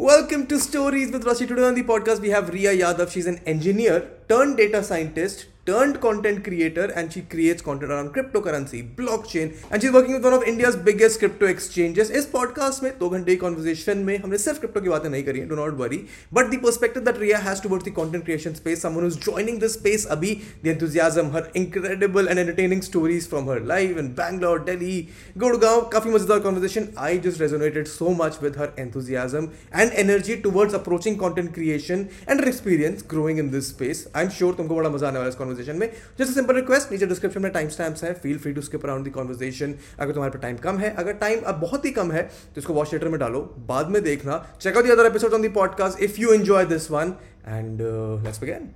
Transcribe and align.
Welcome 0.00 0.46
to 0.46 0.60
Stories 0.60 1.10
with 1.10 1.24
Rashi. 1.24 1.48
Today 1.48 1.64
on 1.64 1.74
the 1.74 1.82
podcast, 1.82 2.20
we 2.20 2.28
have 2.30 2.50
Ria 2.50 2.72
Yadav. 2.72 3.10
She's 3.10 3.26
an 3.26 3.40
engineer 3.44 4.08
turned 4.28 4.58
data 4.58 4.82
scientist 4.82 5.46
turned 5.68 6.00
content 6.00 6.42
creator 6.44 6.84
and 6.96 7.12
she 7.12 7.20
creates 7.20 7.60
content 7.60 7.92
around 7.92 8.10
cryptocurrency, 8.14 8.78
blockchain 8.96 9.54
and 9.70 9.82
she's 9.82 9.92
working 9.92 10.14
with 10.14 10.24
one 10.24 10.32
of 10.32 10.42
India's 10.42 10.76
biggest 10.76 11.18
crypto 11.18 11.44
exchanges. 11.44 12.10
इस 12.10 12.30
podcast 12.32 12.82
में 12.82 12.92
दो 12.98 13.08
घंटे 13.08 13.36
conversation 13.42 13.96
में 14.06 14.16
हमने 14.18 14.38
सिर्फ़ 14.38 14.60
crypto 14.60 14.82
की 14.82 14.88
बातें 14.88 15.08
नहीं 15.10 15.22
करी 15.24 15.40
हैं, 15.40 15.48
do 15.48 15.56
not 15.56 15.76
worry. 15.76 15.98
But 16.32 16.50
the 16.50 16.56
perspective 16.56 17.04
that 17.04 17.18
Ria 17.18 17.36
has 17.36 17.60
towards 17.60 17.84
the 17.84 17.90
content 17.90 18.24
creation 18.24 18.54
space, 18.54 18.80
someone 18.80 19.04
who's 19.04 19.18
joining 19.26 19.58
this 19.58 19.74
space 19.74 20.06
अभी, 20.06 20.40
the 20.62 20.70
enthusiasm, 20.70 21.30
her 21.32 21.50
incredible 21.54 22.28
and 22.28 22.38
entertaining 22.38 22.80
stories 22.80 23.26
from 23.26 23.46
her 23.46 23.60
life 23.60 23.98
in 23.98 24.14
Bangalore, 24.14 24.58
Delhi, 24.70 25.10
Gurgaon, 25.36 25.90
काफ़ी 25.92 26.10
मज़ेदार 26.10 26.42
conversation. 26.46 26.88
I 26.96 27.18
just 27.18 27.38
resonated 27.38 27.86
so 27.86 28.14
much 28.14 28.40
with 28.40 28.56
her 28.56 28.72
enthusiasm 28.78 29.52
and 29.70 29.92
energy 29.92 30.40
towards 30.40 30.72
approaching 30.72 31.18
content 31.18 31.52
creation 31.52 32.08
and 32.26 32.40
her 32.40 32.48
experience 32.48 33.02
growing 33.02 33.36
in 33.36 33.50
this 33.50 33.70
space. 34.18 34.26
I'm 34.26 34.34
sure 34.38 34.56
तुमको 34.56 34.74
बड़ा 34.74 34.90
मज़ा 34.90 35.08
आने 35.08 35.18
वाला 35.18 35.28
इस 35.28 35.36
conversation 35.36 35.78
में 35.80 35.88
just 36.18 36.32
simple 36.34 36.54
request 36.54 36.92
नीचे 36.92 37.06
डिस्क्रिप्शन 37.06 37.42
में 37.42 37.50
टाइम 37.52 37.68
स्टैम्प्स 37.68 38.04
है 38.04 38.12
feel 38.14 38.38
free 38.38 38.52
to 38.52 38.60
skip 38.60 38.84
around 38.84 39.04
the 39.04 39.10
conversation 39.10 39.74
अगर 39.98 40.12
तुम्हारे 40.12 40.32
पास 40.32 40.42
टाइम 40.42 40.56
कम 40.56 40.78
है 40.78 40.90
अगर 40.94 41.12
टाइम 41.12 41.40
अब 41.42 41.60
बहुत 41.60 41.84
ही 41.84 41.90
कम 41.90 42.12
है 42.12 42.22
तो 42.54 42.60
इसको 42.60 42.74
वॉच 42.74 42.92
थिएटर 42.92 43.08
में 43.08 43.18
डालो 43.20 43.40
बाद 43.68 43.88
में 43.88 44.02
देखना 44.02 44.38
check 44.60 44.76
out 44.76 44.86
the 44.86 44.90
other 44.90 45.06
episode 45.06 45.34
on 45.34 45.42
the 45.42 45.52
podcast 45.54 46.00
if 46.02 46.20
you 46.20 46.32
enjoy 46.34 46.64
this 46.66 46.90
one 46.90 47.14
and 47.48 47.82
let's 48.24 48.40
begin 48.40 48.70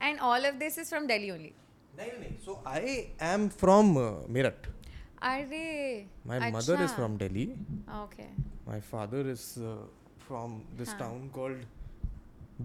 And 0.00 0.20
all 0.20 0.46
of 0.48 0.56
this 0.60 0.78
is 0.78 0.88
from 0.90 1.06
Delhi 1.08 1.30
only. 1.32 1.52
नहीं 1.98 2.10
नहीं 2.10 2.36
so 2.44 2.62
I 2.66 2.94
am 3.22 3.48
from 3.48 3.98
Meerut 4.34 4.66
mother 5.22 6.74
is 6.74 6.80
अच्छा. 6.80 6.96
from 6.96 7.16
Delhi. 7.16 7.54
Okay. 7.88 8.28
My 8.66 8.80
father 8.80 9.28
is 9.28 9.58
uh, 9.58 9.76
from 10.32 10.52
this 10.78 10.88
हाँ. 10.90 10.98
town 11.00 11.24
called 11.36 11.64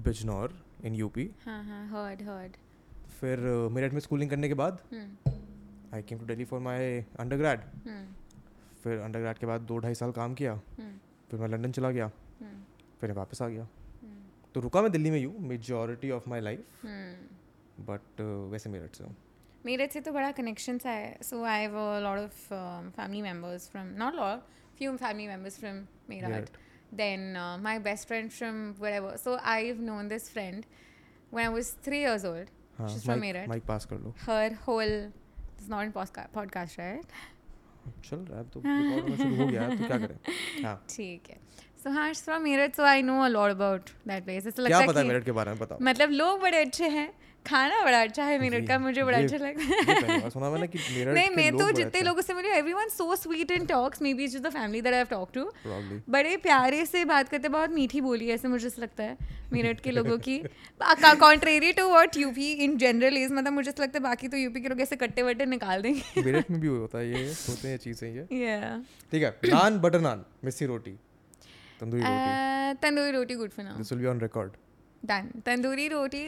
Bijnor 0.03 0.49
in 0.83 0.95
UP. 1.05 1.17
हाँ 1.45 1.63
हाँ 1.69 1.81
heard 1.93 2.21
heard. 2.27 2.55
फिर 3.19 3.39
uh, 3.51 3.71
Meerut 3.75 3.93
में 3.93 3.99
schooling 3.99 4.29
करने 4.29 4.47
के 4.47 4.53
बाद. 4.61 4.79
I 5.93 6.01
came 6.09 6.19
to 6.19 6.25
Delhi 6.25 6.45
for 6.45 6.59
my 6.59 7.03
undergrad. 7.19 7.59
फिर 8.83 8.99
अंडरग्रेड 8.99 9.37
के 9.37 9.45
बाद 9.45 9.61
दो 9.71 9.77
ढाई 9.85 9.95
साल 10.01 10.11
काम 10.19 10.33
किया 10.41 10.53
Hmm. 10.79 10.93
फिर 11.31 11.39
मैं 11.39 11.47
लंदन 11.47 11.71
चला 11.77 11.91
गया 11.91 12.09
Hmm. 12.41 12.57
फिर 13.01 13.09
मैं 13.09 13.15
वापस 13.17 13.41
आ 13.41 13.47
गया 13.47 13.63
Hmm. 13.63 14.53
तो 14.53 14.61
रुका 14.61 14.81
मैं 14.81 14.91
दिल्ली 14.91 15.11
में 15.11 15.19
यूँ 15.19 15.33
majority 15.49 16.11
of 16.17 16.29
my 16.29 16.41
life. 16.41 16.85
But 17.89 18.21
वैसे 18.51 18.69
मेरठ 18.69 18.95
से 18.95 19.03
हूँ 19.03 19.15
मेरठ 19.65 19.91
से 19.93 20.01
तो 20.01 20.11
बड़ा 20.11 20.31
कनेक्शन 20.31 20.77
सा 20.77 20.89
है 20.89 21.17
so 21.23 21.43
I 21.43 21.61
have 21.61 21.75
a 21.77 21.99
lot 22.03 22.19
of 22.19 22.47
family 22.95 23.21
members 23.21 23.69
from 23.71 23.87
not 24.03 24.13
lot 24.15 24.45
few 24.77 24.95
family 24.97 25.27
members 25.27 25.59
from 25.59 25.83
Meerut 26.09 26.29
Meerut. 26.31 26.65
Then 26.95 27.35
uh, 27.35 27.57
my 27.59 27.77
best 27.79 28.07
friend 28.07 28.31
from 28.33 28.59
wherever 28.79 29.15
so 29.17 29.37
i've 29.53 29.79
known 29.87 30.07
this 30.07 30.29
friend 30.29 30.65
when 31.31 31.45
i 31.45 31.49
was 31.49 31.71
three 31.87 31.99
years 31.99 32.25
old 32.25 32.51
हाँ 32.77 32.87
she's 32.89 33.05
from 33.05 33.23
meerut 33.25 33.47
mic 33.49 33.65
पास 33.67 33.85
कर 33.85 33.99
लो 33.99 34.13
her 34.27 34.49
whole 34.67 34.93
it's 35.57 35.67
not 35.73 35.85
in 35.87 35.91
posca- 35.97 36.29
podcast 36.37 36.79
right 36.83 37.17
चल 38.05 38.17
रहा 38.17 38.37
है 38.37 38.43
अब 38.43 38.49
तो 38.53 38.59
record 38.61 39.03
होना 39.03 39.15
शुरू 39.17 39.35
हो 39.35 39.47
गया 39.47 39.61
है 39.61 39.77
तो 39.77 39.87
क्या 39.87 39.97
करें 39.97 40.63
हाँ 40.63 40.75
ठीक 40.89 41.29
है 41.29 41.37
सो 41.83 41.89
हाँ 41.89 42.11
from 42.13 42.41
Meerut 42.43 42.75
so 42.75 42.83
I 42.83 43.01
know 43.01 43.19
a 43.23 43.27
lot 43.27 43.51
about 43.51 43.89
that 44.07 44.23
place 44.25 44.47
ऐसा 44.47 44.63
क्या 44.63 44.79
लगता 44.79 44.91
पता 44.91 44.99
है 44.99 45.05
है 45.05 45.11
मेरठ 45.11 45.25
के 45.25 45.31
बारे 45.39 45.51
में 45.51 45.59
बताओ 45.59 45.77
कि 45.77 45.83
मतलब 45.83 46.11
लोग 46.11 46.41
बड़े 46.41 46.57
अच्छे 46.61 46.87
हैं 46.97 47.09
खाना 47.45 47.83
बड़ा 47.85 48.01
अच्छा 48.01 48.23
है 48.23 48.37
मेरठ 48.39 48.67
का 48.67 48.77
मुझे 48.79 49.03
बड़ा 49.03 49.17
अच्छा 49.17 49.37
लगता 49.37 50.11
है। 50.11 50.29
सुना 50.29 50.49
मैंने 50.49 50.67
कि 50.67 50.77
मेरठ 50.95 51.13
नहीं 51.13 51.29
मैं 51.35 51.57
तो 51.57 51.69
जितने 51.71 52.01
लोगों 52.01 52.21
से 52.21 52.33
मिली 52.33 52.49
everyone 52.49 52.89
so 52.89 53.15
sweet 53.15 53.51
in 53.51 53.65
talks 53.65 54.01
maybe 54.13 54.23
it's 54.23 54.35
the 54.37 54.49
family 54.49 54.81
that 54.81 54.93
I 54.93 54.97
have 54.97 55.07
talk 55.09 55.29
to 55.33 55.43
बड़े 56.09 56.35
प्यारे 56.37 56.85
से 56.85 57.03
बात 57.05 57.29
करते 57.29 57.49
बहुत 57.49 57.71
मीठी 57.71 58.01
बोली 58.01 58.27
है 58.27 58.33
ऐसे 58.33 58.47
मुझे 58.47 58.67
ऐसा 58.67 58.81
लगता 58.81 59.03
है 59.03 59.17
मेरठ 59.53 59.79
के 59.81 59.91
लोगों 59.91 60.17
की। 60.19 60.37
Contrary 61.19 61.71
to 61.73 61.87
what 61.89 62.17
UP 62.17 62.51
in 62.65 62.77
general 62.77 63.17
is 63.17 63.33
मतलब 63.33 63.53
मुझे 63.53 63.71
लगता 63.71 63.97
है 63.97 64.03
बाकी 64.03 64.27
तो 64.27 64.37
यूपी 64.37 64.61
के 64.61 64.69
लोग 64.69 64.81
ऐसे 64.81 64.95
कट्टे 64.97 65.21
वट्टे 65.23 65.45
निकाल 65.47 65.81
देंगे। 65.81 66.21
मेरठ 66.21 66.51
में 66.51 66.59
भी 66.59 66.67
होता 66.75 66.97
है 66.97 67.09
ये 67.09 67.25
होते 67.25 67.67
हैं 67.67 67.77
चीज़ें 67.77 68.07
ये. 68.09 68.23
ठीक 69.11 69.23
है 69.23 69.35
naan 69.47 69.79
butter 69.79 70.01
naan 70.01 70.25
missi 70.45 70.65
roti 70.65 70.91
tandoori 71.79 72.03
roti. 72.03 72.77
Tandoori 72.81 73.11
roti 73.11 73.35
good 73.35 73.49
for 73.49 73.65
now 73.65 73.77
this 73.77 73.91
will 73.91 74.01
be 74.01 74.07
on 74.07 74.21
record 74.21 74.51
done 75.05 75.29
tandoori 75.45 75.87
roti 75.87 76.25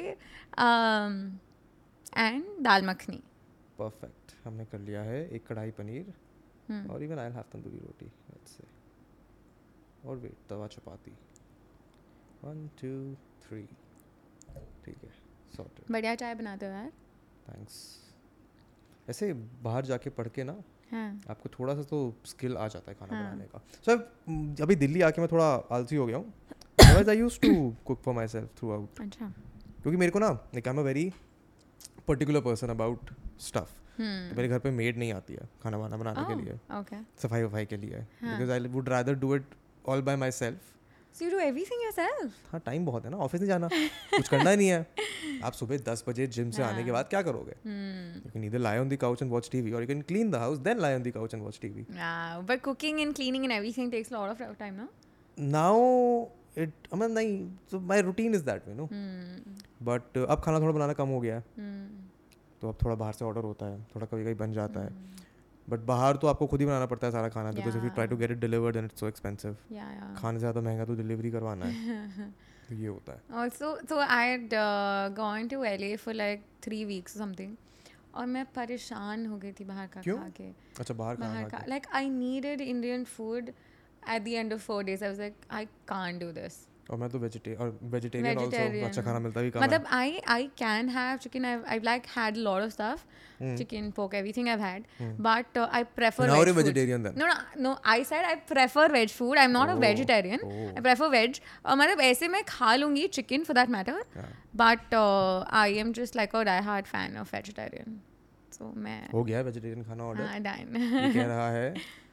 and 2.17 2.43
dal 2.63 2.85
makhani 2.89 3.21
perfect 3.79 4.33
हमने 4.45 4.65
कर 4.71 4.79
लिया 4.79 5.01
है 5.03 5.27
एक 5.35 5.47
कढ़ाई 5.47 5.71
पनीर 5.81 6.13
Hmm. 6.69 6.89
और 6.93 7.03
even 7.03 7.19
I 7.19 7.31
have 7.33 7.43
tandoori 7.53 7.77
roti 7.77 8.05
let's 8.05 8.51
say 8.57 8.63
और 10.07 10.17
wait 10.17 10.35
tawa 10.49 10.67
chapati. 10.73 11.11
One 12.43 12.67
two 12.81 12.89
three 13.45 13.61
ठीक 14.85 14.97
है 15.03 15.09
सॉर्टेड 15.55 15.91
बढ़िया 15.93 16.13
चाय 16.15 16.35
बनाते 16.41 16.65
हो 16.65 16.71
यार. 16.71 16.91
थैंक्स 17.47 17.79
ऐसे 19.09 19.31
बाहर 19.63 19.85
जाके 19.85 20.09
पढ़ 20.19 20.27
के 20.35 20.43
ना 20.43 20.55
हाँ. 20.91 21.09
आपको 21.29 21.49
थोड़ा 21.59 21.75
सा 21.75 21.83
तो 21.89 22.01
स्किल 22.25 22.57
आ 22.57 22.67
जाता 22.67 22.91
है 22.91 22.97
खाना 22.99 23.15
हाँ। 23.17 23.23
बनाने 23.25 23.45
का. 23.47 23.61
सो 23.85 23.91
so, 23.91 24.61
अभी 24.61 24.75
दिल्ली 24.75 25.01
आके 25.09 25.21
मैं 25.21 25.29
थोड़ा 25.31 25.49
आलसी 25.77 25.95
हो 25.95 26.05
गया 26.05 26.17
हूँ. 26.17 26.33
Otherwise 26.89 27.09
I 27.09 27.17
use 27.17 27.39
to 27.41 27.53
cook 27.85 28.01
for 28.05 28.13
myself 28.27 28.57
throughout 28.71 28.99
क्योंकि 29.01 29.97
मेरे 29.97 30.11
को 30.11 30.19
ना 30.19 30.29
like 30.29 30.67
I 30.67 30.73
am 30.73 30.79
a 30.79 30.83
very 30.83 31.11
particular 32.07 32.41
person 32.41 32.69
about 32.69 33.09
stuff 33.47 33.77
तो 33.99 34.35
मेरे 34.35 34.47
घर 34.47 34.59
पे 34.59 34.71
मेड 34.71 34.97
नहीं 34.97 35.13
आती 35.13 35.33
है 35.33 35.47
खाना 35.63 35.77
वाना 35.77 35.97
बनाने 35.97 36.23
के 36.27 36.41
लिए। 36.41 36.53
ओके 36.79 37.01
सफ़ाई 37.21 37.43
वफाई 37.43 37.65
के 37.65 37.77
लिए। 37.77 37.97
हाँ। 38.21 38.37
Because 38.37 38.51
I 38.51 38.59
would 38.75 38.89
rather 38.89 39.15
do 39.23 39.35
it 39.35 39.55
all 39.87 40.01
by 40.09 40.15
myself 40.31 41.17
so 41.19 41.25
you 41.25 41.31
do 41.31 41.39
everything 41.39 41.83
yourself 41.83 42.51
हाँ 42.51 42.61
टाइम 42.65 42.85
बहुत 42.85 43.05
है 43.05 43.11
ना 43.11 43.17
ऑफ़िस 43.17 43.41
नहीं 43.41 43.49
जाना। 43.49 43.67
कुछ 44.15 44.27
करना 44.27 44.49
ही 44.49 44.57
नहीं 44.57 44.67
है। 44.67 44.85
आप 45.45 45.53
सुबह 45.53 45.77
दस 45.87 46.03
बजे 46.07 46.27
जिम 46.37 46.51
से 46.51 46.63
आने 46.63 46.83
के 46.83 46.91
बाद 46.91 47.07
क्या 47.09 47.21
करोगे? 47.21 47.51
You 47.51 48.31
can 48.31 48.43
either 48.43 48.59
lie 48.59 48.77
on 48.79 48.89
the 48.89 48.95
couch 49.01 49.21
and 49.21 49.31
watch 49.31 49.49
TV 49.51 49.71
और 49.71 49.81
you 49.81 49.87
can 49.87 50.01
clean 50.11 50.31
the 50.31 50.35
house 50.45 50.57
then 50.67 50.79
lie 50.79 50.95
on 50.95 51.03
the 51.03 51.11
couch 51.13 51.33
and 51.33 51.43
watch 51.43 51.59
TV 51.61 51.85
cooking 52.67 53.01
and 53.05 53.15
cleaning 53.19 53.47
and 53.49 53.57
everything 53.59 53.91
takes 53.95 54.11
a 54.11 54.17
lot 54.17 54.29
of 54.31 54.57
time, 54.63 54.77
no? 54.81 54.87
Now 55.37 56.27
it 56.63 56.87
mean 57.01 57.13
नहीं 57.17 57.33
so 57.71 57.79
my 57.91 57.97
routine 58.09 58.37
is 58.39 58.43
that 58.49 58.67
way 58.69 58.75
no 58.79 58.87
Hmm. 58.93 59.59
But 59.89 60.17
अब 60.17 60.41
खाना 60.45 60.59
थोड़ा 60.59 60.71
बनाना 60.71 60.93
कम 61.01 61.09
हो 61.15 61.19
गया 61.21 61.35
है 61.35 61.43
Hmm. 61.59 61.87
तो 62.61 62.69
अब 62.69 62.77
थोड़ा 62.83 62.95
बाहर 62.95 63.13
से 63.13 63.25
ऑर्डर 63.25 63.43
होता 63.51 63.65
है 63.65 63.79
थोड़ा 63.95 64.05
कभी 64.05 64.23
कभी 64.23 64.33
बन 64.43 64.53
जाता 64.53 64.83
है 64.83 64.89
Hmm. 64.89 65.27
बट 65.67 65.79
बाहर 65.87 66.17
तो 66.21 66.27
आपको 66.27 66.45
खुद 66.51 66.59
ही 66.59 66.65
बनाना 66.65 66.85
पड़ता 66.91 67.07
है 67.07 67.11
सारा 67.13 67.29
खाना 67.37 67.51
because 67.57 67.77
if 67.77 67.83
you 67.83 67.89
try 67.97 68.07
to 68.07 68.17
get 68.17 68.31
it 68.31 68.39
delivered 68.39 68.75
then 68.75 68.85
it's 68.85 68.99
so 68.99 69.07
expensive. 69.07 69.55
खाने 70.17 70.37
से 70.37 70.39
ज़्यादा 70.39 70.61
महँगा 70.61 70.85
तो 70.85 70.95
डिलीवरी 70.95 71.31
करवाना 71.31 71.65
है 71.65 72.29
तो 72.69 72.75
ये 72.75 72.87
होता 72.87 73.13
है 73.13 73.43
Also, 73.43 73.69
so 73.91 73.99
I 74.15 74.21
had 74.31 74.55
uh, 74.61 75.09
gone 75.19 75.49
to 75.53 75.59
LA 75.73 75.91
for 76.05 76.15
like 76.21 76.41
three 76.67 76.81
weeks 76.93 77.15
or 77.17 77.21
something. 77.23 77.55
और 78.15 78.25
मैं 78.25 78.43
परेशान 78.55 79.25
हो 79.25 79.37
गई 79.37 79.51
थी 79.59 79.65
बाहर 79.65 79.87
का 79.87 80.01
खा 80.01 80.29
के 80.37 80.47
अच्छा 80.79 80.93
बाहर 80.93 81.15
बाहर 81.17 81.49
के 81.49 81.57
like 81.69 81.85
I 81.95 82.09
needed 82.09 82.61
Indian 82.61 83.03
food 83.17 83.51
at 84.09 84.21
the 84.23 84.27
end 84.27 84.53
of 84.53 84.71
4 84.71 84.83
days 84.85 85.03
I 85.03 85.09
was 85.09 85.19
like 85.19 85.35
I 85.51 85.65
can't 85.87 86.19
do 86.21 86.31
this 86.33 86.65
और 86.89 86.97
मैं 86.97 87.09
तो 87.09 87.19
वेजिटेरियन 87.19 87.61
और 87.61 87.77
वेजिटेरियन 87.83 88.37
आल्सो 88.39 88.85
अच्छा 88.85 89.01
खाना 89.01 89.19
मिलता 89.19 89.41
भी 89.41 89.51
कम 89.51 89.63
मतलब 89.63 89.85
I 89.93 90.17
I 90.27 90.47
can 90.57 90.89
have 90.89 91.17
chicken 91.17 91.45
I 91.45 91.57
I 91.67 91.79
like 91.83 92.05
had 92.15 92.37
lot 92.37 92.63
of 92.63 92.71
stuff 92.71 93.55
chicken 93.57 93.91
pork 93.95 94.15
everything 94.15 94.49
I 94.49 94.57
had 94.59 94.85
but 95.21 95.57
I 95.59 95.83
prefer 95.95 96.27
now 96.27 96.41
are 96.41 96.51
vegetarian 96.53 97.03
then 97.03 97.19
no 97.19 97.27
no 97.59 97.75
I 97.85 98.03
said 98.03 98.25
I 98.25 98.35
prefer 98.49 98.91
veg 98.91 99.13
food 99.13 99.37
I 99.37 99.45
am 99.45 99.51
not 99.51 99.69
a 99.69 99.75
vegetarian 99.85 100.49
I 100.49 100.81
prefer 100.81 101.09
veg 101.09 101.41
मतलब 101.67 102.01
ऐसे 102.01 102.27
मैं 102.27 102.43
खा 102.47 102.75
लूँगी 102.75 103.07
chicken 103.13 103.43
for 103.43 103.55
that 103.55 103.69
matter 103.69 104.03
but 104.57 104.93
I 105.55 105.77
am 105.77 105.93
just 105.93 106.15
like 106.15 106.35
a 106.35 106.43
die 106.43 106.61
hard 106.63 106.85
fan 106.87 107.17
of 107.17 107.35
vegetarian 107.35 107.99
so 108.51 108.73
मैं 108.77 109.01
हो 109.13 109.23
गया 109.23 109.41
vegetarian 109.43 109.83
खाना 109.83 110.03
order 110.03 110.23
हाँ 110.23 110.39
डाइन 110.41 111.11
कह 111.13 111.25
रहा 111.25 111.49
है 111.51 111.73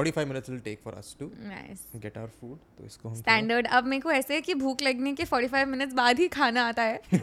45 0.00 0.28
minutes 0.28 0.50
will 0.52 0.60
take 0.66 0.82
for 0.84 0.92
us 0.98 1.08
to 1.22 1.26
nice. 1.48 1.80
get 2.04 2.18
our 2.18 2.28
food. 2.40 2.58
तो 2.78 2.84
इसको 2.86 3.08
हम 3.08 3.14
स्टैंडर्ड 3.14 3.66
अब 3.66 3.84
मेरे 3.84 4.00
को 4.00 4.12
ऐसे 4.12 4.34
है 4.34 4.40
कि 4.40 4.54
भूख 4.54 4.82
लगने 4.82 5.14
के 5.14 5.24
45 5.24 5.66
मिनट्स 5.66 5.94
बाद 5.94 6.18
ही 6.18 6.28
खाना 6.28 6.66
आता 6.68 6.82
है। 6.82 6.96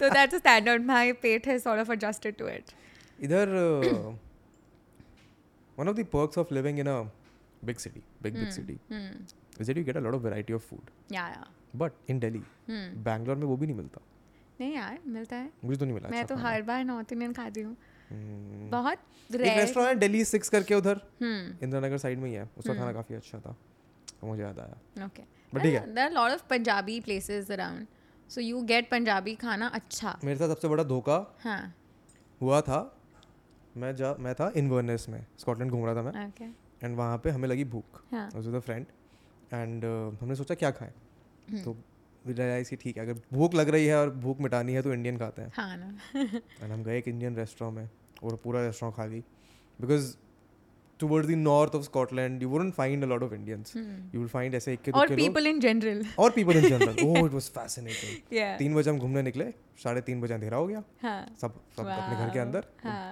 तो 0.00 0.08
दैट्स 0.10 0.34
स्टैंडर्ड 0.34 0.84
माय 0.86 1.12
पेट 1.12 1.46
है 1.46 1.58
sort 1.58 1.80
of 1.80 1.92
adjusted 1.92 2.36
to 2.36 2.48
it 2.48 2.64
इधर 3.20 3.48
one 5.78 5.88
of 5.90 5.96
the 5.98 6.04
perks 6.10 6.36
of 6.40 6.50
living 6.56 6.76
in 6.80 6.88
a 6.90 6.96
big 7.68 7.80
city 7.84 8.02
big 8.22 8.34
big 8.34 8.52
city 8.56 8.76
is 9.60 9.66
that 9.68 9.76
you 9.76 9.84
get 9.88 9.96
a 9.96 10.02
lot 10.04 10.14
of 10.14 10.20
variety 10.26 10.52
of 10.52 10.62
food. 10.70 10.90
या 11.12 11.26
या 11.28 11.46
but 11.78 11.90
in 12.10 12.20
Delhi 12.24 12.42
हम्म 12.68 13.02
बैंगलोर 13.04 13.36
में 13.36 13.46
वो 13.46 13.56
भी 13.56 13.66
नहीं 13.66 13.76
मिलता। 13.76 14.00
नहीं 14.60 14.74
यार 14.74 14.98
मिलता 15.06 15.36
है। 15.36 15.50
मुझे 15.64 15.78
तो 15.78 15.84
नहीं 15.84 15.94
मिला 15.94 16.08
मैं 16.08 16.20
अच्छा 16.22 16.34
तो। 16.34 16.42
हर 16.42 16.62
बार 16.62 16.84
नॉर्थ 16.84 17.12
इंडियन 17.12 17.32
खाती 17.32 17.60
हूँ। 17.60 17.76
बहुत 18.70 18.98
एक 19.30 19.40
रेस्टोरेंट 19.40 19.88
है 19.88 19.98
दिल्ली 20.00 20.24
सिक्स 20.24 20.48
करके 20.48 20.74
उधर। 20.74 21.00
हम्म। 21.22 21.56
इंदिरा 21.62 21.80
नगर 21.80 21.98
साइड 21.98 22.18
में 22.18 22.28
ही 22.28 22.34
है। 22.34 22.48
उसका 22.58 22.74
खाना 22.74 22.92
काफ़ी 22.92 23.14
अच्छा 23.14 23.38
था। 23.38 23.56
मुझे 24.24 24.42
याद 24.42 24.58
आया। 24.58 25.04
ओके 25.06 25.22
But 25.22 25.62
ठीक 25.62 25.74
है। 25.74 25.94
There 25.94 26.06
are 26.06 26.12
lot 26.12 26.30
of 26.30 26.42
Punjabi 26.50 27.00
places 27.00 27.50
around 27.50 27.86
so 28.30 28.40
you 28.40 28.62
get 28.62 28.90
Punjabi 28.90 29.34
खाना 29.34 29.66
अच्छा। 29.66 30.18
मेरे 30.24 30.38
साथ 30.38 30.48
सबसे 30.48 30.68
बड़ा 30.68 30.84
धोखा 30.84 31.36
हाँ। 31.42 31.74
हुआ 32.40 32.60
था। 32.60 32.80
मैं 33.76 33.94
जा 33.96 34.14
मैं 34.20 34.34
था 34.34 34.52
इनवर्नेस 34.56 35.06
में। 35.08 35.26
स्कॉटलैंड 35.38 35.70
घूम 35.70 35.84
रहा 35.86 35.94
था 35.94 36.02
मैं। 36.02 36.26
ओके 36.28 36.44
एंड 36.86 36.96
वहाँ 36.96 37.18
पे 37.18 37.30
हमें 37.30 37.48
लगी 37.48 37.64
भूख। 37.64 38.02
हाँ। 38.12 38.28
विद 38.36 38.54
अ 38.54 38.58
फ्रेंड 38.58 38.86
एंड 39.52 39.84
हमने 40.20 40.34
सोचा 40.34 40.54
क्या 40.54 40.70
खाएँ? 40.70 40.92
हम्म। 41.50 41.62
तो 41.62 41.76
रियलाइज़ 42.26 42.70
की 42.70 42.76
ठीक 42.76 42.96
है 42.96 43.02
अगर 43.02 43.20
भूख 43.32 43.54
लग 43.54 43.68
रही 43.68 43.86
है 43.86 43.96
और 43.96 44.10
भूख 44.10 44.40
मिटानी 44.40 44.72
है 44.72 44.82
तो 44.82 44.92
इंडियन 44.92 45.18
खाते 45.18 45.42
हैं। 45.42 45.52
हाँ 45.56 45.76
ना। 45.76 45.98
एंड 46.62 46.72
हम 46.72 46.82
गए 46.84 46.98
एक 46.98 47.08
इंडियन 47.08 47.36
रेस्टोरेंट 47.36 47.76
में। 47.78 47.88
और 48.24 48.36
पूरा 48.44 48.66
रेस्टोरेंट 48.66 48.96
खा 48.96 49.06
गई 49.06 49.20
because 49.78 50.14
towards 51.00 51.28
the 51.28 51.34
north 51.36 51.74
of 51.74 51.82
Scotland 51.82 52.42
you 52.42 52.48
wouldn't 52.48 52.74
find 52.74 53.04
a 53.04 53.06
lot 53.06 53.22
of 53.22 53.32
Indians 53.34 53.72
you 53.76 54.20
will 54.20 54.28
find 54.28 54.54
ऐसे 54.54 54.72
इक्के 54.72 54.90
Hmm. 54.90 55.00
और 55.00 55.14
पीपल 55.16 55.46
इन 55.46 55.60
जनरल 55.60 56.04
और 56.18 56.30
people 56.30 56.56
in 56.56 56.68
general 56.68 57.04
oh 57.06 57.18
it 57.18 57.32
was 57.32 57.48
fascinating 57.54 58.36
या 58.36 58.56
तीन 58.58 58.74
बजे 58.74 58.90
हम 58.90 58.98
घूमने 58.98 59.22
निकले 59.22 59.44
साढ़े 59.82 60.00
तीन 60.08 60.20
बजे 60.20 60.34
अंधेरा 60.34 60.56
हो 60.56 60.66
गया। 60.66 60.82
हाँ। 61.02 61.26
सब 61.40 61.60
सब 61.76 61.86
अपने 61.86 62.16
घर 62.16 62.30
के 62.32 62.38
अंदर. 62.38 62.66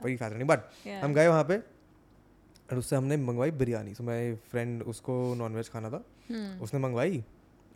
वही 0.05 0.17
फैसिनेटिंग 0.17 0.49
बट 0.49 0.61
Yeah. 0.87 1.05
हम 1.05 1.14
गए 1.14 1.29
वहाँ 1.29 1.44
पे 1.44 1.56
और 1.56 2.79
उससे 2.79 2.97
हमने 2.97 3.17
मंगवाई 3.26 3.50
बिरयानी। 3.61 3.94
सो 3.94 4.05
माई 4.05 4.35
फ्रेंड 4.50 4.82
उसको 4.94 5.19
नॉनवेज 5.38 5.69
खाना 5.69 5.91
था। 5.91 6.05
हम्म 6.31 6.62
उसने 6.64 6.81
मंगवाई 6.81 7.23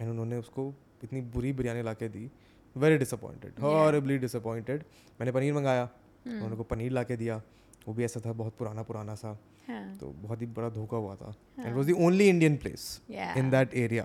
एंड 0.01 0.11
उन्होंने 0.11 0.37
उसको 0.39 0.73
इतनी 1.05 1.21
बुरी 1.37 1.53
बिरयानी 1.53 1.83
ला 1.83 1.93
के 1.95 2.09
दी। 2.09 2.31
Very 2.77 2.97
disappoint 2.99 3.45
Yeah. 3.45 3.61
Horribly 3.63 4.19
disappointed 4.19 4.85
मैंने 5.21 5.33
पनीर 5.33 5.55
मंगाया। 5.55 5.89
उन्होंने 6.27 6.57
को 6.57 6.63
पनीर 6.65 6.93
ला 6.93 7.03
के 7.03 7.17
दिया। 7.17 7.43
वो 7.87 7.95
भी 7.95 8.05
ऐसा 8.05 8.21
था 8.21 8.33
बहुत 8.35 8.57
पुराना 8.59 8.83
पुराना 8.83 9.15
सा। 9.15 9.39
हाँ। 9.69 9.97
तो 9.99 10.15
बहुत 10.23 10.41
ही 10.41 10.47
बड़ा 10.49 10.69
धोखा 10.71 10.97
हुआ 10.97 11.15
था। 11.17 11.35
And. 11.59 11.75
Was 11.77 11.91
the 11.91 11.95
only 12.01 12.29
Indian 12.29 12.57
place 12.57 13.01
in 13.11 13.51
that 13.51 13.75
area 13.77 14.05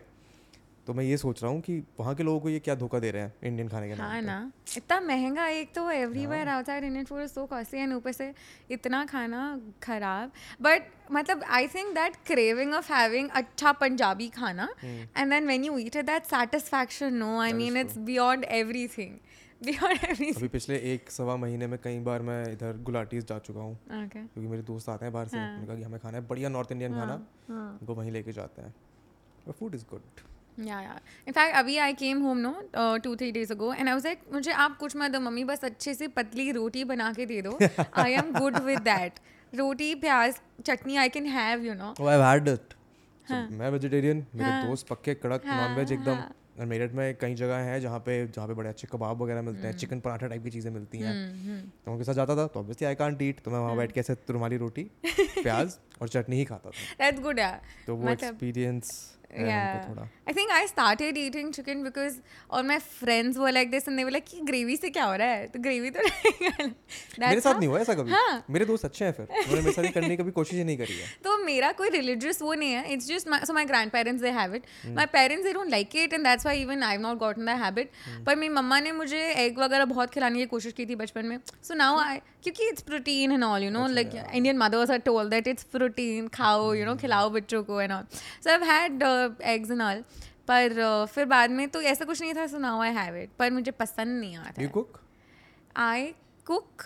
तो 0.87 0.93
मैं 0.93 1.03
ये 1.03 1.17
सोच 1.17 1.41
रहा 1.43 1.51
हूँ 1.51 1.59
कि 1.61 1.77
वहाँ 1.99 2.13
के 2.15 2.23
लोगों 2.23 2.39
को 2.39 2.49
ये 2.49 2.59
क्या 2.59 2.75
धोखा 2.75 2.99
दे 2.99 3.09
रहे 3.11 3.21
हैं 3.21 3.33
इंडियन 3.43 3.67
खाने 3.69 3.87
के 3.89 3.95
नाम 3.95 4.07
हाँ 4.07 4.21
ना। 4.21 4.51
इतना 4.77 4.99
महँगा 5.01 5.47
एक 5.49 5.73
तो 5.75 5.89
everywhere 5.91 6.47
outside 6.49 6.83
Indian 6.83 7.05
food 7.05 7.25
so 7.27 7.45
costly 7.45 7.79
and 7.79 7.93
ऊपर 7.93 8.11
से 8.11 8.31
इतना 8.71 9.03
खाना 9.05 9.41
खराब। 9.83 10.31
बट 10.61 10.87
मतलब 11.11 11.43
I 11.49 11.67
think 11.67 11.93
that 11.95 12.15
craving 12.27 12.73
of 12.73 12.91
having 12.93 13.29
अच्छा 13.33 13.71
पंजाबी 13.81 14.27
खाना 14.29 14.67
and 14.83 15.29
then 15.29 15.45
when 15.45 15.63
you 15.63 15.77
eat 15.77 15.95
it 15.95 16.05
that 16.05 16.23
satisfaction 16.25 17.13
no 17.13 17.37
I 17.39 17.51
Hmm. 17.51 17.59
Mean 17.59 17.77
it's 17.77 17.97
beyond 17.97 18.05
beyond 18.05 18.45
everything 18.45 19.17
अभी 19.61 20.47
पिछले 20.47 20.75
एक 20.93 21.09
सवा 21.11 21.35
महीने 21.37 21.67
में 21.67 21.77
कई 21.83 21.99
बार 22.05 22.21
मैं 22.21 22.41
इधर 22.51 22.77
गुलाटीज 22.83 23.25
जा 23.27 23.37
चुका 23.39 23.59
हूँ। 23.59 23.73
ओके 23.73 24.19
क्योंकि 24.19 24.47
मेरे 24.47 24.63
दोस्त 24.63 24.89
आते 24.89 25.05
हैं 25.05 25.13
बाहर 25.13 25.27
से। 25.27 25.37
हाँ। 25.37 25.45
उन्होंने 25.45 25.67
कहा 25.67 25.75
कि 25.75 25.83
हमें 25.83 25.99
खाना 25.99 26.17
है 26.17 26.27
बढ़िया 26.27 26.49
नॉर्थ 26.49 26.71
इंडियन 26.71 26.93
खाना। 26.93 27.19
हाँ 27.49 27.77
उनको 27.81 27.95
वहीं 27.95 28.11
लेके 28.11 28.31
जाते 28.31 28.61
हैं। 28.61 28.73
फ़ूड 29.51 29.75
इज़ 29.75 29.85
गुड 29.91 30.65
या 30.67 30.79
या 30.81 30.99
इनफैक्ट 31.27 31.55
अभी 31.57 31.77
I 31.77 31.93
came 31.93 32.21
home 32.21 32.37
no 32.37 32.55
two 33.03 33.15
three 33.15 33.31
days 33.31 33.53
ago 33.53 33.73
and 33.73 33.87
I 33.87 33.93
was 33.93 34.05
like 34.05 34.21
मुझे 34.33 34.51
आप 34.65 34.77
कुछ 34.77 34.95
मत 34.97 35.11
दो 35.11 35.19
मम्मी 35.19 35.43
बस 35.43 35.63
अच्छे 35.65 35.93
से 35.93 36.07
पतली 36.17 36.51
रोटी 36.51 36.83
बना 36.85 37.11
के 37.13 37.25
दे 37.25 37.41
दो। 37.41 37.57
I 37.95 38.11
am 38.13 38.33
good 38.33 38.57
with 38.63 38.79
that 38.81 39.19
roti 39.53 39.93
pyaz 40.01 40.41
chutney 40.65 40.95
I 40.95 41.09
can 41.09 41.25
have 41.29 41.63
you 41.65 41.73
know 41.75 41.93
I've 41.93 42.25
had 42.25 42.53
it. 42.55 42.77
So, 43.27 43.37
मैं 43.51 43.69
वेजिटेरियन 43.69 44.25
मेरे 44.35 44.49
हाँ। 44.51 44.67
दोस्त 44.67 44.87
पक्के 44.87 45.13
कड़क 45.15 45.45
हाँ, 45.47 45.57
नॉनवेज 45.57 45.91
एकदम। 45.91 46.15
हाँ। 46.15 46.31
और 46.61 46.67
मेरठ 46.67 46.91
में 46.91 47.15
कई 47.21 47.35
जगह 47.35 47.55
है 47.55 47.79
जहाँ 47.81 47.99
पे 47.99 48.27
जहाँ 48.27 48.47
पे 48.47 48.53
बड़े 48.53 48.69
अच्छे 48.69 48.87
कबाब 48.91 49.21
वगैरह 49.21 49.41
मिलते 49.41 49.67
हैं 49.67 49.77
चिकन 49.77 49.99
पराठा 49.99 50.27
टाइप 50.27 50.43
की 50.43 50.49
चीज़ें 50.49 50.71
मिलती 50.71 50.97
हैं। 50.97 51.13
हम्म, 51.13 51.59
तो 51.85 51.91
उनके 51.91 52.03
साथ 52.03 52.13
जाता 52.13 52.35
था 52.35 52.47
तो 52.47 52.59
ऑब्वियसली 52.59 52.87
आई 52.87 52.95
कांट 52.95 53.21
ईट 53.21 53.39
तो 53.39 53.51
मैं 53.51 53.59
वहाँ 53.59 53.77
बैठ 53.77 53.91
के 53.91 53.99
ऐसे 53.99 54.15
तुरमाली 54.15 54.57
रोटी 54.57 54.83
प्याज 55.19 55.77
और 56.01 56.09
चटनी 56.09 56.35
ही 56.35 56.45
खाता 56.45 56.69
था। 56.69 57.11
गुड 57.11 57.39
तो 57.87 57.95
वो 57.95 58.03
मतलब- 58.03 58.23
एक्सपीरियंस. 58.23 59.17
उनको 59.31 59.89
थोड़ा। 59.89 60.09
I 60.31 60.33
think 60.33 60.51
I 60.55 60.65
started 60.65 61.17
eating 61.21 61.47
chicken 61.55 61.79
because 61.85 62.17
all 62.49 62.63
my 62.63 62.77
friends 62.79 63.37
were 63.37 63.51
like 63.51 63.71
this 63.71 63.87
and 63.87 63.99
they 63.99 64.03
were 64.09 64.13
like 64.15 64.27
कि 64.27 64.39
ग्रेवी 64.49 64.75
से 64.77 64.89
क्या 64.89 65.05
हो 65.05 65.15
रहा 65.21 65.27
है? 65.27 65.47
तो 65.47 65.59
ग्रेवी 65.59 65.89
तो 65.91 65.99
मेरे 67.19 67.41
साथ 67.41 67.59
नहीं 67.59 67.67
हुआ 67.69 67.79
ऐसा 67.79 67.93
कभी? 67.93 68.11
हाँ। 68.11 68.43
मेरे 68.49 68.65
दोस्त 68.65 68.85
अच्छे 68.85 69.05
हैं 69.05 69.11
फिर। 69.13 69.25
उन्होंने 69.25 69.61
मेरे 69.61 69.71
साथ 69.71 69.91
करने 69.93 70.09
की 70.09 70.17
कभी 70.23 70.31
कोशिश 70.31 70.57
ही 70.57 70.63
नहीं 70.63 70.77
करी 70.77 70.93
है। 70.93 71.07
तो 71.23 71.37
मेरा 71.43 71.71
कोई 71.81 71.89
रिलीजियस 71.97 72.41
वो 72.41 72.53
नहीं 72.53 72.71
है। 72.73 72.93
It's 72.93 73.07
just 73.07 73.29
so 73.47 73.53
my 73.53 73.65
grandparents 73.91 74.21
they 74.23 74.29
have 74.39 74.55
it. 74.55 74.63
My 74.95 75.05
parents 75.17 75.45
they 75.45 75.53
don't 75.53 75.69
like 75.71 75.95
it 75.95 76.13
and 76.13 76.23
that's 76.27 76.45
why 76.45 76.61
even 76.61 76.83
I 76.83 76.97
not 77.07 77.17
gotten 77.25 77.45
the 77.45 77.57
habit. 77.63 77.91
पर 78.25 78.35
मेरी 78.35 78.53
मम्मा 78.53 78.79
ने 78.79 78.91
मुझे 79.01 79.23
एग 79.45 79.59
वगैरह 79.59 79.85
बहुत 79.93 80.13
खिलाने 80.13 80.39
की 80.39 80.45
कोशिश 80.55 80.73
की 80.73 80.85
थी 80.85 80.95
बचपन 81.03 81.25
में। 81.25 81.37
सो 81.63 81.73
नाउ 81.73 81.99
आई 81.99 82.17
क्योंकि 82.43 82.67
it's 82.69 82.81
protein 82.83 83.31
and 83.31 83.43
all 83.43 83.63
you 83.63 83.69
know 83.71 83.87
like 83.87 84.11
Indian 84.33 84.57
mothers 84.57 84.91
are 84.91 84.97
told 85.11 85.29
that 85.29 85.47
it's 85.47 85.63
protein 85.75 86.27
खाओ 86.39 86.73
यू 86.73 86.85
नो 86.85 86.89
Hmm. 86.91 87.01
खिलाओ 87.01 87.29
बच्चों 87.29 87.61
को 87.63 87.79
and 87.81 87.91
all 87.91 88.03
so 88.43 88.49
I 88.49 88.67
had 88.67 89.03
eggs 89.49 89.71
and 89.71 89.81
all 89.81 90.03
पर 90.51 91.05
फिर 91.13 91.25
बाद 91.25 91.51
में 91.51 91.67
तो 91.69 91.81
ऐसा 91.89 92.05
कुछ 92.05 92.21
नहीं 92.21 92.33
था 92.33 92.47
सुना 92.47 92.69
हुआ 92.69 92.85
आई 92.85 92.93
हैव 92.93 93.15
इट 93.17 93.29
पर 93.39 93.51
मुझे 93.51 93.71
पसंद 93.79 94.19
नहीं 94.19 94.35
आता 94.37 94.61
you 94.61 94.69
cook 94.69 94.99
I 95.79 96.13
cook 96.47 96.83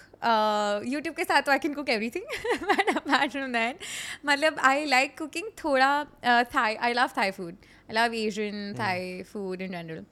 YouTube 0.87 1.15
के 1.15 1.23
साथ 1.23 1.41
तो 1.41 1.51
I 1.51 1.59
can 1.59 1.73
cook 1.73 1.89
everything 1.89 2.25
but 2.63 2.95
apart 2.95 3.31
from 3.31 3.53
that 3.53 3.79
मतलब 4.25 4.59
आई 4.63 4.85
लाइक 4.85 5.17
कुकिंग 5.17 5.47
थोड़ा 5.63 5.91
Thai 6.55 6.75
I 6.75 6.93
love 6.93 7.09
Thai 7.17 7.31
food 7.31 7.55
I 7.89 7.95
love 7.95 8.13
Asian 8.15 8.75
Thai 8.79 9.21
food 9.31 9.61
in 9.61 9.71
general 9.71 10.05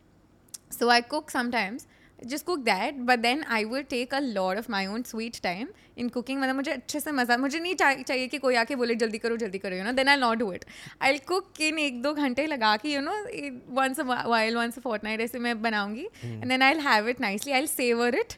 so 0.80 0.90
I 0.90 1.02
cook 1.10 1.32
sometimes 1.32 1.88
just 2.32 2.46
cook 2.46 2.62
that 2.66 3.00
but 3.08 3.22
then 3.24 3.42
i 3.50 3.60
will 3.72 3.84
take 3.94 4.14
a 4.18 4.22
lot 4.38 4.60
of 4.62 4.68
my 4.76 4.82
own 4.86 5.04
sweet 5.10 5.40
time 5.46 5.68
in 5.98 6.10
cooking. 6.10 6.40
मतलब 6.42 6.56
मुझे 6.56 6.72
अच्छे 6.72 7.00
से 7.00 7.12
मज़ा 7.12 7.38
मुझे 7.38 7.60
नहीं 7.60 7.76
चाहि- 7.76 8.06
चाहिए 8.08 8.28
कि 8.28 8.38
कोई 8.46 8.56
आके 8.56 8.76
बोले 8.76 8.96
जल्दी 9.04 9.18
करो 9.26 9.38
जल्दी 9.38 9.58
करो 9.66 9.76
you 9.76 9.84
know 9.84 9.92
then 10.00 10.08
I 10.10 10.18
not 10.18 10.38
do 10.38 10.52
it 10.54 10.66
I 11.02 11.18
cook 11.28 11.62
in 11.62 11.80
एक 11.80 12.02
दो 12.02 12.14
घंटे 12.14 12.46
लगा 12.48 12.76
के 12.84 12.94
you 12.94 13.02
know 13.02 13.14
once 13.82 14.00
while 14.08 14.58
once 14.58 14.80
fortnight 15.04 15.22
ऐसे 15.22 15.40
मैं 15.40 15.62
बनाऊँगी 15.62 16.08
and 16.24 16.46
then 16.50 16.62
I 16.62 16.80
have 16.90 17.10
it 17.10 17.22
nicely 17.22 17.54
I 17.54 17.68
savour 17.68 18.16
it 18.16 18.34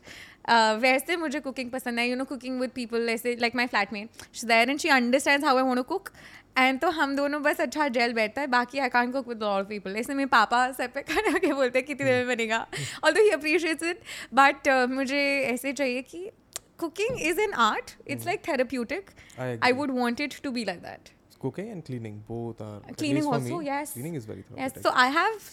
वैसे 0.82 1.16
मुझे 1.18 1.40
कुकिंग 1.40 1.70
पसंद 1.72 2.00
है 2.00 2.08
you 2.10 2.16
know 2.16 2.24
cooking 2.26 2.60
with 2.62 2.70
people 2.76 3.10
ऐसे 3.10 3.36
like 3.42 3.56
my 3.56 3.68
flatmate 3.68 4.26
she 4.36 4.48
there 4.48 4.70
and 4.70 4.80
she 4.80 4.90
understand 4.98 5.46
how 5.46 5.58
I 5.58 5.76
to 5.76 5.84
cook 5.94 6.10
and 6.57 6.80
तो 6.80 6.90
हम 6.98 7.16
दोनों 7.16 7.42
बस 7.44 7.60
अच्छा 7.62 7.88
जेल 7.98 8.13
बैठता 8.13 8.42
है 8.42 8.48
बाकी 8.48 8.80
I 8.80 8.90
can 8.90 9.12
cook 9.12 9.28
with 9.28 9.44
all 9.44 9.63
people 9.69 9.96
ऐसे 9.98 10.13
मेरे 10.13 10.28
पापा 10.34 10.72
सर 10.72 10.88
पे 10.96 11.02
खड़ा 11.02 11.38
के 11.38 11.54
बोलते 11.54 11.80
हैं? 11.80 11.86
कितने 11.88 12.06
देर 12.06 12.25
में 12.25 12.36
बनेगा? 12.36 12.66
ऑल 13.06 13.12
दो 13.12 13.24
ही 13.24 13.30
अप्रिशिएट्स 13.30 13.84
इट 13.84 14.02
बट 14.34 14.69
मुझे 14.92 15.24
ऐसे 15.54 15.74
चाहिए 15.74 16.02
कि 16.02 16.30
cooking 16.80 17.22
is 17.22 17.40
an 17.42 17.54
art 17.66 17.92
it's 18.07 18.25
like 18.25 18.48
therapeutic 18.48 19.10
I 19.10 19.57
I. 19.63 19.72
Would 19.72 19.92
want 20.00 20.22
it 20.22 20.40
to 20.44 20.52
be 20.52 20.66
like 20.66 20.80
that 20.81 21.13
Cooking 21.44 21.68
and 21.72 21.84
cleaning 21.88 22.13
both 22.28 22.62
are 22.66 22.78
at 22.90 22.96
Cleaning 23.00 23.18
least 23.18 23.30
for 23.30 23.36
also, 23.38 23.58
me, 23.58 23.66
yes. 23.66 23.92
Cleaning 23.96 24.13
is 24.19 24.24
very 24.30 24.44
Yes, 24.60 24.78
so 24.86 24.94
I 25.01 25.04
have, 25.16 25.50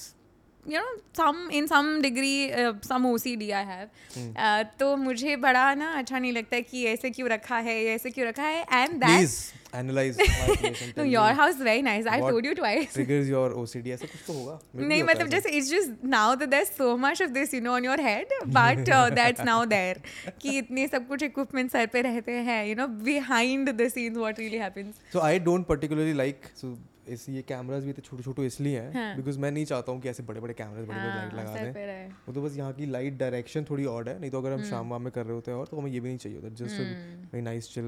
you 0.66 0.78
know, 0.78 0.84
some 1.12 1.50
in 1.50 1.66
some 1.66 2.00
degree, 2.02 2.52
uh, 2.52 2.74
some 2.82 3.04
OCD 3.04 3.52
I 3.52 3.62
have. 3.62 3.88
Hmm. 4.14 4.30
Uh, 4.36 4.64
तो 4.78 4.96
मुझे 4.96 5.36
बड़ा 5.36 5.74
ना 5.74 5.90
अच्छा 5.98 6.18
नहीं 6.18 6.32
लगता 6.32 6.60
कि 6.60 6.84
ऐसे 6.86 7.10
क्यों 7.10 7.28
रखा 7.30 7.58
है 7.66 7.82
ऐसे 7.94 8.10
क्यों 8.10 8.26
रखा 8.28 8.42
है 8.42 8.64
that 9.00 9.00
Please 9.00 9.52
analyze 9.72 10.18
my 10.18 10.56
place 10.56 10.82
and 10.82 10.96
no 10.96 11.02
your 11.02 11.28
me 11.28 11.34
house 11.34 11.56
very 11.56 11.82
nice 11.82 12.06
I 12.06 12.20
told 12.20 12.44
you 12.44 12.54
twice 12.54 12.92
triggers 12.92 13.28
your 13.28 13.50
OCD 13.62 13.92
ऐसा 13.94 14.06
कुछ 14.06 14.22
तो 14.26 14.32
होगा 14.32 14.58
नहीं 14.74 15.02
मतलब 15.02 15.28
जैसे 15.28 15.50
it's 15.50 15.70
just 15.70 16.04
now 16.14 16.34
that 16.36 16.50
there's 16.50 16.70
so 16.76 16.96
much 17.06 17.24
of 17.26 17.34
this 17.34 17.52
you 17.52 17.60
know 17.60 17.74
on 17.74 17.88
your 17.88 17.98
head 18.00 18.26
but 18.58 18.88
uh, 18.88 19.10
that's 19.10 19.44
now 19.50 19.64
there 19.64 19.98
कि 20.42 20.56
इतने 20.58 20.86
सब 20.94 21.08
कुछ 21.08 21.24
equipment 21.30 21.72
सर 21.72 21.86
पे 21.92 22.02
रहते 22.02 22.32
हैं 22.50 22.62
you 22.68 22.78
know 22.82 22.88
behind 23.10 23.74
the 23.82 23.90
scenes 23.96 24.24
what 24.26 24.38
really 24.38 24.64
happens 24.68 25.04
So 25.18 25.26
I 25.32 25.38
don't 25.38 25.66
particularly 25.74 26.14
like 26.24 26.50
so 26.54 26.76
इस 27.06 27.28
ये 27.28 27.42
cameras 27.42 27.82
भी 27.82 27.90
इतने 27.90 28.02
छोटे 28.02 28.22
छोटे 28.22 28.46
इसलिए 28.46 28.80
हैं 28.80 28.92
हाँ। 28.94 29.16
बिकॉज़ 29.16 29.38
मैं 29.38 29.50
नहीं 29.50 29.64
चाहता 29.64 29.92
हूँ 29.92 30.00
कि 30.00 30.08
ऐसे 30.08 30.22
बड़े 30.22 30.40
बड़े 30.40 30.54
कैमरास 30.54 30.86
बड़े 30.86 30.98
बड़े 30.98 31.08
लाइट 31.08 31.32
हाँ, 31.34 31.40
लगा 31.40 31.72
दें 31.72 32.08
वो 32.26 32.34
तो 32.34 32.42
बस 32.42 32.56
यहाँ 32.56 32.72
की 32.72 32.86
लाइट 32.86 33.18
डायरेक्शन 33.18 33.64
थोड़ी 33.70 33.84
ऑड 33.86 34.08
है 34.08 34.18
नहीं 34.20 34.30
तो 34.30 34.38
अगर 34.38 34.52
हम 34.52 34.58
हम्म। 34.58 34.70
शाम 34.70 34.90
वाम 34.90 35.02
में 35.02 35.12
कर 35.12 35.26
रहे 35.26 35.34
होते 35.34 35.50
हैं 35.50 35.58
और 35.58 35.66
तो 35.66 35.76
हमें 35.76 35.90
ये 35.90 36.00
भी 36.00 36.08
नहीं 36.08 36.18
चाहिए 36.18 36.38
होता 36.38 36.54
जस्ट 36.56 37.34
नाइस 37.34 37.72
चिल 37.74 37.84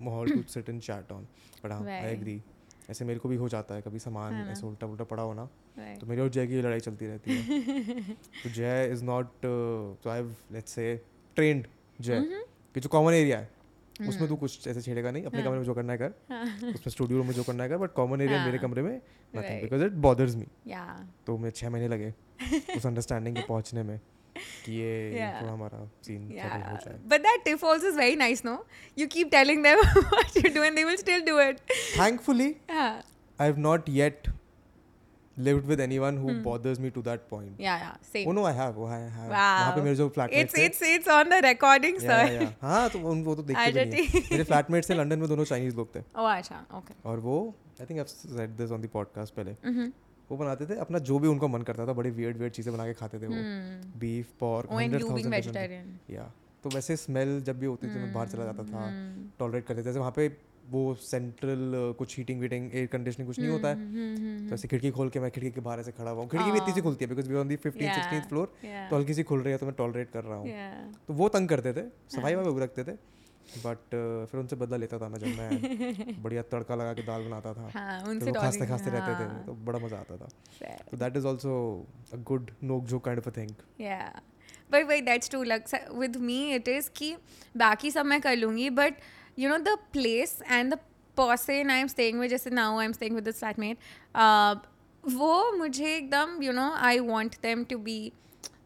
माहौल 0.00 0.30
to 0.30 0.42
sit 0.48 0.68
and 0.68 0.80
chat 0.80 1.12
on 1.12 1.26
but 1.64 1.72
हाँ 1.72 1.86
आई 1.88 2.12
एग्री 2.12 2.40
ऐसे 2.90 3.04
मेरे 3.04 3.18
को 3.18 3.28
भी 3.28 3.36
हो 3.36 3.48
जाता 3.48 3.74
है 3.74 3.82
कभी 3.82 3.98
सामान 3.98 4.34
हाँ 4.34 4.50
ऐसे 4.52 4.66
उल्टा 4.66 4.86
उल्टा 4.86 5.04
पड़ा 5.04 5.22
हो 5.22 5.32
ना 5.34 5.48
तो 5.96 6.06
मेरी 6.06 6.22
और 6.22 6.28
जय 6.28 6.46
की 6.46 6.60
लड़ाई 6.62 6.80
चलती 6.80 7.06
रहती 7.06 7.36
है। 7.36 8.14
तो 8.42 8.50
जय 8.50 8.88
इज़ 8.92 9.04
नॉट 9.04 9.26
तो 9.42 10.10
I 10.10 10.22
let's 10.52 10.72
say 10.72 10.94
trend 11.36 11.66
Jay 11.98 12.16
हम्म। 12.16 12.42
कि 12.74 12.80
जो 12.80 12.88
कॉमन 12.88 13.14
एरिया 13.14 13.38
है 13.38 13.50
उसमें 14.00 14.28
तू 14.28 14.36
कुछ 14.36 14.66
ऐसे 14.68 14.82
छेड़ेगा 14.82 15.10
नहीं 15.10 15.24
अपने 15.24 15.40
हाँ। 15.40 15.48
कमरे 15.48 15.58
में 15.58 15.66
जो 15.66 15.74
करना 15.74 15.92
है 15.92 15.98
कर 15.98 16.68
उसमें 16.68 16.90
स्टूडियो 16.90 17.22
में 17.24 17.32
जो 17.34 17.42
करना 17.42 17.62
है 17.62 17.68
कर 17.70 17.76
बट 17.76 17.92
कॉमन 17.92 18.20
एरिया 18.20 18.44
मेरे 18.44 18.58
हाँ। 18.58 18.66
कमरे 18.66 18.82
में 18.82 18.96
nothing 19.34 19.62
because 19.62 19.84
it 19.84 19.92
bothers 20.08 20.34
me 20.36 20.46
तो 21.26 21.38
मैं 21.38 21.50
छः 21.50 21.70
महीने 21.70 21.88
लगे 21.88 22.12
उस 22.76 22.86
अंडरस्टैंडिंग 22.86 23.36
के 23.36 23.42
पहुँचने 23.42 23.82
में 23.82 23.98
कि 24.64 24.72
ये. 24.72 25.10
थोड़ा 25.40 25.52
हमारा 25.52 25.84
सीन 26.04 26.28
सेटल 26.28 26.62
हो 26.62 26.76
जाए 26.84 26.98
but 27.08 27.22
that 27.26 27.44
tip 27.44 27.62
also 27.64 27.86
is 27.86 27.96
very 27.96 28.16
nice, 28.22 28.42
no? 28.44 28.56
You 28.96 29.06
keep 29.08 29.30
telling 29.30 29.62
them 29.62 29.78
what 30.14 30.36
you 30.36 30.50
do, 30.56 30.62
and 30.62 30.76
they 30.78 30.84
will 30.84 30.98
still 31.04 31.24
do 31.28 31.38
it. 31.44 31.62
Thankfully 31.98 32.54
I 32.70 33.46
have 33.46 33.58
not 33.58 33.88
yet 33.88 34.28
lived 35.36 35.66
with 35.66 35.80
anyone 35.80 36.16
who 36.16 36.28
hmm. 36.32 36.42
bothers 36.42 36.78
me 36.80 36.90
to 36.90 37.02
that 37.02 37.28
point 37.28 37.58
yeah, 37.58 37.78
yeah. 37.78 37.96
Same. 38.12 38.28
oh 38.28 38.32
no 38.32 38.44
i 38.46 38.52
have 38.52 38.78
oh, 38.78 38.86
I 38.86 39.00
have 39.16 39.30
वहाँ 39.30 39.72
पे 39.72 39.76
Wow. 39.76 39.84
मेरे 39.84 39.96
जो 39.96 40.08
flatmate 40.08 40.46
it's 40.46 40.58
it's 40.58 40.82
it's 40.90 41.10
on 41.16 41.28
the 41.28 41.40
recording, 41.46 41.98
sir. 42.00 42.08
yeah, 42.08 42.40
yeah. 42.40 42.52
हाँ 42.62 42.88
तो 42.90 42.98
उन 43.10 43.22
वो 43.24 43.34
तो 43.34 43.42
देखते 43.42 43.72
भी 43.72 43.84
नहीं 43.90 44.06
हैं। 44.06 44.22
मेरे 44.32 44.44
फ्लैटमेट 44.44 44.84
से 44.84 44.94
लंदन 44.94 45.18
में 45.18 45.28
दोनों 45.28 45.44
चाइनीज़ 45.44 45.76
लोग 45.76 45.94
थे 45.94 46.00
Oh, 46.22 46.30
अच्छा, 46.36 46.64
okay. 46.78 46.96
और 47.04 47.20
वो 47.28 47.36
I 47.80 47.86
think 47.90 47.98
I 47.98 48.04
said 48.06 48.56
this 48.56 48.70
on 48.70 48.82
the 48.82 48.88
podcast 48.92 49.34
पहले 49.34 49.54
Mm-hmm. 49.54 49.92
वो 50.30 50.36
बनाते 50.36 50.66
थे 50.66 50.78
अपना 50.80 50.98
जो 51.10 51.18
भी 51.18 51.28
उनको 51.28 51.48
मन 51.48 51.62
करता 51.62 51.86
था 51.86 51.92
बड़े 51.92 52.10
वियर्ड 52.10 52.36
वियर्ड 52.36 52.54
चीज़ें 52.54 52.72
बना 52.76 52.86
के 52.86 52.94
खाते 53.02 53.18
थे 53.20 53.26
वो 53.26 53.42
beef 54.00 54.32
pork 54.40 54.70
and 54.70 55.00
you 55.00 55.14
being 55.14 55.30
vegetarian. 55.36 55.94
या 56.10 56.30
तो 56.64 56.70
वैसे 56.74 56.96
स्मेल 56.96 57.40
जब 57.46 57.58
भी 57.58 57.66
होती 57.66 57.86
थी 57.86 57.98
मैं 57.98 58.12
बाहर 58.12 58.28
चला 58.28 58.44
जाता 58.44 58.62
था 58.64 58.90
टॉलरेट 59.38 59.66
करते 59.66 59.80
थे 59.80 59.84
जैसे 59.84 59.98
वहाँ 59.98 60.12
पे 60.16 60.28
वो 60.70 60.94
सेंट्रल 61.00 61.94
कुछ 61.98 62.16
हीटिंग 62.18 62.40
वीटिंग 62.40 62.74
एयर 62.74 62.86
कंडीशनिंग 62.86 63.28
कुछ 63.28 63.38
नहीं 63.38 63.50
होता 63.50 63.68
है। 63.68 64.48
तो 64.48 64.54
ऐसे 64.54 64.68
खिड़की 64.68 64.90
खोल 64.90 65.08
के 65.08 65.20
मैं 65.20 65.30
खिड़की 65.30 65.50
के 65.50 65.60
बाहर 65.60 65.80
ऐसे 65.80 65.92
खड़ा 65.92 66.10
हुआ 66.10 66.20
हूँ। 66.20 66.28
खिड़की 66.30 66.50
भी 66.50 66.58
इतनी 66.58 66.74
सी 66.74 66.80
खुलती 66.80 67.04
है 67.04 67.08
because 67.08 67.28
we 67.28 67.36
on 67.36 67.48
the 67.48 67.56
fifteen 67.56 67.92
sixteen 67.92 68.20
floor 68.20 68.52
तो 68.90 68.96
हल्की 68.96 69.14
सी 69.14 69.22
खुल 69.22 69.40
रही 69.40 69.52
है 69.52 69.58
तो 69.58 69.66
मैं 69.66 69.74
टॉलरेट 69.78 70.10
कर 70.10 70.24
रहा 70.24 70.38
हूँ। 70.38 70.48
तो 71.08 71.14
वो 71.14 71.28
तंग 71.28 71.48
करते 71.48 71.72
थे 71.72 71.88
सफ़ाई 72.16 72.34
वाई 72.34 72.64
रखते 72.64 72.84
थे 72.84 72.92
बट 73.64 73.78
uh, 73.78 74.30
फिर 74.30 74.40
उनसे 74.40 74.56
बदला 74.56 74.76
लेता 74.76 74.98
था 74.98 75.08
मैं 75.08 75.18
जब 75.18 75.26
मैं 75.26 76.22
बढ़िया 76.22 76.42
तड़का 76.42 76.74
लगा 76.74 76.92
के 76.94 77.02
दाल 77.02 77.22
बनाता 77.22 77.52
था। 77.54 77.70
हाँ 77.74 78.02
तो 78.04 78.10
उनसे 78.10 78.30
वो 78.30 78.40
खांसते 78.40 78.66
खांसते 78.66 78.90
रहते 78.90 79.10
थे 79.10 79.28
हाँ, 79.28 79.44
तो 79.46 79.52
बड़ा 79.52 79.78
मज़ा 79.78 79.96
आता 79.96 80.16
था. 80.16 80.28
तो 80.90 80.96
that 80.96 81.16
is 81.16 81.26
also 81.26 81.54
a 82.14 82.16
good 82.16 82.50
nook 82.64 82.84
जो 82.84 82.98
kind 82.98 83.20
of 83.20 83.28
a 83.28 83.36
thing. 83.36 83.54
But 84.72 84.86
wait, 84.86 85.04
that's 85.06 85.28
true. 85.32 85.44
Like 85.48 85.68
sa- 85.68 85.92
with 85.98 86.16
me, 86.28 86.36
it 86.54 86.68
is 86.68 86.88
कि 86.88 87.16
बाकी 87.56 87.90
सब 87.90 88.06
मैं 88.06 88.20
कर 88.20 88.36
लूँगी 88.36 88.70
but 88.70 88.94
you 89.35 89.49
know 89.49 89.59
the 89.59 89.77
place 89.93 90.41
and 90.47 90.71
the 90.71 90.79
person 91.15 91.69
I'm 91.69 91.87
staying 91.87 92.19
with 92.19 92.31
जैसे 92.31 92.51
now 92.51 92.79
I'm 92.79 92.93
staying 92.93 93.15
with 93.15 93.25
this 93.25 93.41
flatmate 93.41 93.77
uh, 94.15 94.55
वो 95.05 95.57
मुझे 95.57 95.95
एकदम 95.97 96.41
you 96.43 96.53
know 96.53 96.71
I 96.75 96.99
want 96.99 97.41
them 97.41 97.65
to 97.65 97.77
be 97.77 98.13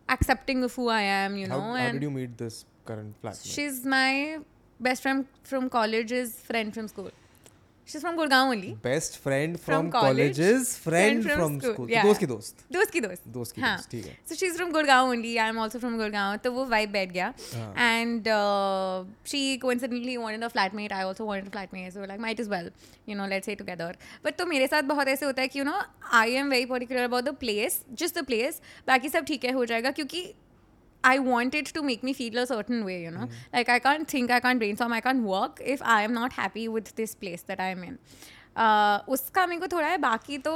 accepting 0.10 0.64
of 0.64 0.76
who 0.76 0.88
I 0.90 1.02
am 1.02 1.38
you 1.38 1.48
how, 1.48 1.58
know 1.58 1.62
how 1.62 1.76
and 1.76 2.00
did 2.00 2.04
you 2.04 2.12
meet 2.12 2.38
this 2.38 2.66
current 2.86 3.16
flatmate 3.22 3.54
she's 3.54 3.86
my 3.86 4.40
best 4.80 5.02
friend 5.02 5.26
from 5.44 5.70
college's 5.70 6.34
friend 6.50 6.74
from 6.74 6.88
school 6.88 7.12
She's 7.93 8.03
from 8.07 8.17
Gurgaon 8.19 8.51
only 8.55 8.73
best 8.85 9.19
friend 9.23 9.57
From 9.57 9.65
from 9.65 9.91
college, 9.91 10.03
colleges 10.03 10.77
friend 10.85 11.23
friend 11.23 11.29
from 11.29 11.37
from 11.37 11.59
school, 11.61 11.73
school 11.73 11.91
yeah. 11.91 12.05
दोस्त 12.05 12.21
की 12.21 12.27
दोस्त 12.27 12.65
दोस्त 12.73 12.91
की 12.93 13.01
दोस्त 13.01 13.29
दोस्त 13.37 13.55
की 13.55 13.61
हाँ. 13.61 13.77
दोस्त 13.77 13.91
ठीक 13.91 14.07
है 14.07 14.17
So 14.31 14.39
she's 14.41 14.59
from 14.61 14.73
Gurgaon 14.77 15.13
only. 15.15 15.33
I'm 15.45 15.59
also 15.65 15.81
from 15.85 15.97
Gurgaon. 16.03 16.43
तो 16.45 16.53
वो 16.53 16.67
vibe 16.75 16.93
बैठ 16.93 17.13
गया. 17.13 17.33
हाँ. 17.55 17.75
And 17.87 18.29
uh, 18.35 19.05
she 19.33 19.43
coincidentally 19.65 20.17
wanted 20.25 20.47
a 20.49 20.51
flatmate. 20.57 20.93
I 20.93 21.03
also 21.11 21.25
wanted 21.31 21.49
a 21.49 21.55
flatmate. 21.57 21.93
So 21.95 22.01
we're 22.01 22.11
like, 22.13 22.21
might 22.27 22.41
as 22.41 22.53
well, 22.55 22.71
you 23.07 23.17
know, 23.21 23.31
let's 23.35 23.51
stay 23.51 23.57
together. 23.63 23.91
But 24.27 24.39
तो 24.39 24.47
मेरे 24.47 24.67
साथ 24.67 24.83
बहुत 24.93 25.09
ऐसे 25.09 25.27
होता 25.27 25.43
है 25.43 25.49
कि 25.49 25.59
you 25.59 25.67
know, 25.71 25.79
I 26.13 26.27
am 26.43 26.55
very 26.57 26.67
particular 26.67 27.05
about 27.05 27.29
the 27.31 27.35
place, 27.45 27.81
just 28.05 28.21
the 28.21 28.27
place. 28.31 28.61
बाकी 28.87 29.09
सब 29.09 29.25
ठीक 29.25 29.45
है 29.45 29.53
हो 29.53 29.65
जाएगा 29.73 29.91
क्योंकि 29.99 30.23
I 31.04 31.20
want 31.20 31.54
it 31.54 31.68
to 31.78 31.84
make 31.84 32.04
me 32.04 32.14
feel 32.14 32.38
a 32.40 32.48
certain 32.48 32.84
way, 32.84 33.02
you 33.04 33.12
know. 33.12 33.28
Like 33.54 33.70
I 33.70 33.80
can't 33.80 34.08
think, 34.08 34.32
I 34.32 34.40
can't 34.40 34.60
brainstorm, 34.60 34.94
I 34.94 35.02
can't 35.02 35.24
work 35.24 35.62
if 35.64 35.84
I 35.98 36.02
am 36.04 36.14
not 36.14 36.34
happy 36.34 36.68
with 36.68 36.96
this 36.96 37.14
place 37.16 37.44
that 37.44 37.60
I 37.60 37.68
am 37.76 37.84
in. 37.84 38.00
Uh, 38.56 39.00
उसका 39.16 39.46
मेरे 39.48 39.62
को 39.62 39.68
थोड़ा 39.68 39.88
है 39.88 39.98
बाकी 39.98 40.38
तो 40.48 40.52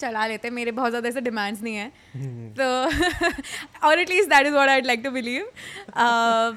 चला 0.00 0.26
लेते 0.26 0.48
हैं 0.48 0.54
मेरे 0.54 0.70
बहुत 0.78 0.90
ज़्यादा 0.90 1.08
ऐसे 1.08 1.20
डिमांड्स 1.20 1.62
नहीं 1.62 1.74
है 1.74 1.88
तो 2.58 2.66
और 3.88 3.98
at least 3.98 4.28
that 4.30 4.46
is 4.46 4.52
what 4.54 4.68
I'd 4.68 4.86
like 4.86 5.02
to 5.04 5.10
believe 5.10 5.46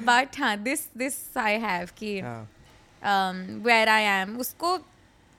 but 0.09 0.39
हाँ 0.39 0.55
दिस 0.63 0.87
दिस 0.97 1.37
आई 1.37 1.59
हैव 1.65 1.89
कि 1.97 2.19
हाँ 2.19 3.31
वेयर 3.65 3.89
आई 3.89 4.03
एम 4.21 4.37
उसको 4.45 4.77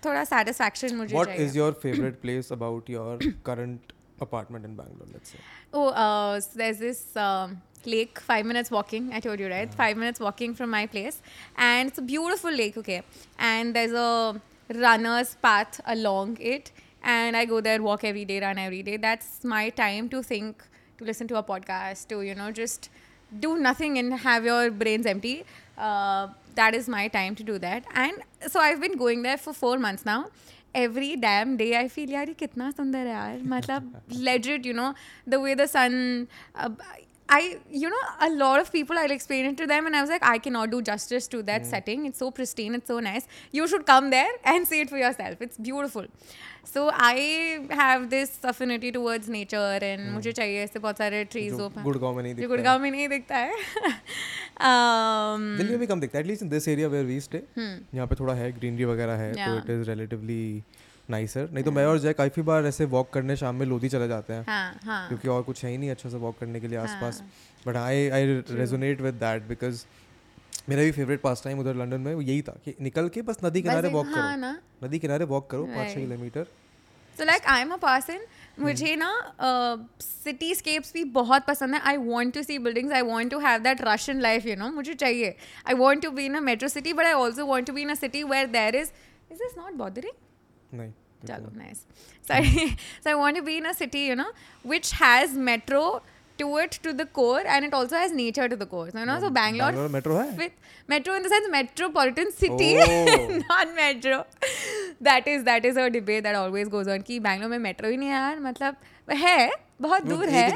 थोड़ा 0.04 0.24
सेटिस्फैक्शन 0.24 0.96
मुझे 0.96 1.16
what 1.16 1.26
चाहिए 1.26 1.48
is 1.48 1.56
your 1.60 1.72
favorite 1.84 2.20
place 2.26 2.52
about 2.58 2.92
your 2.96 3.18
current 3.48 3.92
apartment 4.26 4.68
in 4.68 4.76
Bangalore 4.76 5.08
let's 5.14 5.32
say 5.32 5.40
Oh, 5.72 5.88
uh, 5.88 6.40
so 6.40 6.58
there's 6.58 6.78
this 6.78 7.00
um, 7.16 7.60
lake, 7.85 8.19
five 8.19 8.45
minutes 8.45 8.71
walking. 8.71 9.11
I 9.13 9.19
told 9.19 9.39
you, 9.39 9.47
right? 9.47 9.69
Yeah. 9.69 9.75
Five 9.75 9.97
minutes 9.97 10.19
walking 10.19 10.55
from 10.55 10.69
my 10.69 10.85
place. 10.85 11.21
And 11.57 11.89
it's 11.89 11.97
a 11.97 12.01
beautiful 12.01 12.51
lake, 12.51 12.77
okay? 12.77 13.03
And 13.37 13.75
there's 13.75 13.93
a 13.93 14.41
runner's 14.73 15.35
path 15.35 15.81
along 15.85 16.37
it. 16.39 16.71
And 17.03 17.35
I 17.35 17.45
go 17.45 17.59
there, 17.61 17.81
walk 17.81 18.03
every 18.03 18.25
day, 18.25 18.39
run 18.39 18.57
every 18.57 18.81
day. 18.83 18.97
That's 18.97 19.43
my 19.43 19.69
time 19.69 20.09
to 20.09 20.23
think, 20.23 20.63
to 20.97 21.03
listen 21.03 21.27
to 21.29 21.37
a 21.37 21.43
podcast, 21.43 22.07
to, 22.09 22.21
you 22.21 22.35
know, 22.35 22.51
just 22.51 22.89
do 23.39 23.57
nothing 23.57 23.97
and 23.97 24.13
have 24.13 24.45
your 24.45 24.71
brains 24.71 25.05
empty. 25.05 25.43
Uh, 25.77 26.27
that 26.55 26.75
is 26.75 26.87
my 26.87 27.07
time 27.07 27.35
to 27.35 27.43
do 27.43 27.57
that. 27.59 27.83
And 27.93 28.13
so 28.47 28.59
I've 28.59 28.79
been 28.79 28.97
going 28.97 29.23
there 29.23 29.37
for 29.37 29.53
four 29.53 29.77
months 29.79 30.05
now. 30.05 30.27
Every 30.75 31.15
damn 31.15 31.57
day, 31.57 31.77
I 31.77 31.87
feel, 31.87 32.09
yari 32.09 32.29
ye 32.29 32.33
kitna 32.33 32.73
sundar 32.73 33.05
hai, 33.05 33.37
yaar. 33.37 33.43
Matlab, 33.43 33.89
legit, 34.27 34.65
you 34.65 34.73
know, 34.73 34.95
the 35.27 35.39
way 35.39 35.53
the 35.53 35.67
sun. 35.67 36.27
Uh, 36.55 36.69
I 37.32 37.58
you 37.70 37.90
know 37.90 38.04
a 38.26 38.30
lot 38.30 38.60
of 38.60 38.72
people 38.72 38.98
I'll 38.98 39.10
explain 39.10 39.46
it 39.46 39.56
to 39.58 39.66
them 39.66 39.86
and 39.86 39.94
I 39.94 40.00
was 40.00 40.08
like 40.08 40.24
I 40.24 40.38
cannot 40.38 40.70
do 40.70 40.80
justice 40.80 41.26
to 41.28 41.42
that 41.42 41.66
setting 41.66 42.06
it's 42.06 42.18
so 42.18 42.30
pristine 42.30 42.74
it's 42.74 42.88
so 42.88 43.00
nice 43.00 43.26
you 43.52 43.66
should 43.68 43.84
come 43.90 44.08
there 44.10 44.30
and 44.44 44.66
see 44.66 44.80
it 44.80 44.88
for 44.88 44.96
yourself 44.96 45.42
it's 45.42 45.58
beautiful 45.58 46.06
so 46.64 46.90
I 46.94 47.66
have 47.70 48.08
this 48.08 48.32
affinity 48.52 48.92
towards 48.92 49.28
nature 49.28 49.78
and 49.90 50.10
मुझे 50.14 50.32
चाहिए 50.32 50.62
ऐसे 50.62 50.78
बहुत 50.78 50.98
सारे 50.98 51.24
trees 51.34 51.58
जो 51.58 51.68
हो 51.68 51.82
गुड़गांव 51.82 52.16
में 52.16 52.22
नहीं 52.22 52.34
जो 52.34 52.40
दिखता 52.40 52.42
है 52.42 52.56
गुड़गांव 52.56 52.80
में 52.82 52.90
नहीं 52.90 53.08
दिखता 53.08 53.36
है 53.36 53.52
um, 54.70 55.46
दिल्ली 55.58 55.70
में 55.70 55.78
भी 55.80 55.86
कम 55.86 56.00
दिखता 56.00 56.18
है 56.18 56.24
at least 56.24 56.42
in 56.42 56.48
this 56.48 56.68
area 56.68 56.88
where 56.88 57.04
we 57.04 57.20
stay 57.20 57.42
यहाँ 57.58 58.06
पे 58.06 58.14
थोड़ा 58.20 58.34
है 58.34 58.52
ग्रीनरी 58.58 58.84
वगैरह 58.94 59.24
है 59.24 59.32
तो 59.32 59.38
Yeah. 59.38 59.64
It 59.64 59.70
is 59.70 59.88
relatively 59.88 60.62
nicer 61.09 61.49
नहीं 61.53 61.63
तो 61.63 61.71
मैं 61.71 61.85
और 61.85 61.99
जय 61.99 62.13
काफ़ी 62.13 62.41
बार 62.41 62.65
ऐसे 62.65 62.85
वॉक 62.87 63.09
करने 63.13 63.35
शाम 63.35 63.55
में 63.55 63.65
लोधी 63.65 63.89
चले 63.89 64.07
जाते 64.07 64.33
हैं। 64.33 64.45
हाँ 64.47 64.79
हाँ। 64.85 65.07
क्योंकि 65.07 65.27
और 65.27 65.41
कुछ 65.43 65.63
है 65.65 65.71
ही 65.71 65.77
नहीं 65.77 65.89
अच्छा 65.91 66.09
से 66.09 66.17
वॉक 66.17 66.37
करने 66.39 66.59
के 66.59 66.67
लिए 66.67 66.77
आसपास। 66.79 67.21
But 67.67 67.75
I 67.77 68.09
I 68.09 68.41
resonate 68.51 69.01
with 69.01 69.13
that 69.15 69.47
because 69.47 69.83
मेरा 70.69 70.83
भी 70.83 70.91
फेवरेट 70.91 71.21
पास 71.21 71.43
टाइम 71.43 71.59
उधर 71.59 71.75
लंदन 71.75 72.01
में 72.01 72.13
वो 72.15 72.21
यही 72.21 72.41
था 72.41 72.55
कि 72.65 72.75
निकल 72.81 73.09
के 73.09 73.21
बस 73.21 73.37
नदी 73.43 73.61
किनारे 73.61 73.89
वॉक 73.89 74.05
हाँ 74.07 74.35
करो 74.35 74.87
नदी 74.87 74.99
किनारे 74.99 75.25
वॉक 75.25 75.49
करो 75.51 75.65
पाँच 75.65 75.93
छः 75.93 75.99
किलोमीटर। 75.99 76.47
तो 77.15 77.25
like 77.25 77.45
I 77.45 77.61
am 77.61 77.71
a 77.71 77.75
person 77.77 78.19
मुझे 78.59 78.95
ना 78.95 79.11
सिटी 80.01 80.53
स्केप्स 80.55 80.93
भी 80.93 81.03
बहुत 81.13 81.45
पसंद 81.47 81.75
है। 81.75 81.81
I 81.81 81.97
want 81.99 82.33
to 82.33 82.43
see 82.43 82.57
buildings 82.59 82.93
I 82.93 83.01
want 83.03 83.31
to 83.31 83.39
have 83.39 83.61
that 83.63 83.81
rush 83.81 84.09
in 84.09 84.21
life 84.21 84.45
you 84.45 84.55
know 84.55 84.71
मुझे 84.71 84.93
चाहिए। 84.95 85.35
I 85.67 85.73
want 85.75 86.03
to 86.03 86.11
be 86.11 86.25
in 86.25 86.35
a 86.35 86.39
metro 86.41 86.69
city 86.69 86.93
but 86.93 87.05
I 87.05 87.13
also 87.13 87.45
want 87.45 87.67
to 87.67 87.73
be 87.73 87.81
in 87.81 87.89
a 87.89 87.95
city 87.95 88.23
where 88.25 88.47
there 88.49 88.75
is 88.75 88.91
is 89.31 89.39
this 89.39 89.57
not 89.57 89.73
bothering 89.75 90.13
नहीं 90.73 90.91
metro 95.37 96.01
to 96.83 96.93
core 97.13 97.41
and 97.41 97.65
it 97.65 97.73
also 97.73 97.95
nature 98.15 98.47
to 98.47 98.55
the 98.55 98.63
core 98.63 98.91
so 99.19 99.29
Bangalore 99.29 99.71
metro 99.87 100.19
metro 100.89 101.15
in 101.15 101.23
the 101.23 101.27
sense 101.27 101.47
city 102.35 102.73
non 103.37 103.67
metro 103.75 104.25
that 105.03 105.27
is 105.27 105.41
that 105.41 105.65
is 105.65 105.79
a 105.79 105.87
debate 105.87 106.23
that 106.23 106.35
goes 106.69 106.89
on 106.89 107.01
की 107.01 107.19
बैंगलोर 107.19 107.49
में 107.49 107.59
metro 107.59 107.89
ही 107.89 107.97
नहीं 107.97 108.09
है 108.09 108.15
यार 108.15 108.39
मतलब 108.39 108.75
है 109.11 109.51
बहुत 109.81 110.03
दूर 110.03 110.29
है। 110.29 110.51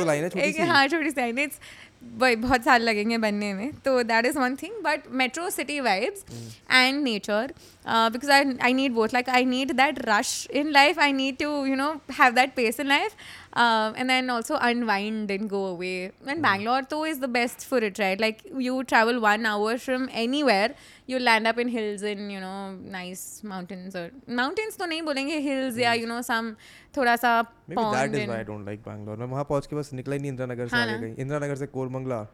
भाई 2.19 2.35
बहुत 2.35 2.63
साल 2.63 2.81
लगेंगे 2.81 3.17
बनने 3.17 3.53
में। 3.53 3.71
तो 3.85 4.01
that 4.03 4.25
is 4.25 4.37
one 4.39 4.55
thing 4.55 4.73
but 4.83 5.07
metro 5.11 5.49
city 5.49 5.79
vibes 5.79 6.23
and 6.71 7.01
nature 7.03 7.53
because 7.87 8.31
I 8.31 8.57
I 8.63 8.73
need 8.73 8.93
both 8.93 9.13
like 9.13 9.29
I 9.29 9.45
need 9.45 9.71
that 9.71 9.99
rush 10.05 10.47
in 10.51 10.71
life 10.71 10.99
I 10.99 11.13
need 11.13 11.37
to 11.37 11.65
you 11.65 11.75
know 11.75 11.91
have 12.19 12.33
that 12.33 12.53
pace 12.55 12.79
in 12.79 12.87
life 12.87 13.11
and 13.53 14.09
then 14.09 14.29
also 14.29 14.57
unwind 14.57 15.31
and 15.31 15.49
go 15.49 15.65
away 15.65 16.11
and 16.25 16.41
bangalore 16.41 16.81
though 16.89 17.05
is 17.05 17.19
the 17.19 17.27
best 17.27 17.65
for 17.65 17.79
it 17.79 17.97
right 17.99 18.19
like 18.19 18.41
you 18.67 18.83
travel 18.83 19.19
one 19.19 19.45
hour 19.45 19.77
from 19.77 20.09
anywhere 20.13 20.75
you 21.07 21.19
land 21.19 21.47
up 21.47 21.57
in 21.57 21.67
hills 21.67 22.03
and 22.03 22.31
you 22.31 22.39
know 22.39 22.71
nice 22.97 23.43
mountains 23.43 23.95
or 23.95 24.11
mountains 24.27 24.77
तो 24.77 24.85
नहीं 24.85 25.01
बोलेंगे 25.01 25.39
hills 25.47 25.79
या 25.79 25.93
you 25.93 26.07
know 26.11 26.21
some 26.29 26.53
थोड़ा 26.97 27.15
सा 27.15 27.41
that 27.41 27.77
pond 27.77 27.95
is 27.95 28.19
and 28.19 28.27
why 28.27 28.37
I 28.37 28.43
don't 28.43 28.65
like 28.65 28.79
Bangalore 28.87 29.17
मैं 29.17 29.27
वहाँ 29.27 29.43
पहुँच 29.49 29.67
के 29.67 29.75
बस 29.75 29.93
निकला 29.93 30.15
ही 30.15 30.19
नहीं 30.21 30.31
इंदिरा 30.31 30.47
नगर 30.53 30.67
से 30.67 30.75
हाँ 30.77 30.85
आगे। 30.87 31.07
गई 31.07 31.21
इंदिरा 31.21 31.39
नगर 31.45 31.55
से 31.55 31.67
कोरमंगला 31.67 32.25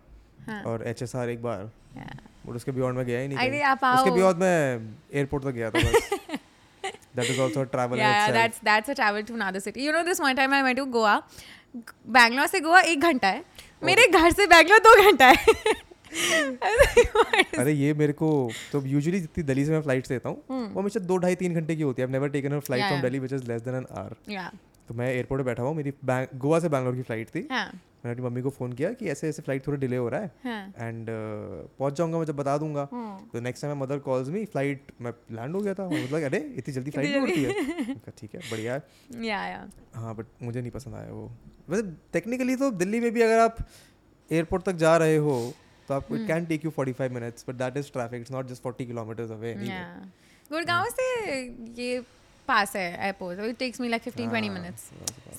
हाँ। 0.48 0.62
और 0.64 0.88
एच 0.88 1.04
एस 1.04 1.16
आर 1.16 1.30
एक 1.30 1.42
बार 1.44 1.70
yeah. 1.98 2.20
और 2.50 2.56
उसके 2.56 2.72
बियॉन्ड 2.72 2.98
में 2.98 3.06
गया 3.06 3.20
ही 3.20 3.28
नहीं 3.28 3.62
आप 3.62 3.84
उसके 3.96 4.12
बियॉन्ड 4.12 4.38
मैं 4.40 4.58
एयरपोर्ट 5.14 5.44
तक 5.44 5.52
गया 5.52 5.70
था 5.72 5.80
बस 5.80 6.10
that 7.16 7.30
is 7.30 7.42
also 7.42 7.64
travel 7.76 7.98
yeah, 7.98 8.14
yeah, 8.18 8.34
that's 8.38 8.60
that's 8.70 8.90
a 8.90 8.96
travel 9.02 9.24
to 9.30 9.34
another 9.40 9.62
city. 9.68 9.82
You 9.88 9.94
know, 9.96 10.04
this 10.10 10.22
one 10.26 10.36
time 10.42 10.54
I 10.54 10.62
went 10.68 10.80
to 10.82 10.86
Goa. 10.98 11.16
Bangalore 12.16 12.48
से 12.48 12.60
गोवा 12.60 12.80
एक 12.94 13.00
घंटा 13.02 13.28
है। 13.28 13.44
मेरे 13.84 14.08
घर 14.08 14.32
से 14.32 14.46
बैंगलोर 14.48 14.80
दो 14.88 14.96
घंटा 15.04 15.28
है। 15.28 15.36
अरे 17.60 17.72
ये 17.74 17.94
मेरे 18.02 18.14
को 18.14 18.28
तो 18.72 18.82
यूजुअली 18.88 19.20
जितनी 19.20 19.44
दिल्ली 19.44 19.66
से 19.66 19.72
मैं 19.72 19.82
फ़्लाइट 19.82 20.06
से 20.08 20.14
लेता 20.14 20.30
हूँ। 20.30 20.38
वो 20.50 20.80
हमेशा 20.80 21.00
दो 21.12 21.18
ढाई 21.24 21.36
तीन 21.36 21.54
घंटे 21.54 21.76
की 21.76 21.82
होती 21.84 22.02
है। 22.02 22.08
Never 22.12 22.30
taken 22.30 22.60
flight 22.60 22.84
Hmm. 22.84 22.90
From 22.92 23.02
Delhi 23.02 23.20
which 23.20 23.34
is 23.34 23.48
less 23.52 23.62
than 23.62 23.76
an 23.76 23.86
hour 23.98 24.50
तो 24.88 24.94
मैं 24.94 25.08
एयरपोर्ट 25.10 25.42
पे 25.42 25.46
बैठा 25.46 25.64
हुआ 25.64 25.74
मेरी 25.74 25.94
गोवा 26.06 26.60
से 26.60 26.70
बैंगलोर 26.70 26.96
की 26.96 27.02
फ़्लाइट 27.02 27.30
थी। 27.36 27.48
हाँ। 27.52 27.72
मैंने 28.06 28.12
अपनी 28.12 28.26
मम्मी 28.26 28.42
को 28.42 28.50
फ़ोन 28.50 28.74
किया 28.74 28.92
कि 28.94 29.08
ऐसे 29.10 29.30
ऐसे 29.30 29.42
फ़्लाइट 29.42 29.68
थोड़ा 29.68 29.78
डिले 29.80 29.98
हो 29.98 30.08
रहा 30.10 30.22
है। 30.22 30.32
हाँ। 30.44 30.88
एंड 30.88 31.08
पहुँच 31.10 31.98
जाऊँगा 31.98 32.18
मैं 32.18 32.26
जब 32.26 32.36
बता 32.36 32.58
दूँगा। 32.58 32.88
हम्म। 32.92 33.26
तो 33.34 33.40
next 33.40 33.66
time 33.66 33.78
mother 33.84 34.00
calls 34.08 34.30
me 34.30 34.44
flight 34.46 34.92
मैं 35.02 35.14
लैंड 35.32 35.56
हो 35.56 35.62
गया 35.62 35.74
था। 35.74 35.88
मतलब 35.90 36.24
अरे 36.24 36.40
इतनी 36.58 36.74
जल्दी 36.74 36.92
फ़्लाइट 36.92 37.10
नहीं 37.10 37.22
उड़ती 37.22 37.44
है। 37.44 38.12
ठीक 38.18 38.36
है 38.36 38.42
बढ़िया 38.52 38.74
है। 38.74 39.68
हाँ 39.96 40.16
बट 40.16 40.26
मुझे 40.42 40.62
नहीं 40.62 40.72
पसंद 40.72 40.96
आया 40.96 41.12
वो। 41.12 41.32
वैसे 41.70 41.84
टेक्निकली 42.14 42.56
तो 42.56 42.72
दिल्ली 42.72 43.00
में 43.00 43.12
भी 43.14 43.22
अगर 43.22 43.40
आप 43.40 43.58
एयरपोर्ट 44.32 44.64
तक 44.64 44.76
जा 44.78 44.96
रहे 44.98 45.16
हो 45.18 45.36
तो 45.90 45.94
आपको 45.94 46.16
it 46.16 46.28
can 46.28 46.46
take 46.46 46.66
you 46.66 46.72
45 46.80 47.12
minutes 47.12 47.46
but 47.50 47.56
that 47.56 47.78
is 47.78 47.92
traffic 47.92 48.22
it's 48.22 48.32
not 48.32 48.48
just 48.48 48.64
40 48.64 48.86
kilometres 48.88 49.32
away 49.32 49.54
Gurgaon 50.52 50.86
से 50.90 51.08
ये 51.78 52.00
पास 52.48 52.76
है 52.76 52.86
airport 53.06 53.40
it 53.40 53.58
takes 53.58 53.82
me 53.82 53.88
like 53.90 54.04
15 54.04 54.26
हाँ, 54.26 54.42
20 54.42 54.50
मिनट्स 54.50 54.90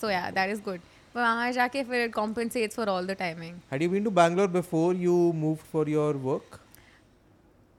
सो 0.00 0.10
या 0.10 0.30
दैट 0.30 0.50
इज़ 0.50 0.62
गुड 0.62 0.80
वहाँ 1.16 1.50
जाके 1.52 1.82
फिर 1.84 2.08
compensates 2.14 2.76
for 2.76 2.88
all 2.88 3.06
the 3.06 3.16
timing 3.18 3.58
had 3.72 3.82
you 3.82 3.90
been 3.90 4.04
to 4.04 4.10
Bangalore 4.20 4.48
before 4.50 4.96
you 4.96 5.16
move 5.36 5.54
for 5.72 5.88
your 5.88 6.16
work 6.24 6.60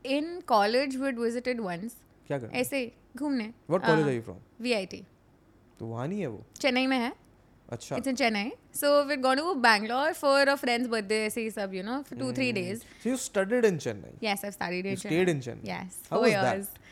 in 0.06 0.40
college 0.48 0.98
would 0.98 1.20
visited 1.20 1.60
once 1.62 1.96
क्या 2.28 2.40
कर 2.40 2.56
ऐसे 2.56 2.92
घूमने. 3.18 3.52
What 3.70 3.86
college 3.86 4.08
are 4.08 4.14
you 4.14 4.22
from 4.22 4.38
VIT 4.62 5.04
तो 5.80 5.86
वहाँ 5.86 6.08
नहीं 6.08 6.20
है 6.22 6.28
वो? 6.28 6.44
चेन्नई 6.62 6.88
में 6.88 6.98
है. 6.98 7.12
अच्छा. 7.70 7.96
It's 7.96 8.08
in 8.08 8.16
Chennai 8.16 8.52
so 8.76 9.04
we 9.06 9.16
going 9.18 9.40
to 9.40 9.54
Bangalore 9.62 10.14
for 10.14 10.48
a 10.48 10.56
friend's 10.56 10.88
birthday 10.90 11.24
ऐसे 11.26 11.42
ही 11.42 11.52
सब 11.52 11.74
you 11.74 11.84
know 11.84 12.02
for 12.10 12.20
2 12.20 12.32
3 12.40 12.54
days 12.54 12.80
so 13.04 13.10
you 13.10 13.18
studied 13.18 13.66
in 13.66 13.78
Chennai 13.78 14.28
yes 14.28 14.46
I 14.46 14.52
studied 14.52 14.86
in 14.86 14.96
stayed 15.06 15.30
in 15.30 15.40
Chennai 15.42 15.72
yes 15.72 16.02
how 16.12 16.22
was 16.22 16.34
that 16.46 16.84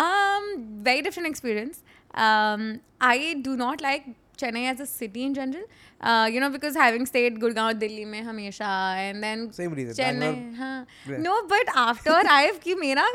um 0.00 0.44
very 0.84 1.00
different 1.06 1.28
experience. 1.30 1.80
Um 2.26 2.62
i 3.06 3.16
do 3.46 3.56
not 3.62 3.82
like 3.86 4.06
Chennai 4.42 4.64
as 4.72 4.80
a 4.84 4.86
city 4.92 5.24
in 5.30 5.34
general. 5.40 5.64
Uh, 6.10 6.28
you 6.34 6.40
know, 6.44 6.50
because 6.58 6.78
having 6.82 7.04
stayed 7.12 7.38
Gurgaon, 7.42 7.78
Delhi 7.82 8.04
में 8.12 8.20
हमेशा, 8.28 8.70
and 9.08 9.22
then 9.28 9.44
Same 9.60 9.74
reason. 9.80 9.94
Chennai, 10.02 10.20
Bangalore- 10.20 10.58
हाँ. 10.60 10.86
Yeah. 11.10 11.22
No, 11.28 11.34
but 11.54 11.72
after 11.86 12.16
I've 12.36 12.60
कि 12.64 12.74
मेरा 12.84 13.06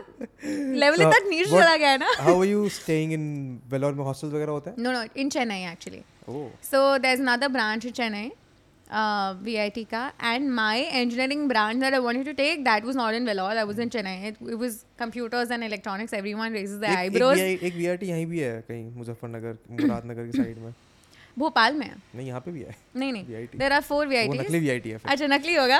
level 0.84 1.04
So, 1.04 1.10
इतना 1.10 1.30
नीचे 1.30 1.50
what- 1.52 1.62
चला 1.64 1.76
गया 1.78 1.90
है 1.90 1.98
ना. 2.06 2.16
How 2.28 2.36
were 2.42 2.50
you 2.54 2.66
staying 2.80 3.16
in 3.20 3.28
Vellore 3.76 3.94
में 3.98 4.04
hostels 4.12 4.34
वगैरह 4.34 4.52
होता 4.52 4.72
है? 4.72 4.78
No, 4.88 4.98
no, 4.98 5.06
in 5.24 5.30
Chennai 5.38 5.62
actually. 5.76 6.04
Oh. 6.36 6.50
So 6.74 6.84
there's 7.08 7.20
another 7.28 7.50
branch 7.50 7.86
in 7.92 7.94
Chennai, 8.00 8.26
uh, 9.02 9.34
VIT 9.50 9.84
ka, 9.90 10.02
and 10.32 10.54
my 10.56 10.74
engineering 11.04 11.48
branch 11.54 11.80
that 11.86 11.94
I 11.94 12.00
wanted 12.08 12.26
to 12.32 12.34
take 12.42 12.66
that 12.66 12.84
was 12.90 12.96
not 13.02 13.14
in 13.20 13.26
Vellore, 13.26 13.54
that 13.60 13.68
was 13.68 13.80
in 13.80 13.90
Chennai. 13.90 14.16
It, 14.32 14.38
it 14.56 14.60
was 14.66 14.84
computers 14.98 15.50
and 15.58 15.64
electronics. 15.64 16.14
Everyone 16.14 16.54
raises 16.54 16.80
their 16.80 16.92
एक, 16.92 16.98
eyebrows. 17.06 17.38
एक, 17.38 17.64
एक 17.64 17.78
VIT 17.84 18.04
यहीं 18.10 18.26
भी 18.34 18.40
है 18.40 18.54
कहीं 18.70 18.86
मुजफ्फरनगर 18.98 19.58
मुरादनगर 19.72 20.32
की 20.32 20.38
side 20.38 20.58
में 20.66 20.74
भोपाल 21.38 21.76
में 21.76 21.90
नहीं 21.90 22.28
यहाँ 22.28 22.40
पे 22.42 22.52
भी 22.52 22.62
है। 22.62 22.76
नहीं 22.96 23.12
नहीं 23.14 23.48
there 23.58 23.74
are 23.74 23.82
four 23.82 24.08
V 24.08 24.16
I 24.16 24.28
V 24.28 24.70
I 24.70 24.80
T 24.80 24.92
अच्छा 24.92 25.28
नकली 25.28 25.56
होगा। 25.56 25.80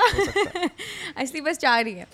असली 1.22 1.40
बस 1.48 1.58
चार 1.58 1.86
ही 1.86 1.92
है। 1.92 2.06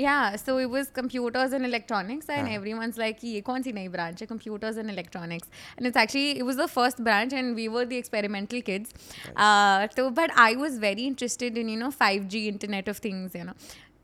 या 0.00 0.36
so 0.36 0.58
it 0.60 0.66
was 0.68 0.90
computers 0.96 1.52
and 1.52 1.64
electronics 1.66 2.30
and 2.30 2.48
everyone's 2.48 2.98
like 2.98 3.24
ये 3.24 3.40
कौन 3.40 3.62
सी 3.62 3.72
नई 3.72 3.88
ब्रांच 3.88 4.20
है? 4.20 4.26
Computers 4.26 4.78
and 4.78 4.90
electronics 4.90 5.48
and 5.78 5.86
it's 5.86 5.96
actually 5.96 6.30
it 6.30 6.42
was 6.42 6.56
the 6.56 6.66
first 6.74 7.00
branch 7.00 7.32
and 7.32 7.54
we 7.56 7.68
were 7.68 7.84
the 7.84 7.92
experimental 7.92 8.60
kids 8.60 8.94
तो 9.96 10.08
but 10.10 10.32
I 10.38 10.54
was 10.54 10.80
very 10.80 11.06
interested 11.06 11.58
in 11.58 11.68
you 11.68 11.78
know 11.78 11.90
5G 12.02 12.46
internet 12.46 12.88
of 12.88 13.00
things 13.04 13.36
you 13.36 13.44
know 13.44 13.52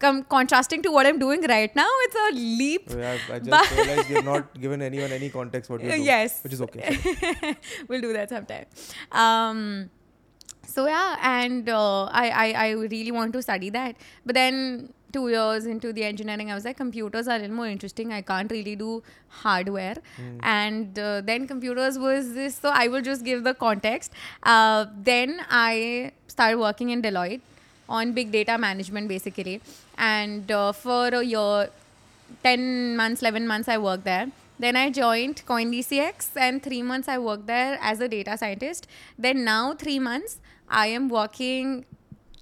Com- 0.02 0.22
contrasting 0.34 0.82
to 0.84 0.90
what 0.94 1.06
I'm 1.08 1.18
doing 1.22 1.42
right 1.54 1.74
now 1.80 1.88
it's 2.06 2.16
a 2.22 2.28
leap 2.36 2.88
yeah, 2.90 3.18
I 3.34 3.38
just 3.38 3.50
But- 3.50 3.70
realized 3.76 4.10
you've 4.10 4.24
not 4.28 4.52
given 4.66 4.82
anyone 4.90 5.12
any 5.18 5.28
context 5.38 5.70
what 5.70 5.80
you're 5.80 5.92
doing 5.92 6.04
yes 6.12 6.38
which 6.44 6.54
is 6.58 6.62
okay 6.68 6.96
we'll 7.88 8.00
do 8.06 8.12
that 8.20 8.28
sometime. 8.36 8.66
Um, 9.12 9.90
so 10.66 10.86
yeah, 10.86 11.16
and 11.22 11.68
uh, 11.68 12.04
I, 12.04 12.26
I 12.30 12.46
I 12.64 12.70
really 12.94 13.12
want 13.20 13.32
to 13.34 13.42
study 13.42 13.68
that, 13.70 13.96
but 14.24 14.34
then 14.34 14.92
two 15.12 15.28
years 15.28 15.66
into 15.66 15.92
the 15.92 16.04
engineering, 16.04 16.50
I 16.50 16.54
was 16.54 16.64
like, 16.64 16.78
computers 16.78 17.28
are 17.28 17.36
a 17.36 17.40
little 17.40 17.56
more 17.56 17.66
interesting. 17.66 18.12
I 18.18 18.22
can't 18.22 18.50
really 18.50 18.74
do 18.82 19.02
hardware, 19.28 19.96
and 20.42 20.98
uh, 20.98 21.20
then 21.20 21.46
computers 21.46 21.98
was 21.98 22.32
this. 22.38 22.56
So 22.56 22.70
I 22.70 22.88
will 22.88 23.02
just 23.02 23.24
give 23.30 23.44
the 23.44 23.54
context. 23.54 24.12
Uh, 24.42 24.86
then 25.10 25.34
I 25.50 26.12
started 26.28 26.58
working 26.58 26.90
in 26.96 27.02
Deloitte 27.02 27.42
on 27.88 28.12
big 28.12 28.32
data 28.32 28.56
management 28.58 29.08
basically, 29.08 29.60
and 29.98 30.50
uh, 30.50 30.72
for 30.72 31.08
a 31.08 31.22
year 31.22 31.70
10 32.42 32.96
months, 32.96 33.20
11 33.22 33.46
months, 33.46 33.68
I 33.68 33.78
worked 33.78 34.04
there. 34.04 34.28
Then 34.58 34.76
I 34.76 34.90
joined 34.90 35.42
CoinDCX, 35.46 36.30
and 36.36 36.62
three 36.62 36.82
months 36.82 37.08
I 37.08 37.18
worked 37.18 37.46
there 37.46 37.78
as 37.80 38.00
a 38.00 38.08
data 38.08 38.38
scientist. 38.38 38.86
Then 39.18 39.44
now, 39.44 39.74
three 39.74 39.98
months, 39.98 40.38
I 40.68 40.86
am 40.88 41.08
working 41.08 41.84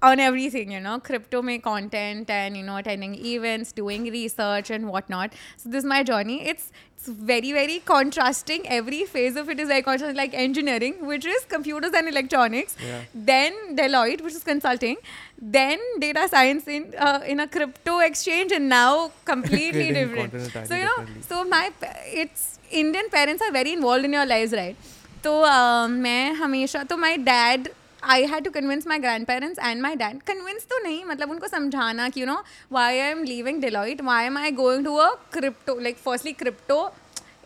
on 0.02 0.20
everything, 0.20 0.70
you 0.72 0.78
know, 0.80 0.98
crypto 1.00 1.40
make 1.42 1.62
content 1.62 2.28
and, 2.30 2.56
you 2.56 2.62
know, 2.62 2.76
attending 2.76 3.14
events, 3.14 3.72
doing 3.72 4.04
research 4.04 4.70
and 4.70 4.88
whatnot. 4.88 5.32
So 5.56 5.70
this 5.70 5.80
is 5.80 5.84
my 5.84 6.02
journey. 6.02 6.46
It's 6.46 6.70
it's 6.96 7.08
very, 7.08 7.52
very 7.52 7.78
contrasting. 7.80 8.66
Every 8.68 9.04
phase 9.04 9.36
of 9.36 9.48
it 9.48 9.58
is 9.60 9.68
very 9.68 9.82
contrasting, 9.82 10.16
like 10.16 10.34
engineering, 10.34 11.06
which 11.06 11.24
is 11.24 11.44
computers 11.46 11.92
and 11.94 12.08
electronics. 12.08 12.76
Yeah. 12.84 13.00
Then 13.14 13.52
Deloitte, 13.76 14.20
which 14.22 14.34
is 14.34 14.44
consulting. 14.44 14.96
Then 15.40 15.78
data 16.00 16.26
science 16.28 16.66
in 16.68 16.94
uh, 16.98 17.20
in 17.26 17.40
a 17.40 17.46
crypto 17.46 17.98
exchange, 18.00 18.52
and 18.52 18.68
now 18.68 19.12
completely 19.24 19.70
Creating 19.70 19.94
different. 19.94 20.30
content 20.32 20.44
entirely 20.44 20.68
So 20.68 20.74
you 20.76 20.84
know, 20.84 20.98
differently. 20.98 21.22
so 21.22 21.44
my 21.44 21.70
pa- 21.80 21.94
it's 22.24 22.58
Indian 22.70 23.08
parents 23.10 23.42
are 23.42 23.52
very 23.52 23.72
involved 23.72 24.04
in 24.04 24.12
your 24.12 24.26
lives, 24.26 24.52
right? 24.52 24.76
तो 25.24 25.34
uh, 25.54 25.88
मैं 25.88 26.32
हमेशा 26.44 26.82
तो 26.92 26.96
my 27.08 27.16
dad 27.32 27.68
I 28.03 28.25
had 28.25 28.43
to 28.43 28.51
convince 28.51 28.87
my 28.87 28.99
grandparents 29.27 29.59
and 29.59 29.81
my 29.81 29.95
dad 29.95 30.21
convince 30.27 30.65
तो 30.69 30.77
नहीं 30.83 31.03
मतलब 31.05 31.31
उनको 31.31 31.47
समझाना 31.47 32.07
कि 32.09 32.21
you 32.21 32.25
know 32.25 32.41
why 32.71 32.99
I 32.99 33.09
am 33.09 33.23
leaving 33.23 33.61
Deloitte 33.61 34.01
why 34.01 34.25
am 34.25 34.37
I 34.37 34.51
going 34.51 34.85
to 34.85 34.95
a 34.95 35.09
crypto 35.33 35.79
like 35.79 35.97
firstly 35.97 36.33
crypto 36.33 36.83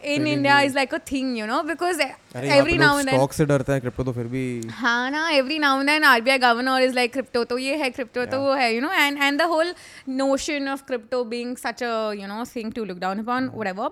in 0.04 0.22
Really? 0.22 0.34
India 0.34 0.60
is 0.60 0.76
like 0.76 0.94
a 0.94 1.00
thing, 1.00 1.36
you 1.36 1.48
know, 1.48 1.64
because 1.64 2.00
अरे 2.36 2.48
यहाँ 2.48 2.60
every 2.60 2.78
now 2.78 2.98
and 2.98 3.08
then 3.08 3.16
stock 3.16 3.34
से 3.34 3.46
डरते 3.46 3.72
हैं 3.72 3.82
crypto 3.82 4.04
तो 4.04 4.12
फिर 4.14 4.26
भी 4.28 4.46
हाँ 4.78 5.10
ना 5.12 5.28
every 5.32 5.58
now 5.60 5.80
and 5.80 5.90
then 5.90 6.04
RBI 6.04 6.38
governor 6.38 6.82
is 6.84 6.96
like 6.96 7.12
crypto 7.14 7.44
तो 7.52 7.58
ये 7.58 7.76
है 7.78 7.90
क्रिप्टो 7.90 8.26
तो 8.26 8.40
वो 8.42 8.54
है 8.54 8.74
you 8.76 8.82
know 8.82 8.92
and 8.92 9.18
and 9.18 9.40
the 9.42 9.46
whole 9.52 9.74
notion 10.10 10.68
of 10.70 10.84
crypto 10.88 11.24
being 11.34 11.56
such 11.58 11.84
a 11.84 12.12
you 12.20 12.28
know 12.28 12.44
thing 12.56 12.74
to 12.74 12.86
look 12.86 12.98
down 13.00 13.20
upon 13.20 13.50
whatever 13.56 13.90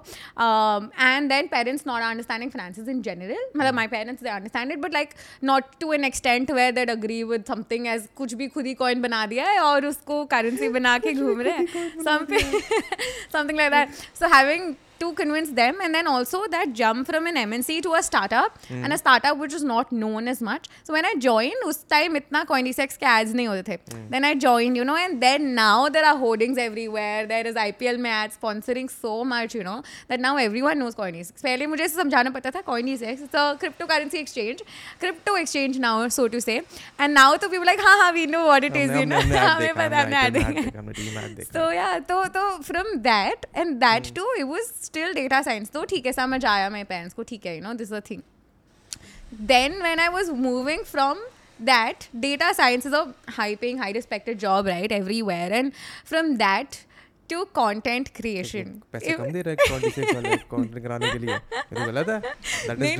and 0.99 1.29
then 1.29 1.47
parents 1.55 1.87
not 1.87 2.01
understanding 2.01 2.51
finances 2.51 2.93
in 2.95 3.01
general 3.09 3.41
मतलब 3.57 3.79
my 3.81 3.87
parents 3.87 4.27
they 4.27 4.35
understand 4.35 4.75
it 4.77 4.81
but 4.81 4.99
like 4.99 5.15
not 5.51 5.73
to 5.79 5.91
an 5.91 6.11
extent 6.11 6.55
where 6.59 6.71
they'd 6.71 6.95
agree 6.97 7.23
with 7.33 7.51
something 7.53 7.87
as 7.95 8.07
कुछ 8.17 8.33
भी 8.41 8.47
खुद 8.55 8.65
ही 8.65 8.73
coin 8.83 9.01
बना 9.01 9.25
दिया 9.33 9.49
है 9.49 9.59
और 9.71 9.85
उसको 9.85 10.23
currency 10.35 10.69
बना 10.79 10.97
के 11.05 11.13
घूम 11.13 11.41
रहे 11.41 11.53
हैं 11.53 11.91
something 12.09 12.57
something 13.35 13.61
like 13.63 13.77
that 13.77 14.01
so 14.21 14.33
having 14.39 14.73
to 15.00 15.08
convince 15.18 15.50
them 15.56 15.76
and 15.80 15.94
then 15.94 16.08
also 16.08 16.38
that 16.52 16.72
jump 16.78 17.06
from 17.08 17.26
an 17.28 17.36
MNC 17.40 17.74
to 17.82 17.90
a 17.94 18.02
startup 18.02 18.56
and 18.68 18.92
a 18.92 18.96
startup 18.98 19.36
which 19.42 19.52
is 19.58 19.62
not 19.62 19.92
known 19.92 20.26
as 20.26 20.40
much. 20.46 20.64
So 20.82 20.92
when 20.92 21.06
I 21.10 21.12
joined, 21.24 21.60
उस 21.66 21.76
time 21.92 22.16
इतना 22.16 22.44
Coindesex 22.46 22.96
के 23.02 23.06
ads 23.10 23.34
नहीं 23.34 23.46
होते 23.48 23.62
थे. 23.68 24.08
Then 24.14 24.24
I 24.24 24.34
joined, 24.44 24.76
you 24.76 24.86
know, 24.88 24.96
and 25.02 25.22
then 25.22 25.54
now 25.58 25.88
there 25.88 26.04
are 26.04 26.16
hoardings 26.22 26.58
everywhere. 26.64 27.28
There 27.28 27.46
is 27.46 27.54
IPL 27.54 28.00
में 28.06 28.10
ads 28.10 28.38
sponsoring 28.40 28.90
so 28.90 29.12
much, 29.34 29.54
you 29.54 29.62
know, 29.68 29.76
that 30.08 30.18
now 30.18 30.36
everyone 30.46 30.80
knows 30.80 30.96
Coindesex. 30.96 31.44
पहले 31.44 31.66
मुझे 31.66 31.84
इसे 31.84 32.02
समझाना 32.02 32.34
पड़ता 32.38 32.50
था 32.56 32.64
Coindesex. 32.64 33.22
It's 33.28 33.40
a 33.44 33.56
cryptocurrency 33.62 34.20
exchange, 34.24 34.64
crypto 34.98 35.36
exchange 35.36 35.78
now, 35.78 36.08
so 36.08 36.26
to 36.26 36.40
say. 36.40 36.58
And 36.98 37.14
now 37.14 37.36
तो 37.36 37.52
people 37.54 37.66
like 37.66 37.84
हाँ 37.86 37.96
हाँ 38.02 38.12
we 38.18 38.26
know 38.26 38.44
what 38.46 38.64
it 38.64 38.74
is, 38.74 38.90
you 38.90 39.06
हमने 39.06 39.06
know. 39.06 39.22
हमने 39.22 39.38
ad 39.38 39.48
हमें 39.48 39.68
देखा 39.68 39.88
पता 39.88 40.02
हमने 40.02 40.16
हमने 40.16 40.26
ad 40.26 40.34
IPL 40.34 40.42
में 40.42 40.42
ad 40.42 40.54
देखा. 40.56 40.60
देखा 40.60 40.78
हमने 40.78 40.92
टीम 41.00 41.22
ad 41.22 41.36
देखा 41.36 41.52
So 41.52 41.70
yeah, 41.78 41.98
तो 42.10 42.20
तो 42.36 42.46
from 42.72 43.02
that 43.08 43.50
and 43.54 43.80
that 43.80 44.12
too, 44.20 44.28
it 44.36 44.48
was 44.56 44.81
still 44.83 45.13
data 45.13 45.41
science 45.41 45.71
तो 45.71 45.83
ठीक 45.85 46.05
है 46.05 46.13
समझ 46.13 46.45
आया 46.45 46.69
मेरे 46.69 46.83
पेरेंट्स 46.83 47.13
को 47.13 47.23
ठीक 47.23 47.45
है 47.45 47.55
you 47.55 47.63
know 47.63 47.73
this 47.73 47.93
a 47.93 47.99
thing 48.09 48.21
then 49.47 49.81
when 49.83 49.99
I 49.99 50.07
was 50.09 50.31
moving 50.41 50.83
from 50.85 51.17
that 51.59 52.07
data 52.17 52.51
science 52.53 52.85
is 52.85 52.95
a 52.95 53.05
high 53.29 53.55
paying 53.55 53.79
high 53.79 53.91
respected 53.91 54.37
job 54.37 54.67
right 54.67 54.91
everywhere 55.21 55.53
and 55.53 55.71
from 56.05 56.35
that 56.37 56.75
to 57.29 57.43
content 57.55 58.09
creation 58.15 58.81
नहीं 62.79 62.97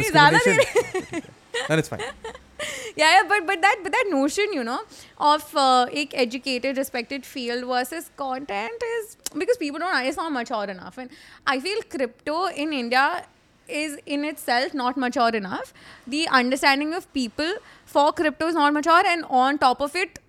then 1.67 1.79
it's 1.79 1.89
fine. 1.89 1.99
yeah, 2.95 3.11
yeah, 3.15 3.23
but 3.27 3.45
but 3.45 3.61
that 3.61 3.79
but 3.83 3.91
that 3.91 4.05
notion, 4.09 4.53
you 4.53 4.63
know, 4.63 4.81
of 5.17 5.55
uh, 5.55 5.87
ek 5.91 6.13
educated, 6.13 6.77
respected 6.77 7.25
field 7.25 7.65
versus 7.65 8.09
content 8.15 8.87
is 8.95 9.17
because 9.37 9.57
people 9.57 9.79
don't. 9.79 10.05
It's 10.05 10.17
not 10.17 10.31
mature 10.31 10.65
enough, 10.65 10.97
and 10.97 11.09
I 11.45 11.59
feel 11.59 11.81
crypto 11.89 12.45
in 12.47 12.73
India 12.73 13.25
is 13.67 13.97
in 14.05 14.25
itself 14.25 14.73
not 14.73 14.97
mature 14.97 15.29
enough. 15.29 15.73
The 16.05 16.27
understanding 16.27 16.93
of 16.93 17.11
people 17.13 17.53
for 17.85 18.11
crypto 18.11 18.47
is 18.47 18.55
not 18.55 18.73
mature, 18.73 19.03
and 19.05 19.25
on 19.29 19.57
top 19.57 19.81
of 19.81 19.95
it, 19.95 20.19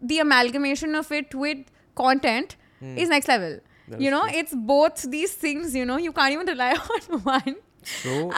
the 0.00 0.18
amalgamation 0.18 0.94
of 0.94 1.10
it 1.12 1.34
with 1.34 1.58
content 1.94 2.56
mm. 2.82 2.96
is 2.96 3.08
next 3.08 3.28
level. 3.28 3.60
That 3.88 4.00
you 4.00 4.10
know, 4.10 4.26
true. 4.26 4.38
it's 4.38 4.54
both 4.54 5.02
these 5.02 5.34
things. 5.34 5.74
You 5.74 5.84
know, 5.84 5.96
you 5.96 6.12
can't 6.12 6.32
even 6.32 6.46
rely 6.46 6.72
on 7.12 7.20
one 7.20 7.56
so 7.84 8.30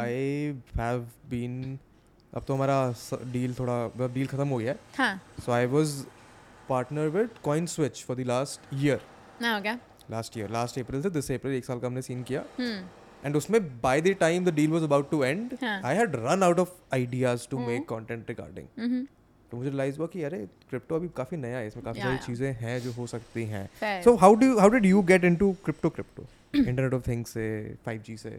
I 0.00 0.14
have 0.78 1.06
been 1.30 1.78
अब 2.32 2.44
तो 2.48 2.54
हमारा 2.54 2.94
deal 3.32 3.54
थोड़ा 3.54 4.06
deal 4.06 4.26
खत्म 4.26 4.48
हो 4.48 4.56
गया 4.58 4.74
है। 4.98 5.20
So 5.44 5.52
I 5.52 5.66
was 5.66 5.92
partner 6.68 7.08
with 7.16 7.30
CoinSwitch 7.66 8.02
for 8.04 8.16
the 8.16 8.26
last 8.26 8.74
year. 8.74 9.00
Last 10.10 10.38
year 10.38 10.50
last 10.50 10.78
April 10.78 11.02
से 11.02 11.10
this 11.10 11.30
April 11.30 11.54
एक 11.54 11.64
साल 11.64 11.78
का 11.80 11.86
हमने 11.86 12.02
सीन 12.02 12.22
किया. 12.22 12.44
एंड 13.24 13.36
उसमें 13.36 13.60
by 13.80 14.00
the 14.00 14.14
time 14.20 14.44
the 14.44 14.54
deal 14.54 14.70
was 14.70 14.82
about 14.82 15.10
to 15.10 15.22
end 15.24 15.56
हाँ. 15.62 15.80
I 15.84 15.96
had 15.96 16.16
run 16.16 16.42
out 16.42 16.58
of 16.58 16.70
ideas 16.94 17.48
to 17.50 17.58
make 17.58 17.88
content 17.88 18.30
regarding. 18.30 19.06
तो 19.50 19.56
मुझे 19.56 19.68
रियलाइज़ 19.68 19.98
हुआ 19.98 20.06
कि 20.06 20.22
अरे 20.24 20.38
क्रिप्टो 20.70 20.96
अभी 20.96 21.08
काफ़ी 21.16 21.36
नया 21.36 21.58
है 21.58 21.66
इसमें 21.66 21.84
काफ़ी 21.84 22.00
सारी 22.00 22.16
चीज़ें 22.26 22.52
हैं 22.60 22.78
जो 22.80 22.92
हो 22.92 23.06
सकती 23.06 23.44
हैं। 23.46 24.02
So 24.04 24.14
how 24.16 24.34
do 24.34 24.58
how 24.58 24.68
did 24.70 24.86
you 24.86 25.02
get 25.10 25.24
into 25.24 25.52
crypto 25.64 25.90
crypto 25.90 26.26
internet 26.54 26.94
of 26.94 27.02
things 27.08 27.30
से 27.30 27.44
5G 27.88 28.16
से। 28.18 28.30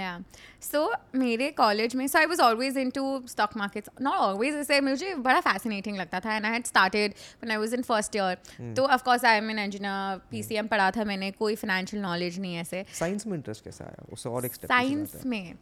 या 0.00 0.18
सो 0.62 0.92
मेरे 1.14 1.50
कॉलेज 1.58 1.94
में 1.96 2.06
so 2.06 2.18
I 2.18 2.26
was 2.26 2.40
always 2.42 2.78
into 2.90 3.22
stock 3.28 3.56
markets 3.56 3.90
not 4.02 4.14
always 4.16 4.54
ऐसे 4.56 4.80
मुझे 4.80 5.14
बड़ा 5.26 5.40
फैसिनेटिंग 5.40 5.96
लगता 5.96 6.20
था 6.20 6.36
and 6.36 6.46
I 6.46 6.52
had 6.52 6.64
started 6.66 7.14
when 7.42 7.50
I 7.50 7.56
was 7.56 7.74
in 7.74 7.82
first 7.82 8.16
year 8.16 8.74
तो 8.76 8.86
of course 8.88 9.24
I 9.24 9.36
am 9.36 9.50
an 9.50 9.58
engineer 9.58 10.20
P 10.30 10.42
C 10.42 10.54
M 10.54 10.66
पढ़ा 10.66 10.90
था 10.90 11.04
मैंने 11.04 11.30
कोई 11.32 11.54
फाइनेंशियल 11.56 12.02
नॉलेज 12.02 12.38
नहीं 12.40 12.56
ऐसे। 12.56 12.84
साइंस 12.98 13.26
में 13.26 13.34
इंटरेस्ट 13.34 13.64
कैसे 13.64 13.84
आया? 13.84 14.04
उससे 14.12 14.28
और 14.28 14.46
एक 14.46 14.54
साइंस 14.54 15.22
में? 15.26 15.54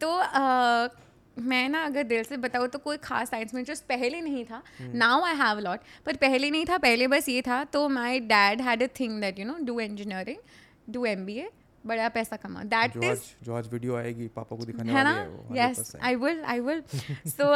तो 0.00 0.16
मैं 1.36 1.68
ना 1.68 1.84
अगर 1.84 2.02
दिल 2.02 2.22
से 2.22 2.36
बताऊँ 2.36 2.68
तो 2.68 2.78
कोई 2.78 2.96
खास 2.96 3.30
साइंस 3.30 3.54
में 3.54 3.60
इंटरेस्ट 3.60 3.84
पहले 3.84 4.20
नहीं 4.20 4.44
था। 4.44 4.62
नाउ 4.80 5.22
आई 5.22 5.34
हैव 5.36 5.58
लॉट 5.58 5.80
पर 6.06 6.16
पहले 6.16 6.50
नहीं 6.50 6.64
था 6.64 6.78
पहले 6.78 7.06
बस 7.08 7.28
ये 7.28 7.42
था 7.42 7.62
तो 7.64 7.88
my 7.88 8.20
dad 8.22 8.60
had 8.60 8.82
a 8.82 8.86
thing 9.00 9.20
that 9.20 9.38
you 9.38 9.44
know 9.44 9.56
do 9.62 9.80
engineering 9.80 10.38
do 10.90 11.04
M 11.06 11.24
B 11.26 11.36
A 11.38 11.48
बड़ा 11.86 12.08
पैसा 12.08 12.36
कमा। 12.36 12.62
दैट 12.64 12.92
जो 12.92 13.12
इज़ 13.12 13.50
आज 13.52 13.68
वीडियो 13.72 13.96
आएगी 13.96 14.26
पापा 14.36 14.56
को 14.56 14.64
दिखाने 14.64 14.92
है 14.92 15.04
ना? 15.04 15.10
है 15.10 15.58
yes 15.58 15.92
I 16.02 16.14
will 16.16 16.42
I 16.44 16.60
will 16.60 16.82
so 17.28 17.48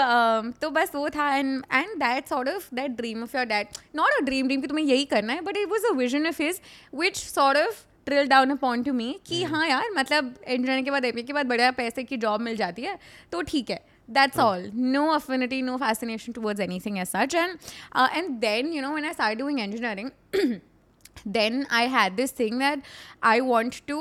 तो 0.60 0.70
बस 0.70 0.94
वो 0.94 1.08
था 1.10 1.34
and 1.36 1.62
and 1.72 1.94
that 1.98 2.28
sort 2.28 2.48
of 2.48 2.68
that 2.74 2.90
dream 2.96 3.22
of 3.22 3.36
your 3.36 3.46
dad 3.46 3.66
not 3.96 4.20
a 4.20 4.24
dream 4.24 4.46
dream 4.46 4.60
कि 4.60 4.66
तुम्हें 4.66 4.84
यही 4.84 5.04
करना 5.14 5.32
है 5.32 5.40
but 5.40 5.56
it 5.56 5.68
was 5.68 5.90
a 5.90 5.94
vision 5.96 6.26
of 6.28 6.42
his 6.42 6.60
which 6.94 7.16
sort 7.16 7.58
of 7.58 7.84
drill 8.06 8.26
down 8.28 8.50
upon 8.50 8.82
to 8.82 8.92
me 8.92 9.12
कि 9.26 9.42
हाँ 9.44 9.66
यार 9.68 9.90
मतलब 9.96 10.34
इंजीनियरिंग 10.48 10.84
के 10.84 10.90
बाद 10.90 11.04
एम 11.04 11.22
के 11.22 11.32
बाद 11.32 11.46
बढ़िया 11.46 11.70
पैसे 11.80 12.04
की 12.04 12.16
जॉब 12.16 12.40
मिल 12.40 12.56
जाती 12.56 12.82
है 12.82 12.98
तो 13.32 13.42
ठीक 13.42 13.70
है। 13.70 13.86
That's 14.16 14.38
all. 14.42 14.62
No 14.92 15.00
affinity 15.14 15.56
no 15.64 15.72
fascination 15.80 16.34
towards 16.36 16.62
anything 16.66 16.94
as 17.00 17.10
such. 17.10 17.34
And 17.40 17.66
uh, 17.94 18.06
and 18.20 18.38
then 18.44 18.70
you 18.76 18.84
know 18.84 18.92
when 18.92 19.08
i 19.08 19.10
started 19.12 19.42
doing 19.42 19.60
engineering 19.64 20.08
then 21.26 21.66
I 21.72 21.84
had 21.96 22.16
this 22.16 22.40
thing 22.40 22.58
that 22.58 22.88
I 23.34 23.40
want 23.40 23.84
to 23.86 24.00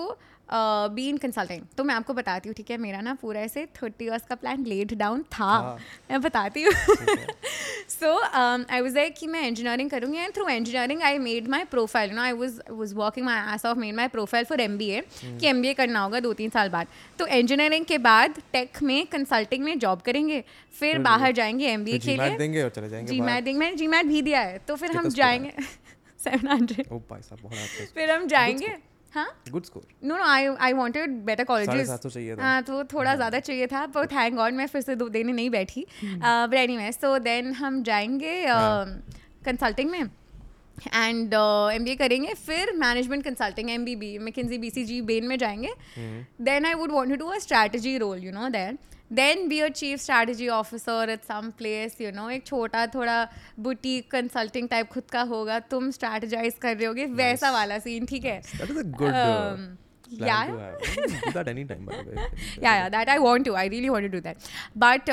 be 0.50 1.08
in 1.10 1.16
in 1.16 1.22
consulting. 1.22 1.64
तो 1.78 1.84
मैं 1.84 1.96
आपको 1.96 2.14
बताती 2.14 2.50
हूँ 2.50 2.54
ठीक 2.56 2.70
है? 2.72 2.78
मेरा 2.78 3.00
ना 3.02 3.14
पूरा 3.22 3.40
ऐसे 3.42 3.66
थर्टी 3.76 4.06
ईयर्स 4.06 4.26
का 4.28 4.36
प्लान 4.36 4.64
लेट 4.66 4.94
डाउन 4.94 5.24
था। 5.34 5.46
हाँ। 5.46 5.78
मैं 6.12 6.22
बताती 6.22 6.62
हूँ। 6.64 6.72
सो 7.90 8.12
आई 8.20 8.82
वाज 8.82 8.94
लाइक 8.96 9.16
कि 9.18 9.28
मैं 9.28 9.42
इंजीनियरिंग 9.48 9.90
करूँगी 9.90 10.18
and 10.18 10.34
through 10.36 10.48
engineering 10.50 11.02
I 11.04 11.18
made 11.18 11.48
my 11.48 11.64
profile 11.72 12.12
no 12.12 12.22
I 12.22 12.32
was 12.34 12.60
was 12.70 12.94
working 12.94 13.26
my 13.26 13.56
ass 13.56 13.66
off 13.66 13.78
made 13.78 13.96
my 13.96 14.08
profile 14.08 14.46
for 14.46 14.62
M 14.62 14.78
B 14.78 14.88
A 14.90 15.02
कि 15.22 15.48
एम 15.48 15.62
बी 15.62 15.68
ए 15.68 15.74
करना 15.74 16.00
होगा 16.00 16.20
दो 16.20 16.34
तीन 16.34 16.50
साल 16.50 16.70
बाद। 16.70 16.88
तो 17.20 17.28
इंजीनियरिंग 17.28 17.86
के 17.86 17.98
बाद 17.98 18.42
टेक 18.54 18.82
में 18.84 19.06
कंसल्टिंग 19.08 19.64
में 19.64 19.78
जॉब 19.80 20.02
करेंगे। 20.02 20.44
फिर 20.80 21.00
बाहर 21.00 21.32
जाएँगे 21.34 21.66
एम 21.68 21.84
बी 21.84 21.92
ए 21.92 22.00
के 22.00 22.08
लिए। 22.08 22.16
जी 22.16 22.22
मैट 22.22 23.44
देंगे। 23.44 23.60
मैंने 23.60 23.76
जी 23.76 23.88
मैट 23.88 24.06
भी 24.06 24.22
दिया 24.22 24.40
है 24.40 24.58
तो 24.58 24.76
फिर 24.76 24.92
हम 24.92 25.04
कितना 25.04 25.16
जाएँगे। 25.16 25.54
सेवन 26.28 26.48
हंड्रेड 26.48 26.92
ओ 26.92 27.00
भाई 27.10 27.22
साहब 27.22 27.40
बहुत 27.44 27.58
अच्छा 27.60 27.86
फिर 27.96 28.12
हम 28.12 28.28
जाएँगे। 28.28 28.76
हाँ? 29.14 29.28
Good 29.52 29.64
score 29.66 29.84
no 30.04 30.18
no 30.18 30.24
I 30.24 30.48
I 30.60 30.74
wanted 30.74 31.12
better 31.26 31.44
colleges 31.44 31.88
सात 31.88 32.04
सौ 32.04 32.10
चाहिए 32.10 32.36
था। 32.36 32.42
हाँ 32.42 32.62
तो 32.64 32.84
थोड़ा 32.86 33.16
ज़्यादा 33.16 33.40
चाहिए 33.40 33.68
था 33.68 33.86
पर 33.88 34.08
थैंक 34.08 34.36
गॉड 34.36 34.54
मैं 34.54 34.68
फिर 34.68 34.82
से 34.82 34.96
दो 34.96 35.08
देने 35.10 35.32
नहीं 35.32 35.50
बैठी। 35.50 35.86
But 36.04 36.54
any 36.56 36.78
way 36.78 36.92
so 36.92 37.18
then 37.20 37.52
हम 37.56 37.82
जाएँगे 37.84 38.44
कंसल्टिंग 39.46 39.90
में। 39.92 40.00
एंड 40.00 41.34
एम 41.34 41.84
बी 41.84 41.92
ए 41.92 41.96
करेंगे 41.96 42.34
फिर 42.36 42.72
management 42.78 43.24
consulting 43.24 43.70
M 43.70 43.86
B 43.86 43.96
B 43.96 44.18
McKinsey 44.20 44.58
B 44.58 44.70
C 44.70 44.84
G 44.86 45.02
Bain 45.04 45.28
में 45.28 45.38
जाएँगे। 45.38 45.74
Then 46.42 46.66
I 46.66 46.74
would 46.74 46.92
want 46.92 47.12
to 47.12 47.18
do 47.18 47.32
a 47.32 47.38
strategy 47.40 47.98
role 47.98 48.24
you 48.24 48.32
know 48.32 48.50
then 48.50 48.78
then 49.12 49.48
be 49.48 49.60
a 49.60 49.68
chief 49.70 50.00
strategy 50.00 50.48
officer 50.48 51.10
at 51.10 51.24
some 51.24 51.50
place 51.58 51.98
you 52.02 52.12
know 52.12 52.30
एक 52.30 52.46
छोटा 52.46 52.86
थोड़ा 52.88 53.28
boutique 53.60 54.12
consulting 54.12 54.70
type 54.70 54.88
खुद 54.88 55.04
का 55.12 55.22
होगा 55.32 55.60
तुम 55.72 55.92
strategise 55.92 56.56
कर 56.62 56.78
रहे 56.78 56.86
हो 56.88 56.94
nice. 56.94 57.18
वैसा 57.18 57.52
वाला 57.52 57.80
सीन 57.80 58.06
ठीक 58.06 58.26
है? 58.26 58.42
That 62.90 63.10
I 63.10 63.18
want 63.18 63.46
to 63.46 63.54
I 63.54 63.70
really 63.70 63.90
want 63.90 64.16
that 64.16 64.38
but 64.78 65.10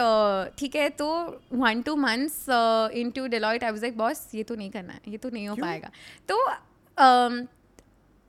ठीक 0.59 0.76
है 0.76 0.88
तो 0.98 1.09
one 1.52 1.83
two 1.83 1.96
months 1.96 2.46
into 3.11 3.26
Deloitte 3.26 3.64
I 3.64 3.70
was 3.70 3.83
like 3.83 3.96
boss 3.98 4.28
ये 4.35 4.42
तो 4.42 4.54
नहीं 4.54 4.70
करना 4.70 4.92
है 4.92 5.00
ये 5.09 5.18
तो 5.18 5.30
नहीं 5.30 5.48
हो 5.48 5.57
पाएगा. 5.57 5.90
तो 6.28 6.37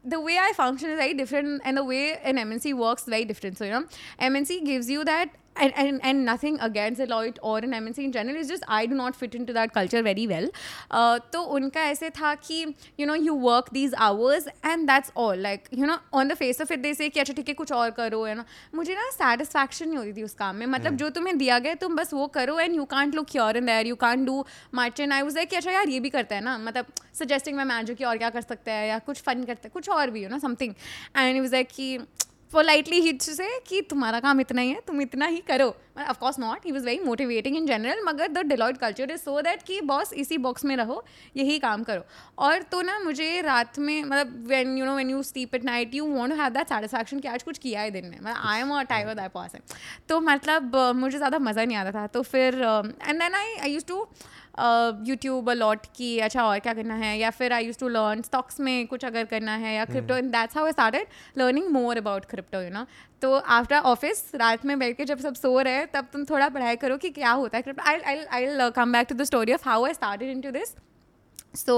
the 0.05 0.15
way 0.25 0.37
I 0.37 0.51
function 0.51 0.87
is 0.87 0.97
very 0.97 1.13
different 1.13 1.61
and 1.65 1.79
the 1.79 1.81
way 1.87 1.99
an 2.23 2.37
M 2.37 2.51
N 2.53 2.59
C 2.59 2.73
work 2.73 3.09
very 3.09 3.25
different 3.25 3.57
so 3.57 3.65
you 3.65 3.71
know 3.71 3.85
M 4.25 4.35
N 4.37 4.43
C 4.45 4.59
gives 4.59 4.89
you 4.89 5.03
that 5.03 5.31
and 5.55 5.73
and, 5.75 5.99
and 6.03 6.25
nothing 6.25 6.59
against 6.59 7.01
Deloitte 7.01 7.37
or 7.41 7.57
an 7.59 7.71
MNC 7.71 7.99
in 7.99 8.11
general. 8.11 8.35
It's 8.35 8.49
just 8.49 8.63
I 8.67 8.85
do 8.85 8.95
not 8.95 9.15
fit 9.15 9.35
into 9.35 9.53
that 9.53 9.73
culture 9.73 10.01
very 10.03 10.27
well. 10.27 10.49
Uh, 10.91 11.19
तो 11.33 11.41
उनका 11.57 11.83
ऐसे 11.91 12.09
था 12.19 12.33
कि 12.47 12.75
you 12.97 13.07
know 13.07 13.15
you 13.27 13.35
work 13.35 13.69
these 13.71 13.93
hours 13.97 14.47
and 14.63 14.89
that's 14.89 15.11
all. 15.15 15.35
Like 15.47 15.69
you 15.71 15.87
know 15.87 15.97
on 16.13 16.27
the 16.27 16.35
face 16.35 16.59
of 16.59 16.71
it 16.71 16.83
they 16.83 16.93
say 16.93 17.09
कि 17.09 17.19
अच्छा 17.19 17.33
ठीक 17.33 17.47
है 17.49 17.53
कुछ 17.53 17.71
और 17.71 17.91
करो 17.99 18.23
है 18.25 18.35
ना 18.35 18.45
मुझे 18.75 18.95
ना 18.95 19.09
satisfaction 19.17 19.87
नहीं 19.87 19.97
होती 19.97 20.13
थी 20.13 20.23
उस 20.23 20.33
काम 20.39 20.55
में 20.55 20.65
मतलब 20.65 20.97
जो 20.97 21.09
तुम्हें 21.19 21.37
दिया 21.37 21.59
गया 21.59 21.73
तुम 21.85 21.95
बस 21.95 22.13
वो 22.13 22.27
करो 22.37 22.59
and 22.65 22.81
you 22.81 22.85
can't 22.95 23.15
look 23.15 23.35
here 23.37 23.51
and 23.61 23.73
there 23.73 23.85
you 23.85 23.99
can't 24.05 24.25
do 24.31 24.37
much 24.81 25.03
and 25.05 25.19
I 25.19 25.23
was 25.29 25.39
like 25.39 25.49
कि 25.49 25.55
अच्छा 25.55 25.71
यार 25.71 25.89
ये 25.89 25.99
भी 25.99 26.09
करता 26.09 26.35
है 26.35 26.43
ना 26.43 26.57
मतलब 26.57 26.93
suggesting 27.21 27.53
मैं 27.55 27.65
मैनेजर 27.65 27.93
की 27.93 28.03
और 28.03 28.17
क्या 28.17 28.29
कर 28.29 28.41
सकता 28.41 28.71
है 28.71 28.87
या 28.87 28.99
कुछ 29.07 29.21
फन 29.21 29.43
करता 29.43 29.67
है 29.67 29.71
कुछ 29.73 29.89
और 29.89 30.09
भी 30.11 30.23
you 30.23 30.29
know 30.29 30.39
something 30.39 30.73
and 31.17 31.41
was 31.41 31.53
like 31.53 31.67
कि 31.75 31.97
पोलाइटली 32.51 32.99
ही 33.01 33.11
से 33.21 33.47
कि 33.67 33.81
तुम्हारा 33.81 34.19
काम 34.19 34.41
इतना 34.41 34.61
ही 34.61 34.69
है, 34.69 34.81
तुम 34.87 35.01
इतना 35.01 35.25
ही 35.25 35.41
करो। 35.47 35.67
Of 35.99 36.17
course 36.19 36.37
not 36.39 36.65
he 36.65 36.71
was 36.71 36.83
very 36.85 36.99
motivating 36.99 37.55
in 37.57 37.65
general 37.67 38.01
मगर 38.05 38.27
the 38.27 38.45
Deloitte 38.47 38.77
culture 38.77 39.11
is 39.11 39.21
so 39.21 39.41
that 39.41 39.63
कि 39.63 39.79
बॉस 39.83 40.13
इसी 40.15 40.37
बॉक्स 40.37 40.65
में 40.65 40.75
रहो, 40.77 41.03
यही 41.35 41.57
काम 41.59 41.83
करो। 41.83 42.05
और 42.37 42.61
तो 42.71 42.81
ना 42.81 42.97
मुझे 42.99 43.41
रात 43.41 43.79
में 43.79 44.03
मतलब 44.03 44.47
when 44.47 44.77
you 44.77 44.85
know 44.85 44.93
when 44.93 45.09
you 45.09 45.21
sleep 45.23 45.55
at 45.55 45.63
night 45.65 45.95
you 45.95 46.05
want 46.07 46.31
to 46.31 46.37
have 46.37 46.53
that 46.53 46.69
satisfaction 46.69 47.19
कि 47.19 47.27
आज 47.27 47.43
कुछ 47.43 47.57
किया 47.57 47.81
है 47.81 47.91
दिन 47.91 48.05
में 48.05 48.17
मतलब 48.19 48.41
I 48.43 48.61
am 48.61 48.71
a 48.71 48.79
of 48.79 49.13
that 49.13 49.31
तो 50.09 50.19
मतलब 50.21 50.75
मुझे 50.95 51.17
ज़्यादा 51.17 51.39
मज़ा 51.39 51.65
नहीं 51.65 51.77
आता 51.77 51.91
था। 51.91 52.07
तो 52.07 52.21
फिर 52.23 52.55
and 52.55 53.19
then 53.19 53.35
I 53.35 53.55
I 53.55 53.73
use 53.73 53.85
to 53.85 54.07
YouTube 55.07 55.49
a lot 55.49 55.85
की 55.95 56.17
अच्छा 56.19 56.43
और 56.43 56.59
क्या 56.59 56.73
करना 56.73 56.95
है? 56.95 57.17
या 57.17 57.29
फिर 57.31 57.53
I 57.53 57.65
use 57.65 57.79
to 57.79 57.87
learn 57.89 58.21
stocks 58.21 58.59
में 58.59 58.87
कुछ 58.87 59.05
अगर 59.05 59.25
करना 59.25 59.55
है 59.55 59.75
या 59.75 59.85
crypto 59.85 60.17
in 60.17 60.29
that's 60.31 60.57
how 60.57 60.65
I 60.65 60.71
started 60.71 61.07
learning 61.37 61.69
more 61.71 61.97
about 61.97 62.25
crypto 62.25 62.61
you 62.61 62.69
know 62.69 62.85
तो 63.21 63.33
आफ्टर 63.51 63.77
ऑफ़िस 63.91 64.23
रात 64.35 64.65
में 64.65 64.77
बैठ 64.79 64.97
के 64.97 65.05
जब 65.05 65.19
सब 65.19 65.35
सो 65.35 65.59
रहे 65.59 65.73
हैं 65.73 65.87
तब 65.93 66.07
तुम 66.13 66.25
थोड़ा 66.25 66.49
पढ़ाई 66.49 66.75
करो 66.75 66.97
कि 66.97 67.09
क्या 67.11 67.31
होता 67.33 67.57
है 67.57 67.61
crypto 67.61 67.89
I 67.89 67.99
I 67.99 68.25
I 68.31 68.69
come 68.75 68.91
back 68.93 69.07
to 69.09 69.15
the 69.15 69.23
story 69.25 69.53
of 69.53 69.69
how 69.69 69.85
I 69.85 69.93
started 69.93 70.29
into 70.41 70.51
this 70.51 70.75
so 71.55 71.77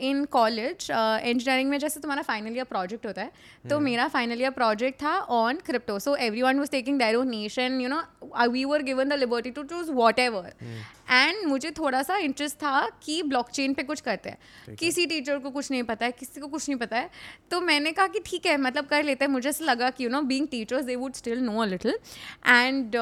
in 0.00 0.24
college 0.30 0.86
engineering 0.90 1.70
में 1.70 1.78
जैसे 1.78 2.00
तुम्हारा 2.00 2.22
फाइनल 2.22 2.56
ईयर 2.56 2.64
प्रोजेक्ट 2.64 3.06
होता 3.06 3.22
है 3.22 3.68
तो 3.70 3.78
मेरा 3.80 4.08
फाइनल 4.08 4.40
ईयर 4.40 4.50
प्रोजेक्ट 4.50 5.02
था 5.02 5.18
on 5.36 5.58
crypto 5.66 5.98
so 5.98 6.16
everyone 6.42 6.58
was 6.58 6.70
taking 6.70 6.98
their 6.98 7.14
own 7.14 7.28
notion 7.30 7.80
you 7.80 7.88
know 7.88 8.02
we 8.48 8.64
were 8.64 8.82
given 8.82 9.08
the 9.08 9.18
liberty 9.18 9.50
to 9.50 9.62
choose 9.64 9.90
whatever 10.18 10.52
and 11.10 11.46
मुझे 11.46 11.70
थोड़ा 11.70 12.02
सा 12.02 12.16
इंटरेस्ट 12.18 12.56
था 12.56 12.88
कि 13.02 13.22
ब्लॉकचेन 13.22 13.74
पे 13.74 13.82
कुछ 13.82 14.00
करते 14.00 14.30
हैं। 14.30 14.74
किसी 14.76 15.06
टीचर 15.06 15.38
को 15.38 15.50
कुछ 15.50 15.70
नहीं 15.70 15.82
पता 15.82 16.06
है 16.06 16.12
किसी 16.12 16.40
को 16.40 16.46
कुछ 16.46 16.68
नहीं 16.68 16.78
पता 16.78 16.96
है। 16.96 17.10
तो 17.50 17.60
मैंने 17.60 17.92
कहा 17.92 18.06
कि 18.06 18.20
ठीक 18.26 18.46
है 18.46 18.56
मतलब 18.56 18.86
कर 18.86 19.04
लेते 19.04 19.24
हैं। 19.24 19.32
मुझे 19.32 19.48
ऐसा 19.48 19.64
लगा 19.64 19.90
कि 19.90 20.04
you 20.04 20.10
know 20.10 20.20
being 20.22 20.48
teachers 20.48 20.84
they 20.84 20.96
would 20.96 21.14
still 21.14 21.40
know 21.40 21.62
a 21.62 21.66
little 21.66 21.98
and 22.46 22.96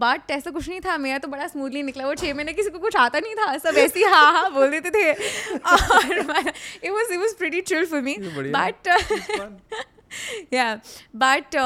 but 0.00 0.30
ऐसा 0.30 0.50
कुछ 0.50 0.68
नहीं 0.68 0.80
था। 0.80 0.96
मेरा 0.98 1.18
तो 1.18 1.28
बड़ा 1.28 1.46
स्मूथली 1.46 1.82
निकला। 1.82 2.06
वो 2.06 2.14
छः 2.14 2.34
महीने 2.34 2.52
किसी 2.52 2.70
को 2.70 2.78
कुछ 2.78 2.96
आता 2.96 3.18
नहीं 3.18 3.34
था। 3.34 3.56
सब 3.58 3.78
ऐसे 3.78 3.98
ही 3.98 4.04
हाँ 4.04 4.32
हाँ 4.32 4.52
बोल 4.54 4.70
देते 4.70 4.90
थे। 4.90 5.12
और 5.12 6.12
it 6.12 6.26
was 6.26 6.46
it 6.84 6.90
was 6.90 7.34
pretty 7.38 7.60
chill 7.60 7.86
for 7.86 8.00
me 8.00 8.16
but 8.18 8.88
yeah 10.52 10.74
but 11.16 11.56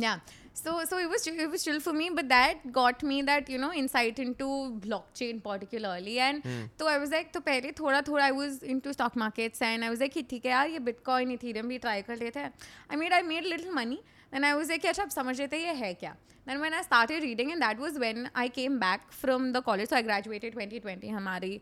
yeah 0.00 0.16
so 0.60 0.72
so 0.90 0.98
it 0.98 1.08
was 1.12 1.26
it 1.26 1.50
was 1.50 1.64
chill 1.64 1.80
for 1.86 1.92
me 1.92 2.10
but 2.18 2.28
that 2.28 2.62
got 2.78 3.02
me 3.10 3.18
that 3.30 3.50
you 3.54 3.58
know 3.64 3.72
insight 3.80 4.18
into 4.18 4.48
blockchain 4.86 5.42
particularly 5.42 6.18
and 6.28 6.48
so 6.78 6.88
i 6.94 6.96
was 7.02 7.10
like 7.16 7.32
तो 7.32 7.40
पहले 7.48 7.72
थोड़ा 7.80 8.00
थोड़ा 8.08 8.24
i 8.26 8.32
was 8.38 8.62
into 8.74 8.94
stock 8.98 9.18
markets 9.24 9.66
and 9.70 9.88
i 9.88 9.90
was 9.90 10.06
like 10.06 10.16
ठीक 10.30 10.44
है 10.44 10.50
यार 10.50 10.70
ये 10.70 10.80
bitcoin 10.90 11.34
ethereum 11.36 11.68
भी 11.74 11.78
try 11.86 12.00
कर 12.06 12.16
लेते 12.24 12.40
हैं 12.40 12.52
i 12.90 13.02
made 13.02 13.18
i 13.20 13.22
made 13.32 13.50
little 13.54 13.74
money 13.80 14.00
then 14.32 14.44
i 14.44 14.54
was 14.60 14.74
like 14.74 14.88
अच्छा 14.88 15.02
अब 15.02 15.10
समझ 15.18 15.38
लेते 15.40 15.56
हैं 15.56 15.74
ये 15.74 15.78
है 15.84 15.92
क्या 16.02 16.14
then 16.46 16.64
when 16.64 16.74
i 16.74 16.82
started 16.84 17.22
reading 17.22 17.52
and 17.52 17.62
that 17.62 17.84
was 17.84 18.00
when 18.04 18.28
i 18.44 18.48
came 18.58 18.80
back 18.86 19.12
from 19.20 19.52
the 19.52 19.62
college 19.68 19.90
so 19.90 19.96
i 19.96 20.02
graduated 20.02 20.58
2020 20.58 21.14
हमारी 21.18 21.60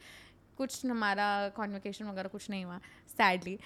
कुछ 0.59 0.85
हमारा 0.87 1.27
कॉन्वोकेशन 1.57 2.05
वगैरह 2.05 2.29
कुछ 2.29 2.49
नहीं 2.51 2.65
हुआ 2.65 2.79
सैडली 3.17 3.59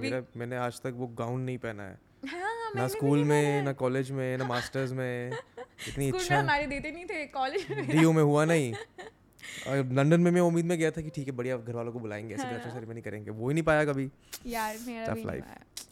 मेरा 0.00 0.22
मैंने 0.36 0.56
आज 0.56 0.80
तक 0.80 0.92
वो 0.96 1.06
गाउन 1.20 1.40
नहीं 1.40 1.58
पहना 1.64 1.82
है 1.82 1.98
हाँ 2.26 2.72
ना 2.76 2.88
स्कूल 2.88 3.24
में 3.24 3.62
ना 3.62 3.72
कॉलेज 3.72 4.10
में 4.10 4.38
ना 4.38 4.44
मास्टर्स 4.44 4.92
में 4.92 5.32
इतनी 5.88 6.08
इच्छा। 6.08 6.38
हमारे 6.40 6.66
देते 6.66 6.90
नहीं 6.90 7.04
थे 7.04 7.24
कॉलेज 7.26 7.66
में। 7.70 7.88
डीयू 7.88 8.12
में 8.12 8.22
हुआ 8.22 8.44
नहीं। 8.44 8.74
और 9.68 9.76
लंदन 9.92 10.20
में 10.20 10.30
मैं 10.30 10.40
उम्मीद 10.40 10.64
में 10.64 10.78
गया 10.78 10.90
था 10.90 11.00
कि 11.00 11.10
ठीक 11.10 11.26
है 11.26 11.32
बढ़िया 11.32 11.56
घर 11.56 11.72
वालों 11.72 11.92
को 11.92 11.98
बुलाएँगे 11.98 12.34
ऐसे 12.34 12.42
हाँ। 12.42 12.52
ग्रेजुएशन 12.52 12.74
सेरेमनी 12.74 13.00
करेंगे। 13.00 13.30
वो 13.30 13.48
ही 13.48 13.54
नहीं 13.54 13.64
पाया 13.64 13.84
कभी। 13.84 14.10
यार 14.46 14.76
मेरा 14.86 15.06
भी 15.06 15.14
नहीं 15.14 15.26
लाइफ 15.26 15.44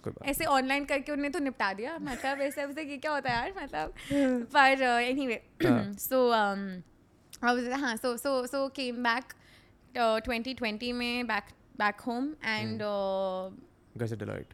बात 0.09 0.29
ऐसे 0.29 0.45
ऑनलाइन 0.45 0.85
करके 0.85 1.12
उन्हें 1.12 1.33
तो 1.33 1.38
निपटा 1.38 1.73
दिया 1.73 1.99
मतलब 1.99 2.40
ऐसे 2.40 2.66
वैसे 2.66 2.83
ये 2.83 2.97
क्या 2.97 3.12
होता 3.12 3.31
है 3.31 3.37
यार 3.37 3.62
मतलब 3.62 3.95
पर 4.55 4.83
एनीवे 4.83 5.42
सो 5.99 6.31
हाँ। 6.33 7.97
सो 7.97 8.16
सो 8.16 8.47
सो 8.47 8.68
केम 8.68 8.97
बैक 9.03 9.25
2020 10.29 10.92
में 10.92 11.27
बैक 11.27 11.45
बैक 11.79 12.01
होम 12.01 12.35
एंड 12.45 12.83
घर 13.97 14.07
से 14.07 14.16
डिलाइट 14.16 14.47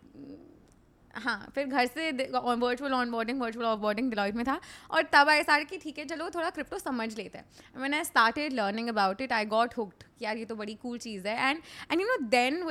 हाँ 1.25 1.51
फिर 1.55 1.67
घर 1.67 1.87
से 1.87 2.11
virtual 2.11 2.93
onboarding 3.11 3.41
virtual 3.41 3.67
offboarding 3.81 4.11
Deloitte 4.11 4.35
में 4.35 4.45
था। 4.47 4.59
और 4.91 5.03
तब 5.13 5.29
आई 5.29 5.43
सारे 5.43 5.65
कि 5.65 5.79
ठीक 5.79 5.99
है 5.99 6.05
चलो 6.05 6.31
थोड़ा 6.35 6.51
क्रिप्टो 6.51 6.79
समझ 6.79 7.17
लेते 7.17 7.39
हैं। 7.39 7.81
मैंने 7.81 7.97
I 7.97 8.05
started 8.05 8.53
learning 8.53 8.89
about 8.89 9.21
it 9.21 9.33
I 9.33 9.45
got 9.57 9.77
hooked 9.79 10.05
यार 10.23 10.37
ये 10.37 10.45
तो 10.45 10.57
बड़ी 10.57 10.75
कूल 10.83 10.99
चीज़ 10.99 11.29
है। 11.29 11.51
And 11.51 11.63
and 11.93 12.01
you 12.01 12.07
know 12.07 12.17
then 12.29 12.63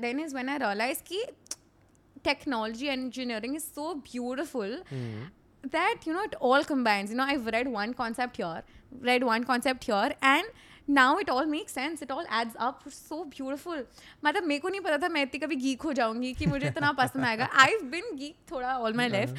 then 0.00 0.20
is 0.20 0.34
when 0.36 0.48
I 0.48 0.58
realise 0.58 1.02
कि 1.12 1.24
technology 2.26 2.88
and 2.92 3.06
engineering 3.06 3.52
is 3.58 3.66
so 3.76 3.84
beautiful 4.06 4.72
that 5.74 6.02
you 6.08 6.16
know 6.16 6.24
it 6.24 6.34
all 6.48 6.66
combines. 6.70 7.12
You 7.12 7.18
know 7.20 7.28
i've 7.34 7.46
read 7.54 7.70
one 7.74 7.94
concept 8.00 8.40
here 8.40 8.58
read 9.06 9.24
one 9.28 9.46
concept 9.50 9.86
here 9.90 10.10
and 10.30 10.50
now 10.88 11.20
it 11.20 11.30
all 11.30 11.46
make 11.46 11.70
sense 11.70 12.02
it 12.02 12.10
all 12.12 12.24
adds 12.38 12.56
up 12.58 12.88
so 12.88 13.22
beautiful 13.26 13.84
मतलब 14.24 14.44
मेरे 14.44 14.60
को 14.60 14.68
नहीं 14.68 14.80
पता 14.80 14.98
था 14.98 15.08
मैं 15.08 15.22
इतनी 15.22 15.40
कभी 15.40 15.56
geek 15.56 15.82
हो 15.82 15.92
जाऊँगी 15.92 16.32
कि 16.34 16.46
मुझे 16.46 16.66
इतना 16.66 16.92
पसंद 16.92 17.24
आएगा. 17.24 17.48
आई 17.54 17.76
बिन 17.90 18.14
गीक 18.16 18.36
थोड़ा 18.50 18.76
all 18.78 18.94
my 18.96 19.08
life 19.08 19.34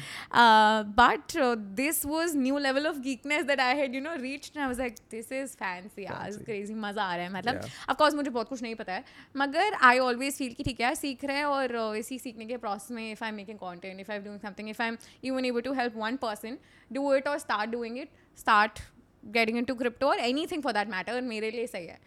but 0.98 1.36
this 1.76 2.04
was 2.06 2.36
new 2.38 2.58
level 2.58 2.86
of 2.86 2.98
geekness 3.00 3.44
that 3.46 3.60
I 3.60 3.76
had 3.76 3.94
you 3.94 4.00
know 4.00 4.14
reach 4.16 4.50
like 4.56 4.94
this 5.10 5.32
is 5.32 5.56
fancy 5.56 6.04
यार 6.04 6.36
क्रेजी 6.44 6.74
मज़ा 6.76 7.02
आ 7.02 7.14
रहा 7.16 7.24
है 7.24 7.32
मतलब 7.32 7.60
ऑफ़ 7.90 7.96
कोर्स 7.98 8.14
मुझे 8.14 8.30
बहुत 8.30 8.48
कुछ 8.48 8.62
नहीं 8.62 8.74
पता 8.74 8.92
है. 8.92 9.04
मगर 9.36 9.74
आई 9.82 9.98
ऑलवेज 10.00 10.36
फील 10.38 10.54
कि 10.54 10.64
ठीक 10.64 10.80
है 10.80 10.94
सीख 10.94 11.24
रहे 11.24 11.36
हैं 11.36 11.44
और 11.44 11.76
uh, 11.76 11.96
इसी 11.96 12.18
सीखने 12.18 12.46
के 12.46 12.56
प्रोसेस 12.56 12.90
में 12.90 13.10
if 13.10 13.24
I 13.24 13.30
am 13.30 13.36
making 13.36 13.58
content 13.58 14.00
if 14.00 14.10
I 14.10 14.16
am 14.16 14.24
doing 14.24 14.40
something 14.40 14.68
if 14.70 14.82
I 14.82 14.88
am 14.88 14.96
even 15.24 15.44
able 15.44 15.60
to 15.60 15.72
help 15.74 15.96
one 15.96 16.16
person 16.16 16.58
do 16.92 17.14
it 17.14 17.28
और 17.28 17.38
start 17.38 17.70
doing 17.70 17.98
it 17.98 18.10
start 18.38 18.80
getting 19.24 19.58
into 19.64 19.74
crypto 19.74 20.08
और 20.08 20.18
any 20.18 20.46
thing 20.46 20.62
for 20.62 20.72
that 20.72 20.88
matter 20.88 21.20
मेरे 21.20 21.50
लिए 21.50 21.66
सही 21.66 21.86
है 21.86 21.98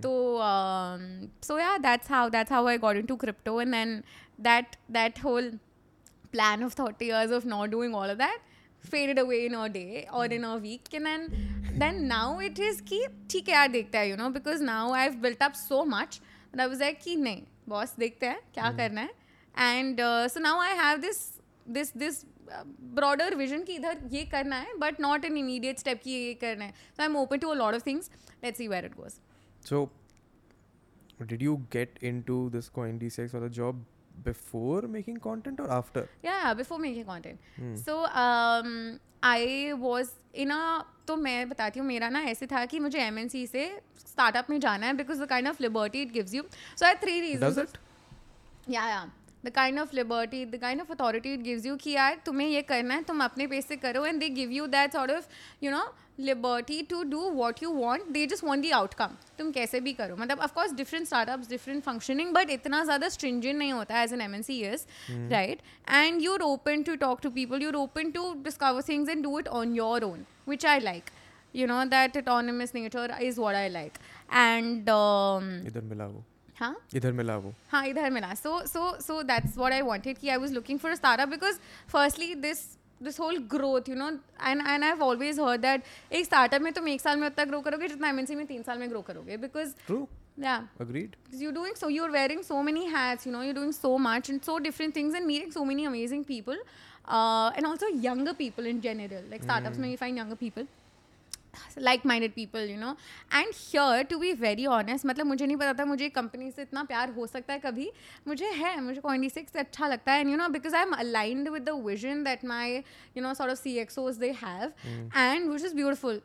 तो 0.00 0.40
so 1.42 1.58
yeah 1.58 1.76
that's 1.78 2.10
how 2.10 2.28
that's 2.28 2.52
how 2.52 2.66
I 2.66 2.78
got 2.78 3.06
to 3.06 3.16
crypto 3.16 3.60
and 3.60 3.72
then 3.72 4.02
that 4.40 4.76
that 4.90 5.22
whole 5.24 5.50
plan 6.32 6.64
of 6.64 6.74
thirty 6.80 7.06
years 7.06 7.32
of 7.32 7.46
not 7.46 7.70
doing 7.70 7.94
all 7.94 8.14
that 8.14 8.40
fade 8.84 9.18
away 9.18 9.44
in 9.44 9.54
a 9.54 9.66
day 9.66 10.06
और 10.12 10.32
in 10.32 10.42
a 10.42 10.54
weekend 10.94 11.04
than 11.04 11.28
then 11.78 12.04
now 12.04 12.40
it 12.40 12.60
is 12.60 12.82
की 12.82 13.06
ठीक 13.30 13.48
है 13.48 13.54
यार 13.54 13.68
देखते 13.68 13.98
हैं 13.98 14.06
you 14.06 14.16
know 14.16 14.28
because 14.30 14.62
now 14.62 14.92
I 14.92 15.02
have 15.02 15.14
built 15.20 15.42
up 15.42 15.52
so 15.52 15.84
much 15.84 16.20
that 16.56 16.68
was 16.68 16.82
a 16.82 16.92
कि 16.92 17.16
नहीं 17.16 17.42
boss 17.68 17.94
देखते 17.98 18.26
हैं 18.26 18.40
क्या 18.54 18.70
करना 18.72 19.00
है 19.00 19.78
and 19.78 20.00
so 20.30 20.40
now 20.40 20.60
I 20.60 20.76
have 20.76 20.98
this 20.98 21.18
this 21.68 21.96
this 21.96 22.24
broader 22.94 23.34
vision 23.34 23.62
कि 23.64 23.74
इधर 23.74 23.98
ये 24.12 24.24
करना 24.32 24.56
है 24.56 24.76
but 24.78 25.00
not 25.00 25.24
an 25.24 25.36
immediate 25.36 25.78
step 25.78 26.00
कि 26.04 26.10
ये 26.10 26.34
करना 26.44 26.64
है। 26.64 26.70
So 26.70 27.02
I 27.02 27.08
am 27.08 27.16
open 27.16 27.38
to 27.38 27.48
a 27.48 27.54
lot 27.54 27.74
of 27.74 27.86
things 27.86 28.10
let's 28.44 28.58
see 28.58 28.68
where 28.68 28.84
it 28.84 28.96
goes 28.96 29.18
So, 29.62 29.78
did 31.28 31.42
you 31.42 31.52
get 31.74 31.98
into 32.08 32.34
this 32.50 32.66
CoinDCX 32.68 33.34
or 33.34 33.40
the 33.40 33.48
job 33.58 33.78
before 34.24 34.80
making 34.96 35.20
content 35.26 35.60
or 35.60 35.68
after? 35.76 36.02
yeah 36.22 36.52
before 36.54 36.78
making 36.78 37.06
content. 37.06 37.38
So 37.86 37.94
um 38.24 38.68
i 39.22 39.72
was 39.86 40.10
in 40.44 40.50
a 40.50 40.60
तो 41.06 41.16
मैं 41.16 41.48
बताती 41.48 41.80
हूँ 41.80 41.86
मेरा 41.86 42.08
ना 42.08 42.20
ऐसे 42.28 42.46
था 42.46 42.64
कि 42.66 42.78
मुझे 42.80 42.98
एम 43.00 43.26
से 43.28 43.66
स्टार्टअप 43.98 44.50
में 44.50 44.58
जाना 44.60 44.86
है 44.86 44.92
because 44.96 45.22
the 45.22 45.26
kind 45.28 45.48
of 45.48 45.62
liberty 45.62 46.02
it 46.02 46.12
gives 46.12 46.34
you 46.34 46.42
so 46.52 46.86
I 46.86 46.94
three 47.02 47.20
reason 47.20 47.66
yeah 48.70 48.88
yeah 48.88 49.04
the 49.44 49.50
kind 49.54 49.78
of 49.80 49.94
liberty 49.96 50.44
the 50.46 50.60
kind 50.60 50.80
of 50.80 50.92
authority 50.92 51.32
it 51.34 51.40
gives 51.42 51.66
you 51.66 51.76
कि 51.76 51.90
यार 51.90 52.20
तुम्हें 52.26 52.48
ये 52.48 52.62
करना 52.62 52.94
है 52.94 53.02
तुम 53.02 53.24
अपने 53.24 53.46
पेस 53.46 53.66
से 53.68 53.76
करो 53.76 54.04
and 54.06 54.20
they 54.20 54.28
give 54.38 54.50
you 54.52 54.66
that 54.66 54.92
sort 54.92 55.10
of 55.10 55.26
you 55.62 55.70
know 55.70 55.84
liberty 56.20 56.80
to 56.90 57.02
do 57.02 57.20
what 57.30 57.62
you 57.62 57.70
want 57.72 58.10
they 58.12 58.26
just 58.26 58.44
want 58.44 58.62
the 58.62 58.70
outcome 58.70 59.16
तुम 59.38 59.50
कैसे 59.52 59.80
भी 59.80 59.92
करो. 59.92 60.16
मतलब 60.16 60.40
of course 60.40 60.72
different 60.74 61.06
startups 61.06 61.48
different 61.48 61.82
functioning 61.84 62.32
but 62.34 62.50
इतना 62.50 62.82
ज़्यादा 62.84 63.08
स्ट्रिंजेंट 63.08 63.56
नहीं 63.58 63.72
होता 63.72 64.02
as 64.02 64.12
an 64.12 64.20
M 64.20 64.34
N 64.34 64.42
C 64.42 64.60
is 64.66 64.86
right 65.30 65.58
and 65.90 66.22
you're 66.22 66.42
open 66.42 66.82
to 66.82 66.94
talk 66.96 67.20
to 67.22 67.30
people 67.30 67.62
you're 67.62 67.76
open 67.76 68.10
to 68.10 68.32
discover 68.44 68.82
things 68.88 69.10
and 69.10 69.22
do 69.22 69.38
it 69.38 69.48
on 69.60 69.74
your 69.76 70.04
own 70.04 70.24
which 70.48 70.66
I 70.66 70.80
like 70.80 71.10
you 71.56 71.66
know 71.70 71.82
that 71.90 72.16
autonomous 72.16 72.72
nature 72.74 73.08
is 73.22 73.36
what 73.38 73.56
I 73.56 73.66
like. 73.74 73.98
And 74.38 74.88
um, 74.94 75.44
इधर 75.66 75.80
मिला 75.90 76.06
वो। 76.06 76.24
हाँ 76.60 76.76
इधर 76.94 77.12
मिला 77.12 77.36
वो 77.36 77.52
हाँ 77.70 77.86
इधर 77.86 78.10
मिला 78.10 78.34
so 78.34 78.60
so 78.66 78.90
so 79.00 79.22
that's 79.22 79.56
what 79.58 79.72
I 79.72 79.82
wanted 79.82 80.18
कि 80.18 80.28
I 80.28 80.36
was 80.36 80.52
looking 80.52 80.78
for 80.78 80.90
a 80.90 80.94
startup 80.94 81.28
because 81.28 81.58
firstly 81.92 82.34
this 82.46 82.64
this 83.02 83.20
whole 83.20 83.38
growth 83.54 83.88
you 83.88 83.94
know 83.94 84.08
and 84.08 84.60
and 84.60 84.84
I 84.84 84.88
have 84.88 85.02
always 85.02 85.40
heard 85.40 85.60
that 85.60 85.82
एक 86.12 86.24
स्टार्टअप 86.24 86.62
में 86.62 86.72
तुम 86.72 86.88
एक 86.88 87.00
साल 87.00 87.18
में 87.20 87.26
उतना 87.28 87.44
ग्रो 87.44 87.60
करोगे 87.60 87.88
जितना 87.88 88.08
एमएनसी 88.08 88.34
में 88.34 88.46
तीन 88.46 88.62
साल 88.62 88.78
में 88.78 88.88
ग्रो 88.90 89.02
करोगे 89.08 89.36
बिकॉज़ 89.46 89.74
या 90.40 90.54
agreed 90.80 91.12
because 91.24 91.42
you're 91.42 91.56
doing 91.56 91.74
so 91.80 91.88
you're 91.88 92.12
wearing 92.14 92.40
so 92.46 92.62
many 92.68 92.88
hats 92.94 93.26
you 93.26 93.32
know 93.34 93.42
you're 93.42 93.58
doing 93.58 93.74
so 93.74 93.90
much 94.06 94.30
and 94.32 94.44
so 94.44 94.58
different 94.64 94.96
things 94.98 95.18
and 95.18 95.26
meeting 95.26 95.52
so 95.56 95.64
many 95.64 95.84
amazing 95.90 96.24
people 96.30 96.56
uh, 97.08 97.50
and 97.56 97.66
also 97.66 97.90
younger 98.06 98.34
people 98.34 98.66
in 98.66 98.80
general 98.80 99.22
like 99.30 99.44
startups 99.44 99.78
mm. 99.78 99.90
you 99.90 99.96
find 99.96 100.22
younger 100.22 100.36
people 100.36 100.66
like 101.78 102.06
minded 102.06 102.32
people 102.34 102.70
you 102.70 102.76
know 102.78 102.90
and 103.34 103.52
here 103.54 104.02
to 104.10 104.18
be 104.18 104.32
very 104.40 104.66
honest 104.76 105.06
मतलब 105.06 105.26
मुझे 105.26 105.46
नहीं 105.46 105.56
पता 105.56 105.72
था 105.78 105.84
मुझे 105.84 106.08
company 106.18 106.50
से 106.50 106.62
इतना 106.62 106.84
प्यार 106.84 107.10
हो 107.16 107.26
सकता 107.26 107.52
है 107.52 107.58
कभी 107.60 107.90
मुझे 108.28 108.50
है 108.56 108.80
मुझे 108.80 109.00
कॉइंडी 109.00 109.30
सिक्स 109.30 109.56
अच्छा 109.56 109.88
लगता 109.88 110.12
है 110.12 110.20
and 110.20 110.30
you 110.30 110.36
know 110.36 110.48
because 110.58 110.76
I 110.76 110.82
am 110.82 110.92
aligned 110.98 111.48
with 111.48 111.62
the 111.62 111.80
vision 111.86 112.22
that 112.24 112.44
my 112.54 112.76
you 113.16 113.22
know 113.22 113.34
sort 113.34 113.52
of 113.52 113.58
C 113.58 113.76
XOs 113.78 114.16
they 114.18 114.30
have 114.44 114.72
and 115.16 115.50
which 115.50 115.64
is 115.64 115.74
beautiful 115.74 116.20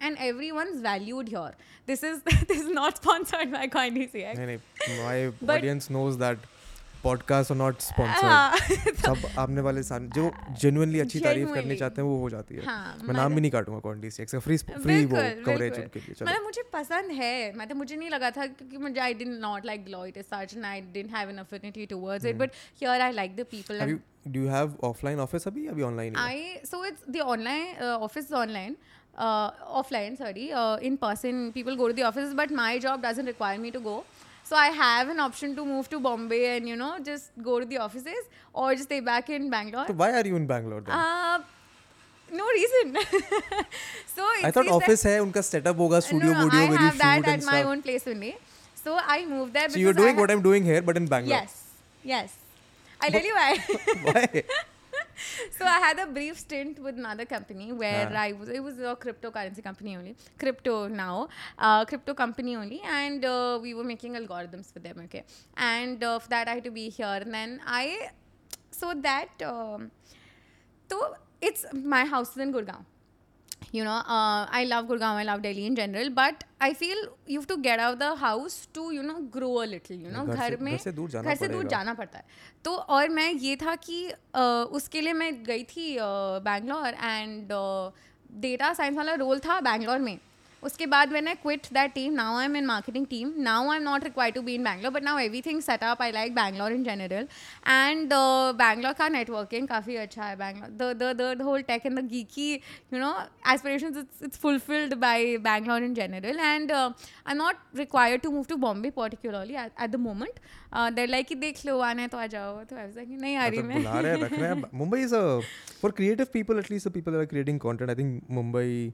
and 0.00 0.16
everyone's 0.18 0.80
valued 0.80 1.28
here. 1.28 1.54
This 1.88 2.02
is 2.02 2.20
this 2.48 2.60
is 2.60 2.68
not 2.70 2.96
sponsored 2.96 3.50
by 3.52 3.66
CoinDCX. 3.68 4.36
नहीं 4.36 4.46
नहीं 4.46 4.98
my 5.00 5.32
But- 5.40 5.56
audience 5.56 5.90
knows 5.90 6.18
that 6.18 6.46
are 7.04 7.54
not 7.54 7.80
sponsored 7.80 8.22
हाँ, 8.22 8.56
सब 8.58 9.28
आपने 9.38 9.60
वाले 9.60 9.82
सारे 9.82 10.06
जो 10.14 10.30
genuinely 10.62 11.00
अच्छी 11.00 11.20
तारीफ़ 11.20 11.52
करनी. 11.54 11.76
चाहते 11.76 12.00
हैं 12.02 12.08
वो 12.08 12.18
हो 12.18 12.30
जाती 12.30 12.54
है 12.54 12.64
हाँ, 12.64 12.98
मैं 13.02 13.14
नाम 13.14 13.34
भी 13.34 13.40
नहीं 13.40 13.50
काटूँगा 13.50 13.80
कॉन्डी 13.80 14.10
से 14.10 14.24
फ्री 14.24 14.56
फ्री 14.56 15.04
वो 15.04 15.16
कवरेज। 15.16 15.72
उनके 15.72 15.98
लिए 15.98 16.14
मतलब 16.22 16.42
मुझे 16.44 16.62
पसंद 16.72 17.10
है 17.10 17.56
मतलब 17.58 17.76
मुझे 17.76 17.96
नहीं 17.96 18.10
लगा 18.10 18.30
था 18.30 18.46
क्योंकि 18.46 18.76
मुझे 18.76 19.00
I 19.00 19.14
did 19.14 19.28
not 19.28 19.66
like 19.66 19.86
such 20.28 20.54
and 20.54 20.66
I 20.66 20.80
didn't 20.80 21.10
have 21.10 21.28
an 21.28 21.38
affinity 21.38 21.86
towards 21.86 22.24
it 22.24 22.38
but 22.38 22.50
here 22.82 22.90
I 22.90 23.10
like 23.12 23.36
the 23.36 23.44
people 23.44 23.76
Hmm. 23.76 23.80
have 23.80 23.88
and 23.88 23.90
you 23.90 23.98
do 24.32 24.40
you 24.40 24.48
have 24.48 24.70
offline 24.90 25.20
office 25.26 25.46
अभी 25.46 25.66
अभी 25.66 25.82
online 25.82 26.16
ही 26.16 26.22
है? 26.22 26.60
I 26.60 26.66
so 26.66 26.82
it's 26.84 27.02
the 27.16 27.22
online 27.34 27.76
uh, 27.80 28.06
office 28.08 28.26
is 28.26 28.32
online 28.32 28.76
uh, 29.18 29.50
offline 29.82 30.18
sorry 30.18 30.52
uh, 30.52 30.76
in 30.90 30.98
person 30.98 31.52
people 31.52 31.76
go 31.76 31.88
to 31.88 31.98
the 32.00 32.02
offices 32.02 32.34
but 32.34 32.50
my 32.50 32.78
So 34.48 34.56
I 34.56 34.68
have 34.68 35.10
an 35.10 35.20
option 35.20 35.54
to 35.56 35.64
move 35.70 35.88
to 35.90 36.00
Bombay 36.00 36.56
and 36.56 36.68
you 36.68 36.76
know 36.82 36.92
just 37.08 37.32
go 37.48 37.60
to 37.60 37.66
the 37.66 37.78
offices 37.86 38.28
or 38.54 38.72
just 38.72 38.84
stay 38.84 39.00
back 39.00 39.28
in 39.28 39.50
Bangalore. 39.50 39.86
So 39.86 39.92
why 39.92 40.12
are 40.12 40.26
you 40.26 40.36
in 40.36 40.46
Bangalore 40.46 40.80
then? 40.80 40.94
Uh, 40.94 41.42
no 42.32 42.46
reason. 42.46 42.96
so 44.14 44.24
I 44.42 44.50
thought 44.50 44.70
office 44.76 45.04
hai 45.08 45.18
unka 45.26 45.42
setup 45.50 45.76
hoga 45.84 46.00
studio 46.06 46.32
no, 46.32 46.38
no, 46.38 46.46
studio 46.46 46.64
I 46.64 46.70
where 46.70 46.78
have 46.84 46.94
you 46.94 47.00
that 47.02 47.28
at 47.34 47.44
my 47.50 47.62
own 47.74 47.82
place 47.82 48.08
only. 48.14 48.32
So 48.84 48.98
I 49.16 49.18
moved 49.34 49.52
there. 49.52 49.68
So 49.68 49.84
you're 49.84 49.98
doing 50.00 50.16
I 50.16 50.20
what 50.22 50.30
I'm 50.30 50.42
doing 50.48 50.64
here, 50.72 50.80
but 50.80 50.96
in 51.02 51.12
Bangalore. 51.14 51.40
Yes, 51.40 51.62
yes. 52.14 52.34
I'll 53.02 53.10
tell 53.10 53.30
you 53.30 53.34
why. 53.34 53.52
why? 54.10 54.42
so 55.58 55.64
I 55.64 55.78
had 55.78 55.98
a 55.98 56.06
brief 56.06 56.38
stint 56.38 56.78
with 56.78 56.96
another 56.96 57.24
company 57.24 57.72
where. 57.72 58.08
I 58.18 58.32
was. 58.32 58.48
It 58.48 58.62
was 58.62 58.78
a 58.78 58.96
cryptocurrency 58.96 59.62
company 59.62 59.96
only, 59.96 60.16
crypto 60.38 60.88
now, 60.88 61.28
uh, 61.58 61.84
crypto 61.84 62.14
company 62.14 62.56
only, 62.56 62.80
and 62.82 63.24
uh, 63.24 63.58
we 63.60 63.74
were 63.74 63.84
making 63.84 64.14
algorithms 64.14 64.72
for 64.72 64.80
them. 64.80 65.00
Okay, 65.04 65.24
and 65.56 66.02
uh, 66.02 66.18
for 66.18 66.28
that 66.28 66.48
I 66.48 66.54
had 66.54 66.64
to 66.64 66.70
be 66.70 66.88
here, 66.88 67.18
and 67.22 67.32
then 67.32 67.60
I, 67.66 68.10
so 68.70 68.94
that, 68.94 69.42
um, 69.42 69.90
so 70.90 71.14
it's 71.40 71.64
my 71.72 72.04
house 72.04 72.30
is 72.32 72.38
in 72.38 72.52
Gurgaon. 72.52 72.84
You 73.74 73.84
know 73.84 73.92
I 74.52 74.64
love 74.64 74.86
Gurgaon 74.86 75.16
I 75.16 75.24
love 75.24 75.40
Delhi 75.40 75.66
in 75.66 75.74
general 75.74 76.08
but 76.08 76.44
I 76.62 76.74
feel 76.74 77.08
you 77.30 77.40
to 77.48 77.56
get 77.56 77.80
out 77.80 77.96
the 77.98 78.02
house 78.18 78.68
to 78.74 78.90
you 78.90 79.02
know 79.02 79.14
grow 79.34 79.54
a 79.54 79.64
little 79.64 79.94
you 79.94 80.10
know 80.10 80.24
घर 80.24 80.56
में 80.56 80.72
घर 80.72 80.78
से, 80.78 80.92
दूर 80.92 81.10
जाना, 81.10 81.94
पड़ता 81.94 82.18
है। 82.18 82.24
तो 82.64 82.74
और 82.76 83.08
मैं 83.08 83.30
ये 83.32 83.56
था 83.56 83.74
कि 83.74 84.08
uh, 84.08 84.66
उसके 84.78 85.00
लिए 85.00 85.12
मैं 85.12 85.32
गई 85.44 85.64
थी 85.64 85.96
बैंगलोर 86.00 86.94
एंड 86.94 87.48
डेटा 88.40 88.72
साइंस 88.72 88.96
वाला 88.96 89.14
रोल 89.14 89.38
था 89.38 89.60
बैंगलोर 89.60 89.98
में। 89.98 90.18
उसके 90.62 90.86
बाद 90.86 91.12
when 91.12 91.28
I 91.28 91.34
quit 91.42 91.66
that 91.72 91.92
team 91.94 92.12
now 92.12 92.36
I 92.36 92.44
am 92.44 92.56
in 92.56 92.66
marketing 92.66 93.06
team 93.06 93.32
now 93.42 93.70
I 93.70 93.76
am 93.76 93.82
not 93.82 94.04
require 94.04 94.32
to 94.32 94.42
be 94.42 94.54
in 94.54 94.64
Bangalore 94.64 94.92
but 94.92 95.02
now 95.04 95.18
everything 95.42 95.60
setup 95.62 96.02
I 96.02 96.12
like 96.12 96.34
Bangalore 96.34 96.72
in 96.72 96.84
general 96.84 97.28
and 97.68 98.12
Bangalore 98.58 98.92
का 98.92 99.08
networking 99.08 99.68
काफ़ी 99.68 99.96
अच्छा 99.96 100.24
है 100.24 100.36
Bangalore 100.36 100.92
the 100.94 101.12
the 101.20 101.34
the 101.38 101.42
whole 101.42 101.62
tech 101.70 101.86
in 101.86 101.94
the 101.94 102.06
geeky 102.08 102.52
you 102.52 102.98
know 102.98 103.12
aspiration 103.52 104.04
it's 104.24 104.38
fulfilled 104.38 104.94
by 105.06 105.36
Bangalore 105.48 105.82
in 105.82 105.94
general 105.94 106.40
and 106.40 106.72
I 106.72 107.30
am 107.30 107.36
not 107.36 107.56
require 107.76 108.18
to 108.18 108.30
move 108.30 108.44
to 108.48 108.56
Bombay 108.66 108.90
particularly 108.96 109.54
at 109.56 109.90
the 109.90 109.96
moment 110.08 110.40
there 110.94 111.08
like 111.08 111.26
ही 111.30 111.34
देख 111.36 111.64
लो 111.66 111.78
आने 111.80 112.06
तो 112.08 112.18
आ 112.18 112.26
जाओ. 112.26 112.62
तो 112.64 112.76
ऐसा 112.76 113.04
कि 113.04 113.16
नहीं 113.16 113.36
आ 113.36 113.46
रही 113.46 113.62
मैं. 113.62 114.62
Mumbai 114.74 115.00
is 115.02 115.14
for 115.82 115.90
creative 115.90 116.26
people 116.32 116.58
at least 116.58 116.88
people 116.88 117.16
are 117.18 117.24
creating 117.26 117.60
content 117.60 117.90
I 117.90 117.96
think 117.96 118.22
Mumbai 118.30 118.92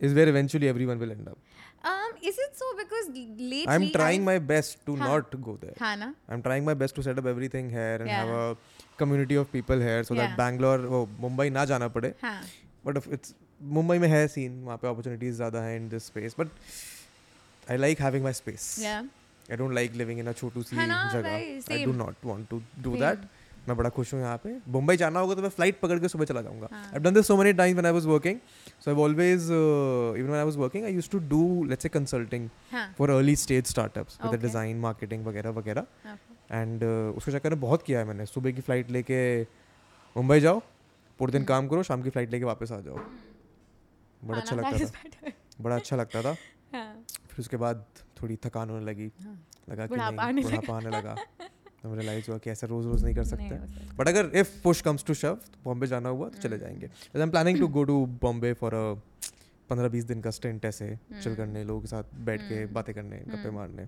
is 0.00 0.14
where 0.14 0.28
eventually 0.28 0.68
everyone 0.68 0.98
will 0.98 1.12
end 1.12 1.28
up. 1.28 1.38
Um, 1.90 2.16
is 2.30 2.38
it 2.44 2.56
so? 2.60 2.66
Because 2.78 3.08
lately 3.16 3.64
I'm 3.74 3.84
trying 3.96 4.20
I've- 4.22 4.24
my 4.28 4.38
best 4.52 4.78
to 4.86 4.96
Huh. 4.96 5.08
not 5.10 5.36
go 5.48 5.56
there. 5.64 5.74
हाँ 5.80 5.96
ना 5.98 6.08
I'm 6.36 6.42
trying 6.46 6.64
my 6.68 6.74
best 6.82 6.96
to 6.98 7.04
set 7.08 7.18
up 7.22 7.26
everything 7.32 7.70
here 7.76 7.96
and 8.00 8.10
Yeah. 8.12 8.20
have 8.24 8.32
a 8.38 8.56
community 9.02 9.38
of 9.42 9.50
people 9.56 9.84
here 9.88 10.02
so 10.10 10.14
that 10.20 10.30
Yeah. 10.30 10.36
Bangalore, 10.42 10.78
वो 10.94 11.02
मुंबई 11.26 11.50
ना 11.58 11.64
जाना 11.72 11.88
पड़े. 11.98 12.12
हाँ 12.22 12.38
But 12.88 12.96
if 13.02 13.06
it's 13.18 13.34
Mumbai 13.76 13.98
में 13.98 14.08
है 14.08 14.26
scene 14.28 14.58
वहाँ 14.64 14.78
पे 14.82 14.88
opportunities 14.88 15.36
ज़्यादा 15.36 15.62
हैं 15.66 15.76
in 15.80 15.88
this 15.94 16.08
space. 16.12 16.34
But 16.40 16.48
I 17.68 17.76
like 17.84 17.98
having 18.08 18.22
my 18.28 18.32
space. 18.40 18.66
yeah 18.88 19.06
I 19.48 19.56
don't 19.58 19.74
like 19.78 19.94
living 19.98 20.18
in 20.20 20.28
a 20.28 20.32
छोटू 20.38 20.62
सी 20.68 20.76
है 20.76 20.86
ना, 20.86 20.98
जगह. 21.12 21.22
भाई, 21.22 21.58
I 21.74 21.84
do 21.84 21.92
same. 21.92 21.98
not 21.98 22.24
want 22.30 22.48
to 22.52 22.60
do 22.86 22.92
Same. 22.94 23.00
that. 23.02 23.26
मैं 23.67 23.75
बड़ा 23.77 23.89
खुश 23.89 24.13
हूँ 24.13 24.21
यहाँ 24.21 24.37
पे। 24.43 24.55
मुंबई 24.71 24.97
जाना 24.97 25.19
होगा 25.19 25.35
तो 25.35 25.41
मैं 25.41 25.49
फ़्लाइट 25.49 25.79
पकड़ 25.79 25.99
के 25.99 26.07
सुबह 26.07 26.25
चला 26.25 26.41
जाऊँगा। 26.41 26.67
I 26.73 26.99
done 26.99 27.13
this 27.13 27.27
so 27.27 27.37
many 27.37 27.53
times 27.53 27.75
when 27.75 27.85
I 27.85 27.91
was 27.93 28.05
working 28.05 28.39
so 28.79 28.91
I 28.91 28.97
always 29.03 29.43
even 29.51 30.27
when 30.27 30.37
I 30.37 30.43
was 30.45 30.57
working 30.57 30.85
I 30.85 30.93
used 30.93 31.11
to 31.11 31.19
do 31.29 31.63
let's 31.65 31.83
say 31.83 31.89
consulting 31.89 32.49
for 32.97 33.09
early 33.09 33.35
stage 33.35 33.65
startups 33.67 34.17
with 34.25 34.41
design 34.41 34.79
marketing 34.79 35.25
वगैरह 35.25 35.49
वगैरह। 35.51 35.85
And 36.51 36.81
uh, 36.81 37.17
उसके 37.17 37.31
चक्कर 37.31 37.49
में 37.49 37.59
बहुत 37.59 37.83
किया 37.83 37.99
है 37.99 38.05
मैंने। 38.05 38.25
सुबह 38.25 38.51
की 38.51 38.61
फ़्लाइट 38.61 38.89
लेके 38.91 39.41
मुंबई 40.15 40.39
जाओ 40.39 40.61
पूरे 41.19 41.31
दिन 41.31 41.43
काम 41.45 41.67
करो 41.67 41.83
शाम 41.83 42.01
की 42.03 42.09
फ़्लाइट 42.09 42.31
लेके 42.31 42.45
वापस 42.45 42.71
आ 42.71 42.79
जाओ। 42.81 42.99
बड़ा 44.21 44.37
अच्छा 44.37 44.55
लगता 44.55 44.77
था। 44.77 45.31
बड़ा 45.61 45.75
अच्छा 45.75 45.95
लगता 45.95 46.21
था। 46.21 46.33
फिर 46.73 47.39
उसके 47.39 47.57
बाद 47.57 47.85
थोड़ी 48.21 48.35
थकान 48.45 48.69
होने 48.69 48.85
लगी। 48.85 49.11
लगा 49.69 49.87
कि 49.87 49.95
बुढ़ापा 49.95 50.75
आने 50.75 50.89
लगा। 50.89 51.15
तो 51.83 51.93
रियलाइज़ 51.95 52.29
हुआ 52.29 52.37
कि 52.37 52.49
ऐसा 52.49 52.67
रोज 52.67 52.85
रोज 52.85 53.03
नहीं 53.03 53.15
कर 53.15 53.23
सकते 53.25 53.55
बट 53.97 54.07
अगर 54.07 54.31
if 54.39 54.49
push 54.63 54.81
comes 54.87 55.05
to 55.05 55.13
shove 55.21 55.37
Bombay 55.63 55.87
जाना 55.87 56.09
हुआ 56.09 56.29
तो 56.29 56.41
चले 56.41 56.55
हम्म। 56.55 56.65
जाएँगे 56.65 56.87
I 57.15 57.21
am 57.21 57.29
planning 57.31 57.59
to 57.59 57.67
go 57.77 57.83
to 57.91 58.05
Bombay 58.21 58.53
for 58.61 58.73
a 58.73 58.83
पंद्रह 59.69 59.87
बीस 59.89 60.03
दिन 60.03 60.21
का 60.21 60.31
स्टेंट 60.31 60.65
ऐसे 60.65 60.87
चिल 60.87 61.17
हम्म। 61.23 61.35
करने 61.35 61.63
लोगों 61.63 61.81
के 61.81 61.87
साथ 61.87 62.13
बैठ 62.25 62.47
के 62.49 62.55
हम्म। 62.55 62.73
बातें 62.73 62.93
करने 62.95 63.23
गप्पे। 63.27 63.51
मारने 63.57 63.87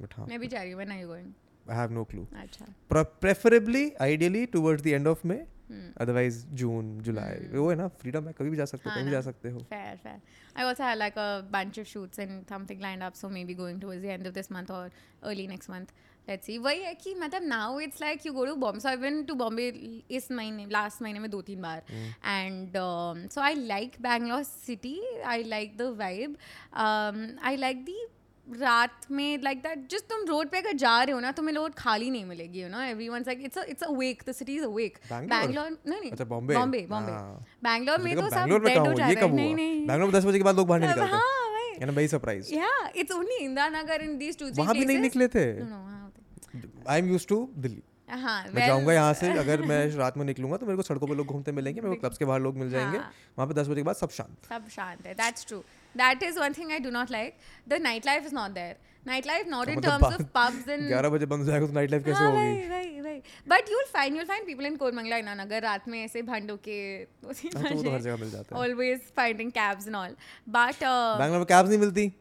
बट 0.00 0.14
हाँ 0.16 0.26
मैं 0.26 0.40
भी 0.40 0.48
जा 0.48 0.62
रही 0.62 0.72
हूँ 0.72 0.82
you 0.82 1.08
going 1.08 1.70
I 1.70 1.76
have 1.78 1.92
no 1.92 2.04
clue 2.04 2.26
अच्छा 2.36 2.66
preferably 2.92 3.90
ideally 4.00 4.44
towards 4.54 4.82
the 4.84 4.86
end 4.86 5.06
of 5.08 5.26
May 5.26 5.42
otherwise 5.72 6.44
June 6.60 6.98
जुलाई। 7.02 7.46
वो 7.52 7.68
है 7.70 7.76
ना 7.76 7.86
फ्रीडम 8.00 8.26
है 8.26 8.32
कभी 8.38 8.50
भी 8.50 8.56
जा 8.56 8.64
सकते 8.64 8.88
हो 8.88 8.90
हाँ 8.90 8.96
कहीं 8.96 9.04
भी 9.04 9.12
जा 9.12 9.20
सकते 9.20 9.50
हो 9.50 9.58
Fair, 9.70 9.92
fair. 10.02 10.18
I 10.56 10.64
also 10.70 10.82
had 10.82 10.98
like 10.98 11.16
a 11.16 11.28
bunch 11.52 11.78
of 11.78 11.86
shoots 11.86 12.18
and 12.24 12.50
something 12.54 12.82
lined 12.86 13.04
up, 13.06 13.16
so 13.16 13.30
maybe 13.36 13.54
going 13.60 13.78
towards 13.84 14.02
the 14.02 14.10
end 14.14 14.26
of 14.26 14.34
this 14.34 14.50
month 14.56 14.72
or 14.78 14.82
early 15.30 15.46
next 15.52 15.70
month. 15.74 15.94
Let's 16.28 16.46
see. 16.46 16.58
वही 16.58 16.82
है 16.82 16.94
कि 16.94 17.14
मतलब 17.20 17.48
now 17.50 17.68
it's 17.86 18.00
like 18.00 18.24
you 18.24 18.32
go 18.38 18.46
to 18.46 18.56
Bombay. 18.64 18.80
So 18.80 18.88
I've 18.88 19.04
been 19.08 19.20
to 19.26 19.36
Bombay 19.42 19.68
इस 20.10 20.30
महीने 20.32 20.66
last 20.78 21.02
महीने 21.02 21.18
में 21.18 21.30
दो 21.30 21.42
तीन 21.42 21.62
बार 21.62 21.82
and 22.38 22.80
so 23.34 23.44
I 23.50 23.52
like 23.74 24.00
Bangalore 24.08 24.44
city. 24.44 24.96
I 25.26 25.38
like 25.54 25.78
the 25.78 25.92
vibe. 26.02 26.34
Um, 26.86 27.22
I 27.52 27.56
like 27.66 27.86
the 27.92 28.00
रात 28.46 29.04
में 29.10 29.42
लाइक 29.42 29.58
दैट 29.62 29.86
जस्ट 29.90 30.04
तुम 30.10 30.24
रोड 30.28 30.48
पे 30.50 30.58
अगर 30.58 30.72
जा 30.76 31.02
रहे 31.02 31.14
हो 31.14 31.20
ना 31.20 31.30
तुम्हें 31.32 31.54
रोड 31.54 31.74
खाली 31.78 32.08
नहीं 32.10 32.24
मिलेगी 32.26 32.60
you 32.60 32.68
know 32.68 32.80
everyone's 32.82 33.26
like 33.26 33.42
it's 33.44 33.58
it's 33.68 33.82
awake 33.82 34.22
the 34.28 34.32
city 34.32 34.56
is 34.56 34.64
awake 34.64 34.98
Bangalore 35.10 35.38
Bangalore 35.38 35.70
नहीं 35.88 36.00
नहीं. 36.00 36.10
अच्छा 36.10 36.24
बॉम्बे 36.24 36.54
बॉम्बे 36.54 36.80
बॉम्बे 36.90 37.12
हाँ। 37.12 37.46
बैंगलोर 37.64 37.98
में 38.02 38.14
तो 38.16 38.28
सब 38.30 38.48
डेड 38.64 38.78
हो 38.78 38.90
ये 38.90 38.96
जाता 38.96 39.26
है। 39.26 39.30
नहीं 39.34 39.54
नहीं। 39.54 39.86
बैंगलोर 39.86 40.10
में 40.10 40.20
दस 40.20 40.24
बजे 40.24 40.38
के 40.38 40.44
बाद 40.44 40.56
लोग 40.56 40.66
बाहर 40.68 40.80
नहीं 40.80 40.90
अब 40.90 40.98
निकलते। 40.98 41.16
हाँ 41.16 41.50
भाई 41.52 41.70
and 41.80 41.90
very 41.90 42.08
surprise 42.08 42.52
Yeah, 42.54 42.82
it's 43.02 43.18
only 43.20 43.38
Indira 43.46 43.70
Nagar 43.78 44.00
in 44.08 44.18
these 44.24 44.42
two 44.42 44.50
three 44.50 44.58
वहाँ 44.58 44.74
भी 44.74 44.84
नहीं 44.84 44.98
निकले 45.08 45.28
थे। 45.28 45.46
No, 45.60 45.80
हाँ. 45.88 46.01
I 46.88 46.98
am 46.98 47.10
use 47.10 47.26
to 47.26 47.48
Delhi 47.56 47.82
हाँ, 48.10 48.42
मैं 48.44 48.52
well, 48.52 48.66
जाऊँगा 48.66 48.92
यहाँ 48.92 49.12
से 49.14 49.32
अगर 49.38 49.62
मैं 49.62 49.86
रात 49.96 50.16
में 50.16 50.24
निकलूँगा 50.24 50.56
तो 50.56 50.66
मेरे 50.66 50.76
को 50.76 50.82
सड़कों 50.82 51.06
पे 51.06 51.14
लोग 51.14 51.26
घूमते 51.26 51.52
मिलेंगे 51.52 51.80
मेरे 51.80 51.94
को 51.94 52.00
क्लब्स 52.00 52.18
के 52.18 52.24
बाहर 52.24 52.40
लोग 52.40 52.56
मिल 52.56 52.70
जाएँगे 52.70 52.98
हाँ. 52.98 53.12
वहाँ 53.38 53.46
पे 53.48 53.54
दस 53.54 53.66
बजे 53.66 53.74
के 53.74 53.82
बाद 53.82 53.96
सब 53.96 54.10
शांत 54.10 54.48
सब 54.48 54.68
शांत 54.68 55.06
है. 55.06 55.14
That's 55.16 55.46
true. 55.50 55.62
That 55.94 56.24
is 56.28 56.40
one 56.40 56.56
thing 56.58 56.72
I 56.72 56.80
do 56.86 56.90
not 56.90 57.10
like. 57.10 57.38
The 57.68 57.78
nightlife 57.78 58.26
is 58.30 58.34
not 58.38 58.54
there. 58.54 58.74
Nightlife 59.06 59.48
not 59.54 59.68
in 59.68 59.78
मतलब 59.78 60.02
terms 60.02 60.18
of 60.18 60.26
बात- 60.32 60.34
pubs 60.36 60.68
and. 60.74 60.86
ग्यारह 60.88 61.08
बजे 61.08 61.26
बंद 61.26 61.40
हो 61.40 61.46
जाएगा 61.46 61.66
तो 61.66 61.72
नाइट 61.72 61.90
लाइफ 61.90 62.04
कैसे 62.04 62.18
हाँ, 62.18 62.30
होगी 62.30 62.68
वही, 62.68 62.68
वही, 62.68 63.00
वही. 63.00 63.22
But 63.48 63.72
you'll 63.74 63.90
find 63.96 64.18
you'll 64.18 64.30
find 64.34 64.46
people 64.50 64.70
in 64.70 64.76
Koramangala 64.76 65.22
Inna 65.22 65.38
Nagar 65.42 65.62
रात 65.62 65.88
में 65.88 66.04
ऐसे 66.04 66.22
भंडो 66.22 66.56
के 66.56 67.04
दो 67.04 67.28
हाँ, 67.28 67.62
तो 67.62 67.82
तो 67.82 67.90
हर. 67.90 68.00
जगह 68.00 68.16
मिल 68.16 68.30
जाता 68.30 68.56
है 68.56 68.62
Always 68.62 69.08
finding 69.18 69.54
cabs 69.58 69.86
and 69.86 70.00
all. 70.02 70.14
But 70.58 70.86
uh, 70.92 71.18
Bangalore 71.18 71.38
में 71.38 71.46
कैब्स 71.46 71.68
नहीं 71.68 71.78
मिलती 71.78 72.12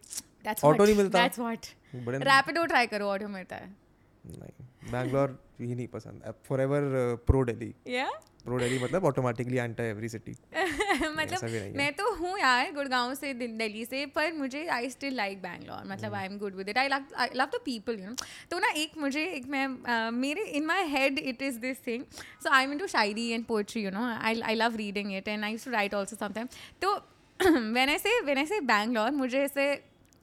ऑटो. 0.64 0.84
नहीं 0.84 0.96
मिलता। 0.96 1.30
What. 1.30 1.70
बड़े 1.96 2.20
Rapido 2.20 2.68
try 2.68 2.88
करो 2.88 3.06
ऑटो 3.06 3.28
मिलता 3.28 3.56
है. 3.56 3.81
नहीं। 4.26 4.92
बैंगलोर 4.92 5.40
ही 5.62 5.76
नहीं 5.76 5.88
पसंद। 5.88 6.34
Forever 6.62 6.82
pro 7.28 7.44
Delhi 7.46 7.74
Yeah. 7.96 8.12
Pro 8.44 8.60
Delhi 8.60 8.78
मतलब 8.84 9.06
ऑटोमेटिकली 9.06 9.58
एंटर 9.58 9.84
एवरी 9.84 10.10
सिटी 10.10 10.32
मतलब। 10.32 11.76
मैं 11.78 11.92
तो 11.94 12.14
हूँ 12.16 12.38
यार 12.40 12.72
गुड़गांव 12.74 13.14
से 13.16 13.34
दिल- 13.34 13.58
दिल्ली 13.58 13.84
से 13.86 14.06
पर 14.16 14.32
मुझे 14.34 14.66
आई 14.78 14.90
स्टिल 14.90 15.16
लाइक 15.16 15.42
बैंगलोर। 15.42 15.84
मतलब 15.88 16.14
I 16.14 16.26
am 16.26 16.38
good 16.38 16.56
with 16.56 16.70
it 16.70 16.78
I 16.78 16.88
I 17.18 17.28
love 17.36 17.46
the 17.56 17.60
people 17.66 18.00
you 18.00 18.06
know 18.06 18.16
तो 18.52 18.60
ना 18.60 18.70
एक 18.84 18.98
मुझे 18.98 19.26
एक 19.26 19.46
मैं 19.48 19.66
अ, 19.68 20.10
मेरे 20.12 20.44
in 20.44 20.66
my 20.66 20.88
head 20.88 21.20
it 21.20 21.42
is 21.42 21.60
this 21.60 21.86
thing 21.88 22.04
so 22.44 22.50
I 22.50 22.66
mean 22.68 22.78
to 22.78 22.88
shayari 22.88 23.30
and 23.30 23.46
poetry 23.46 23.84
you 23.84 23.92
know 23.92 24.06
I 24.18 24.42
I 24.42 24.56
love 24.56 24.76
reading 24.76 25.14
it 25.16 25.28
and 25.28 25.44
I 25.44 25.58
to 25.58 25.72
write 25.72 25.94
also 25.94 26.16
sometime 26.16 26.48
तो 26.82 26.96
when 27.40 27.90
I 27.90 27.98
say 27.98 28.20
when 28.22 28.38
I 28.38 28.46
से 28.46 28.60
बैंगलोर 28.74 29.12
मुझे 29.12 29.42
ऐसे 29.44 29.72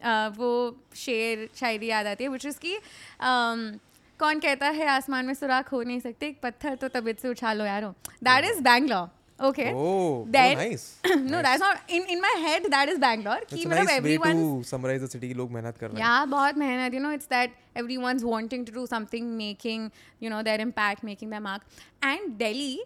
अ, 0.00 0.28
वो 0.36 0.50
शेर 0.96 1.48
शायरी 1.54 1.86
याद 1.86 2.06
आती 2.06 2.24
है 2.24 2.30
which 2.30 2.46
is 2.46 2.58
की 2.64 2.76
um, 2.76 3.78
कौन 4.20 4.40
कहता 4.40 4.68
है 4.68 4.86
आसमान 4.88 5.26
में 5.26 5.34
सुराख 5.34 5.72
हो 5.72 5.82
नहीं 5.82 6.00
सकते 6.00 6.34
पत्थर 6.42 6.74
तो 6.76 6.88
तबियत 6.88 7.20
से 7.20 7.28
उछालो 7.28 7.64
यारो। 7.64 7.90
That 8.24 8.44
is 8.44 8.60
Bangalore 8.62 9.08
okay 9.38 9.70
no 9.72 10.24
that 10.26 11.60
not 11.62 11.90
in 11.90 12.02
in 12.02 12.20
my 12.20 12.34
head 12.42 12.66
that 12.70 12.88
is 12.88 13.00
Bangalore 13.00 13.44
की 13.50 13.64
मतलब 13.66 13.90
एवरीवन 13.90 14.62
समराइज 14.70 15.02
द 15.02 15.08
सिटी 15.08 15.28
की 15.28 15.34
लोग 15.34 15.50
मेहनत 15.52 15.78
कर 15.78 15.86
रहे 15.86 16.00
हैं। 16.00 16.08
या 16.08 16.24
बहुत 16.24 16.56
मेहनत 16.58 16.94
you 16.94 17.00
know 17.00 17.10
it's 17.12 17.28
that 17.30 17.54
everyone 17.76 18.16
is 18.16 18.24
wanting 18.24 18.66
to 18.66 18.72
do 18.72 18.86
something 18.86 19.30
making 19.36 19.90
you 20.22 20.30
know 20.30 20.42
their 20.42 20.60
impact 20.60 21.04
making 21.04 21.30
their 21.30 21.42
mark 21.42 21.62
and 22.04 22.32
Delhi 22.38 22.82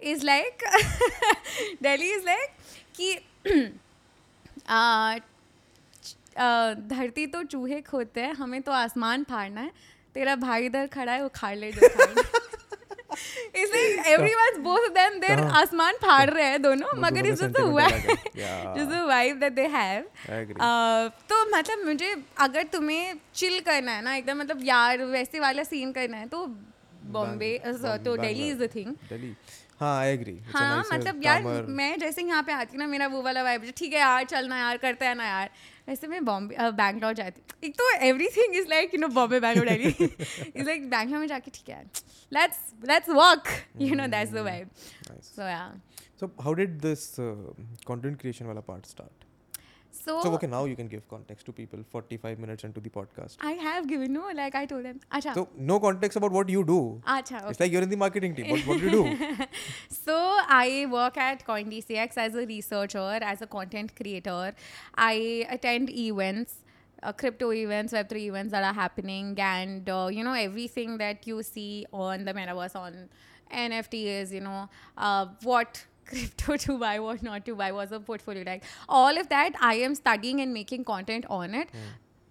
is 0.00 0.24
like 0.26 0.64
Delhi 1.82 2.10
is 2.14 2.24
like 2.26 2.50
कि 2.96 3.14
uh, 4.68 5.14
uh, 6.36 6.74
धरती 6.90 7.26
तो 7.26 7.42
चूहे 7.44 7.80
खोते 7.80 8.20
हैं 8.20 8.34
हमें 8.34 8.60
तो 8.62 8.72
आसमान 8.72 9.24
फाड़ना 9.24 9.60
है 9.60 9.70
तेरा 10.14 10.34
भाई 10.36 10.66
इधर 10.66 10.86
खड़ा 10.86 11.12
है 11.12 11.22
वो 11.22 11.28
खाड़ 11.34 11.56
ले 11.56 11.70
they're 15.20 15.38
कहाँ? 15.40 15.60
आसमान 15.60 15.94
फाड़ 15.94 16.30
रहे 16.30 16.44
हैं 16.44 16.62
दोनों 16.62 16.88
मगर 17.00 17.22
का 17.22 17.30
just 17.30 17.42
the 17.42 17.48
sentiment 17.48 17.92
अलग 17.92 18.08
है। 18.10 18.16
they 19.56 19.68
have 19.68 20.04
I 20.28 20.38
agree. 20.42 20.60
Uh, 20.60 21.10
तो 21.28 21.44
मतलब 21.56 21.84
मुझे 21.86 22.14
अगर 22.38 22.62
तुम्हें 22.62 23.18
चिल 23.34 23.60
करना 23.60 23.92
है 23.92 24.02
ना 24.02 24.14
एकदम 24.14 24.38
मतलब 24.38 24.64
यार 24.64 25.04
वैसे 25.04 25.40
वाला 25.40 25.62
सीन 25.62 25.92
करना 25.92 26.16
है 26.16 26.26
तो 26.26 26.46
बॉम्बे 27.14 27.52
तो 28.04 28.16
दिल्ली 28.16 28.48
इज़ 28.50 28.58
द 28.58 28.68
थिंग 28.74 28.94
हाँ 29.80 29.98
आई 30.00 30.12
एग्री 30.12 30.38
हाँ 30.52 30.82
मतलब 30.92 31.24
यार 31.24 31.42
मैं 31.68 31.98
जैसे 31.98 32.22
यहाँ 32.22 32.42
पे 32.42 32.52
आती 32.52 32.78
ना 32.78 32.86
मेरा 32.86 33.06
वो 33.06 33.22
वाला 33.22 33.42
वाइब 33.42 33.72
ठीक 33.76 33.92
है 33.92 34.00
यार 34.00 34.24
चलना 34.24 34.58
यार 34.58 34.76
करते 34.76 35.04
हैं 35.04 35.14
ना 35.14 35.26
यार। 35.26 35.50
वैसे 35.88 36.06
मैं 36.06 36.24
बॉम्बे 36.24 36.70
बैंगलोर 36.76 37.12
जाती 37.14 37.66
एक 37.66 37.74
तो 37.78 37.90
everything 38.36 38.54
is 38.56 38.68
like 38.68 38.94
you 38.94 39.00
know 39.00 39.08
Bombay 39.16 39.40
Bangalore 39.40 39.66
Delhi 39.66 39.88
is 39.88 40.66
like 40.66 40.88
Bangalore 40.90 41.20
में 41.20 41.26
जाके 41.26 41.50
ठीक 41.54 41.68
है। 41.68 41.82
Let's 42.32 42.58
let's 42.88 43.08
work 43.08 43.48
you 43.80 43.94
know 43.94 44.06
that's 44.16 44.32
the 44.32 44.44
vibe 44.48 44.70
so 45.22 45.42
yeah 45.42 45.66
so 46.20 46.26
how 46.44 46.54
did 46.58 46.80
this 46.86 47.04
uh, 47.18 47.34
content 47.90 48.20
creation 48.22 48.50
part 48.68 48.94
part 49.00 49.23
So, 49.94 50.20
so 50.22 50.32
okay, 50.34 50.46
now 50.46 50.64
you 50.64 50.76
can 50.76 50.88
give 50.88 51.08
context 51.08 51.46
to 51.46 51.52
people 51.52 51.78
45 51.90 52.38
minutes 52.38 52.64
into 52.64 52.80
the 52.80 52.90
podcast. 52.90 53.36
I 53.40 53.52
have 53.52 53.86
given 53.86 54.12
no, 54.12 54.28
like 54.34 54.54
I 54.54 54.66
told 54.66 54.84
them. 54.84 55.00
Acha. 55.12 55.34
So 55.34 55.48
no 55.56 55.78
context 55.78 56.16
about 56.16 56.32
what 56.32 56.48
you 56.48 56.64
do. 56.64 57.00
Acha, 57.06 57.40
okay. 57.40 57.50
It's 57.50 57.60
like 57.60 57.72
you're 57.72 57.82
in 57.82 57.90
the 57.90 57.96
marketing 57.96 58.34
team. 58.34 58.50
What, 58.50 58.66
what 58.66 58.78
do 58.80 58.84
you 58.84 58.90
do? 58.90 59.46
so 59.88 60.14
I 60.48 60.86
work 60.90 61.16
at 61.16 61.46
CoinDCX 61.46 62.16
as 62.16 62.34
a 62.34 62.46
researcher, 62.46 63.18
as 63.22 63.40
a 63.42 63.46
content 63.46 63.94
creator. 63.94 64.54
I 64.96 65.46
attend 65.48 65.90
events. 65.90 66.56
Uh, 67.02 67.12
crypto 67.12 67.52
events, 67.52 67.92
Web3 67.92 68.28
events 68.28 68.50
that 68.52 68.64
are 68.64 68.72
happening, 68.72 69.34
and 69.38 69.86
uh, 69.90 70.08
you 70.10 70.24
know, 70.24 70.32
everything 70.32 70.96
that 70.96 71.26
you 71.26 71.42
see 71.42 71.84
on 71.92 72.24
the 72.24 72.32
metaverse, 72.32 72.74
on 72.74 73.10
NFTs, 73.52 74.32
you 74.32 74.40
know, 74.40 74.70
uh, 74.96 75.26
what 75.42 75.84
crypto 76.06 76.56
to 76.66 76.78
buy, 76.78 76.98
what 77.00 77.22
not 77.22 77.44
to 77.46 77.54
buy, 77.54 77.72
what's 77.72 77.92
a 77.92 78.00
portfolio 78.00 78.44
like. 78.46 78.64
All 78.88 79.16
of 79.18 79.28
that 79.28 79.52
I 79.60 79.74
am 79.76 79.94
studying 79.94 80.40
and 80.40 80.52
making 80.52 80.84
content 80.84 81.26
on 81.28 81.54
it, 81.54 81.68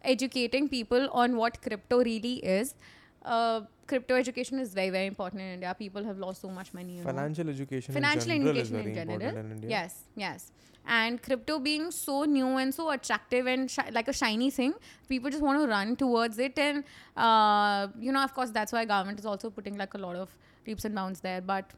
educating 0.03 0.69
people 0.69 1.09
on 1.11 1.37
what 1.37 1.61
crypto 1.61 2.03
really 2.03 2.35
is. 2.57 2.75
Uh, 3.23 3.61
crypto 3.87 4.15
education 4.15 4.59
is 4.59 4.73
very 4.73 4.89
very 4.89 5.05
important 5.07 5.41
in 5.41 5.47
India. 5.53 5.75
People 5.77 6.03
have 6.03 6.17
lost 6.17 6.41
so 6.41 6.49
much 6.49 6.73
money. 6.73 6.93
You 6.97 7.03
know 7.03 7.09
Financial 7.11 7.49
education 7.49 7.93
financial 7.93 8.31
in 8.31 8.47
education 8.47 8.79
in 8.87 8.93
general. 8.93 9.37
in 9.45 9.51
India. 9.51 9.69
Yes, 9.69 9.95
yes. 10.15 10.51
And 10.85 11.21
crypto 11.23 11.59
being 11.59 11.91
so 11.91 12.23
new 12.25 12.47
and 12.57 12.73
so 12.73 12.89
attractive 12.91 13.47
and 13.47 13.71
shi- 13.71 13.91
like 13.91 14.09
a 14.09 14.13
shiny 14.13 14.49
thing, 14.51 14.73
people 15.07 15.29
just 15.29 15.41
want 15.41 15.61
to 15.61 15.67
run 15.67 15.95
towards 15.95 16.37
it. 16.39 16.59
And 16.59 16.83
uh, 17.15 17.87
you 17.97 18.11
know, 18.11 18.21
of 18.23 18.33
course, 18.33 18.49
that's 18.49 18.73
why 18.73 18.83
government 18.83 19.19
is 19.19 19.25
also 19.25 19.49
putting 19.49 19.77
like 19.77 19.93
a 19.93 19.97
lot 19.97 20.17
of 20.17 20.35
leaps 20.67 20.83
and 20.83 20.93
bounds 20.93 21.21
there. 21.21 21.39
But 21.39 21.71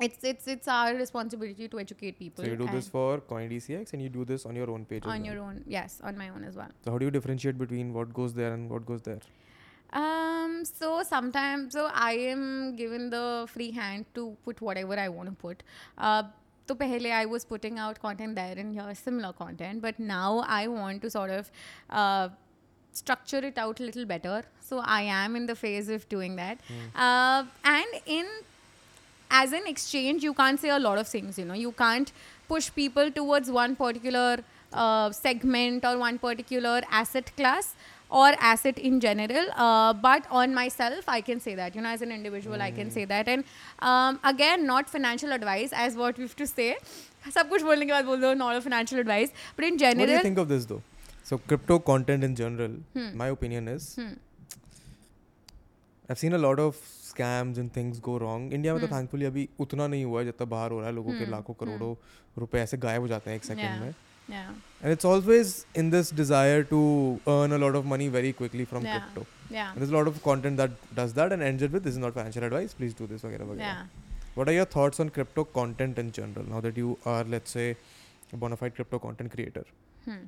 it's 0.00 0.22
it's 0.22 0.46
it's 0.46 0.68
our 0.68 0.94
responsibility 0.94 1.68
to 1.68 1.80
educate 1.80 2.18
people. 2.18 2.44
So 2.44 2.50
you 2.50 2.56
do 2.56 2.68
this 2.68 2.88
for 2.88 3.18
CoinDCX 3.18 3.92
and 3.92 4.02
you 4.02 4.08
do 4.08 4.24
this 4.24 4.46
on 4.46 4.54
your 4.54 4.70
own 4.70 4.84
page. 4.84 5.04
on 5.04 5.22
well. 5.22 5.32
your 5.32 5.42
own. 5.42 5.62
Yes, 5.66 6.00
on 6.02 6.16
my 6.16 6.28
own 6.28 6.44
as 6.44 6.56
well. 6.56 6.68
So 6.84 6.92
how 6.92 6.98
do 6.98 7.04
you 7.04 7.10
differentiate 7.10 7.58
between 7.58 7.92
what 7.92 8.14
goes 8.14 8.34
there 8.34 8.52
and 8.52 8.70
what 8.70 8.86
goes 8.86 9.02
there? 9.02 9.20
Um. 9.92 10.64
So 10.64 11.02
sometimes, 11.02 11.72
so 11.72 11.88
I 11.92 12.12
am 12.12 12.76
given 12.76 13.10
the 13.10 13.46
free 13.48 13.70
hand 13.70 14.06
to 14.14 14.36
put 14.44 14.60
whatever 14.60 14.98
I 14.98 15.08
want 15.08 15.30
to 15.30 15.34
put. 15.34 15.62
Uh. 15.96 16.24
So 16.68 16.74
pehle 16.74 17.10
I 17.10 17.24
was 17.24 17.46
putting 17.46 17.78
out 17.78 17.98
content 17.98 18.34
there 18.34 18.58
and 18.58 18.74
here 18.74 18.94
similar 18.94 19.32
content, 19.32 19.80
but 19.80 19.98
now 19.98 20.44
I 20.46 20.66
want 20.68 21.00
to 21.00 21.10
sort 21.10 21.30
of 21.30 21.50
uh, 21.88 22.28
structure 22.92 23.38
it 23.38 23.56
out 23.56 23.80
a 23.80 23.84
little 23.84 24.04
better. 24.04 24.42
So 24.60 24.82
I 24.84 25.00
am 25.02 25.34
in 25.34 25.46
the 25.46 25.54
phase 25.54 25.88
of 25.88 26.06
doing 26.10 26.36
that. 26.36 26.60
Uh, 26.94 27.44
and 27.64 27.86
in 28.04 28.26
as 29.31 29.51
an 29.51 29.67
exchange, 29.67 30.23
you 30.23 30.33
can't 30.33 30.59
say 30.59 30.69
a 30.69 30.79
lot 30.79 30.97
of 30.97 31.07
things. 31.07 31.37
You 31.39 31.45
know, 31.45 31.53
you 31.53 31.71
can't 31.71 32.11
push 32.47 32.69
people 32.73 33.11
towards 33.11 33.49
one 33.51 33.75
particular 33.75 34.39
uh, 34.73 35.11
segment 35.11 35.85
or 35.85 35.97
one 35.97 36.19
particular 36.19 36.81
asset 36.91 37.31
class 37.35 37.75
or 38.09 38.27
asset 38.39 38.77
in 38.77 38.99
general. 38.99 39.47
Uh, 39.55 39.93
but 39.93 40.27
on 40.29 40.53
myself, 40.53 41.07
I 41.07 41.21
can 41.21 41.39
say 41.39 41.55
that. 41.55 41.75
You 41.75 41.81
know, 41.81 41.89
as 41.89 42.01
an 42.01 42.11
individual, 42.11 42.61
I 42.61 42.69
can 42.71 42.91
say 42.91 43.05
that. 43.05 43.27
And 43.27 43.43
um, 43.79 44.19
again, 44.23 44.67
not 44.67 44.89
financial 44.89 45.31
advice, 45.31 45.71
as 45.73 45.95
what 45.95 46.17
we 46.17 46.23
have 46.23 46.35
to 46.35 46.47
say. 46.47 46.75
सब 47.33 47.49
कुछ 47.49 47.61
बोलने 47.63 47.85
के 47.85 47.91
बाद 47.91 48.05
बोल 48.05 48.21
दो 48.21 48.33
not 48.37 48.55
a 48.55 48.61
financial 48.61 48.99
advice 48.99 49.29
but 49.55 49.65
in 49.65 49.75
What 49.75 49.79
do 49.79 49.85
you 49.85 49.91
general 49.91 50.21
think 50.23 50.37
of 50.37 50.49
this 50.49 50.65
though? 50.65 50.81
So 51.23 51.37
crypto 51.37 51.79
content 51.79 52.23
in 52.23 52.35
general, 52.35 52.73
my 53.21 53.27
opinion 53.35 53.69
is 53.73 53.95
Hmm. 53.95 54.09
I've 56.09 56.19
seen 56.19 56.33
a 56.33 56.37
lot 56.37 56.59
of 56.59 56.81
scams 57.18 57.58
and 57.58 57.72
things 57.78 58.00
go 58.10 58.18
wrong. 58.24 58.50
India 58.52 58.74
में 58.74 58.80
तो 58.82 58.88
Hmm. 58.88 59.26
अभी 59.26 59.48
उतना 59.60 59.86
नहीं 59.86 60.04
हुआ 60.04 60.20
है 60.20 60.24
जितना 60.26 60.46
बाहर 60.56 60.70
हो 60.70 60.78
रहा 60.80 60.88
है 60.88 60.94
लोगों 60.94 61.12
के 61.12 61.24
Hmm. 61.24 61.30
लाखों 61.30 61.54
Hmm. 61.54 61.60
करोड़ों 61.64 61.94
रुपए 62.38 62.58
ऐसे 62.58 62.76
गायब 62.76 63.00
हो 63.02 63.08
जाते 63.08 63.30
हैं 63.30 63.36
एक 63.36 63.44
सेकंड 63.44 63.80
में 63.80 63.94
yeah 64.30 64.48
and 64.82 64.94
it's 64.94 65.06
always 65.10 65.50
in 65.82 65.86
this 65.92 66.08
desire 66.16 66.64
to 66.70 66.78
earn 67.34 67.52
a 67.58 67.58
lot 67.60 67.76
of 67.78 67.86
money 67.92 68.08
very 68.16 68.32
quickly 68.40 68.66
from 68.72 68.88
Yeah. 68.88 68.98
crypto. 68.98 69.22
yeah 69.54 69.70
And 69.70 69.80
there's 69.82 69.92
a 69.94 69.96
lot 69.96 70.10
of 70.10 70.18
content 70.26 70.60
that 70.62 70.74
does 70.98 71.14
that 71.18 71.32
and 71.36 71.46
ends 71.46 71.62
it 71.68 71.76
with 71.76 71.86
this 71.88 71.94
is 71.98 72.02
not 72.02 72.16
financial 72.18 72.44
advice. 72.48 72.74
Please 72.80 72.96
do 72.98 73.06
this, 73.12 73.24
वगैरह 73.28 73.48
वगैरह. 73.52 73.70
yeah 73.70 74.04
What 74.40 74.50
are 74.52 74.56
your 74.56 74.66
thoughts 74.74 75.00
on 75.04 75.08
crypto 75.14 75.44
content 75.54 76.02
in 76.02 76.10
general 76.18 76.50
now 76.54 76.60
that 76.66 76.76
you 76.82 76.90
are, 77.12 77.22
let's 77.36 77.54
say, 77.58 77.64
a 78.32 78.40
bona 78.42 78.58
fide 78.64 78.74
crypto 78.80 79.00
content 79.06 79.32
creator? 79.36 79.64
Hmm. 80.04 80.20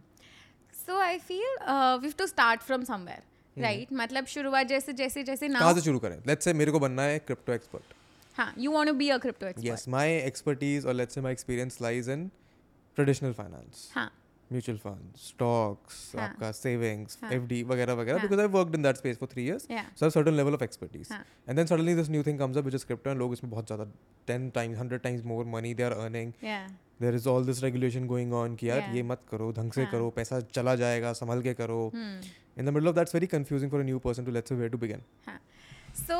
So 0.78 0.96
I 1.08 1.12
feel 1.26 1.52
uh, 1.74 1.98
we 2.02 2.08
have 2.10 2.16
to 2.22 2.26
start 2.32 2.64
from 2.70 2.86
somewhere, 2.88 3.20
hmm. 3.56 3.62
Right 3.62 3.92
मतलब 3.92 4.26
शुरुआत 4.26 4.66
जैसे 4.66 4.92
जैसे 4.92 5.22
जैसे 5.22 5.48
कहाँ 5.48 5.72
से 5.74 5.80
शुरू 5.80 5.98
करें? 5.98 6.16
Let's 6.26 6.44
say 6.44 6.52
मेरे 6.52 6.72
को 6.72 6.78
बनना 6.80 7.02
है 7.02 7.18
क्रिप्टो 7.18 7.52
एक्सपर्ट 7.52 7.94
हाँ 8.36 8.52
you 8.58 8.72
want 8.72 8.88
to 8.88 8.94
be 8.94 9.08
a 9.08 9.16
crypto 9.18 9.46
expert 9.46 9.66
yes 9.68 9.88
my 9.88 10.16
expertise 10.18 10.86
और 10.86 10.94
let's 10.94 11.14
say 11.14 11.20
my 11.20 11.32
experience 11.32 11.78
lies 11.82 12.08
in 12.10 12.30
traditional 12.96 13.32
finance 13.32 13.90
हाँ 13.94 14.10
mutual 14.50 14.78
funds, 14.82 15.20
stocks, 15.30 15.96
हाँ. 16.16 16.28
आपका 16.28 16.50
savings, 16.60 17.16
हाँ. 17.22 17.30
FD 17.32 17.62
वगैरह 17.64 17.94
वगैरह 17.94 18.18
हाँ. 18.18 18.28
because 18.28 18.44
I've 18.44 18.52
worked 18.58 18.74
in 18.74 18.82
that 18.82 18.96
space 19.02 19.18
for 19.18 19.26
three 19.26 19.44
years. 19.44 19.66
yeah 19.70 19.84
So 19.94 20.04
I 20.04 20.06
have 20.06 20.12
certain 20.14 20.36
level 20.36 20.54
of 20.54 20.62
expertise. 20.62 21.08
हाँ. 21.08 21.24
And 21.46 21.58
then 21.58 21.66
suddenly 21.66 21.94
this 21.94 22.08
new 22.08 22.22
thing 22.28 22.38
comes 22.38 22.56
up 22.56 22.64
which 22.64 22.74
is 22.80 22.84
crypto 22.84 23.10
and 23.10 23.20
लोग 23.20 23.32
इसमें 23.32 23.50
बहुत 23.50 23.66
ज़्यादा 23.66 23.86
10 24.30 24.50
times, 24.58 24.78
100 24.78 25.02
times 25.04 25.24
more 25.24 25.44
money 25.56 25.72
they 25.74 25.88
are 25.90 25.96
earning. 26.04 26.32
yeah 26.42 26.68
There 27.02 27.14
is 27.18 27.26
all 27.32 27.46
this 27.50 27.62
regulation 27.62 28.06
going 28.08 28.32
on 28.38 28.56
कि 28.56 28.68
यार. 28.70 28.94
ये 28.94 29.02
मत 29.10 29.20
करो 29.30 29.50
ढंग 29.58 29.72
से 29.72 29.82
हाँ. 29.82 29.90
करो 29.92 30.10
पैसा 30.16 30.40
चला 30.54 30.74
जाएगा 30.82 31.12
संभल 31.22 31.42
के 31.42 31.54
करो 31.60 31.80
hmm. 31.94 32.30
In 32.58 32.66
the 32.68 32.72
middle 32.72 32.88
of 32.90 32.96
that's 32.96 33.14
very 33.16 33.28
confusing 33.34 33.70
for 33.70 33.80
a 33.80 33.84
new 33.84 34.00
person 34.06 34.24
to 34.26 34.32
let's 34.38 34.50
say 34.52 34.56
where 34.56 34.68
to 34.68 34.80
begin. 34.86 35.00
so 35.94 36.16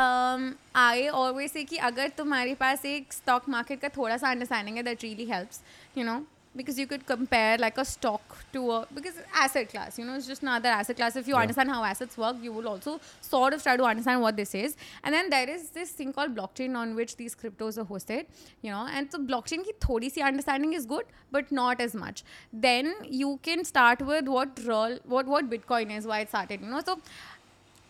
um, 0.00 0.42
I 0.74 1.08
always 1.20 1.52
say 1.52 1.64
कि 1.70 1.76
अगर 1.90 2.08
तुम्हारे 2.18 2.54
पास 2.64 2.84
एक 2.84 3.12
stock 3.12 3.48
market 3.54 3.80
का 3.82 3.88
थोड़ा 3.96 4.16
सा 4.16 4.34
understanding 4.34 4.76
है 4.76 4.84
that 4.90 5.02
really 5.06 5.26
helps 5.32 5.60
you 5.98 6.04
know 6.10 6.18
because 6.56 6.78
you 6.78 6.86
could 6.86 7.06
compare 7.06 7.56
like 7.58 7.78
a 7.78 7.84
stock 7.84 8.36
to 8.52 8.70
a 8.72 8.86
because 8.94 9.14
asset 9.34 9.68
class 9.68 9.98
you 9.98 10.04
know 10.04 10.14
it's 10.14 10.26
just 10.26 10.42
another 10.42 10.68
asset 10.68 10.96
class. 10.96 11.16
If 11.16 11.28
you 11.28 11.34
yeah. 11.34 11.40
understand 11.40 11.70
how 11.70 11.84
assets 11.84 12.18
work 12.18 12.36
you 12.42 12.52
will 12.52 12.68
also 12.68 13.00
sort 13.20 13.54
of 13.54 13.62
try 13.62 13.76
to 13.76 13.84
understand 13.84 14.20
what 14.20 14.36
this 14.36 14.54
is. 14.54 14.76
And 15.04 15.14
then 15.14 15.30
there 15.30 15.48
is 15.48 15.70
this 15.70 15.90
thing 15.90 16.12
called 16.12 16.34
blockchain 16.34 16.76
on 16.76 16.94
which 16.94 17.16
these 17.16 17.34
cryptos 17.34 17.78
are 17.78 17.84
hosted 17.84 18.26
you 18.62 18.70
know 18.70 18.86
and 18.90 19.10
so 19.10 19.18
blockchain 19.18 19.64
ki 19.64 19.74
thodi 19.80 20.10
si 20.10 20.22
understanding 20.22 20.72
is 20.72 20.86
good 20.86 21.04
but 21.30 21.52
not 21.52 21.80
as 21.80 21.94
much. 21.94 22.24
Then 22.52 22.94
you 23.04 23.38
can 23.42 23.64
start 23.64 24.02
with 24.02 24.26
what 24.28 24.60
real 24.66 24.98
what 25.04 25.26
what 25.26 25.50
bitcoin 25.50 25.96
is 25.96 26.06
why 26.06 26.20
it 26.20 26.28
started 26.28 26.60
you 26.60 26.70
know. 26.70 26.82
So 26.84 26.98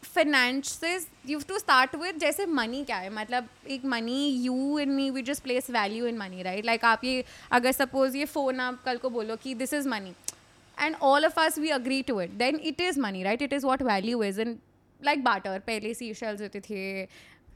finances 0.03 1.07
you 1.26 1.38
to 1.48 1.59
start 1.59 1.94
with 1.96 2.18
जैसे 2.18 2.46
money 2.46 2.82
क्या 2.84 2.96
है? 2.96 3.11
मतलब 3.14 3.48
एक 3.70 3.84
money 3.84 4.26
you 4.44 4.78
in 4.78 4.90
me 4.90 5.11
we 5.11 5.22
just 5.22 5.42
place 5.42 5.70
value 5.70 6.07
in 6.07 6.18
money 6.18 6.42
right 6.42 6.64
like 6.64 6.84
आप 6.84 7.05
ये 7.05 7.24
अगर 7.53 7.72
suppose 7.72 8.16
ये 8.16 8.24
phone 8.26 8.61
आप 8.61 8.82
कल 8.84 8.96
को 8.96 9.11
बोलो 9.11 9.36
कि 9.36 9.55
this 9.55 9.74
is 9.74 9.88
money 9.88 10.14
and 10.78 10.96
all 11.03 11.26
of 11.26 11.40
us 11.40 11.59
we 11.59 11.70
agree 11.70 12.03
to 12.03 12.20
it 12.20 12.30
then 12.36 12.61
it 12.62 12.80
is 12.80 13.01
money 13.01 13.22
right 13.22 13.42
it 13.42 13.53
is 13.53 13.66
what 13.66 13.82
value 13.82 14.22
is 14.22 14.40
in 14.40 14.59
like 15.01 15.24
barter 15.24 15.59
पहले 15.66 15.94
सी 15.94 16.12
शेल्स 16.14 16.40
होते 16.42 16.61
थे 16.61 17.07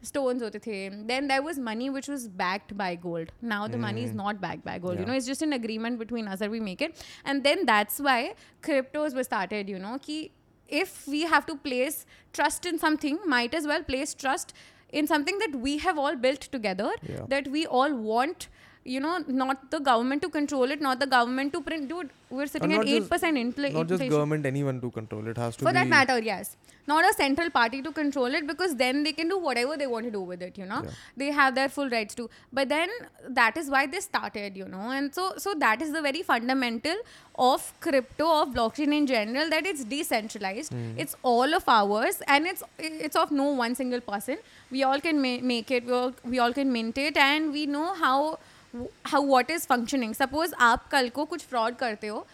स्टोन्स 0.05 0.43
होते 0.43 0.59
थे 0.59 0.89
then 1.07 1.29
there 1.29 1.41
was 1.41 1.61
money 1.61 1.89
which 1.89 2.09
was 2.11 2.29
backed 2.39 2.73
by 2.77 2.97
gold 3.03 3.31
now 3.45 3.67
the 3.69 3.77
money 3.81 4.03
is 4.05 4.15
not 4.15 4.41
back 4.41 4.61
by 4.67 4.79
gold 4.79 5.01
you 5.01 5.07
know 5.07 5.15
is 5.15 5.27
just 5.27 5.43
in 5.43 5.53
agreement 5.53 5.99
between 5.99 6.27
us 6.27 6.49
we 6.49 6.61
make 6.61 6.83
it 6.83 6.95
and 7.27 7.43
then 7.43 7.65
that's 7.65 8.01
why 8.01 8.29
cryptos 8.65 9.19
started 9.21 9.71
you 9.71 9.79
know 9.79 9.97
कि 10.05 10.29
if 10.69 11.07
we 11.07 11.23
have 11.23 11.47
to 11.47 11.57
place 11.57 12.07
trust 12.33 12.67
in 12.67 12.79
something 12.79 13.19
might 13.27 13.55
as 13.55 13.67
well 13.67 13.83
place 13.83 14.15
trust 14.15 14.53
in 14.91 15.07
something 15.07 15.39
that 15.39 15.55
we 15.57 15.79
have 15.79 15.99
all 15.99 16.17
built 16.17 16.41
together 16.41 16.91
Yeah. 17.03 17.25
that 17.29 17.49
we 17.49 17.67
all 17.67 17.95
want 17.95 18.49
you 18.85 19.01
know 19.01 19.19
not 19.27 19.71
the 19.71 19.79
government 19.79 20.21
to 20.23 20.29
control 20.29 20.71
it 20.71 20.81
not 20.81 21.01
the 21.01 21.07
government 21.07 21.53
to 21.53 21.61
print. 21.61 21.89
Dude 21.89 22.11
we're 22.31 22.47
sitting 22.47 22.73
at 22.73 22.81
8% 22.81 23.39
inflation. 23.41 23.77
Not 23.77 23.87
just 23.87 24.09
government, 24.11 24.45
anyone 24.45 24.81
to 24.81 24.91
control 24.91 25.27
it 25.29 25.37
has 25.37 25.57
to 25.57 25.65
for 25.65 25.73
that 25.73 25.87
matter 25.87 26.19
yes. 26.19 26.57
Not 26.87 27.05
a 27.09 27.15
central 27.15 27.49
party 27.49 27.81
to 27.81 27.93
control 27.93 28.35
it 28.35 28.47
because 28.47 28.77
then 28.77 29.05
they 29.05 29.13
can 29.13 29.29
do 29.29 29.39
whatever 29.39 29.77
they 29.79 29.87
want 29.87 30.05
to 30.05 30.11
do 30.11 30.21
with 30.21 30.43
it 30.43 30.59
you 30.59 30.67
know? 30.67 30.83
Yeah. 30.85 30.91
they 31.17 31.31
have 31.31 31.55
their 31.55 31.69
full 31.69 31.89
rights 31.89 32.15
to 32.17 32.29
but 32.53 32.69
then 32.69 32.91
that 33.29 33.57
is 33.57 33.71
why 33.71 33.87
they 33.87 34.01
started 34.01 34.57
you 34.57 34.67
know? 34.67 34.91
And 34.91 35.15
so 35.15 35.35
so 35.39 35.55
that 35.55 35.81
is 35.81 35.93
the 35.93 36.03
very 36.03 36.23
fundamental 36.23 36.97
of 37.39 37.73
crypto 37.81 38.43
of 38.43 38.49
blockchain 38.51 38.93
in 38.95 39.07
general 39.07 39.49
that 39.51 39.65
it's 39.67 39.85
decentralized. 39.85 40.73
Hmm. 40.73 40.99
it's 40.99 41.17
all 41.23 41.55
of 41.55 41.65
ours 41.69 42.21
and 42.27 42.47
it's 42.47 42.63
it's 42.79 43.17
of 43.17 43.31
no 43.31 43.45
one 43.45 43.75
single 43.75 44.01
person. 44.01 44.37
We 44.71 44.83
all 44.83 45.01
can 45.01 45.23
ma- 45.23 45.41
make 45.41 45.71
it 45.71 45.87
we 45.87 45.93
all, 45.93 46.13
we 46.25 46.39
all 46.39 46.53
can 46.53 46.71
mint 46.73 46.99
it 46.99 47.17
and 47.17 47.51
we 47.53 47.65
know 47.67 47.95
how 47.95 48.39
how 49.07 49.23
what 49.23 49.51
is 49.51 49.67
functioning 49.67 50.15
suppose 50.15 50.55
आप 50.61 50.89
कल 50.89 51.09
को 51.09 51.25
कुछ 51.25 51.45
fraud 51.47 51.77
करते 51.77 52.07
हो 52.07 52.27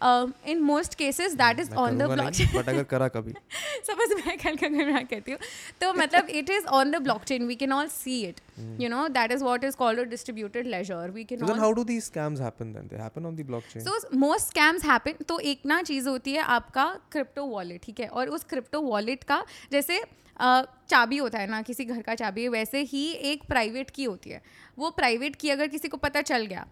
uh, 0.00 0.54
most 0.56 0.62
most 0.68 0.94
cases 1.00 1.40
is 1.60 1.74
on 1.74 1.98
the 1.98 2.02
main 2.02 2.16
blockchain. 2.16 2.54
but 2.54 2.68
अगर 2.68 2.82
करा 2.90 3.08
कभी। 3.08 3.32
Suppose 3.86 4.14
मैं 4.16 4.36
कल 4.38 4.56
का 4.56 4.68
गुनाह 4.68 5.02
कहती 5.02 5.32
हूँ। 5.32 5.38
तो 5.80 5.92
मतलब 5.94 6.28
it 6.30 6.50
is 6.50 6.66
on 6.78 6.90
the 6.90 7.02
blockchain 7.02 7.46
we 7.46 7.54
can 7.54 7.72
all 7.72 7.88
see 7.88 8.20
it 8.24 8.40
you 8.80 8.88
know 8.88 9.06
that 9.08 9.32
is 9.32 9.44
what 9.44 9.64
is 9.64 9.76
called 9.76 10.00
a 10.00 10.04
distributed 10.10 10.66
ledger 10.66 11.10
we 11.10 11.24
can 11.24 11.38
So 11.38 11.46
then 11.46 11.54
all 11.54 11.64
how 11.64 11.72
do 11.78 11.84
these 11.90 12.10
scams 12.10 12.44
happen 12.46 12.72
then? 12.76 12.88
They 12.92 13.02
happen 13.02 13.26
on 13.30 13.40
the 13.40 13.48
blockchain. 13.50 13.84
So 13.84 14.16
most 14.18 14.46
scams 14.46 14.84
happen 14.84 15.24
तो 15.28 15.38
एक 15.52 15.66
ना 15.66 15.82
चीज़ 15.82 16.08
होती 16.08 16.32
है 16.32 16.42
आपका 16.58 16.86
crypto 17.12 17.44
wallet 17.46 17.82
ठीक 17.84 18.00
है? 18.00 18.08
और 18.08 18.28
उस 18.28 18.44
क्रिप्टो 18.44 18.80
वॉलेट 18.80 19.24
का 19.24 19.44
जैसे 19.72 20.02
चाबी 20.40 21.16
होता 21.16 21.38
है 21.38 21.46
ना 21.50 21.60
किसी 21.62 21.84
घर 21.84 22.02
का 22.02 22.14
चाबी 22.14 22.48
वैसे 22.48 22.80
ही 22.90 23.06
एक 23.30 23.42
प्राइवेट 23.48 23.90
की 23.90 24.04
होती 24.04 24.30
है। 24.30 24.42
वो 24.78 24.90
प्राइवेट 24.98 25.36
की 25.36 25.50
अगर 25.50 25.66
किसी 25.68 25.88
को 25.88 25.96
पता 25.96 26.22
चल 26.22 26.46
गया 26.46 26.66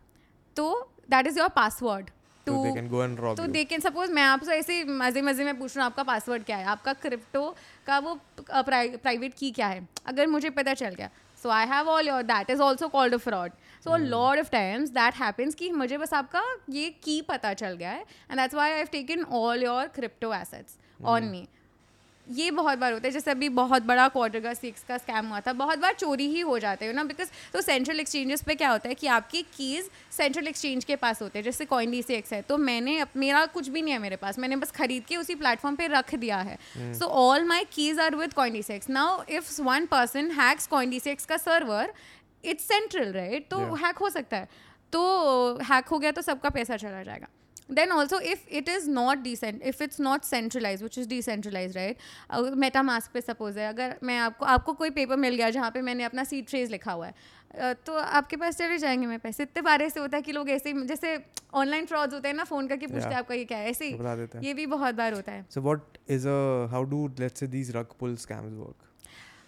तो 0.56 0.66
that 1.10 1.26
is 1.26 1.38
your 1.38 1.48
password 1.56 2.10
so 2.46 2.62
they 2.62 2.72
can 2.74 2.88
go 2.88 3.00
and 3.02 3.20
rob 3.20 3.36
तो 3.36 3.44
you. 3.44 3.52
दे 3.52 3.64
कैन 3.64 3.80
सपोज़ 3.80 4.12
मैं 4.12 4.22
आपसे 4.22 4.56
ऐसे 4.58 4.82
मज़े 4.84 5.22
मज़े 5.22 5.44
में 5.44 5.58
पूछ 5.58 5.76
रहा 5.76 5.84
हूँ 5.84 5.92
आपका 5.92 6.02
पासवर्ड 6.02 6.44
क्या 6.44 6.56
है? 6.56 6.64
आपका 6.64 6.92
क्रिप्टो 7.04 7.44
का 7.86 7.98
वो 7.98 8.18
प्राइवेट 8.40 9.34
की 9.38 9.50
क्या 9.50 9.66
है? 9.66 9.86
अगर 10.06 10.26
मुझे 10.26 10.50
पता 10.50 10.74
चल 10.74 10.94
गया। 10.94 11.10
So 11.42 11.48
I 11.50 11.66
have 11.66 11.88
all 11.88 12.08
your 12.08 12.22
that 12.22 12.50
is 12.50 12.60
also 12.62 12.88
called 12.88 13.14
a 13.14 13.18
fraud 13.18 13.52
so 13.84 13.96
lot 13.96 14.40
of 14.40 14.50
times 14.50 14.90
that 14.90 15.14
happens 15.14 15.54
कि 15.54 15.70
मुझे 15.72 15.98
बस 15.98 16.14
आपका 16.14 16.42
ये 16.70 16.88
की 17.04 17.20
पता 17.28 17.52
चल 17.54 17.74
गया 17.76 17.90
है 17.90 18.00
and 18.00 18.38
that's 18.40 18.54
why 18.54 18.70
I 18.70 18.76
have 18.76 18.88
taken 18.92 19.24
all 19.34 19.62
your 19.62 19.86
crypto 19.94 20.32
assets 20.34 20.78
on 21.04 21.24
me 21.24 21.46
ये 22.28 22.50
बहुत 22.50 22.78
बार 22.78 22.92
होता 22.92 23.06
है 23.06 23.12
जैसे 23.12 23.30
अभी 23.30 23.48
बहुत 23.48 23.82
बड़ा 23.82 24.06
क्वार्टर 24.08 24.40
का 24.40 24.52
सिक्स 24.54 24.84
का 24.84 24.96
स्कैम 24.98 25.26
हुआ 25.26 25.40
था 25.40 25.52
बहुत 25.54 25.78
बार 25.78 25.92
चोरी 25.94 26.26
ही 26.28 26.40
हो 26.40 26.58
जाते 26.58 26.84
हैं 26.84 26.92
ना 26.92 27.04
बिकॉज़ 27.04 27.28
तो 27.52 27.60
सेंट्रल 27.60 28.00
एक्सचेंजेस 28.00 28.42
पे 28.42 28.54
क्या 28.54 28.70
होता 28.70 28.88
है 28.88 28.94
कि 28.94 29.06
आपकी 29.08 29.42
कीज़ 29.56 29.88
सेंट्रल 30.16 30.48
एक्सचेंज 30.48 30.84
के 30.84 30.96
पास 30.96 31.22
होते 31.22 31.38
हैं 31.38 31.44
जैसे 31.44 31.64
कॉइन 31.64 31.90
डी 31.90 32.02
सी 32.02 32.14
एक्स 32.14 32.32
है 32.32 32.40
तो 32.42 32.58
मैंने 32.58 33.04
मेरा 33.16 33.44
कुछ 33.46 33.68
भी 33.68 33.82
नहीं 33.82 33.92
है 33.92 33.98
मेरे 33.98 34.16
पास 34.16 34.38
मैंने 34.38 34.56
बस 34.56 34.70
खरीद 34.70 35.04
के 35.04 35.16
उसी 35.16 35.34
प्लेटफॉर्म 35.34 35.76
पे 35.76 35.86
रख 35.86 36.14
दिया 36.14 36.38
है। 36.40 36.58
So 36.94 37.06
all 37.22 37.44
my 37.44 37.64
keys 37.72 38.00
are 38.00 38.16
with 38.16 38.32
CoinDCX 38.74 38.90
now 38.90 39.22
if 39.30 39.60
one 39.62 39.86
person 39.86 40.30
hacks 40.40 40.66
CoinDCX 41.10 41.26
का 41.26 41.36
सर्वर 41.36 41.92
इट्स 42.44 42.68
सेंट्रल 42.68 43.12
राइट 43.12 43.48
तो 43.50 43.58
हैक 43.76 43.98
हो 43.98 44.10
सकता 44.10 44.36
है। 44.36 44.48
तो 44.92 45.58
हैक 45.70 45.86
हो 45.86 45.98
गया 45.98 46.10
तो 46.12 46.22
सबका 46.22 46.48
पैसा 46.50 46.76
चला 46.76 47.02
जाएगा। 47.02 47.26
Then 47.68 47.92
also 47.92 48.18
if 48.32 48.42
it 48.58 48.68
is 48.68 48.84
not 48.88 49.22
decent 49.22 49.62
if 49.70 49.80
it's 49.84 49.98
not 49.98 50.24
centralized 50.24 50.82
which 50.86 50.98
is 50.98 51.06
decentralized 51.12 51.76
right? 51.76 51.96
MetaMask 52.82 53.10
पे 53.14 53.20
सपोज़ 53.20 53.58
है 53.58 53.68
अगर 53.68 53.96
मैं 54.02 54.18
आपको 54.18 54.46
आपको 54.46 54.72
कोई 54.72 54.90
पेपर 54.90 55.16
मिल 55.16 55.34
गया 55.34 55.50
जहाँ 55.50 55.70
पे 55.70 55.80
मैंने 55.82 56.04
अपना 56.04 56.24
सीट 56.24 56.48
ट्रेस 56.48 56.70
लिखा 56.70 56.92
हुआ 56.92 57.06
है 57.06 57.14
अ, 57.54 57.72
तो 57.86 57.94
आपके 57.94 58.36
पास 58.36 58.56
चले 58.56 58.78
जाएँगे 58.78 59.06
मेरे 59.06 59.18
पैसे। 59.18 59.42
इतने 59.42 59.62
बारे 59.62 59.88
से 59.90 60.00
होता 60.00 60.16
है 60.16 60.22
कि 60.22 60.32
लोग 60.32 60.50
ऐसे 60.50 60.72
ही 60.72 60.82
जैसे 60.86 61.18
ऑनलाइन 61.54 61.86
फ्रॉड्स 61.86 62.14
होते 62.14 62.28
हैं 62.28 62.34
ना 62.34 62.44
फ़ोन 62.44 62.68
करके 62.68 62.86
पूछते 62.86 63.08
हैं 63.08 63.16
आपका 63.16 63.34
ये 63.34 63.44
क्या 63.44 63.58
है? 63.58 63.70
ऐसे 63.70 63.84
ही। 63.84 64.46
ये 64.46 64.54
भी 64.54 64.66
बहुत 64.66 64.94
बार 64.94 65.12
होता 65.12 65.32
है। 65.32 65.46
So 65.48 65.62
what 65.62 65.98
is 66.08 66.26
a 66.26 66.38
how 66.74 66.84
do 66.92 67.00
let's 67.22 67.42
say 67.42 67.48
these 67.54 67.72
rug 67.76 67.96
pull 68.02 68.16
scams 68.26 68.58
work? 68.64 68.84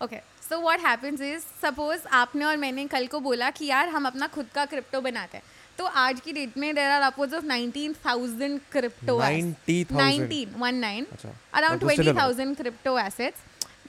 Okay 0.03 0.19
so 0.49 0.61
what 0.61 0.81
happens 0.81 1.21
is 1.21 1.45
suppose 1.63 2.07
आपने 2.15 2.45
और 2.45 2.57
मैंने 2.57 2.87
कल 2.87 3.07
को 3.07 3.21
बोला 3.21 3.51
कि 3.51 3.67
यार 3.67 3.89
हम 3.89 4.07
अपना 4.07 4.27
खुद 4.27 4.47
का 4.55 4.65
क्रिप्टो 4.67 5.01
बनाते 5.01 5.37
हैं। 5.37 5.45
तो 5.79 5.85
आज 6.03 6.21
की 6.21 6.33
डेट 6.33 6.57
में 6.59 6.75
there 6.75 6.91
are 6.91 7.03
upwards 7.03 7.35
of 7.35 7.45
19000 7.45 8.59
crypto 8.73 9.19
90,000? 9.21 9.93
19 9.93 10.57
one 10.61 10.75
nine 10.75 11.07
अच्छा 11.13 11.33
around 11.55 11.81
twenty 11.81 12.13
thousand 12.13 12.49
20000 12.49 12.61
crypto 12.61 12.99
assets 12.99 13.41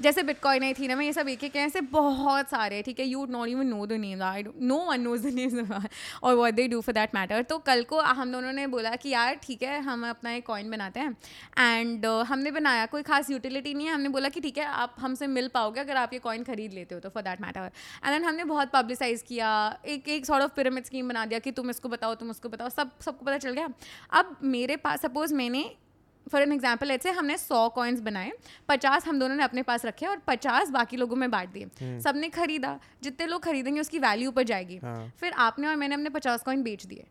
जैसे 0.01 0.23
बिटकॉइन 0.23 0.73
थी 0.73 0.87
ना 0.87 0.95
मैं 0.95 1.05
ये 1.05 1.13
सब 1.13 1.27
एक 1.29 1.43
एक 1.43 1.55
ऐसे 1.57 1.81
बहुत 1.83 2.49
सारे 2.49 2.75
हैं, 2.75 2.83
ठीक 2.83 2.99
है 2.99 3.05
you 3.05 3.25
not 3.27 3.47
even 3.47 3.67
know 3.67 3.85
the 3.85 3.93
name 4.01 4.21
I 4.23 4.43
no 4.43 4.77
one 4.85 5.01
knows 5.01 5.27
the 5.27 5.33
names 5.33 5.81
और 6.23 6.35
what 6.35 6.53
they 6.53 6.67
do 6.67 6.81
for 6.81 6.93
that 6.93 7.15
matter 7.15 7.43
तो 7.43 7.57
कल 7.59 7.83
को 7.83 7.99
हम 8.01 8.31
दोनों 8.31 8.51
ने 8.53 8.67
बोला 8.67 8.95
कि 8.95 9.09
यार 9.09 9.35
ठीक 9.43 9.63
है 9.63 9.79
हम 9.81 10.07
अपना 10.09 10.33
एक 10.33 10.45
कॉइन 10.45 10.69
बनाते 10.71 10.99
हैं। 10.99 11.15
एंड 11.59 12.05
uh, 12.05 12.25
हमने 12.25 12.51
बनाया 12.51 12.85
कोई 12.85 13.01
खास 13.03 13.29
यूटिलिटी 13.29 13.73
नहीं 13.73 13.87
है। 13.87 13.93
हमने 13.93 14.09
बोला 14.09 14.29
कि 14.29 14.41
ठीक 14.41 14.57
है 14.57 14.65
आप 14.65 14.95
हमसे 14.99 15.27
मिल 15.29 15.47
पाओगे 15.53 15.79
अगर 15.79 15.95
आप 15.97 16.13
ये 16.13 16.19
कॉइन 16.19 16.43
खरीद 16.43 16.73
लेते 16.73 16.95
हो 16.95 17.01
तो 17.01 17.09
for 17.09 17.23
that 17.23 17.41
matter 17.41 17.59
and 17.59 18.11
then 18.11 18.23
हमने 18.23 18.43
बहुत 18.45 18.71
पब्लिसाइज 18.73 19.21
किया 19.27 19.49
एक 19.87 20.09
एक 20.09 20.25
सॉर्ट 20.25 20.43
ऑफ़ 20.43 20.55
पिरामिड 20.55 20.85
स्कीम 20.85 21.07
बना 21.09 21.25
दिया 21.25 21.39
कि 21.39 21.51
तुम 21.51 21.69
इसको 21.69 21.89
बताओ 21.89 22.15
तुम 22.15 22.29
उसको 22.29 22.49
बताओ 22.49 22.69
सब 22.69 22.91
सबको 23.01 23.25
पता 23.25 23.37
चल 23.37 23.51
गया। 23.51 23.69
अब 24.13 24.35
मेरे 24.45 24.75
पास 24.77 25.01
सपोज़ 25.01 25.33
मैंने 25.33 25.63
फॉर 26.31 26.41
एन 26.41 26.51
एग्ज़ाम्पल 26.51 26.91
ऐसे 26.91 27.11
हमने 27.11 27.37
सौ 27.37 27.67
कॉइन्स 27.69 27.99
बनाए 28.01 28.31
पचास 28.69 29.07
हम 29.07 29.19
दोनों 29.19 29.35
ने 29.35 29.43
अपने 29.43 29.63
पास 29.63 29.85
रखे 29.85 30.05
और 30.05 30.21
पचास 30.27 30.69
बाकी 30.71 30.97
लोगों 30.97 31.15
में 31.15 31.29
बांट 31.31 31.49
दिए। 31.49 31.99
सबने 31.99 32.29
खरीदा 32.31 32.79
जितने 33.03 33.27
लोग 33.27 33.43
खरीदेंगे 33.43 33.81
उसकी 33.81 33.99
वैल्यू 33.99 34.29
ऊपर 34.29 34.43
जाएगी। 34.45 34.77
हाँ। 34.77 35.11
फिर 35.19 35.33
आपने 35.39 35.67
और 35.67 35.75
मैंने 35.75 35.95
अपने 35.95 36.09
पचास 36.11 36.43
कॉइन 36.43 36.63
बेच 36.63 36.85
दिए। 36.85 37.05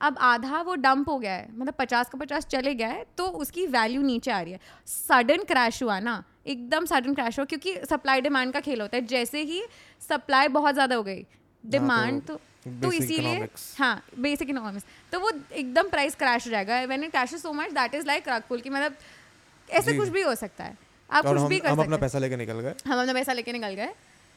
अब 0.00 0.16
आधा 0.20 0.60
वो 0.62 0.74
डंप 0.76 1.08
हो 1.08 1.18
गया 1.18 1.32
है 1.32 1.48
मतलब 1.50 1.74
पचास 1.74 2.08
का 2.08 2.18
पचास 2.18 2.46
चले 2.46 2.74
गया 2.74 2.88
है 2.88 3.04
तो 3.18 3.26
उसकी 3.36 3.66
वैल्यू 3.68 4.02
नीचे 4.02 4.30
आ 4.30 4.40
रही 4.40 4.52
है। 4.52 4.60
सडन 4.86 5.44
क्रैश 5.44 5.82
हुआ 5.82 5.98
ना 6.00 6.22
एकदम 6.46 6.84
सडन 6.86 7.14
क्रैश 7.14 7.38
हुआ 7.38 7.44
क्योंकि 7.44 7.74
सप्लाई 7.86 8.20
डिमांड 8.20 8.52
का 8.52 8.60
खेल 8.60 8.80
होता 8.80 8.96
है। 8.96 9.06
जैसे 9.06 9.42
ही 9.42 9.62
सप्लाई 10.02 10.48
बहुत 10.50 10.74
ज़्यादा 10.74 10.96
हो 10.96 11.02
गई 11.02 11.24
डिमांड 11.70 12.22
तो 12.22 12.40
तो 12.82 12.90
इसीलिए 12.92 13.48
हाँ 13.78 14.02
बेसिक 14.18 14.50
इकोनॉमिक्स 14.50 14.86
तो 15.12 15.20
वो 15.20 15.30
एकदम 15.52 15.88
प्राइस 15.88 16.14
क्रैश 16.14 16.46
हो 16.46 16.50
जाएगा। 16.50 16.82
When 16.84 17.04
it 17.04 17.10
crashes 17.10 17.42
so 17.42 17.52
much 17.52 17.72
that 17.72 17.94
is 17.94 18.06
like 18.06 18.28
rug pull 18.28 18.60
की 18.60 18.70
मतलब 18.70 18.96
ऐसे 19.68 19.96
कुछ 19.96 20.08
भी 20.08 20.22
हो 20.22 20.34
सकता 20.34 20.64
है। 20.64 20.76
आप 21.10 21.26
कुछ 21.26 21.40
भी 21.42 21.58
कर 21.58 21.68
हम 21.68 21.80
अपना 21.80 21.96
पैसा 21.96 22.18
लेके 22.18 22.36
निकल 22.36 22.60
गए। 22.60 22.74
हम 22.86 23.00
अपना 23.00 23.12
पैसा 23.12 23.32
लेके 23.32 23.52
निकल 23.52 23.74
गए। 23.74 23.88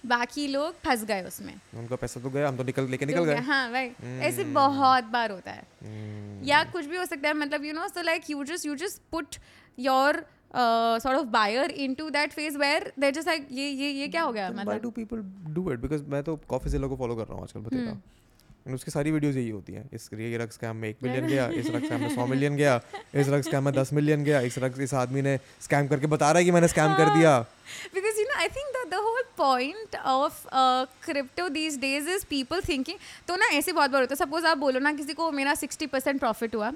बाकी 0.04 0.48
लोग 0.48 0.76
फंस 0.82 1.04
गए 1.04 1.24
उसमें। 1.24 1.54
उनका 1.78 1.96
पैसा 1.96 2.20
तो 2.22 2.30
गया 2.30 2.48
हम 2.48 2.58
तो 2.58 2.64
निकल 2.64 2.90
लेके 2.90 3.06
निकल 3.06 3.26
गए। 3.26 3.36
हाँ 3.48 3.72
भाई 3.72 3.92
ऐसे 4.22 4.44
Hmm. 4.44 4.54
बहुत 4.54 5.04
बार 5.16 5.32
होता 5.32 5.52
है। 5.52 5.62
Hmm. 5.62 6.48
या 6.50 6.64
कुछ 6.74 6.86
भी 6.86 6.98
हो 6.98 7.06
सकता 7.06 7.28
है 7.28 7.34
मतलब 7.36 7.66
you 7.66 7.74
know 7.74 7.88
so 7.88 8.02
like 8.02 8.30
you 8.30 8.44
just 8.44 8.66
you 8.66 8.76
just 8.76 9.02
put 9.12 9.36
your 9.78 10.24
sort 10.56 11.18
of 11.18 11.28
buyer 11.28 11.72
into 11.72 12.10
that 12.10 12.34
phase 12.34 12.58
where 12.58 12.92
there 13.00 13.14
just 13.14 13.28
like 13.28 13.48
ये 13.52 13.70
ये 13.70 13.90
ये 13.92 14.08
क्या 14.08 14.22
हो 14.22 14.32
गया? 14.32 14.50
मतलब 14.52 14.82
do 14.82 14.90
people 14.92 15.24
do 15.54 15.72
it 15.72 15.80
because 15.80 16.04
मैं 16.10 16.24
तो 16.24 16.40
कॉफ़ी 16.50 16.72
जिला 16.72 16.88
को 16.88 16.96
फॉलो 16.96 17.16
कर 17.16 17.24
रहा 17.24 17.34
हूँ 17.34 17.44
आजकल 17.44 17.60
बतेगा 17.60 17.90
हम्म। 17.90 18.02
And 18.68 18.76
उसकी 18.76 18.92
सारी 18.92 19.12
वीडियोस 19.12 19.36
यही 19.36 19.50
होती 19.50 19.74
हैं। 19.74 19.90
इस 19.94 20.10
ये 20.14 20.38
रग 20.38 20.50
स्कैम 20.52 20.76
में 20.76 20.88
एक 20.90 20.98
मिलियन 21.04 21.28
गया 21.28 21.48
इस 21.60 21.70
रग 21.72 21.86
स्कैम 21.86 22.02
में 22.02 22.16
सौ 22.16 22.26
मिलियन 22.28 22.56
गया 22.56 22.74
इस 23.16 23.30
रग 23.30 23.42
स्कैम 23.42 23.64
में 23.66 23.74
दस 23.74 23.94
मिलियन 23.94 24.24
गया 24.24 24.40
इस 24.50 24.58
रग 24.60 24.82
इस 24.82 24.94
आदमी 24.94 25.22
ने 25.22 25.38
स्कैम 25.62 25.88
करके 25.88 26.08
बता 26.08 26.32
रहा 26.32 26.40
है 26.40 26.46
कि 26.46 26.52
मैंने 26.52 26.68
स्कैम 26.68 26.96
कर 26.98 27.14
दिया। 27.16 27.34
Because 27.96 28.20
you 28.22 28.28
know 28.30 28.42
i 28.44 28.48
think 28.58 28.76
the, 28.76 28.84
the 28.92 29.02
whole 29.06 29.26
point 29.40 29.98
of 30.12 30.44
uh, 30.52 30.86
crypto 31.08 31.48
these 31.50 31.78
days 31.78 32.12
is 32.16 32.26
people 32.34 32.62
thinking 32.70 33.00
तो 33.28 33.36
ना 33.36 33.48
ऐसे 33.58 33.72
बहुत 33.72 33.92
बार 33.92 34.02
होता 34.02 34.14
है। 34.14 34.26
सपोज़ 34.26 34.46
आप 34.46 34.58
बोलो 34.58 34.80
ना 34.80 34.94
किसी 34.94 35.14
को 35.14 35.32
मेरा 35.32 35.56
सिक्सटी 35.56 35.88
परसेंट 35.96 36.20
प्रॉफिट 36.20 36.56
हुआ 36.56 36.72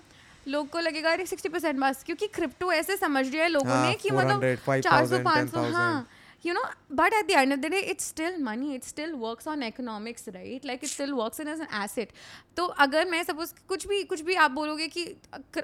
लोग 0.48 0.70
को 0.70 0.80
लगेगा 0.80 1.12
अरे 1.12 1.26
सिक्सटी 1.26 1.50
परसेंट 1.50 1.80
बस 1.80 2.04
क्योंकि 2.06 2.28
क्रिप्टो 2.28 2.72
ऐसे 2.72 2.98
समझ 2.98 3.26
लिया 3.28 3.44
है 3.44 3.50
लोगों 3.50 3.72
हाँ, 3.72 3.88
ने 3.88 3.96
कि 3.96 4.12
मतलब 4.12 4.82
चार 4.82 5.06
सौ 5.08 5.24
पाँच 5.24 5.50
सौ 5.52 5.64
हाँ 5.72 6.08
you 6.46 6.54
know 6.56 6.64
but 7.00 7.14
at 7.18 7.28
the 7.28 7.36
end 7.42 7.54
of 7.54 7.60
the 7.62 7.70
day 7.74 7.80
it's 7.92 8.08
still 8.14 8.34
money 8.46 8.72
it 8.78 8.84
still 8.84 9.12
works 9.18 9.46
on 9.48 9.62
economics 9.64 10.26
right? 10.34 10.66
Like 10.70 10.82
it 10.84 10.90
still 10.94 11.14
works 11.18 11.40
in 11.40 11.52
as 11.52 11.62
an 11.66 11.70
asset. 11.82 12.10
तो 12.58 12.66
अगर 12.86 13.06
मैं 13.10 13.24
सपोज़ 13.24 13.54
कुछ 13.68 13.88
भी 13.88 14.04
कुछ 14.04 14.22
भी 14.22 14.36
आप 14.46 14.52
बोलोगे 14.52 14.88
कि 14.88 15.06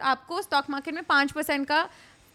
आपको 0.02 0.42
स्टॉक 0.42 0.70
मार्केट 0.70 0.96
में 0.96 1.04
पाँच 1.04 1.32
परसेंट 1.32 1.68
का 1.68 1.82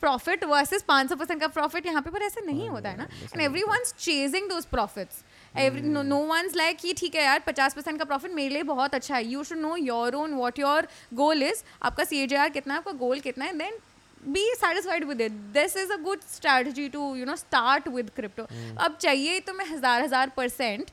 प्रॉफिट 0.03 0.45
वर्सेस 0.45 0.83
पाँच 0.89 1.09
सौ 1.09 1.17
परसेंट 1.17 1.41
का 1.41 1.49
प्रॉफिट 1.49 1.87
यहाँ 1.87 2.03
पे 2.03 2.11
पर 2.11 2.23
ऐसे 2.23 2.41
नहीं 2.47 2.69
होता 2.69 2.91
है 2.91 2.97
ना? 2.97 3.09
And 3.33 3.41
every 3.41 3.63
one 3.63 3.85
chasing 3.99 4.49
those 4.49 4.65
profits 4.75 5.23
every 5.55 5.81
no 5.83 6.19
one 6.27 6.51
like 6.57 6.77
कि 6.79 6.93
ठीक 6.99 7.15
है 7.15 7.25
यार 7.25 7.41
पचास 7.47 7.75
परसेंट 7.75 7.99
का 7.99 8.05
प्रॉफिट 8.05 8.33
मेरे 8.35 8.55
लिए 8.55 8.63
बहुत 8.65 8.95
अच्छा 8.95 9.17
है. 9.17 9.25
You 9.27 9.45
should 9.45 9.59
know 9.59 9.77
your 9.77 10.15
own 10.15 10.35
what 10.35 10.59
your 10.59 10.89
goal 11.15 11.43
is 11.43 11.63
आपका 11.83 12.05
CAGR 12.05 12.53
कितना 12.53 12.75
है 12.75 12.79
आपका 12.79 12.93
गोल 13.03 13.21
कितना 13.21 13.45
है 13.45 13.59
then 13.59 13.81
be 14.27 14.43
satisfied 14.59 15.05
with 15.05 15.19
it. 15.21 15.33
This 15.55 15.75
is 15.77 15.91
a 15.91 15.97
good 15.99 16.23
strategy 16.27 16.85
to 16.93 17.01
you 17.17 17.27
know 17.27 17.35
start 17.37 17.89
with 17.95 18.13
crypto. 18.19 18.47
अब 18.79 18.97
चाहिए 19.01 19.41
तो 19.41 19.53
मैं 19.55 19.65
हज़ार 19.67 20.03
हज़ार 20.03 20.31
परसेंट 20.37 20.91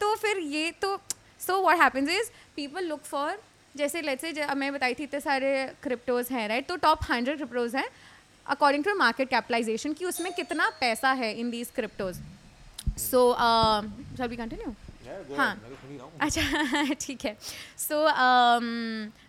तो 0.00 0.14
फिर 0.16 0.38
ये 0.50 0.70
तो 0.82 0.98
so 1.40 1.56
what 1.62 1.80
happens 1.80 2.12
is 2.18 2.30
people 2.58 2.88
look 2.90 3.04
for 3.06 3.30
जैसे 3.74 4.02
लेट्स 4.02 4.22
से 4.22 4.54
मैं 4.54 4.72
बताई 4.72 4.94
थी 4.94 5.02
इतने 5.02 5.20
सारे 5.20 5.50
क्रिप्टोज 5.82 6.28
हैं 6.32 6.46
राइट 6.48 6.66
तो 6.68 6.76
टॉप 6.76 6.98
हंड्रेड 7.10 7.36
क्रिप्टोज 7.36 7.76
हैं 7.76 7.84
अकॉर्डिंग 8.46 8.84
टू 8.84 8.94
मार्केट 8.96 9.28
कैपिटलाइजेशन 9.28 9.92
कि 9.92 10.04
उसमें 10.04 10.32
कितना 10.32 10.68
पैसा 10.80 11.12
है 11.20 11.32
in 11.40 11.50
these 11.50 11.70
cryptos 11.74 12.18
so 12.98 13.20
shall 14.16 14.28
be 14.28 14.36
continue 14.36 14.74
हाँ 15.36 15.52
अच्छा 16.20 16.94
ठीक 17.00 17.24
है. 17.24 17.36
So 17.78 18.06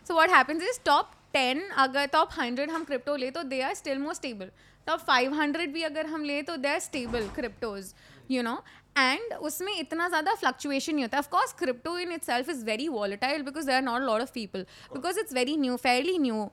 so 0.07 0.13
what 0.13 0.29
happens 0.29 0.63
is 0.63 0.79
top 0.85 1.11
ten 1.33 1.61
अगर 1.85 2.05
टॉप 2.13 2.29
हंड्रेड 2.39 2.71
हम 2.71 2.83
क्रिप्टो 2.83 3.15
ले 3.15 3.29
तो 3.31 3.43
they 3.45 3.61
are 3.61 3.73
still 3.75 3.97
more 3.99 4.13
stable 4.13 4.49
top 4.87 4.99
five 5.01 5.33
hundred 5.33 5.73
भी 5.73 5.83
अगर 5.83 6.05
हम 6.05 6.23
ले 6.23 6.41
तो 6.41 6.55
they 6.57 6.69
are 6.69 6.79
stable 6.79 7.27
cryptos 7.35 7.93
you 8.31 8.43
know 8.43 8.55
and 8.97 9.33
उसमें 9.33 9.73
इतना 9.73 10.07
ज़्यादा 10.09 10.33
फ्लक्चुएशन 10.35 10.93
नहीं 10.95 11.03
होता. 11.03 11.17
Of course 11.17 11.53
crypto 11.59 11.97
in 11.99 12.11
itself 12.23 12.49
is 12.49 12.63
very 12.65 12.87
volatile 12.89 13.41
because 13.43 13.65
there 13.65 13.75
are 13.75 13.81
not 13.81 14.01
lot 14.01 14.21
of 14.21 14.31
people 14.33 14.65
because 14.93 15.19
it's 15.19 15.33
very 15.33 15.57
new 15.57 15.75
fairly 15.77 16.17
new 16.19 16.43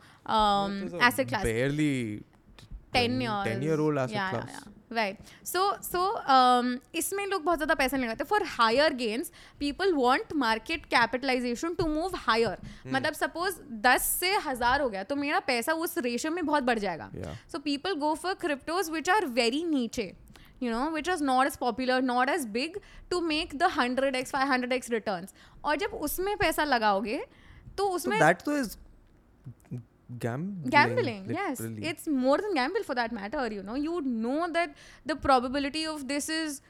asset 1.09 1.29
class 1.29 1.43
barely 2.93 3.09
10 3.09 3.21
years. 3.21 3.45
10 3.47 3.63
year 3.63 3.81
old 3.81 3.99
asset 3.99 4.15
yeah, 4.15 4.31
class. 4.31 4.51
yeah, 4.51 4.61
yeah. 4.61 4.99
right. 4.99 5.19
So 5.43 5.61
so 5.81 6.01
um, 6.37 6.79
इसमें 6.95 7.27
लोग 7.27 7.45
बहुत 7.45 7.59
ज़्यादा 7.59 7.75
पैसा 7.75 7.97
नहीं 7.97 8.07
लगाते। 8.07 8.25
For 8.25 8.43
higher 8.57 8.95
gains 8.95 9.33
people 9.61 9.95
want 9.95 10.33
market 10.37 10.87
capitalization 10.95 11.75
to 11.75 11.87
move 11.89 12.17
higher. 12.29 12.57
मतलब 12.87 13.13
suppose 13.15 13.61
दस 13.83 14.07
से 14.21 14.35
हज़ार 14.47 14.81
हो 14.81 14.89
गया 14.89 15.03
तो 15.05 15.17
मेरा 15.17 15.41
पैसा 15.47 15.73
उस 15.85 15.99
रेशियो 15.99 16.33
में 16.33 16.45
बहुत 16.47 16.63
बढ़ 16.63 16.79
जाएगा। 16.79 17.11
So 17.53 17.59
people 17.69 17.95
go 18.01 18.15
for 18.15 18.35
cryptos 18.41 18.91
which 18.91 19.11
are 19.11 19.27
very 19.39 19.65
नीचे 19.77 20.13
you 20.63 20.71
know 20.71 20.87
which 20.95 21.07
was 21.09 21.21
not 21.27 21.49
as 21.49 21.55
popular 21.61 21.95
not 22.07 22.31
as 22.31 22.43
big 22.55 22.75
to 23.13 23.21
make 23.29 23.53
the 23.61 23.69
100x 23.77 24.33
500x 24.35 24.91
returns. 24.95 25.33
और 25.65 25.77
जब 25.77 25.95
उसमें 26.09 26.37
पैसा 26.39 26.65
लगाओगे 26.65 27.21
तो 27.79 27.89
उसमें 27.99 28.19
that 28.21 28.45
तो 28.45 28.57
is 28.57 28.77
gambling 30.19 30.71
gambling 30.71 31.25
yes 31.31 31.61
literally. 31.61 31.87
it's 31.89 32.07
more 32.09 32.39
than 32.39 32.55
gamble 32.55 32.83
for 32.83 32.95
that 32.95 33.13
matter 33.13 33.47
you 33.53 33.63
know 33.63 33.77
you 33.77 34.01
know 34.23 34.49
that 34.53 34.75
the 35.07 35.17
probability 35.27 35.85
of 35.87 36.07
this 36.09 36.29
is 36.37 36.61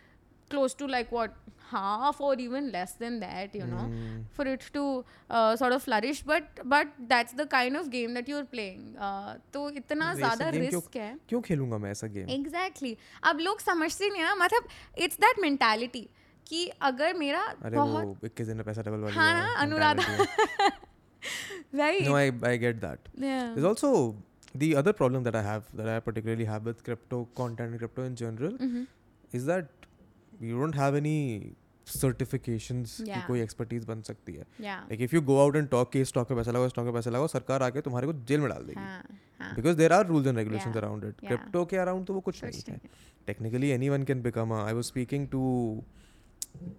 close 0.50 0.74
to 0.74 0.86
like 0.86 1.10
what 1.12 1.34
half 1.70 2.20
or 2.20 2.34
even 2.44 2.70
less 2.72 2.92
than 3.00 3.18
that 3.20 3.54
you 3.54 3.66
know 3.66 3.82
Hmm. 3.86 4.22
for 4.36 4.46
it 4.52 4.64
to 4.76 4.82
uh, 5.30 5.54
sort 5.56 5.72
of 5.76 5.82
flourish 5.84 6.22
but 6.30 6.48
but 6.74 6.88
that's 7.12 7.36
the 7.40 7.46
kind 7.52 7.76
of 7.80 7.90
game 7.92 8.16
that 8.18 8.28
you're 8.32 8.48
playing 8.54 8.82
uh, 9.08 9.34
तो 9.52 9.68
इतना 9.82 10.12
ज़्यादा 10.14 10.50
game 10.50 10.58
क्यों- 10.60 10.72
risk 10.72 10.96
है 10.96 11.10
क्यों 11.28 11.40
खेलूँगा 11.50 11.78
मैं 11.84 11.90
ऐसा 11.90 12.06
game 12.16 12.28
exactly 12.38 12.96
अब 13.32 13.40
लोग 13.48 13.60
समझते 13.68 14.08
नहीं 14.10 14.22
ना 14.22 14.34
मतलब 14.44 14.68
इट्स 15.06 15.16
दैट 15.26 15.38
मेंटालिटी 15.42 16.08
कि 16.46 16.66
अगर 16.90 17.14
मेरा 17.16 17.40
अरे 17.64 17.76
बहुत 17.76 18.24
इक्कीस 18.24 18.46
दिन 18.46 18.62
पैसा 18.70 18.82
डबल 18.90 19.10
हाँ 19.14 19.32
ना 19.34 19.52
अनुराधा 19.62 20.68
mentality 21.22 21.74
है। 21.74 21.78
Right 21.78 22.08
no 22.08 22.16
I 22.20 22.52
I 22.52 22.56
get 22.66 22.80
that 22.86 23.08
yeah 23.28 23.54
There's 23.54 23.68
also 23.72 23.92
the 24.64 24.68
other 24.82 24.92
problem 25.00 25.24
that 25.28 25.36
I 25.40 25.42
have, 25.46 25.66
that 25.80 25.88
I 25.94 25.98
particularly 26.06 26.46
have 26.52 26.64
with 26.70 26.82
crypto 26.86 27.18
content 27.40 27.70
and 27.74 27.78
crypto 27.82 28.06
in 28.10 28.16
general, 28.22 28.54
Mhm. 28.68 28.86
is 29.38 29.44
that 29.50 29.68
you 30.48 30.62
don't 30.62 30.78
have 30.80 30.96
any 31.00 31.16
certifications 31.90 32.94
की 33.00 33.06
Yeah. 33.10 33.26
कोई 33.26 33.44
expertise 33.44 33.84
बन 33.86 34.02
सकती 34.08 34.32
है 34.40 34.44
yeah 34.66 34.80
like 34.90 35.00
if 35.06 35.14
you 35.16 35.22
go 35.30 35.36
out 35.44 35.56
and 35.60 35.70
talk 35.74 35.92
कि 35.92 36.04
stock 36.10 36.28
पे 36.28 36.34
पैसा 36.40 36.50
लगाओ 36.56 36.68
stock 36.74 36.86
पे 36.86 36.92
पैसा 36.98 37.10
लगाओ 37.10 37.26
सरकार 37.34 37.62
आके 37.68 37.80
तुम्हारे 37.88 38.06
को 38.06 38.12
जेल 38.30 38.40
में 38.40 38.48
डाल 38.50 38.62
देगी 38.66 38.80
हाँ 38.80 39.02
हाँ 39.40 39.54
because 39.56 39.76
there 39.80 39.92
are 39.98 40.02
rules 40.10 40.28
and 40.32 40.42
regulations 40.42 40.76
Yeah. 40.76 40.82
around 40.84 41.08
it 41.10 41.24
Yeah. 41.24 41.32
crypto 41.32 41.64
के 41.72 41.80
around 41.84 42.06
तो 42.10 42.14
वो 42.14 42.20
कुछ 42.28 42.40
कुछ 42.40 42.44
नहीं 42.44 42.62
है 42.68 42.76
नहीं 42.76 43.26
technically 43.32 43.72
anyone 43.78 44.06
can 44.12 44.22
become 44.28 44.54
a 44.58 44.62
I 44.72 44.76
was 44.80 44.92
speaking 44.94 45.26
to 45.36 45.42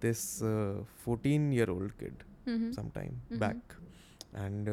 this 0.06 0.24
uh, 0.52 0.84
14 1.06 1.50
year 1.58 1.68
old 1.76 1.96
kid 2.04 2.24
Mhm. 2.46 2.70
And 4.34 4.68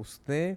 उसने 0.00 0.56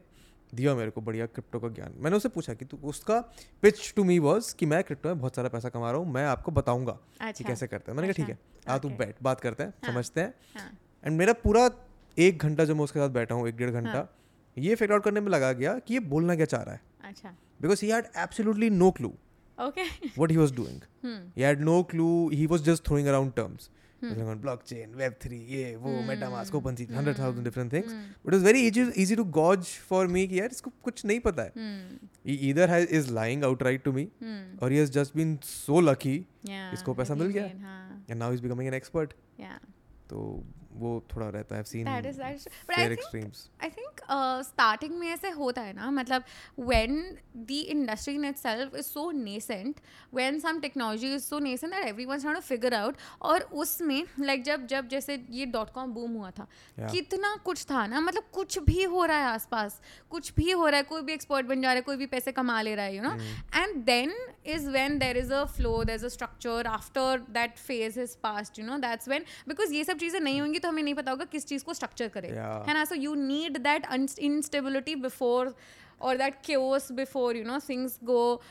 दिया 0.53 0.75
मेरे 0.75 0.91
को 0.91 1.01
बढ़िया 1.01 1.25
क्रिप्टो 1.25 1.59
का 1.59 1.67
ज्ञान 1.69 1.93
मैंने 1.97 2.17
उससे 2.17 2.29
पूछा 2.29 2.53
कि 2.53 2.65
तू 2.65 2.77
उसका 2.83 3.19
पिच 3.63 3.93
टू 3.95 4.03
मी 4.03 4.17
वाज 4.19 4.51
कि 4.59 4.65
मैं 4.65 4.83
क्रिप्टो 4.83 5.09
में 5.09 5.19
बहुत 5.19 5.35
सारा 5.35 5.49
पैसा 5.49 5.69
कमा 5.69 5.91
रहा 5.91 5.99
हूँ 5.99 6.13
मैं 6.13 6.25
आपको 6.25 6.51
बताऊँगा 6.51 6.93
कि 6.93 7.27
अच्छा 7.27 7.47
कैसे 7.47 7.67
करते 7.67 7.91
हैं 7.91 7.97
मैंने 7.97 8.13
कहा 8.13 8.23
ठीक 8.25 8.29
है 8.29 8.39
आ 8.67 8.77
तू 8.77 8.89
बैठ 8.97 9.21
बात 9.23 9.41
करते 9.41 9.63
हैं 9.63 9.73
हाँ. 9.83 9.93
समझते 9.93 10.21
हैं 10.21 10.33
हाँ 10.57 10.69
एंड 11.03 11.17
मेरा 11.17 11.33
पूरा 11.43 11.69
एक 12.17 12.43
घंटा 12.43 12.65
जो 12.65 12.75
मैं 12.75 12.83
उसके 12.83 12.99
साथ 12.99 13.09
बैठा 13.09 13.35
हूँ 13.35 13.47
एक 13.47 13.57
डेढ़ 13.57 13.71
घंटा 13.71 13.91
हाँ. 13.91 14.09
ये 14.57 14.75
फिगर 14.75 14.93
आउट 14.93 15.03
करने 15.03 15.19
में 15.19 15.31
लगा 15.31 15.51
गया 15.53 15.77
कि 15.79 15.93
ये 15.93 15.99
बोलना 16.13 16.35
क्या 16.35 16.45
चाह 16.45 16.63
रहा 16.63 16.75
है 16.75 16.81
अच्छा 17.03 17.35
because 17.61 17.85
he 17.85 17.91
had 17.91 18.05
absolutely 18.17 18.69
no 18.69 18.91
clue 18.91 19.13
what 20.15 20.31
he 20.31 20.37
was 20.37 20.51
doing. 20.51 20.81
Hmm. 21.01 21.19
He 21.35 21.41
had 21.41 21.61
no 21.61 21.83
clue. 21.83 22.29
He 22.29 22.47
was 22.47 22.61
just 22.61 22.83
throwing 22.83 23.07
around 23.07 23.35
terms. 23.35 23.69
Like 24.03 24.19
on 24.31 24.39
blockchain, 24.41 24.91
Web3, 24.97 25.37
ये 25.51 25.75
वो 25.75 25.91
Hmm. 25.91 26.09
MetaMask, 26.09 26.55
OpenSea, 26.59 26.93
hundred 26.95 27.17
thousand 27.17 27.43
different 27.43 27.71
things. 27.75 27.93
Hmm. 27.93 28.01
But 28.25 28.33
it 28.33 28.37
was 28.37 28.43
very 28.43 28.59
easy, 28.65 28.83
easy 29.03 29.15
to 29.15 29.25
gauge 29.37 29.71
for 29.91 30.01
me 30.07 30.27
कि 30.27 30.39
यार 30.39 30.49
इसको 30.51 30.71
कुछ 30.83 31.05
नहीं 31.05 31.19
पता 31.19 31.43
है. 31.43 31.51
Hmm. 31.57 32.09
He 32.29 32.35
either 32.49 32.67
has, 32.73 32.85
is 32.99 33.09
lying 33.19 33.43
outright 33.49 33.83
to 33.87 33.93
me 33.99 34.03
Hmm. 34.25 34.43
or 34.61 34.69
he 34.69 34.81
has 34.83 34.93
just 34.99 35.15
been 35.21 35.33
so 35.53 35.81
lucky 35.89 36.15
Yeah. 36.51 36.73
इसको 36.73 36.93
पैसा 36.93 37.15
मिल 37.15 37.27
गया? 37.27 37.47
हाँ. 37.61 38.05
and 38.09 38.19
now 38.23 38.31
he's 38.33 38.43
becoming 38.47 38.67
an 38.73 38.77
expert. 38.81 39.13
Yeah. 39.39 39.57
तो 40.09 40.43
वो 40.79 40.91
थोड़ा 41.15 41.29
रहता 41.29 41.55
है. 41.55 41.61
I've 41.61 41.71
seen 41.71 41.85
That 41.85 42.07
is 42.11 42.17
that 42.17 42.35
is. 42.35 42.47
But 42.67 42.75
I 42.75 42.79
fair 42.79 42.89
think 42.89 43.01
extremes. 43.01 43.43
I 43.61 43.69
think 43.69 44.01
uh, 44.09 44.43
starting 44.43 44.99
में 44.99 45.07
ऐसे 45.09 45.29
होता 45.37 45.61
है 45.61 45.73
ना 45.73 45.89
मतलब 45.91 46.23
when 46.71 46.99
the 47.51 47.59
industry 47.75 48.15
in 48.15 48.25
itself 48.25 48.77
is 48.83 48.91
so 48.91 49.05
nascent 49.21 49.81
when 50.11 50.39
some 50.41 50.61
technology 50.61 51.11
is 51.13 51.25
so 51.25 51.39
nascent 51.39 51.71
that 51.71 51.87
everyone's 51.87 52.23
trying 52.23 52.35
to 52.35 52.45
figure 52.49 52.73
out 52.75 52.95
और 53.21 53.47
उसमें 53.65 54.03
like 54.21 54.43
जब 54.45 54.67
जब 54.67 54.87
जैसे 54.89 55.19
ये 55.31 55.45
डॉट 55.57 55.73
कॉम 55.73 55.93
बूम 55.93 56.11
हुआ 56.13 56.31
था 56.31 56.47
Yeah. 56.79 56.91
कितना 56.91 57.35
कुछ 57.45 57.63
था 57.65 57.85
ना 57.87 57.99
मतलब 57.99 58.23
कुछ 58.33 58.57
भी 58.65 58.83
हो 58.83 59.05
रहा 59.05 59.17
है 59.17 59.25
आसपास 59.27 59.79
कुछ 60.11 60.31
भी 60.35 60.51
हो 60.51 60.67
रहा 60.67 60.77
है 60.77 60.83
कोई 60.83 61.01
भी 61.01 61.13
एक्सपर्ट 61.13 61.45
बन 61.45 61.61
जा 61.61 61.67
रहा 61.67 61.75
है 61.75 61.81
कोई 61.81 61.95
भी 61.97 62.05
पैसे 62.07 62.31
कमा 62.31 62.61
ले 62.61 62.73
रहा 62.75 62.85
है 62.85 62.95
you 62.95 63.01
know 63.03 63.11
and 63.55 63.83
then 63.85 64.13
is 64.55 64.69
when 64.69 64.97
there 64.99 65.17
is 65.17 65.33
a 65.33 65.43
flow 65.55 65.83
there 65.83 65.95
is 65.95 66.05
a 66.05 66.09
structure 66.09 66.67
after 66.67 67.19
that 67.37 67.57
phase 67.57 67.99
is 67.99 68.15
past 68.23 68.59
you 68.59 68.65
know 68.65 68.77
that's 68.77 69.07
when 69.07 69.25
because 69.47 69.73
ये 69.73 69.83
सब 69.83 69.97
चीज़ें 69.97 70.19
नहीं 70.19 70.41
होंगी 70.41 70.59
तो 70.59 70.66
हमें 70.67 70.83
नहीं 70.83 70.93
पता 70.93 71.11
होगा 71.11 71.25
किस 71.25 71.45
चीज़ 71.45 71.63
को 71.63 71.73
स्ट्रक्चर 71.73 72.07
करे. 72.07 72.27
है 72.27 72.73
ना 72.73 72.85
so 72.85 72.95
you 72.95 73.15
need 73.15 73.57
that 73.57 73.85
instability 74.19 74.95
before 74.95 75.55
और 76.01 76.17
that 76.17 76.35
chaos 76.45 76.91
before 76.91 77.37
you 77.37 77.43
know 77.43 77.59
things 77.69 77.97
go 78.03 78.41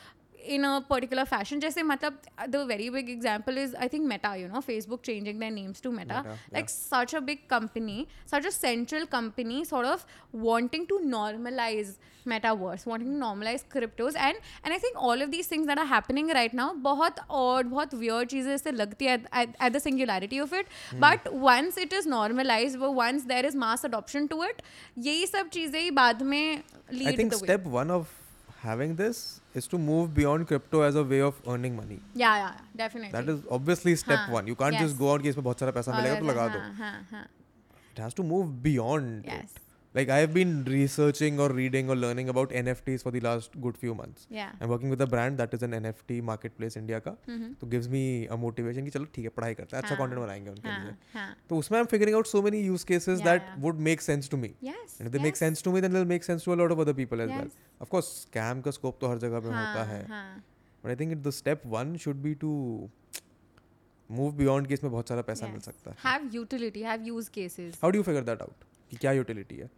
in 0.55 0.65
a 0.65 0.73
particular 0.89 1.25
fashion 1.25 1.61
जैसे 1.61 1.83
मतलब 1.83 2.17
the 2.55 2.65
very 2.73 2.89
big 2.97 3.09
example 3.09 3.57
is 3.63 3.75
I 3.85 3.87
think 3.93 4.07
Meta 4.11 4.33
you 4.41 4.47
know 4.53 4.61
Facebook 4.71 5.01
changing 5.11 5.39
their 5.45 5.51
names 5.51 5.81
to 5.81 5.91
Meta, 5.91 6.23
Meta, 6.25 6.37
like 6.57 6.69
such 6.69 7.13
a 7.13 7.21
big 7.31 7.47
company 7.55 8.07
such 8.25 8.45
a 8.45 8.51
central 8.51 9.07
company 9.15 9.63
sort 9.63 9.85
of 9.93 10.05
wanting 10.31 10.87
to 10.93 10.99
normalize 11.15 11.97
metaverse 12.31 12.85
wanting 12.91 13.11
to 13.11 13.19
normalize 13.25 13.61
cryptos 13.73 14.15
and 14.27 14.37
and 14.63 14.73
I 14.73 14.77
think 14.85 14.97
all 15.09 15.21
of 15.25 15.31
these 15.35 15.47
things 15.51 15.67
that 15.67 15.81
are 15.83 15.89
happening 15.91 16.27
right 16.39 16.53
now 16.61 16.67
बहुत 16.87 17.21
odd 17.41 17.69
बहुत 17.73 17.93
weird 18.01 18.29
चीज़ें 18.33 18.53
इससे 18.55 18.71
लगती 18.71 19.05
है 19.05 19.17
at, 19.41 19.55
at, 19.59 19.73
the 19.73 19.79
singularity 19.87 20.41
of 20.45 20.53
it 20.59 20.73
Hmm. 20.91 20.99
but 21.05 21.31
once 21.45 21.77
it 21.85 21.93
is 21.99 22.09
normalized 22.15 22.85
once 23.01 23.27
there 23.33 23.45
is 23.51 23.55
mass 23.65 23.87
adoption 23.91 24.27
to 24.33 24.41
it 24.49 24.61
यही 25.07 25.25
सब 25.27 25.49
चीज़ें 25.57 25.79
ही 25.79 25.91
बाद 26.01 26.21
में 26.33 26.63
lead 26.91 27.07
I 27.13 27.15
think 27.21 27.33
step 27.43 27.65
one 27.79 27.91
of 27.99 28.07
having 28.65 28.95
this 29.03 29.23
is 29.60 29.66
to 29.74 29.78
move 29.78 30.12
beyond 30.18 30.46
crypto 30.52 30.82
as 30.88 30.98
a 31.00 31.02
way 31.14 31.20
of 31.28 31.40
earning 31.54 31.76
money. 31.78 31.98
yeah 32.22 32.36
yeah 32.36 32.44
yeah, 32.44 32.60
definitely 32.82 33.10
That 33.16 33.28
is 33.34 33.40
obviously 33.58 33.94
step 34.02 34.18
हाँ, 34.18 34.32
one. 34.36 34.46
You 34.52 34.56
can't 34.62 34.78
just 34.80 34.94
yes. 34.94 34.98
go 35.02 35.10
out 35.14 35.22
कि 35.22 35.28
इसमें 35.34 35.44
बहुत 35.48 35.64
सारा 35.64 35.72
पैसा 35.78 35.96
मिलेगा 36.00 36.20
तो 36.20 36.26
और 36.26 36.30
लगा 36.32 36.42
हाँ, 36.42 36.52
दो. 36.52 36.82
हाँ 36.82 37.06
हाँ 37.12 37.26
It 37.94 37.98
has 38.06 38.14
to 38.20 38.24
move 38.32 38.52
beyond 38.68 39.26
Yes. 39.30 39.56
it. 39.56 39.60
Like 39.97 40.09
I 40.13 40.17
have 40.21 40.33
been 40.33 40.49
researching 40.71 41.39
or 41.43 41.45
reading 41.57 41.89
or 41.93 41.95
learning 41.99 42.27
about 42.31 42.51
NFTs 42.61 43.03
for 43.05 43.11
the 43.15 43.19
last 43.27 43.53
good 43.65 43.77
few 43.83 43.93
months. 43.99 44.25
yeah 44.37 44.49
I'm 44.61 44.71
working 44.73 44.91
with 44.93 45.03
a 45.05 45.07
brand 45.13 45.39
that 45.41 45.53
is 45.57 45.63
an 45.67 45.71
NFT 45.79 46.17
marketplace 46.29 46.75
India 46.81 46.99
का. 47.07 47.13
हम्म 47.29 47.53
तो 47.61 47.69
gives 47.75 47.87
me 47.95 48.01
a 48.35 48.37
motivation 48.43 48.89
कि 48.89 48.91
चलो 48.97 49.05
ठीक 49.15 49.25
है 49.25 49.31
पढ़ाई 49.37 49.53
करते 49.61 49.75
हैं 49.75 49.83
अच्छा 49.83 49.95
हाँ, 49.95 49.97
कंटेंट 50.03 50.21
बनाएँगे 50.23 50.49
उनके 50.49 50.67
लिए. 50.67 50.91
हाँ 51.13 51.23
हाँ 51.23 51.35
तो 51.49 51.57
उसमें 51.63 51.79
I'm 51.79 51.89
figuring 51.93 52.17
out 52.19 52.29
so 52.33 52.41
many 52.49 52.61
use 52.67 52.85
cases 52.91 53.23
Yeah, 53.23 53.29
that 53.29 53.47
yeah. 53.47 53.55
would 53.67 53.79
make 53.89 54.05
sense 54.09 54.29
to 54.35 54.41
me. 54.43 54.51
yes 54.69 54.99
And 54.99 55.09
if 55.11 55.15
they 55.15 55.23
make 55.27 55.39
yes. 55.39 55.43
sense 55.45 55.65
to 55.69 55.73
me, 55.77 55.83
then 55.87 55.97
they'll 55.97 56.11
make 56.13 56.27
sense 56.29 56.45
to 56.49 56.53
a 56.57 56.59
lot 56.61 56.75
of 56.77 56.83
other 56.85 56.95
people 57.01 57.25
as 57.27 57.33
well. 57.37 57.49
Of 57.87 57.93
course, 57.95 58.11
scam 58.27 58.61
का 58.67 58.75
scope 58.79 58.99
तो 59.01 59.11
हर 59.13 59.17
जगह 59.25 59.39
पे 59.39 59.53
होता 59.55 59.73
हाँ 59.79 59.85
है. 59.93 60.05
हाँ 60.13 60.43
But 60.83 60.91
I 60.91 60.99
think 61.01 61.17
it, 61.17 61.23
the 61.29 61.35
step 61.39 61.65
one 61.77 61.95
should 62.05 62.21
be 62.27 62.35
to 62.45 62.53
move 64.19 64.37
beyond 64.43 64.67
कि 64.67 64.73
इसमें 64.73 64.91
बहुत 64.91 65.09
सारा 65.09 65.21
पैसा 65.31 65.47
मिल 65.47 65.57
yes. 65.57 65.65
सकता 65.65 65.91
है. 65.91 65.97
have 66.05 66.31
utility 66.39 66.87
have 66.91 67.09
use 67.15 67.33
cases 67.41 67.81
How 67.83 67.91
do 67.95 68.03
you 68.03 68.07
figure 68.11 68.25
that 68.31 68.47
out? 68.47 68.63
कि 68.91 68.97
क्या 68.97 69.11
utility 69.23 69.59
है? 69.61 69.69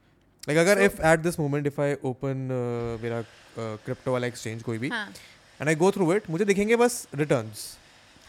Like 0.47 0.57
अगर 0.57 0.87
at 1.13 1.23
this 1.23 1.37
moment 1.39 1.67
if 1.71 1.79
I 1.79 1.89
open 2.09 2.45
uh, 2.51 3.01
मेरा 3.01 3.23
क्रिप्टो 3.57 4.11
वाला 4.11 4.27
exchange 4.27 4.63
कोई 4.63 4.77
भी 4.77 4.89
and 4.89 5.69
I 5.69 5.73
go 5.81 5.91
through 5.91 6.11
it, 6.15 6.29
मुझे 6.29 6.45
दिखेंगे 6.45 6.75
बस 6.75 6.95
returns. 7.15 7.65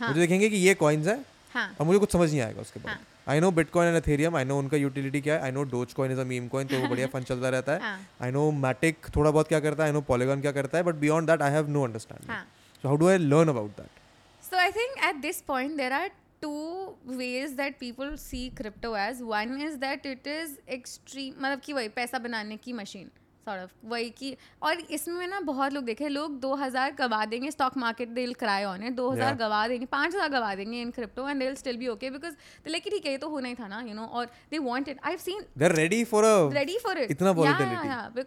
हाँ। 0.01 0.09
मुझे 0.09 0.21
दिखेंगे 0.21 0.49
कि 0.51 0.57
ये 0.57 0.75
coins 0.83 1.07
है 1.09 1.19
हाँ। 1.55 1.69
और 1.81 1.87
मुझे 1.87 1.99
कुछ 1.99 2.13
समझ 2.13 2.31
नहीं 2.31 2.41
आएगा 2.41 2.61
उसके 2.61 2.81
बाद. 2.81 2.99
I 3.29 3.41
know 3.41 3.51
bitcoin 3.51 3.89
and 3.89 3.97
Ethereum 3.97 4.37
I 4.37 4.45
know 4.45 4.59
उनका 4.59 4.77
यूटिलिटी 4.77 5.21
क्या 5.21 5.35
है 5.35 5.43
I 5.45 5.51
know 5.53 5.63
Dogecoin 5.95 6.13
is 6.13 6.21
a 6.21 6.25
meme 6.25 6.47
coin 6.49 6.67
तो 6.69 6.79
वो 6.81 6.89
बढ़िया 6.89 7.07
फंड 7.15 7.25
चलता 7.25 7.49
रहता 7.49 7.73
है। 7.73 7.99
आई 8.23 8.31
नो 8.31 8.51
मैटिक 8.65 9.07
थोड़ा 9.17 9.31
बहुत 9.31 9.49
क्या 9.49 9.61
करता 9.61 9.83
है 9.83 9.89
आई 9.89 9.95
नो 9.95 10.01
पॉलीगॉन 10.09 10.41
क्या 10.41 10.53
करता 10.53 10.79
है 10.79 10.85
but 10.85 10.95
beyond 11.05 11.31
that 11.31 11.43
I 11.43 11.53
have 11.53 11.69
no 11.71 11.85
understanding 11.85 12.31
हाँ। 12.31 12.45
So 12.83 12.89
how 12.89 12.97
do 12.97 13.09
I 13.09 13.19
learn 13.19 13.49
about 13.49 13.71
that 13.81 13.99
So 14.45 14.59
I 14.61 14.71
think 14.77 15.03
at 15.09 15.19
this 15.25 15.37
point 15.49 15.77
there 15.81 15.93
are 15.97 16.09
two 16.43 16.97
ways 17.07 17.55
that 17.57 17.79
people 17.79 18.17
see 18.17 18.51
crypto 18.51 18.95
as. 18.95 19.23
One 19.23 19.61
is 19.61 19.79
that 19.79 20.07
it 20.07 20.27
is 20.27 20.59
extreme 20.69 21.35
मतलब 21.41 21.61
कि 21.65 21.73
वही 21.73 21.89
पैसा 21.97 22.19
बनाने 22.19 22.57
की 22.57 22.73
machine 22.73 23.11
sort 23.47 23.61
of 23.63 23.71
वही 23.91 24.09
कि 24.17 24.37
और 24.63 24.79
इसमें 24.97 25.27
ना 25.27 25.41
बहुत 25.41 25.73
लोग 25.73 25.85
देखे 25.85 26.09
लोग 26.09 26.41
2000 26.41 26.97
गवा 26.99 27.25
देंगे 27.27 27.51
स्टॉक 27.51 27.77
मार्केट 27.77 28.09
दिल 28.19 28.33
क्राई 28.43 28.65
ऑन 28.65 28.83
है 28.83 28.91
2000 28.97 29.19
Yeah. 29.21 29.39
गवा 29.39 29.67
देंगे 29.69 29.87
5000 29.95 30.29
गवा 30.33 30.55
देंगे 30.55 30.81
in 30.81 30.91
crypto 30.99 31.29
and 31.29 31.43
they 31.43 31.55
still 31.57 31.77
be 31.77 31.89
okay 31.89 32.11
because 32.11 32.35
like 32.69 32.85
ठीक 32.91 33.07
है 33.07 33.13
ये 33.13 33.19
तो 33.19 33.29
होना 33.29 33.49
ही 33.49 33.55
था 33.55 33.69
ना 33.69 33.81
यू 33.89 33.95
नो 33.95 34.05
और 34.05 34.27
they 34.51 34.59
want 34.69 34.89
it 34.89 34.99
I 35.05 35.13
have 35.13 35.21
seen 35.21 35.45
they 35.59 35.69
ready 35.77 36.03
for 36.13 36.25
a 36.25 36.37
ready 36.59 36.79
for 36.87 36.97
it 37.05 37.11
इतना 37.11 37.31
yeah, 37.31 37.39
volatility. 37.41 38.21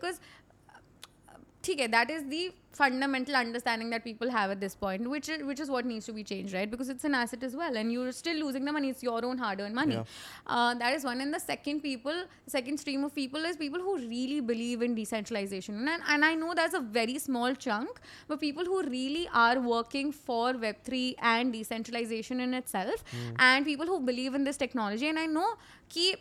ठीक 1.66 1.80
है 1.80 1.88
that 1.92 2.10
is 2.14 2.24
the 2.32 2.40
fundamental 2.78 3.36
understanding 3.40 3.90
that 3.94 4.04
people 4.06 4.32
have 4.36 4.52
at 4.54 4.60
this 4.64 4.76
point 4.84 5.08
which 5.10 5.28
is, 5.34 5.44
which 5.50 5.60
is 5.66 5.70
what 5.74 5.86
needs 5.90 6.08
to 6.10 6.14
be 6.14 6.24
changed 6.30 6.56
right 6.58 6.72
because 6.72 6.90
it's 6.94 7.06
an 7.10 7.16
asset 7.20 7.44
as 7.48 7.56
well 7.60 7.78
and 7.82 7.94
you're 7.96 8.12
still 8.20 8.40
losing 8.44 8.66
the 8.70 8.74
money 8.78 8.90
it's 8.94 9.04
your 9.08 9.20
own 9.28 9.38
hard 9.44 9.62
earned 9.66 9.76
money 9.80 9.96
Yeah. 9.98 10.04
uh, 10.48 10.74
that 10.82 10.96
is 10.98 11.06
one 11.10 11.22
and 11.26 11.38
the 11.38 11.42
second 11.44 11.82
people 11.86 12.18
second 12.56 12.80
stream 12.84 13.04
of 13.10 13.14
people 13.20 13.46
is 13.52 13.60
people 13.62 13.86
who 13.88 13.94
really 13.98 14.40
believe 14.52 14.82
in 14.90 14.96
decentralization 14.96 15.88
and, 15.94 16.02
and 16.16 16.26
i 16.32 16.34
know 16.42 16.54
that's 16.62 16.74
a 16.74 16.84
very 17.00 17.18
small 17.28 17.54
chunk 17.68 18.02
but 18.28 18.42
people 18.48 18.66
who 18.74 18.82
really 18.90 19.26
are 19.46 19.60
working 19.60 20.12
for 20.12 20.54
web3 20.66 21.04
and 21.36 21.54
decentralization 21.60 22.40
in 22.50 22.54
itself 22.64 23.04
and 23.38 23.66
people 23.72 23.86
who 23.86 24.00
believe 24.12 24.34
in 24.42 24.44
this 24.52 24.58
technology 24.68 25.08
and 25.16 25.20
i 25.20 25.28
know 25.38 25.50
कि 25.96 26.14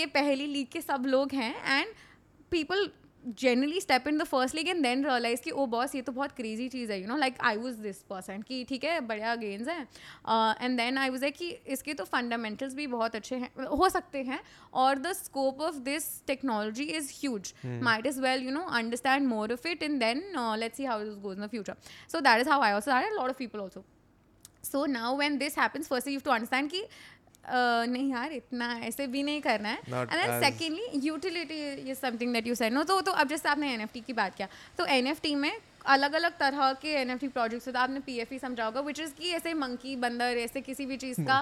ये 0.00 0.04
पहली 0.14 0.46
लीग 0.46 0.66
के 0.72 0.80
सब 0.80 1.06
लोग 1.06 1.32
हैं 1.42 1.54
and 1.78 1.94
people 2.50 2.90
generally 3.24 3.80
step 3.80 4.06
in 4.08 4.18
the 4.18 4.24
first 4.24 4.54
league 4.54 4.68
and 4.68 4.82
then 4.82 5.04
realize 5.04 5.42
कि 5.42 5.50
oh 5.50 5.66
boss 5.66 5.94
ये 5.94 6.02
तो 6.02 6.12
बहुत 6.12 6.32
क्रेजी 6.36 6.68
चीज़ 6.68 6.92
है 6.92 7.00
you 7.00 7.06
know 7.08 7.16
like 7.16 7.36
I 7.40 7.56
was 7.56 7.76
this 7.82 8.02
person 8.10 8.42
कि 8.48 8.64
ठीक 8.68 8.84
है 8.84 9.00
बढ़िया 9.02 9.34
गेम्स 9.36 9.68
हैं. 9.68 9.86
एंड 10.60 10.76
देन 10.76 10.98
आई 10.98 11.10
वॉज़ 11.10 11.24
है 11.24 11.30
कि 11.30 11.48
इसके 11.68 11.94
तो 11.94 12.04
फंडामेंटल्स 12.04 12.74
भी 12.74 12.86
बहुत 12.86 13.16
अच्छे 13.16 13.36
हैं 13.36 13.66
हो 13.76 13.88
सकते 13.88 14.22
हैं 14.22 14.40
और 14.74 14.98
the 14.98 15.12
scope 15.14 15.60
of 15.60 15.78
this 15.84 16.10
technology 16.26 16.84
is 16.84 17.12
huge 17.20 17.52
might 17.82 18.06
is 18.06 18.20
well 18.20 18.44
you 18.44 18.50
know 18.50 18.62
understand 18.72 19.26
more 19.28 19.52
of 19.52 19.68
it 19.68 19.82
in 19.82 19.98
then 19.98 20.22
let's 20.58 20.76
see 20.76 20.84
how 20.84 21.04
this 21.04 21.14
goes 21.18 21.38
in 21.38 21.46
the 21.46 21.50
future 21.50 21.76
so 22.12 22.20
that 22.20 22.40
is 22.40 22.48
how 22.48 22.62
I 22.62 22.72
also 22.72 22.90
are 22.90 23.10
lot 23.12 23.28
of 23.28 23.38
people 23.38 23.60
also 23.60 23.84
so 24.64 24.84
now 24.86 25.16
when 25.16 25.36
this 25.38 25.58
happens 25.58 25.88
first 25.88 26.08
you 26.08 26.20
to 26.24 26.30
understand 26.30 26.70
कि 26.70 26.84
नहीं 27.44 28.10
यार 28.10 28.32
इतना 28.32 28.72
ऐसे 28.84 29.06
भी 29.06 29.22
नहीं 29.22 29.40
करना 29.42 29.68
है। 29.68 29.78
And 29.78 30.10
then 30.12 30.40
secondly 30.40 31.06
utility 31.06 31.60
is 31.90 31.98
something 31.98 32.32
that 32.32 32.46
you 32.46 32.54
said 32.54 32.72
no 32.72 32.84
तो 32.84 33.00
तो 33.00 33.12
अब 33.12 33.28
जैसे 33.28 33.48
आपने 33.48 33.72
एनएफटी 33.74 34.00
की 34.00 34.12
बात 34.12 34.34
किया 34.34 34.48
तो 34.78 34.86
एनएफटी 34.86 35.34
में 35.34 35.52
अलग 35.86 36.12
अलग 36.14 36.32
तरह 36.38 36.72
के 36.82 36.88
एन 36.96 37.10
एफ़ 37.10 37.20
टी 37.20 37.28
प्रोजेक्ट्स 37.28 37.66
होते 37.66 37.78
हैं। 37.78 37.82
आपने 37.84 38.00
पी 38.00 38.16
एफ़ 38.20 38.34
ई 38.34 38.38
समझा 38.38 38.64
होगा 38.64 38.80
विच 38.80 38.98
इज़ 39.00 39.12
कि 39.14 39.30
ऐसे 39.34 39.54
मंकी 39.54 39.94
बंदर 39.96 40.38
ऐसे 40.38 40.60
किसी 40.60 40.84
भी 40.86 40.96
चीज़ 40.96 41.20
का 41.20 41.38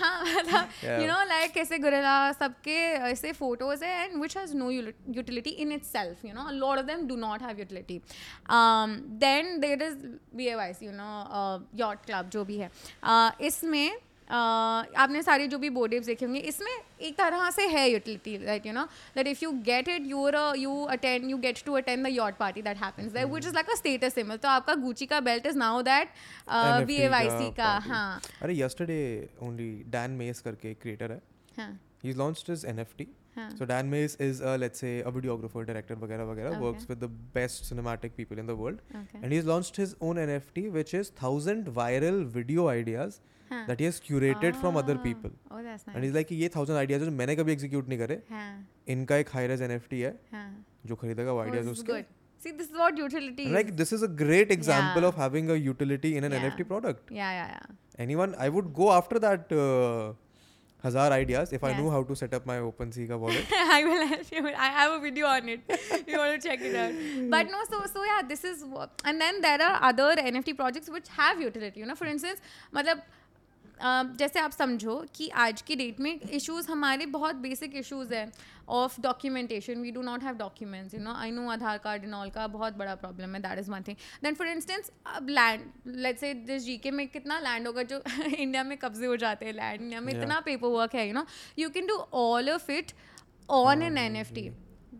हाँ 0.00 0.24
मतलब 0.24 1.00
यू 1.00 1.06
नो 1.06 1.16
लाइक 1.28 1.56
ऐसे 1.58 1.78
गुरेला 1.78 2.12
सबके 2.32 2.76
ऐसे 3.08 3.32
फ़ोटोज़ 3.32 3.84
है 3.84 4.04
and 4.04 4.20
which 4.22 4.36
has 4.36 4.54
no 4.56 4.70
utility 4.70 5.50
in 5.64 5.72
itself 5.84 6.24
you 6.24 6.32
know 6.34 6.48
lot 6.50 6.78
of 6.78 6.86
them 6.86 7.06
do 7.08 7.16
not 7.16 7.42
have 7.42 7.58
utility 7.58 8.00
then 9.24 9.58
there 9.60 9.82
is 9.82 9.96
be 10.36 10.46
A 10.46 10.54
Y C 10.54 10.82
you 10.82 10.92
know 10.92 11.08
yacht 11.80 12.04
club 12.06 12.30
जो 12.30 12.44
भी 12.44 12.58
है। 12.58 12.70
Uh, 12.70 13.40
इसमें 13.40 13.90
आपने 14.30 15.22
सारे 15.22 15.46
जो 15.48 15.58
भी 15.58 15.70
बोर्ड 15.70 15.94
देखे 16.06 16.24
होंगे 16.24 16.40
इसमें 16.50 16.72
एक 17.00 17.16
तरह 17.18 17.50
से 17.50 17.66
है 17.68 17.88
utility 17.90 18.36
that 18.38 18.66
you 18.66 18.72
know 18.72 18.84
that 19.16 19.26
if 19.26 19.44
you 19.44 19.50
get 19.66 19.88
it 19.88 20.06
your 20.06 20.36
you 20.58 20.74
attend 20.96 21.30
you 21.30 21.38
get 21.38 21.62
to 21.66 21.72
attend 21.76 22.06
the 22.06 22.10
yacht 22.12 22.36
party 22.38 22.62
that 22.62 22.76
happens 22.84 23.12
that 23.12 23.28
which 23.32 23.46
is 23.46 23.54
like 23.54 23.70
a 23.70 23.74
status 23.76 24.14
symbol 24.14 24.36
तो 24.36 24.48
आपका 24.48 24.74
गुची 24.86 25.06
का 25.06 25.20
belt 25.30 25.46
is 25.46 25.58
now 25.58 25.82
that 25.82 26.08
B 26.86 26.96
A 26.96 27.08
Y 27.08 27.30
C 27.30 27.50
का 27.56 27.76
हाँ 27.86 28.20
अरे 28.42 28.56
yesterday 28.56 29.04
only 29.46 29.70
Dan 29.94 30.18
Mays 30.20 30.40
करके 30.44 30.74
creator 30.82 31.12
है 31.12 31.22
हाँ 31.56 31.72
he's 32.04 32.20
launched 32.20 32.52
his 32.54 32.64
NFT 32.74 33.06
हाँ. 33.36 33.48
So 33.58 33.66
Dan 33.70 33.90
Mace 33.90 34.14
is 34.26 34.40
uh, 34.42 34.56
let's 34.60 34.80
say 34.80 34.92
a 35.00 35.10
videographer, 35.16 35.64
director, 35.66 35.96
वगैरह 35.96 36.24
वगैरह 36.30 36.50
Okay. 36.50 36.62
works 36.62 36.88
with 36.88 37.00
the 37.00 37.08
best 37.36 37.68
cinematic 37.72 38.16
people 38.16 38.40
in 38.44 38.48
the 38.50 38.56
world, 38.62 38.80
Okay. 39.00 39.20
and 39.22 39.32
he's 39.32 39.44
launched 39.50 39.76
his 39.76 39.94
own 40.08 40.16
NFT, 40.22 40.64
which 40.78 40.94
is 40.94 41.10
thousand 41.20 41.68
viral 41.76 42.18
video 42.38 42.66
ideas 42.72 43.20
हाँ. 43.50 43.66
that 43.68 43.80
he 43.80 43.86
has 43.90 44.00
curated 44.08 44.56
from 44.62 44.76
other 44.82 44.96
Ah. 44.98 45.02
people. 45.06 45.32
Oh, 45.50 45.62
that's 45.62 45.86
nice. 45.86 45.96
And 45.96 46.04
he's 46.04 46.14
like 46.18 46.28
कि 46.28 46.36
ये 46.42 46.48
thousand 46.56 46.76
ideas 46.84 47.02
जो 47.04 47.10
मैंने 47.20 47.36
कभी 47.36 47.56
execute 47.56 47.88
नहीं 47.88 47.98
करे, 47.98 48.20
हाँ. 48.30 48.48
इनका 48.96 49.16
एक 49.24 49.30
high 49.36 49.46
res 49.52 49.60
NFT 49.68 50.02
है 50.06 50.14
हाँ. 50.32 50.46
जो 50.86 50.96
खरीदेगा 51.04 51.32
वो 51.32 51.44
Oh, 51.44 51.60
is 51.64 51.68
उसके. 51.76 52.04
See, 52.44 52.52
this 52.58 52.68
is 52.70 52.78
what 52.78 52.96
utility 52.98 53.44
is. 53.46 53.52
like 53.58 53.76
this 53.76 53.92
is 53.92 54.02
a 54.02 54.08
great 54.24 54.50
example 54.54 55.02
Yeah. 55.02 55.08
of 55.08 55.16
having 55.16 55.50
a 55.50 55.56
utility 55.68 56.16
in 56.16 56.24
an 56.24 56.32
Yeah. 56.32 56.44
NFT 56.48 56.64
product. 56.72 57.10
yeah, 57.20 57.32
yeah, 57.38 57.48
yeah. 57.54 57.76
Anyone, 57.98 58.34
I 58.38 58.48
would 58.48 58.72
go 58.72 58.90
after 58.92 59.18
that 59.18 59.52
uh, 59.52 60.12
Hazar 60.82 61.12
ideas 61.12 61.52
if 61.52 61.62
I 61.62 61.74
knew 61.78 61.90
how 61.90 62.02
to 62.10 62.14
set 62.16 62.32
up 62.32 62.46
my 62.46 62.56
OpenSea 62.68 63.06
ka 63.08 63.16
wallet. 63.24 63.50
I 63.74 63.84
will. 63.84 64.54
I 64.66 64.68
have 64.76 64.92
a 64.92 65.00
video 65.00 65.26
on 65.26 65.50
it. 65.54 65.60
you 66.08 66.16
want 66.16 66.40
to 66.40 66.48
check 66.48 66.62
it 66.62 66.74
out. 66.82 66.94
But 67.34 67.50
no, 67.54 67.60
so 67.72 67.80
so 67.96 68.04
yeah, 68.10 68.22
this 68.34 68.44
is 68.44 68.62
and 69.04 69.20
then 69.20 69.42
there 69.42 69.60
are 69.60 69.76
other 69.90 70.08
NFT 70.22 70.56
projects 70.62 70.88
which 70.88 71.08
have 71.18 71.42
utility. 71.48 71.80
You 71.80 71.86
know, 71.90 71.94
for 71.94 72.06
instance, 72.06 72.40
मतलब 72.74 73.02
अ, 73.02 73.19
जैसे 73.82 74.38
आप 74.40 74.50
समझो 74.50 74.94
कि 75.14 75.28
आज 75.38 75.62
की 75.62 75.76
date 75.76 76.00
में 76.00 76.18
issues 76.20 76.70
हमारे 76.70 77.06
बहुत 77.08 77.36
बेसिक 77.38 77.76
इश्यूज़ 77.76 78.14
हैं 78.14 78.30
of 78.70 79.00
documentation 79.00 79.80
we 79.80 79.90
do 79.90 80.02
not 80.02 80.22
have 80.22 80.34
documents 80.36 80.94
you 80.94 81.00
know 81.00 81.14
I 81.14 81.30
know 81.30 81.48
Aadhaar 81.50 81.78
card 81.78 82.04
and 82.04 82.14
all 82.14 82.30
का 82.30 82.46
बहुत 82.48 82.76
बड़ा 82.76 82.94
प्रॉब्लम 82.94 83.34
है 83.34 83.40
that 83.42 83.58
is 83.58 83.70
one 83.70 83.82
thing 83.88 83.96
then 84.22 84.34
for 84.34 84.48
instance 84.48 84.90
अब 85.06 85.28
land 85.28 85.64
let's 85.98 86.20
say 86.20 86.32
this 86.46 86.64
GK 86.64 86.90
में 86.90 87.06
कितना 87.08 87.38
लैंड 87.40 87.66
होगा 87.66 87.82
जो 87.84 88.02
इंडिया 88.24 88.64
में 88.64 88.76
कब्जे 88.78 89.06
हो 89.06 89.16
जाते 89.16 89.46
हैं 89.46 89.52
लैंड 89.52 89.80
इंडिया 89.82 90.00
में 90.00 90.12
Yeah. 90.12 90.22
इतना 90.22 90.40
पेपर 90.40 90.68
वर्क 90.68 90.94
है 90.94 91.06
you 91.08 91.14
know 91.14 91.24
you 91.58 91.70
can 91.70 91.86
do 91.86 91.96
all 92.20 92.50
of 92.50 92.70
it 92.70 92.92
on 93.48 93.82
an 93.82 93.98
N 93.98 94.16
F 94.16 94.32
T 94.34 94.50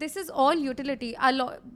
this 0.00 0.16
is 0.16 0.30
all 0.44 0.64
utility 0.64 1.14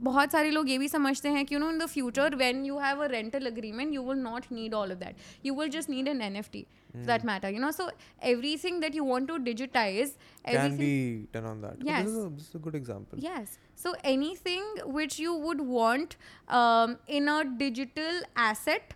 बहुत 0.03 0.31
सारे 0.31 0.51
लोग 0.51 0.69
ये 0.69 0.77
भी 0.77 0.87
समझते 0.87 1.29
हैं 1.29 1.45
कि 1.45 1.55
you 1.55 1.59
know 1.59 1.69
in 1.71 1.77
the 1.79 1.85
future 1.95 2.35
when 2.35 2.65
you 2.65 2.77
have 2.79 3.03
a 3.03 3.07
rental 3.11 3.45
agreement 3.45 3.93
you 3.93 4.03
will 4.09 4.17
not 4.19 4.45
need 4.51 4.73
all 4.73 4.91
of 4.91 4.99
that 4.99 5.45
you 5.45 5.55
will 5.59 5.69
just 5.77 5.89
need 5.89 6.07
an 6.07 6.21
N 6.21 6.35
F 6.35 6.49
T 6.53 6.65
that 6.95 7.25
matter 7.25 7.53
you 7.53 7.59
know 7.61 7.71
so 7.71 7.89
everything 8.63 8.81
that 8.81 8.95
you 8.95 9.05
want 9.05 9.27
to 9.27 9.37
digitize 9.49 10.15
Can 10.47 10.77
be 10.77 11.27
done 11.33 11.45
on 11.45 11.61
that. 11.61 11.79
So 11.79 11.87
Yes. 11.87 12.03
This 12.05 12.13
is, 12.13 12.25
a, 12.25 12.29
this 12.29 12.49
is 12.49 12.55
a 12.55 12.59
good 12.59 12.75
example. 12.75 13.19
Yes. 13.19 13.57
So 13.75 13.93
anything 14.03 14.67
which 14.97 15.19
you 15.19 15.33
would 15.45 15.61
want 15.61 16.15
um, 16.49 16.97
in 17.07 17.27
a 17.27 17.43
digital 17.63 18.21
asset 18.35 18.93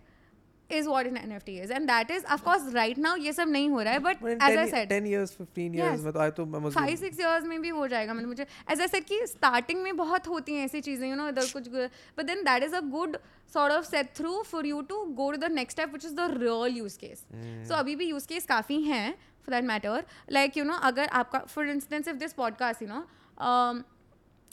is 0.78 0.88
what 0.88 1.06
an 1.06 1.16
NFT 1.18 1.54
is, 1.64 1.70
and 1.70 1.88
that 1.90 2.10
is, 2.10 2.24
of 2.34 2.42
course, 2.44 2.66
right 2.74 2.98
now 3.04 3.14
ये 3.18 3.32
सब 3.32 3.48
नहीं 3.48 3.68
हो 3.70 3.80
रहा 3.80 3.92
है, 3.92 4.00
but 4.00 4.20
But 4.20 4.42
as 4.48 4.54
10, 4.54 4.58
I 4.58 4.70
said, 4.70 4.88
10 4.88 5.06
years, 5.06 5.30
15 5.32 5.74
years, 5.74 6.04
Yes. 6.06 6.16
I 6.16 6.30
तो 6.36 6.46
मैं 6.46 6.70
five 6.70 6.96
six 6.96 7.20
years 7.20 7.44
में 7.44 7.60
भी 7.62 7.68
हो 7.68 7.86
जाएगा। 7.88 8.14
मतलब 8.14 8.28
मुझे 8.28 8.46
एज 8.72 8.80
आई 8.80 8.88
सेड 8.88 9.04
कि 9.04 9.20
स्टार्टिंग 9.26 9.82
में 9.82 9.96
बहुत 9.96 10.28
होती 10.28 10.54
हैं 10.54 10.64
ऐसी 10.64 10.80
चीज़ें 10.80 11.08
यू 11.08 11.16
नो 11.16 11.28
इधर 11.28 11.46
कुछ 11.52 11.68
but 11.68 12.24
then 12.26 12.42
that 12.44 12.62
is 12.62 12.74
a 12.74 12.80
good 12.90 13.16
sort 13.54 13.72
of 13.74 13.86
set 13.86 14.14
through 14.16 14.42
for 14.50 14.66
you 14.66 14.80
to 14.92 15.04
go 15.20 15.30
to 15.32 15.38
the 15.38 15.50
next 15.52 15.78
step 15.78 15.92
which 15.92 16.04
is 16.04 16.14
the 16.14 16.30
real 16.36 16.76
use 16.76 16.98
case 16.98 17.24
सो 17.68 17.74
अभी 17.74 17.96
भी 17.96 18.08
यूज़ 18.08 18.26
केस 18.28 18.46
काफ़ी 18.46 18.80
हैं 18.82 19.12
for 19.46 19.54
that 19.54 19.64
matter 19.64 20.04
like 20.30 20.56
you 20.56 20.64
know 20.64 20.74
अगर 20.90 21.08
आपका 21.22 21.38
for 21.54 21.68
instance 21.68 22.08
if 22.08 22.16
this 22.16 22.32
podcast 22.32 22.82
you 22.82 22.88
know 22.88 23.06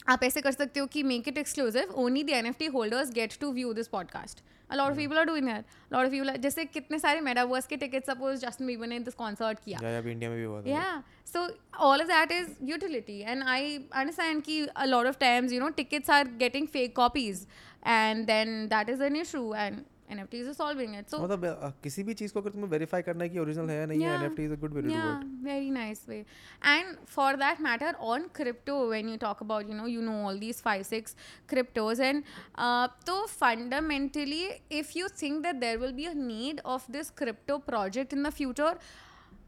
आप 0.08 0.22
ऐसे 0.24 0.40
कर 0.40 0.52
सकते 0.52 0.80
हो 0.80 0.86
कि 0.86 1.02
make 1.02 1.28
it 1.28 1.38
exclusive 1.38 1.90
only 2.04 2.22
the 2.24 2.30
N 2.30 2.46
F 2.46 2.58
T 2.58 2.66
holders 2.76 3.10
get 3.12 3.38
to 3.40 3.52
view 3.52 3.72
this 3.72 3.88
podcast 3.88 4.42
lord 4.76 4.92
of 4.92 5.00
Yula 5.00 5.20
are 5.20 5.26
doing 5.26 5.46
that 5.46 5.64
lord 5.92 6.08
of 6.08 6.14
यूला 6.14 6.34
जैसे 6.36 6.64
कितने 6.66 6.98
सारे 6.98 7.20
मेटावर्स 7.20 7.66
के 7.66 7.76
टिकट 7.76 8.06
सपोज़ 8.06 8.40
जस्टिन 8.40 8.66
बीबर 8.66 8.86
ने 8.86 8.98
दिस 9.00 9.14
कॉन्सर्ट 9.14 9.58
किया। 9.64 9.80
या 9.82 9.98
इंडिया 9.98 10.30
में 10.30 10.38
भी 10.38 10.44
हुआ 10.44 10.62
या 10.66 11.02
so 11.26 11.48
all 11.90 12.00
of 12.00 12.08
that 12.08 12.32
is 12.32 12.48
utility 12.70 13.20
and 13.20 13.42
I 13.44 13.76
understand 13.76 14.42
की 14.42 14.64
a 14.66 14.84
lot 14.84 15.06
of 15.06 15.18
times 15.20 15.52
you 15.52 15.60
know 15.60 15.68
tickets 15.76 16.10
are 16.10 16.28
getting 16.38 16.66
fake 16.68 16.96
copies 16.96 17.46
and 17.86 18.26
then 18.26 18.66
that 18.68 18.88
is 18.90 19.02
an 19.02 19.16
issue 19.16 19.54
and 19.54 19.80
nfts 20.16 20.48
are 20.52 20.54
solving 20.60 20.94
it 21.00 21.10
so 21.14 21.18
मतलब 21.24 21.44
uh, 21.50 21.70
किसी 21.82 22.02
भी 22.08 22.14
चीज़ 22.20 22.32
को 22.32 22.40
अगर 22.40 22.50
तुम्हें 22.50 22.70
verify 22.70 23.02
करना 23.08 23.24
है 23.24 23.28
कि 23.30 23.38
ओरिजिनल 23.38 23.70
है 23.70 23.78
या 23.78 23.86
नहीं 23.86 24.02
है 24.02 24.12
Yeah. 24.18 24.40
Is 24.44 24.52
a 24.52 24.56
good 24.60 24.74
way 24.74 24.82
to 24.82 24.88
do 24.88 24.94
yeah 24.94 25.08
it 25.20 25.26
very 25.48 25.70
nice 25.78 26.00
way 26.12 26.20
and 26.74 26.96
for 27.16 27.28
that 27.42 27.60
matter 27.68 27.90
on 28.12 28.28
crypto 28.38 28.76
when 28.92 29.10
you 29.12 29.18
talk 29.26 29.42
about 29.46 29.68
you 29.72 29.76
know 29.80 29.88
you 29.96 30.02
know 30.08 30.16
all 30.28 30.40
these 30.44 30.60
five 30.68 30.86
six 30.92 31.16
cryptos 31.52 32.02
and 32.10 32.30
uh, 32.66 32.86
so 33.10 33.16
fundamentally 33.72 34.42
if 34.82 34.94
you 35.00 35.08
think 35.22 35.42
that 35.48 35.60
there 35.66 35.78
will 35.84 35.94
be 36.00 36.06
a 36.06 36.14
need 36.22 36.60
of 36.76 36.88
this 36.96 37.10
crypto 37.22 37.58
project 37.70 38.12
in 38.18 38.22
the 38.28 38.34
future 38.40 38.72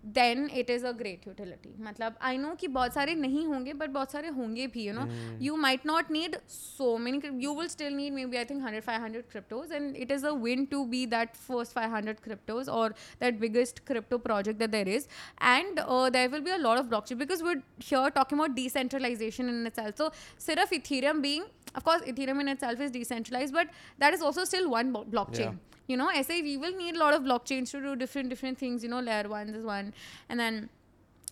then 0.03 0.49
it 0.61 0.71
is 0.71 0.83
a 0.83 0.93
great 0.93 1.27
utility 1.27 1.71
मतलब 1.87 2.15
I 2.29 2.37
know 2.43 2.55
कि 2.61 2.69
बहुत 2.77 2.95
सारे 2.95 3.15
नहीं 3.15 3.45
होंगे 3.47 3.73
but 3.81 3.89
बहुत 3.97 4.13
सारे 4.13 4.29
होंगे 4.37 4.67
भी 4.77 4.85
you 4.87 4.95
know 4.99 5.07
you 5.47 5.57
might 5.65 5.85
not 5.85 6.11
need 6.17 6.37
so 6.55 6.87
many 7.07 7.21
cryp- 7.25 7.43
you 7.47 7.53
will 7.53 7.69
still 7.69 7.91
need 8.01 8.15
maybe 8.19 8.39
I 8.39 8.45
think 8.45 8.63
100 8.63 8.85
500 8.85 9.29
cryptos 9.35 9.71
and 9.79 9.97
it 10.07 10.11
is 10.11 10.25
a 10.25 10.35
win 10.47 10.67
to 10.69 10.87
be 10.95 11.05
that 11.17 11.37
first 11.37 11.75
500 11.75 12.23
cryptos 12.29 12.73
or 12.79 12.95
that 13.19 13.39
biggest 13.45 13.85
crypto 13.85 14.19
project 14.19 14.59
that 14.59 14.73
there 14.73 14.89
is 14.89 15.07
and 15.41 15.81
uh, 15.87 16.09
there 16.09 16.29
will 16.31 16.41
be 16.41 16.51
a 16.51 16.59
lot 16.59 16.79
of 16.79 16.87
blockchain 16.87 17.19
because 17.19 17.43
we're 17.43 17.63
here 17.79 18.11
talking 18.11 18.39
about 18.39 18.55
decentralization 18.57 19.49
in 19.55 19.67
itself 19.67 19.97
so 19.97 20.11
सिर्फ़ 20.49 20.73
Ethereum 20.81 21.21
being 21.31 21.45
of 21.75 21.85
course 21.85 22.01
Ethereum 22.15 22.41
in 22.41 22.49
itself 22.49 22.81
is 22.81 22.91
decentralized 22.91 23.53
but 23.53 23.69
that 23.99 24.15
is 24.15 24.23
also 24.23 24.45
still 24.45 24.71
one 24.71 24.93
bo- 24.93 25.05
blockchain 25.17 25.59
you 25.90 25.98
know 25.98 26.10
ऐसे 26.12 26.42
we 26.44 26.58
will 26.58 26.76
need 26.78 26.96
a 26.96 27.00
lot 27.00 27.14
of 27.14 27.22
blockchains 27.22 27.72
to 27.72 27.82
do 27.82 27.96
different 27.96 28.30
different 28.30 28.58
things 28.58 28.84
you 28.84 28.90
know 28.90 29.00
layer 29.00 29.28
one 29.30 29.50
is 29.50 29.66
one 29.66 29.94
and 30.30 30.40
then 30.40 30.68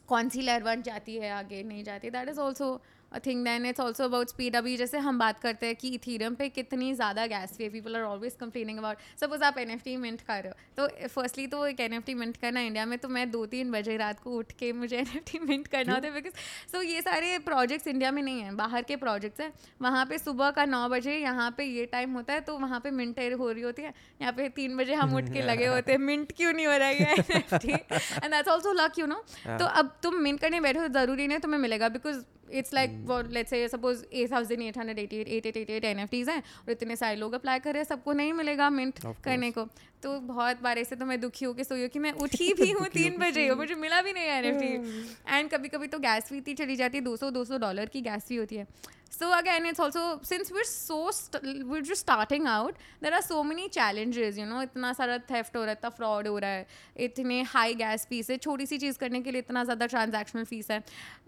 कौन 0.08 0.30
सी 0.30 0.42
layer 0.42 0.64
one 0.64 0.82
जाती 0.82 1.16
है 1.18 1.30
आगे 1.32 1.62
नहीं 1.64 1.84
जाती 1.84 2.10
that 2.10 2.30
is 2.30 2.40
also 2.40 2.74
a 2.74 2.80
thing 3.27 3.45
than 3.45 3.67
it's 3.67 3.81
also 3.81 4.05
about 4.05 4.29
speed 4.29 4.57
अभी 4.57 4.77
जैसे 4.77 4.99
हम 5.01 5.19
बात 5.19 5.39
करते 5.41 5.67
हैं 5.67 5.77
कि 5.77 5.89
इथीरियम 5.95 6.35
पे 6.35 6.49
कितनी 6.51 6.93
ज़्यादा 6.95 7.27
गैस 7.27 7.57
फ़ी 7.57 7.65
है 7.65 7.71
people 7.71 7.97
are 7.97 8.03
always 8.05 8.37
complaining 8.41 8.79
about 8.79 8.97
suppose 9.21 9.43
आप 9.45 9.59
एन 9.59 9.71
एफ़ 9.71 9.83
टी 9.85 9.97
मिंट 9.97 10.21
कर 10.23 10.43
रहे 10.43 10.49
हो 10.49 10.55
तो 10.79 11.09
फर्स्टली 11.09 11.47
तो 11.47 11.67
एक 11.67 11.81
एन 11.81 11.93
एफ़ 11.93 12.05
टी 12.05 12.15
मिंट 12.15 12.37
करना 12.37 12.61
इंडिया 12.63 12.87
में 12.87 12.99
तो 12.99 13.09
मैं 13.09 13.31
दो 13.31 13.45
तीन 13.47 13.71
बजे 13.73 13.97
रात 13.97 14.21
को 14.21 14.37
उठ 14.39 14.53
के 14.59 14.73
मुझे 14.75 14.97
एन 14.97 15.07
एफ़ 15.07 15.25
टी 15.33 15.39
मिंट 15.39 15.67
करना 15.69 15.95
होता 15.95 16.09
है 16.09 16.15
बिकॉज़ 16.15 16.35
सो 16.73 16.83
ये 16.83 17.01
सारे 17.03 17.39
प्रोजेक्ट्स 17.47 17.87
इंडिया 17.87 18.11
में 18.11 18.23
नहीं 18.23 18.41
हैं 18.41 18.57
बाहर 18.57 18.83
के 18.83 18.97
प्रोजेक्ट्स 18.99 19.41
हैं। 19.41 19.53
वहाँ 19.83 20.05
पे 20.07 20.19
सुबह 20.19 20.51
का 20.51 20.65
नौ 20.67 20.89
बजे 20.89 21.17
यहाँ 21.17 21.51
पे 21.57 21.65
ये 21.65 21.85
टाइम 21.87 22.13
होता 22.13 22.33
है 22.33 22.41
तो 22.41 22.59
वहाँ 22.59 22.81
पे 22.81 22.91
मिंट 22.91 23.19
हो 23.19 23.51
रही 23.51 23.63
होती 23.63 23.83
है। 23.83 23.93
यहाँ 24.21 24.33
पे 24.33 24.49
तीन 24.57 24.77
बजे 24.77 24.95
हम 24.95 25.15
उठ 25.17 25.33
के 25.33 25.43
लगे 25.43 25.67
होते 25.67 25.93
हैं 25.93 25.99
मिंट 26.01 26.33
क्यों 26.37 26.53
नहीं 26.53 26.67
हो 26.67 26.77
रहा 26.77 26.89
है 26.89 26.97
and 27.15 28.33
that's 28.33 28.49
also 28.49 28.73
luck 28.75 28.99
you 28.99 29.07
know 29.07 29.23
तो 29.49 29.65
अब 29.81 29.95
तुम 30.03 30.17
मिंट 30.23 30.41
करने 30.41 30.61
बैठे 30.61 30.79
हो 30.79 30.89
ज़रूरी 30.91 31.27
नहीं 31.27 31.39
तुम्हें 31.39 31.61
मिलेगा 31.61 31.89
because 31.89 32.23
it's 32.53 32.75
like 32.75 32.91
let's 33.31 33.51
say 33.51 33.67
suppose 33.69 34.05
eight 34.13 34.33
thousand 34.33 34.63
eight 34.63 34.79
hundred 34.79 34.99
eighty 34.99 35.21
eight 35.21 35.29
eight 35.29 35.47
eight 35.47 35.57
eight 35.57 35.71
eight 35.71 35.85
N 35.85 35.99
F 35.99 36.11
Ts 36.11 36.29
हैं 36.29 36.39
और 36.39 36.71
इतने 36.73 36.97
सारे 36.97 37.17
लोग 37.17 37.33
अप्लाई 37.35 37.59
कर 37.59 37.73
रहे 37.73 37.83
हैं 37.83 37.89
सबको 37.89 38.13
नहीं 38.13 38.33
मिलेगा 38.33 38.71
मिंट 38.71 39.01
करने 39.25 39.51
को। 39.51 39.69
तो 40.03 40.19
बहुत 40.29 40.63
बार 40.63 40.79
ऐसे 40.79 40.97
तो 40.97 41.07
मैं 41.07 41.21
दुखी 41.21 41.45
होकर 41.45 41.63
सोई 41.63 41.81
हूँ 41.81 41.89
कि 41.89 41.99
मैं 41.99 42.13
उठी 42.25 42.53
भी 42.61 42.71
हूँ 42.71 42.87
तीन 42.95 43.19
बजे 43.19 43.51
मुझे 43.55 43.75
मिला 43.75 44.03
भी 44.03 44.13
नहीं 44.13 44.25
है 44.25 44.47
एन 44.47 44.59
टी 44.59 45.35
एंड 45.37 45.51
कभी 45.51 45.69
कभी 45.69 45.87
तो 45.87 45.99
गैस 45.99 46.29
फ़ी 46.29 46.37
इतनी 46.37 46.55
चली 46.55 46.77
जाती 46.77 46.99
है 46.99 47.05
दो 47.05 47.17
सौ 47.17 47.31
दो 47.31 47.45
सौ 47.45 47.59
डॉलर 47.59 47.87
की 47.93 48.01
गैस 48.03 48.29
फ़ी 48.29 48.37
होती 48.37 48.57
है। 48.57 48.67
So 49.11 49.29
again 49.35 49.65
it's 49.69 49.81
also 49.81 50.01
since 50.23 50.51
we're 50.55 50.67
so 50.71 50.97
st- 51.11 51.65
we're 51.69 51.85
just 51.87 52.03
starting 52.03 52.45
out 52.47 52.77
there 53.05 53.15
are 53.19 53.23
so 53.29 53.39
many 53.43 53.65
challenges 53.77 54.37
you 54.39 54.45
know 54.51 54.61
इतना 54.63 54.93
सारा 54.93 55.17
theft 55.31 55.57
हो 55.57 55.63
रहा 55.63 55.71
है 55.71 55.77
इतना 55.79 55.91
fraud 55.97 56.27
हो 56.29 56.39
रहा 56.39 56.51
है 56.51 56.67
इतने 57.07 57.43
high 57.55 57.73
gas 57.81 58.05
fees 58.11 58.31
है 58.31 58.37
छोटी 58.47 58.67
सी 58.67 58.79
चीज़ 58.79 58.99
करने 58.99 59.21
के 59.21 59.31
लिए 59.31 59.41
इतना 59.41 59.65
ज़्यादा 59.65 59.87
transactional 59.87 60.49
fees 60.53 60.71
है। 60.71 60.83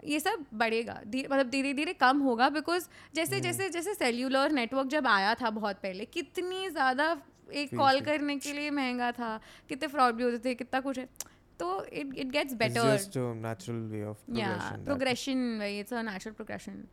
ये 0.05 0.19
सब 0.19 0.45
बढ़ेगा 0.53 0.99
मतलब 1.07 1.49
धीरे 1.49 1.73
धीरे 1.73 1.93
कम 2.05 2.19
होगा 2.29 2.49
बिकॉज़ 2.59 2.87
जैसे 3.15 3.39
जैसे 3.41 3.69
जैसे 3.69 3.93
सेल्यूलर 3.93 4.51
नेटवर्क 4.51 4.87
जब 4.87 5.07
आया 5.07 5.33
था 5.41 5.49
बहुत 5.59 5.81
पहले 5.83 6.05
कितनी 6.13 6.69
ज़्यादा 6.69 7.13
एक 7.53 7.75
कॉल 7.77 7.99
करने 8.01 8.37
के 8.37 8.53
लिए 8.53 8.69
महँगा 8.71 9.11
था 9.11 9.39
कितने 9.69 9.87
फ्रॉड 9.87 10.15
भी 10.15 10.23
होते 10.23 10.39
थे 10.45 10.55
कितना 10.55 10.79
कुछ 10.79 10.99
है। 10.99 11.07
तो 11.59 11.67
it 11.85 12.13
it 12.17 12.27
gets 12.31 12.53
better 12.59 12.93
it's 12.93 13.03
just 13.03 13.17
a 13.17 13.21
natural 13.37 13.81
way 13.89 14.01
of 14.03 14.19
progression 14.85 15.57
भाई 15.59 15.79
it's 15.79 15.93
a 15.93 16.01
natural 16.01 16.33
progression 16.35 16.83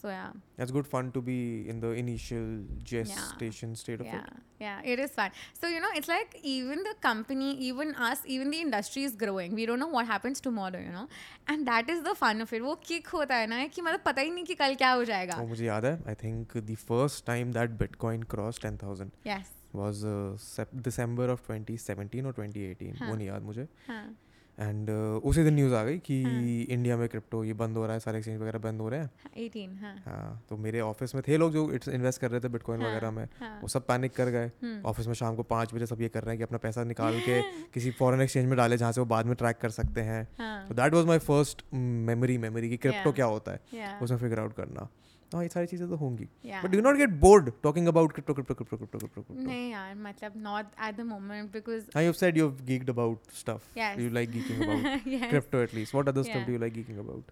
so 0.00 0.10
yeah 0.10 0.32
it's 0.60 0.72
good 0.72 0.86
fun 0.86 1.10
to 1.10 1.20
be 1.28 1.36
in 1.70 1.80
the 1.80 1.92
initial 1.98 2.66
gestation 2.90 3.74
state 3.74 4.00
of 4.00 4.62
yeah 4.62 4.74
it 4.80 4.98
is 4.98 5.10
fun 5.10 5.30
so 5.60 5.68
you 5.68 5.80
know 5.80 5.92
it's 5.96 6.08
like 6.08 6.36
even 6.44 6.82
the 6.82 6.94
company 7.02 7.50
even 7.68 7.92
us 8.10 8.24
even 8.26 8.50
the 8.50 8.54
industry 8.56 9.04
is 9.04 9.16
growing 9.16 9.54
we 9.54 9.66
don't 9.66 9.78
know 9.78 9.86
what 9.86 10.10
happens 10.10 10.42
tomorrow 10.42 10.80
you 10.80 10.92
know 10.92 11.08
and 11.50 11.64
that 11.70 11.90
is 11.90 12.02
the 12.02 12.12
fun 12.20 12.42
of 12.42 12.54
it 12.54 12.62
वो 12.62 12.74
kick 12.86 13.08
होता 13.14 13.36
है 13.36 13.46
ना 13.46 13.66
कि 13.68 13.82
मतलब 13.82 14.02
पता 14.06 14.22
ही 14.22 14.30
नहीं 14.30 14.44
कि 14.44 14.54
कल 14.56 14.74
क्या 14.74 14.92
हो 14.92 15.04
जाएगा। 15.04 15.42
मुझे 15.46 15.64
याद 15.66 15.84
है 15.84 15.96
I 16.08 16.14
think 16.24 16.56
the 16.58 16.76
first 16.84 17.26
time 17.26 17.52
that 17.52 17.80
bitcoin 17.80 18.22
cross 18.34 18.60
10000 18.66 19.10
yes 19.26 19.52
was 19.76 20.04
uh, 20.04 20.36
sep- 20.38 20.76
December 20.88 21.28
of 21.34 21.40
2017 21.50 22.26
or 22.26 22.32
2018 22.32 23.00
वो 23.00 23.06
हाँ. 23.06 23.16
नहीं 23.16 23.28
याद 23.28 23.42
मुझे। 23.42 23.68
हाँ। 23.88 24.16
एंड 24.58 24.90
उसी 25.24 25.44
दिन 25.44 25.54
न्यूज़ 25.54 25.74
आ 25.74 25.84
गई 25.84 25.98
कि 25.98 26.22
हाँ। 26.22 26.42
इंडिया 26.42 26.96
में 26.96 27.08
क्रिप्टो 27.08 27.44
ये 27.44 27.52
बंद 27.52 27.76
हो 27.76 27.84
रहा 27.84 27.92
है 27.92 28.00
सारे 28.00 28.18
एक्सचेंज 28.18 28.40
वगैरह 28.40 28.58
बंद 28.58 28.80
हो 28.80 28.88
रहे 28.88 29.00
हैं। 29.00 29.10
एटीन 29.36 29.78
हाँ। 29.78 29.94
हाँ 30.06 30.42
तो 30.48 30.56
मेरे 30.56 30.80
ऑफ़िस 30.80 31.14
में 31.14 31.22
थे 31.28 31.36
लोग 31.36 31.52
जो 31.52 31.72
इन्वेस्ट 31.92 32.20
कर 32.20 32.30
रहे 32.30 32.40
थे 32.40 32.48
बिटकॉइन 32.48 32.82
हाँ, 32.82 32.90
वगैरह 32.90 33.10
में 33.10 33.28
हाँ। 33.40 33.60
वो 33.62 33.68
सब 33.68 33.86
पैनिक 33.86 34.12
कर 34.12 34.28
गए। 34.28 34.46
हम्म, 34.46 34.82
ऑफ़िस 34.82 35.06
में 35.06 35.14
शाम 35.14 35.36
को 35.36 35.42
पाँच 35.42 35.74
बजे 35.74 35.86
सब 35.86 36.00
ये 36.00 36.08
कर 36.08 36.22
रहे 36.22 36.30
हैं 36.30 36.38
कि 36.38 36.42
अपना 36.42 36.58
पैसा 36.58 36.84
निकाल 36.84 37.20
के 37.20 37.42
किसी 37.74 37.90
फॉरेन 37.90 38.20
एक्सचेंज 38.20 38.46
में 38.46 38.56
डाले 38.56 38.76
जहाँ 38.76 38.92
से 38.92 39.00
वो 39.00 39.06
बाद 39.06 39.26
में 39.26 39.34
ट्रैक 39.34 39.56
कर 39.58 39.70
सकते 39.70 40.00
हैं। 40.00 40.24
तो 40.68 40.74
that 40.74 40.94
was 40.94 41.06
my 41.06 41.18
first 41.18 41.62
memory 41.74 42.38
memory 42.38 42.68
कि 42.70 42.76
क्रिप्टो 42.76 43.12
क्या 43.12 43.26
होता 43.26 43.52
है 43.52 43.98
उसमें 44.02 44.18
फिगर 44.18 44.40
आउट 44.40 44.52
करना। 44.56 44.88
हाँ 45.34 45.42
ये 45.42 45.48
सारी 45.48 45.66
चीज़ें 45.66 45.88
तो 45.88 45.96
होंगी। 45.96 46.24
But 46.44 46.70
do 46.70 46.80
not 46.80 46.96
get 46.96 47.10
bored 47.20 47.50
talking 47.62 47.88
about 47.88 48.12
crypto 48.12 48.34
crypto 48.34 48.54
crypto 48.54 48.98
crypto 48.98 49.34
नहीं 49.34 49.70
यार 49.70 49.94
मतलब 49.98 50.32
not 50.42 50.66
at 50.88 50.96
the 50.96 51.06
moment 51.06 51.52
because 51.52 51.84
I 51.96 52.04
have 52.04 52.12
said 52.20 52.38
you 52.38 52.48
have 52.48 52.64
geeked 52.66 52.90
about 52.90 53.32
stuff 53.40 53.78
you 53.78 54.10
like 54.10 54.30
geeking 54.30 54.62
about 54.62 55.28
crypto 55.30 55.62
at least 55.62 55.94
what 55.94 56.08
other 56.08 56.22
stuff 56.22 56.46
do 56.46 56.52
you 56.52 56.58
like 56.58 56.74
geeking 56.74 56.98
about 56.98 57.30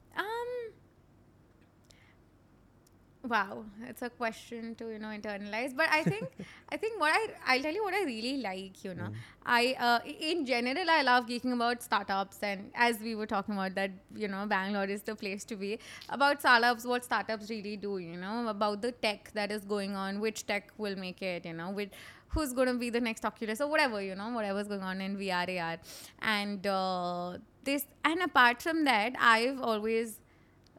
Wow, 3.23 3.67
it's 3.87 4.01
a 4.01 4.09
question 4.09 4.75
to 4.77 4.89
you 4.91 4.99
know 4.99 5.09
internalize. 5.09 5.77
But 5.77 5.89
I 5.91 6.03
think 6.03 6.27
I 6.73 6.79
think 6.79 6.99
what 6.99 7.13
I 7.13 7.27
I'll 7.47 7.61
tell 7.63 7.75
you 7.75 7.85
what 7.85 7.93
I 7.93 8.05
really 8.05 8.39
like. 8.39 8.83
You 8.83 8.95
know, 8.95 9.09
Mm. 9.11 9.15
I 9.45 9.75
uh, 9.79 9.99
in 10.31 10.47
general 10.47 10.89
I 10.89 11.03
love 11.03 11.27
geeking 11.27 11.53
about 11.53 11.83
startups 11.83 12.39
and 12.43 12.71
as 12.75 12.99
we 13.01 13.15
were 13.15 13.27
talking 13.27 13.55
about 13.55 13.75
that 13.75 13.91
you 14.17 14.27
know 14.27 14.47
Bangalore 14.47 14.87
is 14.87 15.03
the 15.03 15.15
place 15.15 15.45
to 15.53 15.57
be 15.57 15.79
about 16.09 16.41
startups. 16.41 16.87
What 16.87 17.05
startups 17.05 17.51
really 17.51 17.77
do. 17.77 17.99
You 17.99 18.17
know 18.17 18.49
about 18.49 18.81
the 18.81 18.93
tech 18.93 19.31
that 19.35 19.53
is 19.53 19.67
going 19.67 19.95
on. 19.97 20.21
Which 20.21 20.47
tech 20.47 20.73
will 20.79 20.97
make 20.97 21.21
it. 21.21 21.45
You 21.45 21.53
know 21.53 21.71
which 21.71 21.93
who's 22.29 22.53
going 22.55 22.69
to 22.69 22.75
be 22.75 22.89
the 22.91 23.01
next 23.01 23.25
Oculus 23.25 23.61
or 23.61 23.67
whatever, 23.69 24.01
you 24.01 24.15
know, 24.15 24.29
whatever's 24.31 24.69
going 24.69 24.83
on 24.83 25.01
in 25.01 25.17
VR, 25.17 25.49
AR. 25.61 25.79
And 26.23 26.65
uh, 26.65 27.39
this, 27.65 27.85
and 28.05 28.23
apart 28.23 28.63
from 28.63 28.85
that, 28.85 29.15
I've 29.19 29.61
always 29.61 30.21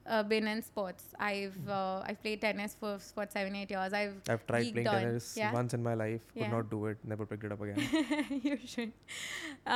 uh, 0.06 0.24
been 0.24 0.48
in 0.48 0.62
sports. 0.62 1.04
I've 1.20 1.58
uh, 1.70 2.02
I've 2.06 2.22
played 2.24 2.42
tennis 2.42 2.76
for 2.80 2.98
for 3.00 3.26
seven 3.34 3.56
eight 3.56 3.72
years. 3.72 3.94
I've 3.94 4.16
I've 4.30 4.46
tried 4.48 4.72
playing 4.74 4.88
on. 4.88 5.00
tennis 5.02 5.28
Yeah. 5.38 5.54
once 5.54 5.74
in 5.74 5.84
my 5.84 5.94
life 6.04 6.22
could 6.34 6.42
Yeah. 6.44 6.52
not 6.56 6.70
do 6.72 6.86
it 6.92 6.98
never 7.14 7.26
picked 7.34 7.44
it 7.44 7.52
up 7.58 7.62
again 7.62 8.42
you 8.50 8.58
should. 8.74 8.94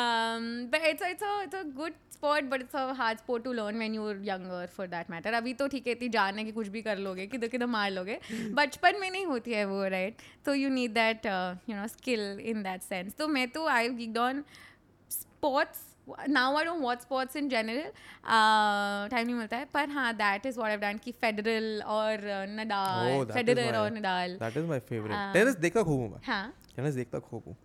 Um, 0.01 0.67
but 0.71 0.81
it's 0.91 1.01
a, 1.01 1.09
it's 1.15 1.21
a 1.21 1.33
it's 1.43 1.55
a 1.61 1.63
good 1.81 1.93
sport, 2.09 2.49
but 2.49 2.61
it's 2.61 2.73
a 2.73 2.93
hard 2.93 3.19
sport 3.19 3.43
to 3.43 3.51
learn 3.51 3.77
when 3.77 3.93
you're 3.93 4.17
younger, 4.31 4.61
for 4.75 4.87
that 4.95 5.09
matter. 5.15 5.31
अभी 5.41 5.53
तो 5.61 5.67
ठीक 5.75 5.87
है 5.87 5.93
इतनी 5.93 6.09
जान 6.17 6.37
है 6.39 6.45
कि 6.45 6.51
कुछ 6.51 6.67
भी 6.75 6.81
कर 6.81 6.97
लोगे 7.07 7.25
किधर 7.33 7.47
किधर 7.55 7.65
मार 7.77 7.91
लोगे 7.91 8.19
बचपन 8.61 8.99
में 9.01 9.09
नहीं 9.09 9.25
होती 9.25 9.53
है 9.53 9.65
वो 9.73 9.83
राइट 9.95 10.21
तो 10.45 10.53
you 10.53 10.69
need 10.79 10.93
that 10.93 11.25
you 11.25 11.75
know 11.75 11.87
skill 11.97 12.39
in 12.53 12.63
that 12.63 12.81
sense 12.81 13.15
तो 13.19 13.27
मैं 13.37 13.47
तो 13.57 13.65
I 13.77 13.89
gigged 14.03 14.17
on 14.17 14.43
sports 15.19 15.83
now 16.29 16.55
I 16.57 16.65
don't 16.65 16.81
watch 16.81 17.01
sports 17.01 17.35
in 17.35 17.49
general 17.49 17.91
time 19.11 19.25
नहीं 19.25 19.35
मिलता 19.35 19.57
है 19.57 19.65
पर 19.73 19.89
हाँ 19.89 20.13
that 20.15 20.45
is 20.45 20.59
what 20.59 20.69
I 20.69 20.77
done 20.77 20.97
कि 21.03 21.11
फेडरल 21.21 21.81
और 21.85 22.17
Oh, 22.17 22.49
नडाल 22.59 23.23
that 23.23 23.33
फेडरर 23.33 23.75
और 23.77 23.91
नडाल 23.91 24.37
is 24.41 24.67
my 24.71 24.79
favorite. 24.89 25.15
हाँ. 25.15 25.33
टेनिस 25.33 25.55
देखता 25.57 25.83
खूब 25.83 25.99
हूँ 25.99 26.11
मैं। 26.11 26.19
हाँ। 26.25 26.53
टेनिस 26.75 26.93
देखता 26.95 27.19
खूब 27.29 27.43
हूँ। 27.47 27.55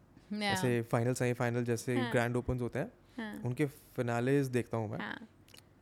ऐसे 0.42 0.80
फाइनल 0.92 1.14
सेमीफाइनल 1.14 1.64
जैसे 1.64 1.96
हाँ. 1.98 2.10
ग्रैंड 2.12 2.36
ओपन्स 2.36 2.62
होते 2.62 2.78
हैं 2.78 2.92
हाँ। 3.18 3.42
उनके 3.44 3.66
फिनालेज 3.96 4.46
देखता 4.56 4.76
हूँ 4.76 4.90
मैं। 4.90 4.98
हाँ। 4.98 5.28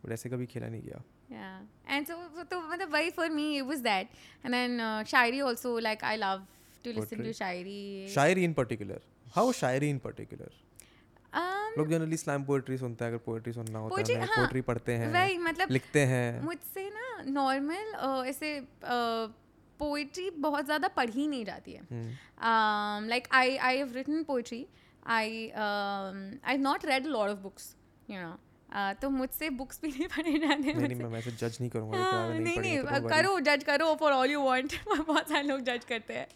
बट 0.04 0.12
ऐसे 0.12 0.28
कभी 0.28 0.46
खेला 0.46 0.68
नहीं 0.68 0.82
गया। 0.82 1.02
And 1.94 2.06
so 2.09 2.14
so 2.36 2.44
तो 2.50 2.61
मतलब 2.68 2.92
वही 2.92 3.11
for 3.16 3.26
me 3.30 3.46
it 3.59 3.66
was 3.70 3.82
that, 3.86 4.14
and 4.44 4.54
then 4.54 4.80
uh, 4.80 5.02
shayari 5.11 5.40
also 5.48 5.72
like 5.86 6.04
I 6.11 6.14
love 6.22 6.46
to 6.84 6.90
listen 6.90 7.18
Poetry. 7.18 7.26
to 7.26 7.32
shayari. 7.38 8.09
Shayari 8.14 8.44
in 8.44 8.52
particular 8.61 9.00
how 9.34 9.52
shayari 9.61 9.90
in 9.90 9.98
particular 10.04 10.50
लोग 11.77 11.89
जनरली 11.89 12.16
स्लैम 12.16 12.45
पोएट्री 12.45 12.79
सुनते 12.79 13.05
हैं 13.05 13.12
अगर 13.12 13.21
पोएट्री 13.25 13.53
सुनना 13.53 13.79
होता 13.79 14.01
है 14.12 14.19
हाँ. 14.19 14.37
पोएट्री 14.37 14.61
पढ़ते 14.61 14.93
हैं 14.93 15.12
वही 15.12 15.39
मतलब 15.39 15.71
लिखते 15.71 16.01
हैं। 16.07 16.43
मुझसे 16.43 16.89
ना 16.91 17.23
नॉर्मल 17.31 17.95
ऐसे 18.27 18.61
पोएट्री 18.85 20.31
बहुत 20.31 20.64
ज़्यादा 20.64 20.89
पढ़ी 20.89 21.27
नहीं 21.27 21.45
जाती 21.45 21.73
है। 21.73 21.81
Like 23.09 23.29
I 23.33 23.57
I 23.57 23.77
have 23.77 23.93
written 23.95 24.25
have 24.31 24.64
I 25.07 25.49
I 26.45 26.57
not 26.59 26.85
read 26.85 27.07
lot 27.07 27.31
of 27.31 27.39
books 27.39 27.75
you 28.11 28.16
lot 28.16 28.47
तो 29.01 29.09
मुझसे 29.11 29.49
बुक्स 29.59 29.81
भी 29.83 29.89
नहीं 29.89 30.07
पढ़े 30.07 30.39
जाने 30.39 30.57
नहीं 30.57 30.75
नहीं 30.75 30.97
मैं 30.97 31.07
वैसे 31.11 31.31
जज 31.33 31.57
नहीं 31.61 31.71
करूँगा 31.71 31.99
हाँ, 31.99 32.07
किताबें 32.07 32.35
नहीं 32.35 32.45
नहीं 32.45 32.59
नहीं 32.59 32.73
हैं 32.73 33.03
तो 33.03 33.09
करो 33.09 33.39
जज 33.41 33.64
करो 33.64 33.95
फॉर 34.01 34.12
ऑल 34.12 34.31
यू 34.31 34.43
वांट 34.43 34.75
बहुत 34.89 35.29
सारे 35.29 35.43
लोग 35.49 35.61
जज 35.69 35.85
करते 35.89 36.14
हैं। 36.14 36.27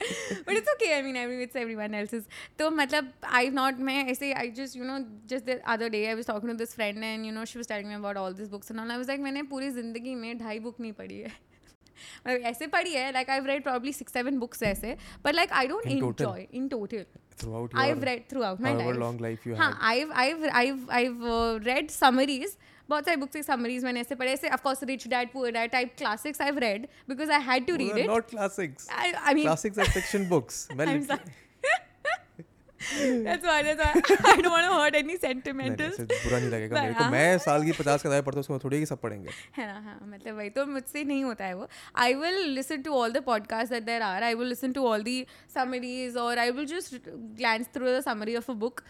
But 0.46 0.52
it's 0.52 0.72
okay 0.74 0.92
I 0.92 1.02
mean 1.02 1.16
every 1.16 1.42
it's 1.42 1.56
everyone 1.56 1.94
else's 1.94 2.26
तो 2.58 2.70
मतलब 2.72 3.12
आई 3.32 3.50
नॉट 3.60 3.78
मैं 3.90 4.04
ऐसे 4.06 4.32
I 4.32 4.50
just 4.58 4.76
you 4.76 4.84
know 4.84 4.98
just 5.28 5.46
the 5.46 5.60
other 5.66 5.88
day 5.90 6.04
I 6.06 6.14
was 6.14 6.26
talking 6.26 6.52
to 6.52 6.56
this 6.58 6.74
friend 6.74 7.04
and 7.04 7.24
you 7.26 7.32
know 7.32 7.44
she 7.44 7.58
was 7.58 7.68
telling 7.68 7.88
me 7.88 7.94
about 7.94 8.16
all 8.16 8.34
this 8.34 8.48
books 8.48 8.70
and 8.70 8.80
all 8.80 8.90
I 8.90 8.96
was 8.96 9.08
like 9.08 9.20
मैंने 9.20 9.42
पूरी 9.54 9.70
ज़िंदगी 9.70 10.14
में 10.14 10.38
ढाई 10.38 10.58
book 10.58 10.80
नहीं 10.80 10.92
पढ़ी 10.92 11.18
है। 11.20 11.32
मतलब 12.26 12.40
ऐसे 12.40 12.66
पढ़ी 12.66 12.92
है 12.92 13.12
like 13.12 13.30
I 13.30 13.40
read 13.46 13.62
probably 13.62 13.92
six 13.92 14.12
seven 14.12 14.38
books 14.38 14.62
ऐसे 14.62 14.96
पर 15.24 15.34
like 15.34 15.52
I 15.52 15.66
don't 15.66 15.86
enjoy 15.86 16.46
in 16.52 16.68
total 16.68 17.04
बहुत 22.88 23.04
सारी 23.04 23.16
बुक्स 23.16 23.32
की 23.32 23.42
समरीज 23.42 23.84
मैंने 23.84 24.00
ऐसे 24.00 24.14
पढ़े 24.14 24.32
ऐसे 24.32 24.48
of 24.48 24.84
rich 24.84 25.06
dad 25.08 25.32
poor 25.32 25.52
dad 25.52 25.70
type 25.70 25.94
classics 25.98 26.40
I 26.40 26.50
read 26.50 26.86
because 27.08 27.30
I 27.30 27.42
had 27.42 27.66
to 27.66 27.76
read 27.76 27.98
it 27.98 28.06
not 28.06 28.28
classics 28.30 28.88
I 28.90 29.34
mean 29.34 29.42
classics 29.42 29.78
are 29.78 29.90
fiction 29.90 30.28
books 30.28 30.68
that's 33.24 33.46
why 33.48 33.62
that's 33.62 33.82
why. 33.82 33.92
I 34.32 34.36
don't 34.40 34.52
want 34.52 34.66
to 34.66 34.74
hurt 34.74 34.96
any 35.00 35.16
sentimentals. 35.24 35.98
बुरा 36.00 36.38
नहीं 36.38 36.50
लगेगा 36.50 36.80
मेरे 36.82 36.94
को। 36.94 37.02
हाँ. 37.02 37.10
मैं 37.10 37.38
साल 37.38 37.64
की 37.64 37.72
पचास 37.72 38.02
किताबें 38.02 38.22
पढ़ता 38.24 38.36
हूँ 38.36 38.40
उसको 38.40 38.58
थोड़ी 38.58 38.78
कि 38.78 38.86
सब 38.86 39.00
पढ़ेंगे। 39.00 39.30
है 39.56 39.66
ना 39.66 39.78
हाँ 39.80 39.98
मतलब 40.02 40.36
वही 40.36 40.50
तो 40.50 40.66
मुझसे 40.66 41.04
नहीं 41.04 41.24
होता 41.24 41.44
है 41.44 41.54
वो। 41.54 41.68
I 41.96 42.14
will 42.14 42.40
listen 42.50 42.82
to 42.82 42.94
all 42.94 43.12
the 43.12 43.22
podcast 43.22 43.72
that 43.72 43.82
there 43.82 44.02
are 44.02 44.22
I 44.22 44.34
will 44.34 44.48
listen 44.48 44.72
to 44.72 44.86
all 44.86 45.02
the 45.02 45.26
summaries 45.54 46.16
और 46.16 46.38
I 46.38 46.50
will 46.50 46.66
just 46.66 47.08
glance 47.40 47.66
through 47.74 47.86
the 47.86 48.00
summary 48.00 48.36
of 48.36 48.50
a 48.50 48.54
book 48.54 48.80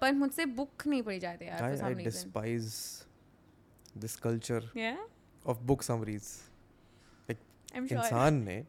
पर 0.00 0.12
मुझसे 0.12 0.46
बुक 0.60 0.86
नहीं 0.86 1.02
पढ़ी 1.02 1.18
जाती 1.20 1.46
यार 1.46 1.76
I, 1.76 1.92
I 1.92 1.94
despise 2.04 2.74
this 4.02 4.14
culture 4.26 4.62
yeah? 4.74 4.98
of 5.44 5.66
book 5.68 5.82
summaries. 5.82 6.26
Like 7.28 7.40
I'm 7.74 7.86
sure. 7.88 8.04
इंसान 8.04 8.34
ने 8.44 8.64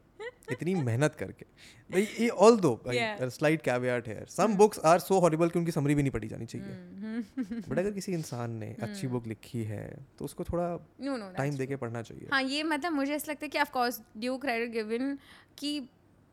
इतनी 0.51 0.73
मेहनत 0.75 1.15
करके। 1.15 1.45
भाई 1.89 2.07
ये 2.19 2.27
ऑल 2.39 2.59
दो. 2.59 2.71
स्लाइड 2.87 3.61
कैवियाट 3.61 4.07
है 4.07 4.25
some 4.29 4.55
books 4.57 4.79
are 4.85 4.99
so 4.99 5.19
horrible 5.19 5.49
कि 5.49 5.59
उनकी 5.59 5.71
समरी 5.71 5.95
भी 5.95 6.01
नहीं 6.01 6.11
पढ़ी 6.11 6.27
जानी 6.27 6.45
चाहिए। 6.45 7.63
बट 7.69 7.79
अगर 7.79 7.91
किसी 7.91 8.11
इंसान 8.13 8.51
ने 8.55 8.75
अच्छी 8.81 9.07
बुक 9.07 9.27
लिखी 9.27 9.63
है 9.63 9.87
तो 10.19 10.25
उसको 10.25 10.43
थोड़ा 10.43 10.67
नो 11.01 11.17
नो 11.17 11.31
टाइम 11.37 11.57
देके 11.57 11.75
पढ़ना 11.77 12.01
चाहिए। 12.01 12.27
हाँ 12.33 12.41
ये 12.43 12.63
मतलब 12.65 12.93
मुझे 12.93 13.13
ऐसा 13.13 13.31
लगता 13.31 13.45
है 13.45 13.49
कि 13.49 13.59
of 13.59 13.71
course 13.71 14.01
due 14.17 14.37
credit 14.37 14.71
given 14.71 15.17
कि 15.57 15.79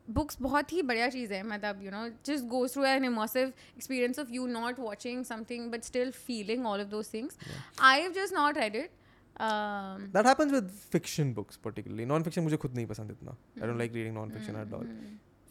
बुक्स 0.07 0.37
बहुत 0.41 0.71
ही 0.73 0.81
बढ़िया 0.83 1.07
चीज़ 1.09 1.33
है। 1.33 1.41
मतलब 1.47 1.83
you 1.83 1.91
know 1.91 2.07
just 2.25 2.45
go 2.45 2.67
through 2.67 2.83
an 2.85 3.05
immersive 3.05 3.47
experience 3.47 4.19
of 4.19 4.31
you 4.31 4.45
not 4.47 4.79
watching 4.79 5.23
something 5.25 5.71
but 5.71 5.83
still 5.83 6.11
feeling 6.11 6.65
all 6.65 6.81
of 6.81 6.87
those 6.89 7.13
things 7.13 7.37
I 7.81 8.01
have 8.01 8.11
just 8.13 8.33
not 8.33 8.57
read 8.57 8.75
it 8.75 8.91
that 9.41 10.25
happens 10.27 10.51
with 10.51 10.69
fiction 10.91 11.33
books 11.33 11.57
particularly 11.65 12.05
non 12.05 12.23
fiction 12.23 12.43
मुझे 12.43 12.57
खुद 12.57 12.75
नहीं 12.75 12.85
पसंद 12.87 13.11
इतना 13.11 13.31
I 13.31 13.67
don't 13.67 13.77
like 13.77 13.93
reading 13.93 14.15
non 14.15 14.31
fiction 14.31 14.61
at 14.61 14.73
all 14.73 14.87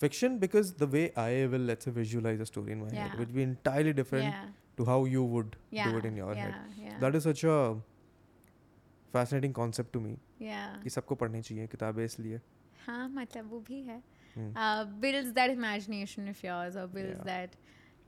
fiction 0.01 0.39
because 0.39 0.69
the 0.81 0.87
way 0.87 1.01
I 1.21 1.47
will 1.53 1.65
let's 1.69 1.85
say 1.85 1.93
visualize 1.95 2.41
a 2.41 2.47
story 2.47 2.73
in 2.73 2.81
my 2.81 2.89
yeah. 2.91 3.07
head 3.07 3.19
would 3.19 3.33
be 3.35 3.43
entirely 3.43 3.93
different 3.93 4.27
yeah 4.27 4.45
to 4.79 4.85
how 4.85 4.99
you 5.13 5.23
would 5.25 5.57
yeah 5.71 5.89
do 5.91 5.99
it 5.99 6.05
in 6.05 6.17
your 6.17 6.35
head. 6.35 6.55
That 7.01 7.17
is 7.17 7.25
such 7.25 7.43
a 7.45 7.57
fascinating 9.15 9.57
concept 9.57 9.93
to 9.95 10.03
me 10.05 10.13
yeah 10.41 10.69
कि 10.85 10.91
सबको 10.91 11.15
पढ़नी 11.23 11.43
चाहिए 11.43 11.67
किताबें 11.75 12.05
इसलिए 12.05 12.41
हाँ 12.87 13.09
मतलब 13.17 13.51
वो 13.51 13.61
भी 13.69 13.81
है 13.83 14.03
हम्म। 14.37 14.53
uh, 14.55 14.85
builds 15.05 15.33
that 15.39 15.51
imagination 15.51 16.29
of 16.29 16.45
yours 16.45 16.77
or 16.77 16.87
builds 16.95 17.17
Yeah. 17.17 17.25
that 17.33 17.57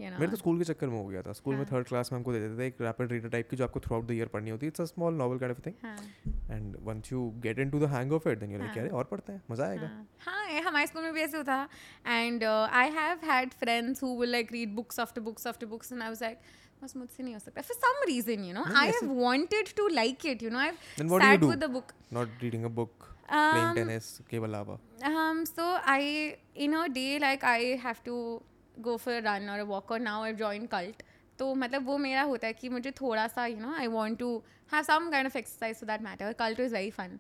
you 0.01 0.11
know. 0.11 0.21
मेरे 0.21 0.31
तो 0.31 0.37
स्कूल 0.37 0.59
के 0.59 0.65
चक्कर 0.65 0.87
में 0.87 0.97
हो 0.97 1.05
गया 1.07 1.23
था। 1.23 1.33
स्कूल 1.39 1.55
में 1.55 1.63
हाँ. 1.63 1.71
थर्ड 1.73 1.87
क्लास 1.89 2.13
में 2.13 2.17
हमको 2.19 2.33
दे 2.33 2.41
देते 2.41 2.59
थे 2.59 2.67
एक 2.67 2.81
रैपिड 2.81 3.13
रीडर 3.13 3.29
टाइप 3.29 3.51
की 3.51 3.57
जो 3.57 3.65
आपको 3.65 3.81
थ्रू 3.81 3.97
आउट 3.97 4.07
द 4.07 4.13
ईयर 4.13 4.29
पढ़नी 4.35 4.51
होती 4.51 4.67
है। 4.67 4.69
It's 4.69 4.81
a 4.81 4.85
small 4.85 5.15
novel 5.15 5.39
kind 5.39 5.57
of 5.57 5.67
thing 5.67 5.75
हाँ। 5.85 6.57
And 6.57 6.77
once 6.87 7.13
you 7.13 7.29
get 7.43 7.59
into 7.67 7.81
the 7.81 7.91
hang 7.93 8.13
of 8.13 8.29
it 8.29 8.39
then 8.39 8.53
you 8.53 8.59
like 8.59 8.71
हाँ. 8.71 8.81
अरे 8.81 8.89
और 8.89 9.05
पढ़ते 9.11 9.33
हैं 9.33 9.43
मज़ा 9.51 9.67
आएगा. 9.67 9.87
हाँ। 9.87 10.07
हाँ 10.27 10.63
हमारे 10.63 10.87
स्कूल 10.87 11.03
में 11.03 11.13
भी 11.15 11.21
ऐसे 11.21 11.37
होता 11.37 11.69
and 12.07 12.45
I 12.45 12.91
have 12.99 13.31
had 13.31 13.53
friends 13.61 14.03
who 14.03 14.17
will 14.21 14.33
like 14.33 14.53
read 14.53 14.75
books 14.77 15.01
after 15.01 15.21
books 15.29 15.47
after 15.47 15.67
books 15.67 15.93
and 15.93 16.03
I 16.03 16.09
was 16.09 16.23
like 16.23 16.39
बस 16.83 16.97
मुझसे 16.97 17.23
नहीं 17.23 17.35
हो 17.35 17.41
सकता। 17.41 17.61
For 17.61 17.77
some 17.77 18.05
reason 18.09 18.45
you 18.45 18.55
know 18.55 18.65
I 18.79 18.89
have 18.89 19.13
wanted 19.23 19.75
to 19.77 19.89
like 19.89 20.27
it 20.27 20.43
you 20.43 20.51
know 20.51 20.59
I 20.59 20.71
sat 20.99 21.41
do? 21.41 21.49
with 21.49 21.63
the 21.63 21.73
book. 21.75 21.93
Not 22.13 22.43
reading 22.43 22.65
a 22.65 22.69
book 22.81 23.09
playing 23.29 23.75
tennis 23.75 24.19
के 24.31 24.45
अलावा 24.45 24.79
Um, 25.09 25.39
so 25.49 25.67
I, 25.91 26.37
in 26.65 26.75
a 26.75 26.81
day, 26.95 27.19
like 27.19 27.45
I 27.51 27.79
have 27.83 28.01
to 28.05 28.17
go 28.83 28.97
for 28.99 29.17
a 29.17 29.23
run 29.23 29.49
or 29.49 29.59
a 29.61 29.65
walk, 29.65 29.91
or 29.91 29.99
now 29.99 30.23
I've 30.23 30.39
joined 30.39 30.71
cult. 30.71 31.03
तो 31.39 31.55
मतलब 31.55 31.87
वो 31.87 31.97
मेरा 31.99 32.23
होता 32.31 32.47
है 32.47 32.53
कि 32.53 32.69
मुझे 32.69 32.91
थोड़ा 33.01 33.27
सा 33.35 33.45
you 33.47 33.61
know 33.61 33.75
I 33.75 33.87
want 33.89 34.19
to 34.19 34.27
have 34.73 34.83
some 34.83 35.09
kind 35.11 35.27
of 35.27 35.37
exercise 35.39 35.77
for 35.77 35.87
that 35.89 36.03
matter 36.03 36.33
Cult 36.41 36.61
is 36.61 36.75
very 36.75 36.91
fun 36.97 37.19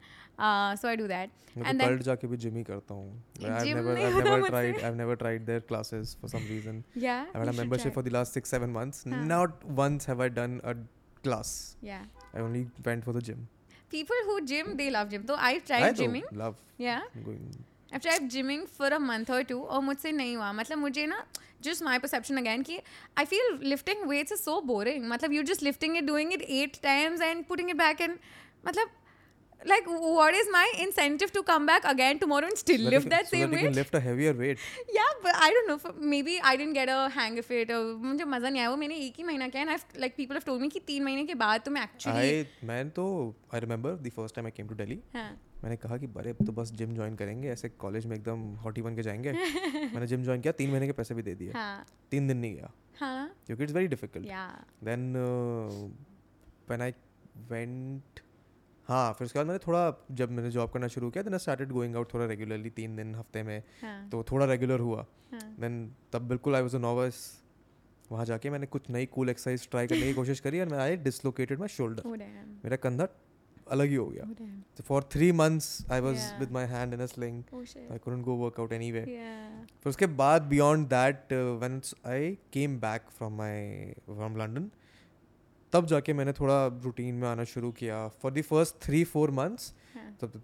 so 0.81 0.89
I 0.89 0.97
do 0.97 1.07
that 1.09 1.31
and 1.57 1.81
तो 1.81 1.87
कल्ट 1.87 2.03
जाके 2.09 2.27
भी 2.27 2.37
जिम 2.43 2.57
ही 2.57 2.63
करता 2.71 2.95
हूँ 2.95 3.23
I've 3.39 3.75
होता 3.75 4.25
never 4.25 4.41
मुझसे। 4.41 4.51
tried 4.51 4.83
I've 4.89 4.99
never 5.01 5.17
tried 5.23 5.47
their 5.51 5.65
classes 5.71 6.13
for 6.21 6.33
some 6.35 6.45
reason 6.51 6.83
या 7.05 7.17
I've 7.31 7.41
had 7.45 7.53
a 7.55 7.57
membership 7.61 7.97
for 7.99 8.05
the 8.09 8.15
last 8.19 8.39
six 8.39 8.55
seven 8.57 8.77
months 8.77 9.07
हाँ. 9.07 9.23
not 9.33 9.65
once 9.83 10.11
have 10.13 10.25
I 10.27 10.29
done 10.41 10.61
a 10.75 10.77
class. 11.25 11.55
Yeah. 11.87 12.05
I 12.35 12.45
only 12.49 12.67
went 12.91 13.09
for 13.09 13.13
the 13.15 13.25
gym. 13.31 13.49
People 13.95 14.23
who 14.29 14.37
gym, 14.53 14.69
they 14.77 14.91
love 14.91 15.09
gym. 15.15 15.27
So 15.31 15.35
I've 15.49 15.63
I 15.63 15.67
tried 15.71 15.87
though 15.89 16.05
gymming. 16.05 16.31
love 16.45 16.61
Yeah. 16.85 17.09
going. 17.25 17.43
I've 17.93 18.03
tried 18.03 18.29
gymming 18.33 18.61
for 18.79 18.89
a 18.97 19.01
month 19.11 19.31
or 19.37 19.43
two 19.53 19.61
और 19.63 19.81
मुझसे 19.83 20.13
नहीं 20.13 20.37
हुआ 20.37 20.53
मतलब 20.63 20.79
मुझे 20.79 21.07
ना 21.13 21.23
just 21.67 21.83
my 21.87 21.97
perception 22.05 22.39
again 22.43 22.63
कि 22.71 22.79
I 23.23 23.25
feel 23.33 23.49
lifting 23.73 24.07
weights 24.13 24.37
is 24.39 24.45
so 24.49 24.61
boring 24.71 25.09
मतलब 25.15 25.35
you're 25.37 25.49
just 25.51 25.63
lifting 25.71 25.97
it 26.03 26.07
doing 26.15 26.33
it 26.39 26.45
eight 26.61 26.81
times 26.89 27.21
and 27.31 27.47
putting 27.49 27.75
it 27.75 27.79
back 27.85 28.01
and 28.07 28.19
मतलब 28.69 28.97
like 29.71 29.89
what 30.19 30.35
is 30.37 30.47
my 30.53 30.63
incentive 30.83 31.33
to 31.33 31.43
come 31.49 31.67
back 31.71 31.89
again 31.91 32.19
tomorrow 32.21 32.47
and 32.51 32.57
still 32.61 32.85
So 32.85 32.93
lift 32.95 33.05
you, 33.05 33.11
that 33.11 33.27
so 33.27 33.37
same 33.37 33.51
that 33.51 33.63
weight 33.65 33.75
lift 33.81 33.95
a 33.95 34.01
heavier 34.07 34.33
weight. 34.33 34.59
yeah 34.99 35.11
but 35.27 35.35
I 35.35 35.51
don't 35.57 35.69
know 35.73 35.77
for, 35.83 35.93
maybe 36.15 36.39
I 36.43 36.57
didn't 36.57 36.73
get 36.79 36.89
a 36.89 37.11
hang 37.19 37.39
of 37.43 37.51
it 37.59 37.71
और 37.71 37.93
मुझे 38.07 38.25
मज़ा 38.25 38.49
नहीं 38.49 38.61
आया 38.63 38.71
वो 38.71 38.77
मैंने 38.85 38.97
एक 39.09 39.17
ही 39.19 39.25
महीना 39.33 39.49
किया 39.49 39.63
and 39.67 39.71
I've 39.77 39.85
like 40.07 40.17
people 40.23 40.41
have 40.41 40.47
told 40.49 40.63
me 40.63 40.71
कि 40.77 40.81
तीन 40.87 41.05
महीने 41.05 41.25
के 41.27 41.35
बाद 41.45 41.63
तुम्हें 41.69 41.83
actually 41.83 42.33
I 42.41 42.67
मैं 42.73 42.83
तो 43.01 43.07
I 43.53 43.61
remember 43.67 43.97
the 44.09 44.15
first 44.21 44.35
time 44.39 44.47
I 44.53 44.57
came 44.61 44.73
to 44.75 44.81
Delhi. 44.83 44.99
हाँ 45.17 45.31
मैंने 45.65 45.77
कहा 45.77 45.97
कि 45.99 46.07
बड़े 46.07 46.33
तो 46.33 46.53
बस 46.53 46.73
जिम 46.73 46.95
ज्वाइन 46.95 47.17
करेंगे 47.17 47.49
ऐसे 47.49 47.69
कॉलेज 47.69 48.07
में 48.07 48.17
एकदम 48.17 48.55
हॉटी 48.55 48.83
बन 48.83 48.97
के 48.97 49.03
जाएँगे। 49.03 49.33
मैंने 49.95 50.07
जिम 50.07 50.23
ज्वाइन 50.23 50.41
किया 50.41 50.53
तीन 50.53 50.71
महीने 50.71 50.87
के 50.87 50.93
पैसे 50.93 51.15
भी 51.15 51.23
दे 51.23 51.35
दिए। 51.35 51.53
हाँ। 51.53 51.87
तीन 52.11 52.29
दिन 52.29 52.37
नहीं 52.37 52.55
गया। 52.55 52.71
हाँ। 53.01 53.35
क्योंकि 53.47 53.63
it's 53.63 53.75
very 53.75 53.89
difficult 53.89 54.27
then 54.85 55.13
when 56.69 56.83
I 56.83 56.95
went 57.51 58.21
हाँ 58.89 59.13
फिर 59.13 59.27
उसके 59.27 59.39
बाद 59.39 59.47
मैंने 59.47 59.59
थोड़ा 59.59 60.07
जब 60.11 60.31
मैंने 60.31 60.51
जॉब 60.51 60.71
करना 60.71 60.89
शुरू 60.89 61.11
किया 61.11 61.25
then 61.25 61.33
I 61.33 61.39
started 61.39 61.73
going 61.73 61.97
out 61.97 62.15
थोड़ा 62.15 62.27
रेगुलरली 62.27 62.71
तीन 62.71 62.97
दिन 62.97 63.15
हफ़्ते 63.15 63.43
में। 63.43 63.63
हाँ। 63.83 64.09
तो 64.09 64.23
थोड़ा 64.23 64.47
रेगुलर 64.47 64.81
हुआ। 64.81 65.07
देन 65.35 65.95
तब 66.13 66.23
बिल्कुल 66.23 66.57
आई 66.57 66.63
वाज 66.63 66.75
अ 66.75 66.79
नर्वस 66.79 67.43
वहाँ 68.13 68.25
जाके 68.25 68.51
मैंने 68.51 68.67
कुछ 68.67 68.91
नई 68.91 69.07
कूल 69.07 69.31
एक्सरसाइज 69.31 69.69
ट्राई 69.71 69.87
करने 69.87 70.03
की 70.03 70.15
कोशिश 70.15 70.41
करी 70.41 70.61
और 70.61 70.69
मैं 70.69 70.79
आई 70.79 70.97
डिसलोकेटेड 70.97 71.59
माई 71.59 71.69
शोल्डर 71.69 72.03
मेरा 72.65 72.77
कंधा 72.77 73.09
अलग 73.71 73.89
ही 73.89 73.95
हो 73.95 74.07
गया। 74.07 74.25
months, 75.33 75.69
I 75.87 75.99
was 76.01 76.17
Yeah. 76.17 76.43
with 76.43 76.53
my 76.57 76.65
hand 76.73 76.95
in 76.97 77.05
a 77.07 77.09
sling. 77.15 77.39
oh 77.55 77.65
shit. 77.73 77.89
I 77.93 77.99
couldn't 77.99 78.25
go 78.25 78.37
work 78.45 78.59
out 78.61 78.73
anyway. 78.73 79.05
yeah. 79.05 79.71
फिर 79.83 79.89
उसके 79.89 80.07
बाद 80.07 80.51
beyond 80.51 80.85
that, 80.87 81.15
uh, 81.33 81.61
when 81.63 81.81
I 82.07 82.37
came 82.57 82.81
back 82.81 83.01
from 83.21 83.37
my 83.41 83.57
from 84.21 84.39
London, 84.45 84.65
तब 85.73 85.87
जाके 85.87 86.13
मैंने 86.13 86.33
थोड़ा 86.33 86.67
रूटीन 86.67 87.15
में 87.15 87.29
आना 87.29 87.45
शुरू 87.45 87.73
किया। 87.73 88.09
For 88.09 88.33
the 88.33 88.43
first 88.43 88.75
three 88.83 89.05
four 89.05 89.31
months 89.31 89.75
तब 90.21 90.43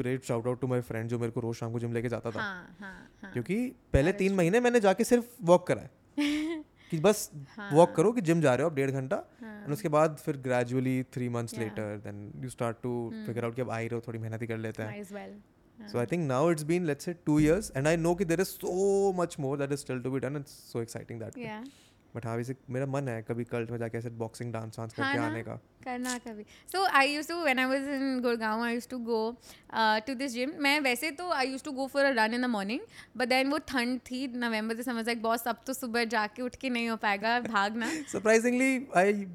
great 0.00 0.24
shout 0.24 0.46
out 0.46 0.60
to 0.60 0.66
my 0.66 0.80
friend 0.80 1.10
जो 1.10 1.18
मेरे 1.18 1.32
को 1.32 1.40
रोज 1.40 1.56
शाम 1.56 1.72
को 1.72 1.78
जिम 1.78 1.92
लेके 1.92 2.08
जाता 2.08 2.30
था। 2.30 2.40
हाँ 2.40 2.76
हाँ 2.80 3.10
हाँ। 3.22 3.32
क्योंकि 3.32 3.68
पहले 3.92 4.12
तीन 4.12 4.34
महीने 4.34 4.60
मैंने 4.60 4.80
जाके 4.80 5.04
सिर्फ़ 5.04 5.26
वॉक 5.42 5.66
करा 5.66 5.88
कि 6.90 7.00
बस। 7.00 7.30
वॉक 7.72 7.94
करो 7.94 8.12
कि 8.12 8.20
जिम 8.20 8.40
जा 8.40 8.54
रहे 8.54 8.64
हो 8.64 8.70
आप 8.70 8.76
डेढ़ 8.76 8.90
घंटा। 8.90 9.16
एंड 9.68 9.72
उसके 9.72 9.88
बाद 9.94 10.16
फिर 10.24 10.36
gradually 10.48 11.02
three 11.14 11.28
months 11.28 11.58
later 11.58 11.96
then 12.04 12.30
you 12.42 12.50
start 12.50 12.76
to 12.82 12.92
figure 13.26 13.44
out 13.44 13.54
कि 13.56 13.62
अब 13.62 13.70
आ 13.70 13.78
ही 13.78 13.88
रहो 13.88 14.02
थोड़ी 14.08 14.18
मेहनत 14.18 14.42
ही 14.42 14.46
कर 14.46 14.58
लेते 14.66 14.82
हैं 14.82 15.40
So 15.78 15.98
I 16.00 16.04
think 16.10 16.24
now 16.28 16.38
it's 16.52 16.64
been 16.68 16.86
let's 16.86 17.06
say 17.06 17.12
two 17.26 17.34
years, 17.42 17.66
and 17.70 17.88
I 17.88 17.90
know 17.96 18.12
that 18.14 18.30
there 18.30 18.44
is 18.44 18.48
so 18.54 18.72
much 19.18 19.36
more 19.38 19.50
that 19.58 19.74
is 19.74 19.84
still 19.84 20.00
to 20.06 20.12
be 20.14 20.20
done. 20.24 20.38
It's 20.38 20.56
so 20.70 20.80
exciting 20.86 21.20
that. 21.20 21.36
way. 21.36 21.44
yeah 21.44 21.60
हाँ 22.24 22.36
वैसे 22.36 22.54
मेरा 22.70 22.86
मन 22.86 23.08
है 23.08 23.20
कभी 23.22 23.44
cult 23.44 23.70
में 23.70 23.76
जाके 23.78 23.98
ऐसे 23.98 24.10
boxing 24.20 24.52
dance 24.52 24.78
वांस 24.78 24.94
हाँ 24.98 25.06
करके 25.06 25.20
ना? 25.20 25.26
आने 25.26 25.42
का 25.42 25.54
करना 25.84 26.16
कभी 26.18 26.44
so 26.72 26.84
I 26.98 27.12
used 27.14 27.28
to 27.28 27.34
when 27.42 27.58
I 27.58 27.64
was 27.64 27.88
in 27.88 28.20
Gurgaon 28.22 28.62
I 28.64 28.74
used 28.74 28.88
to 28.88 28.98
go 28.98 29.20
to 30.06 30.14
this 30.14 30.32
gym 30.32 30.52
मैं 30.62 30.78
वैसे 30.80 31.10
तो 31.10 31.30
I 31.32 31.50
used 31.50 31.64
to 31.64 31.72
go 31.72 31.86
for 31.86 32.04
a 32.04 32.10
run 32.16 32.34
in 32.34 32.42
the 32.42 32.50
morning 32.50 32.80
but 33.16 33.28
then 33.28 33.50
वो 33.50 33.58
ठंड 33.68 34.00
थी 34.10 34.26
नवंबर 34.36 34.76
से 34.76 34.82
समझ 34.82 35.06
लाइक 35.06 35.22
बॉस 35.22 35.46
अब 35.48 35.60
तो 35.66 35.72
सुबह 35.72 36.04
जाके 36.16 36.42
उठ 36.42 36.56
के 36.56 36.70
नहीं 36.70 36.88
हो 36.88 36.96
पाएगा 36.96 37.38
भागना 37.40 37.90
सरप्राइजिंगली 38.12 38.86
आई 38.96 39.26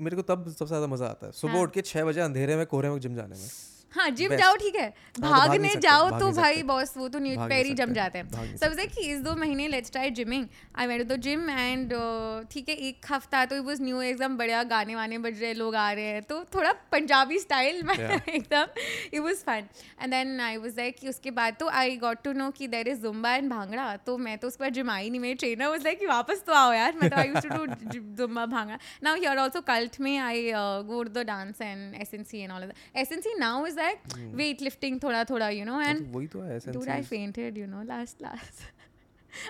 मेरे 0.00 0.16
को 0.16 0.22
तब 0.24 0.48
सबसे 0.48 0.66
ज़्यादा 0.66 0.86
मज़ा 0.86 1.06
आता 1.06 1.26
है 1.26 1.32
सुबह 1.32 1.52
हाँ। 1.52 1.62
उठ 1.62 1.72
के 1.72 1.82
छह 1.82 2.04
बजे 2.04 2.20
अंधेरे 2.20 2.56
में 2.56 2.66
कोहरे 2.66 2.90
में 2.90 2.98
जिम 3.00 3.14
जाने 3.14 3.36
में 3.36 3.48
हाँ 3.92 4.08
जिम 4.12 4.34
जाओ 4.36 4.56
ठीक 4.56 4.76
है। 4.76 4.88
तो 5.14 5.22
भाग 5.22 5.48
नहीं 5.48 5.58
भागने 5.58 5.74
जाओ 5.80 6.18
तो 6.20 6.30
भाई 6.32 6.62
बॉस 6.64 6.96
वो 6.96 7.08
तो 7.08 7.18
न्यूज़ 7.18 7.38
पैर 7.48 7.66
ही 7.66 7.72
जम 7.74 7.92
जाते 7.92 8.18
हैं। 8.18 8.24
नहीं 8.26 8.56
सबसे 8.56 8.86
कि 8.86 9.06
इस 9.12 9.20
दो 9.20 9.34
महीने 9.36 9.66
let's 9.68 9.90
try 9.90 10.10
gymming. 10.18 10.46
I 10.78 10.86
went 10.86 11.02
to 11.02 11.14
the 11.14 11.18
gym 11.20 11.48
and 11.50 11.92
ठीक 12.50 12.68
है 12.68 12.74
एक 12.88 13.06
हफ़्ता 13.10 13.44
तो 13.46 13.62
वाज 13.62 13.80
न्यू 13.82 14.02
एकदम 14.02 14.36
बढ़िया 14.36 14.62
गाने 14.72 14.94
वाने 14.94 15.18
बज 15.18 15.40
रहे 15.40 15.52
लोग 15.54 15.74
आ 15.76 15.90
रहे 15.92 16.04
हैं 16.04 16.22
तो 16.22 16.42
थोड़ा 16.54 16.72
पंजाबी 16.92 17.38
स्टाइल 17.38 17.82
में 17.82 17.94
एकदम 17.98 18.80
it 19.14 19.20
was 19.20 19.42
fun 19.46 19.68
and 20.02 20.10
then 20.10 20.40
I 20.40 20.56
was 20.58 20.78
like 20.78 20.98
कि 20.98 21.08
उसके 21.08 21.30
बाद 21.40 21.56
तो 21.60 21.68
आई 21.80 21.96
गॉट 21.96 22.22
टू 22.24 22.32
नो 22.32 22.50
कि 22.58 22.68
there 22.68 22.88
is 22.88 23.02
Zumba 23.02 23.34
and 23.34 23.50
bhangra 23.50 23.96
तो 24.06 24.16
मैं 24.18 24.36
तो 24.38 24.48
उसके 24.48 24.64
बाद 24.64 24.72
जिम 24.72 24.90
आई 24.90 25.10
नहीं 25.10 25.20
मेरी 25.20 25.34
ट्रेनर 25.34 25.66
वाज 25.66 25.84
लाइक 25.84 26.00
कि 26.00 26.06
वापस 26.06 26.42
तो 26.46 26.52
आओ 26.52 26.72
यार 26.72 26.94
मैं 27.02 27.10
तो 27.10 27.16
I 27.16 27.28
to 27.40 27.64
do 27.64 28.00
Zumba 28.16 28.46
bhangra 28.46 28.78
now 29.02 29.16
you 29.16 29.30
are 29.30 29.38
also 29.38 29.60
Cult 29.68 30.00
में 30.00 30.16
I 30.18 30.50
go 30.86 31.04
the 31.04 31.26
dance 31.26 31.60
and 31.62 31.94
S 32.00 32.14
N 32.14 32.24
C 32.24 32.40
and 32.40 32.52
all 32.52 32.70
S 32.96 33.12
N 33.12 33.20
C 33.20 33.34
now 33.38 33.66
is 33.66 33.79
like 33.82 34.12
weight 34.42 34.62
lifting 34.62 35.00
थोड़ा 35.02 35.24
थोड़ा 35.30 35.50
you 35.50 35.70
know 35.70 35.80
and 35.86 36.04
तो 36.04 36.18
वही 36.18 36.26
तो 36.26 36.42
है 36.42 36.58
I 36.58 36.60
essence 36.60 37.08
fainted 37.08 37.58
you 37.62 37.72
know 37.72 37.88
last 37.94 38.28
last 38.28 38.68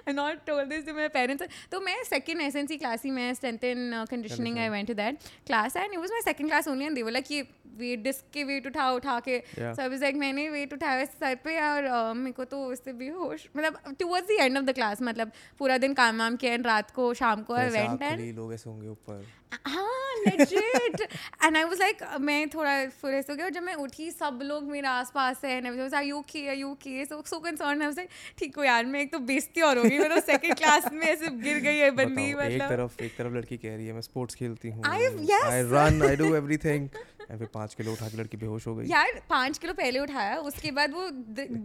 I 0.09 0.13
not 0.13 0.45
told 0.47 0.71
this 0.71 0.85
to 0.87 0.95
my 0.97 1.09
parents 1.09 1.43
तो 1.73 1.81
मैं 1.81 1.97
second 2.09 2.47
SNC 2.47 2.79
class 2.83 3.05
ही 3.05 3.11
मैं 3.11 3.33
strength 3.35 3.65
and 3.71 3.95
uh, 3.95 4.05
conditioning 4.13 4.59
I 4.59 4.69
went 4.75 4.93
to 4.93 4.97
that 5.01 5.31
class 5.47 5.77
and 5.83 5.99
it 5.99 6.03
was 6.03 6.15
my 6.17 6.23
second 6.25 6.55
class 6.55 6.69
only 6.75 6.87
and 6.87 7.01
they 7.01 7.07
were 7.09 7.17
like 7.19 7.31
ये 7.31 7.47
weight 7.81 8.05
disc 8.05 8.33
के 8.33 8.45
weight 8.45 8.67
उठा 8.67 8.91
उठा 8.93 9.19
के 9.29 9.41
so 9.57 9.83
I 9.85 9.89
was 9.95 10.05
like 10.07 10.21
मैंने 10.25 10.49
weight 10.51 10.73
उठाया 10.73 11.05
सर 11.05 11.35
पे 11.45 11.59
और 11.61 11.89
uh, 11.89 12.15
मेरे 12.17 12.33
को 12.33 12.45
तो 12.45 12.65
उससे 12.73 12.93
भी 12.93 13.09
होश 13.19 13.49
मतलब 13.57 13.97
towards 14.03 14.33
the 14.33 14.41
end 14.47 14.63
of 14.63 14.71
the 14.71 14.77
class 14.81 15.03
मतलब 15.11 15.33
पूरा 15.59 15.79
दिन 15.87 15.95
काम 16.03 16.19
वाम 16.19 16.37
किया 16.37 16.57
and 16.57 16.67
रात 16.67 16.91
को 17.01 17.13
शाम 17.23 17.43
को 17.51 17.57
I 17.57 17.69
went 17.79 18.09
and 18.11 18.35
लोग 18.37 18.55
ऐसे 18.55 18.71
होंगे 18.71 18.89
ऊपर 18.89 19.25
हाँ 19.67 19.87
legit. 20.25 21.01
And 21.47 21.57
I 21.59 21.65
was 21.65 21.79
like 21.83 22.03
मैं 22.21 22.49
थोड़ा 22.51 22.75
फुरेस 23.01 23.27
हो 23.31 23.35
गया 23.37 23.45
और 23.47 23.51
जब 23.53 23.63
मैं 23.63 23.75
उठी 23.85 24.11
सब 24.11 24.39
लोग 24.45 24.71
मेरे 24.71 24.89
आस 24.89 25.11
पास 25.15 25.41
है 25.45 25.61
and 25.61 25.69
I 25.71 25.73
was 25.77 25.93
like 25.97 26.13
okay? 26.21 26.43
Are 26.49 26.59
you 26.63 26.71
okay? 26.73 27.05
So 27.13 27.21
so 27.33 27.41
concerned 27.47 27.83
I 27.83 27.89
was 27.93 27.99
like 27.99 28.11
ठीक 28.39 28.57
हो 28.57 28.65
यार 28.65 28.85
मैं 28.87 29.01
एक 29.01 29.13
तो 29.13 29.19
बेइज्जती 29.33 29.61
और 29.71 29.79
होगी 29.79 29.99
मैं 29.99 30.09
तो 30.15 30.21
सेकंड 30.27 30.55
क्लास 30.59 30.91
में 30.93 31.07
ऐसे 31.07 31.31
गिर 31.47 31.59
गई 31.69 31.77
है 31.79 31.91
बंदी 32.03 32.33
मतलब 32.35 32.51
एक 32.53 32.69
तरफ़ 32.69 33.03
एक 33.05 33.17
तरफ़ 33.19 33.35
लड़की 33.35 33.57
कह 33.57 33.77
रही 33.77 33.87
है 33.87 33.93
मैं 33.93 34.01
स्पोर्ट्स 34.11 34.35
खेलती 34.43 34.71
हूँ 34.71 34.83
I've- 34.95 35.25
yes. 35.33 35.45
I 35.51 35.63
run 35.73 36.03
I 36.09 36.17
do 36.17 36.35
everything 36.35 36.89
and 37.21 37.39
फिर 37.39 37.49
पाँच 37.55 37.75
किलो 37.75 37.93
उठा 37.93 38.09
के 38.09 38.17
लड़की 38.17 38.37
बेहोश 38.37 38.67
हो 38.67 38.75
गई। 38.77 38.87
यार 38.91 39.21
पाँच 39.31 39.59
किलो 39.59 39.73
पहले 39.81 39.99
उठाया 39.99 40.37
उसके 40.51 40.71
बाद 40.79 40.93
वो 40.95 41.09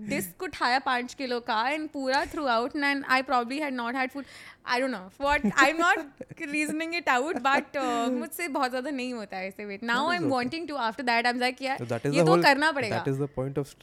डिस्क 0.10 0.43
उठाया 0.43 0.80
पाँच 0.88 1.14
किलो 1.14 1.39
का 1.49 1.68
एंड 1.70 1.88
पूरा 1.89 2.26
throughout 2.56 2.76
and 2.76 3.06
I 3.10 3.22
probably 3.32 3.60
had 3.60 3.74
not 3.74 3.95
had 3.95 4.12
food 4.12 4.26
I 4.68 4.82
don't 4.82 4.91
know 4.91 4.99
what 5.22 5.45
I 5.58 5.70
am 5.70 5.78
not 5.78 6.41
reasoning 6.51 6.95
it 6.95 7.10
out 7.10 7.39
but 7.47 7.78
मुझसे 8.14 8.47
बहुत 8.47 8.70
ज़्यादा 8.70 8.89
नहीं 8.89 9.14
होता 9.14 9.38
है 9.38 9.47
ऐसे 9.47 9.66
weight 9.66 9.84
now 9.84 10.10
I 10.10 10.18
am 10.18 10.28
wanting 10.30 10.68
to 10.68 10.76
after 10.86 11.03
that 11.03 11.26
I 11.26 11.34
am 11.34 11.39
like 11.39 11.62
यार 11.62 11.84
ये 12.08 12.24
तो 12.24 12.41
करना 12.43 12.72
पड़ेगा. 12.72 13.03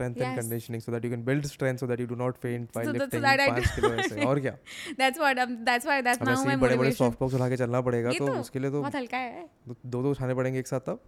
and 0.03 0.17
Yes. 0.23 0.37
conditioning, 0.39 0.81
so 0.85 0.93
that 0.93 1.05
you 1.07 1.11
can 1.13 1.23
build 1.27 1.47
strength, 1.47 1.83
so 1.83 1.87
that 1.91 2.01
you 2.03 2.07
do 2.07 2.17
not 2.23 2.39
faint 2.45 2.77
while 2.77 2.89
So 2.89 2.93
that- 2.93 3.01
so 3.01 3.05
lifting 3.05 3.23
that 3.23 3.43
I 3.45 3.49
पाँच 3.51 3.71
kilo 3.75 3.93
ऐसे. 4.01 4.25
और 4.25 4.41
क्या? 4.41 4.53
Um, 4.57 4.95
that's 5.01 5.21
why 5.23 5.97
that's 6.07 6.23
अब 6.23 6.29
now 6.29 6.35
ऐसे 6.39 6.57
बड़े 6.57 6.77
बड़े 6.77 6.93
सॉफ्ट 6.93 7.21
बॉक्स 7.21 7.35
उठा 7.35 7.49
के 7.49 7.57
चलना 7.57 7.81
पड़ेगा 7.89 8.13
तो 8.13 8.27
तो 8.27 8.41
उसके 8.41 8.59
लिए 8.59 8.71
तो 8.71 8.81
बहुत 8.81 8.97
हल्का 8.97 9.19
है। 9.19 9.49
दो 9.87 10.03
दो 10.03 10.11
उठाने 10.11 10.35
पड़ेंगे 10.35 10.59
एक 10.59 10.67
साथ 10.67 10.81
तब। 10.81 11.01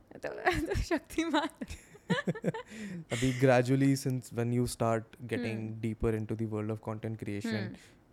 तो, 0.69 0.75
शक्तिमान। 0.83 1.49
अभी 3.13 3.41
gradually 3.41 3.91
since 4.05 4.31
when 4.39 4.51
you 4.57 4.65
start 4.77 5.19
getting 5.27 5.61
deeper 5.85 6.11
into 6.21 6.37
the 6.41 6.49
world 6.55 6.73
of 6.75 6.81
content 6.89 7.19
creation 7.23 7.69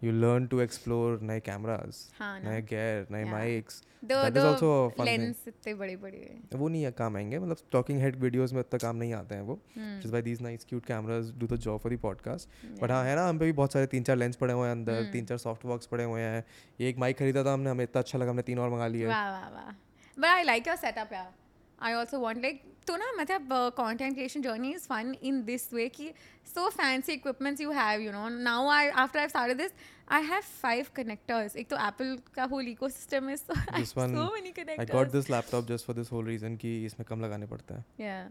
you 0.05 0.11
learn 0.21 0.45
to 0.51 0.59
explore 0.65 1.21
नए 1.29 1.39
cameras 1.47 1.97
हाँ 2.19 2.39
नए 2.39 2.61
gear 2.61 3.11
नए 3.11 3.23
Yeah. 3.25 3.33
mics. 3.33 3.81
दो 4.03 4.15
that 4.23 4.37
is 4.37 4.45
also 4.45 4.69
fun 4.95 5.05
thing. 5.05 5.05
Lens 5.05 5.43
इतने 5.47 5.73
बड़े 5.73 5.95
बड़े 5.95 6.39
वो 6.55 6.67
नहीं 6.67 6.91
काम 6.91 7.17
आएँगे। 7.17 7.39
मतलब 7.39 7.57
टॉकिंग 7.71 7.99
हेड 8.01 8.15
वीडियोस 8.15 8.53
में 8.53 8.59
उतना 8.59 8.77
काम 8.77 8.95
नहीं 8.95 9.13
आते 9.13 9.35
हैं 9.35 9.41
वो. 9.41 9.59
जिस 9.77 10.11
by 10.11 10.21
these 10.21 10.41
nice 10.41 10.65
cute 10.69 10.85
cameras 10.85 11.31
do 11.37 11.47
the 11.47 11.55
job 11.55 11.79
for 11.79 11.95
the 11.95 11.99
podcast 11.99 12.49
but 12.81 12.91
हाँ 12.91 13.03
है 13.05 13.15
ना 13.15 13.27
हम 13.27 13.39
पे 13.39 13.45
भी 13.45 13.51
बहुत 13.51 13.73
सारे 13.73 13.87
तीन 13.87 14.03
चार 14.03 14.15
लेंस 14.17 14.35
पड़े 14.35 14.53
हुए 14.53 14.65
हैं 14.65 14.71
अंदर. 14.71 15.03
तीन 15.03 15.25
चार 15.25 15.37
सॉफ्ट 15.37 15.65
बॉक्स 15.65 15.85
पड़े 15.85 16.03
हुए 16.03 16.21
हैं। 16.21 16.43
एक 16.79 16.97
माइक 16.97 17.17
खरीदा 17.17 17.43
था 17.43 17.53
हमने 17.53 17.69
हमें 17.69 17.83
इतना 17.83 17.99
अच्छा 17.99 18.19
लगा 18.19 18.29
हमने 18.29 18.41
तीन 18.41 18.59
और 18.59 18.69
मंगा 18.69 18.87
लिए। 18.87 19.05
वाह 19.05 19.29
वाह 19.31 19.49
वाह। 19.49 19.71
But 20.19 20.25
I 20.25 20.43
like 20.43 20.67
your 20.67 20.75
setup 20.75 21.13
यार। 21.13 21.33
आई 21.81 21.93
ऑल्सो 21.93 22.19
वॉन्ट 22.19 22.41
लाइक 22.41 22.63
तो 22.87 22.95
ना 22.97 23.11
मतलब 23.19 23.47
content 23.77 24.13
creation 24.13 24.41
journey 24.41 24.71
is 24.73 24.87
fun 24.87 25.15
in 25.23 25.43
this 25.45 25.73
way 25.73 25.87
कि 25.89 26.11
so 26.53 26.69
fancy 26.69 27.13
equipments 27.13 27.61
you 27.61 27.71
have 27.71 28.01
you 28.01 28.11
know 28.11 28.27
now 28.29 28.69
I 28.69 28.89
after 29.03 29.19
I 29.19 29.27
started 29.29 29.57
this 29.57 29.71
I 30.11 30.23
have 30.25 30.41
five 30.61 30.85
connectors 30.95 31.55
एक 31.55 31.69
तो 31.69 31.77
Apple 31.87 32.17
का 32.35 32.43
whole 32.53 32.67
ecosystem 32.89 33.29
is 33.29 33.41
so 33.41 33.53
so 33.85 34.31
many 34.33 34.49
I 34.49 34.53
got 34.53 34.57
connectors 34.57 35.11
this 35.11 35.29
laptop 35.31 35.67
just 35.67 35.85
for 35.85 35.95
this 35.95 36.11
whole 36.11 36.25
reason 36.27 36.55
कि 36.63 36.73
इसमें 36.85 37.05
कम 37.09 37.21
लगाने 37.25 37.45
पड़ते 37.53 37.73
हैं। 37.73 37.85
Yeah. 37.99 38.27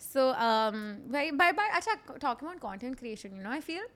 So, 0.00 0.24
um, 0.46 0.74
by, 1.12 1.20
by, 1.38 1.46
by, 1.58 1.64
अच्छा 1.76 1.94
talking 2.24 2.48
about 2.48 2.60
content 2.64 2.98
creation, 2.98 3.32
you 3.36 3.42
know, 3.46 3.54
I 3.54 3.60
feel 3.68 3.88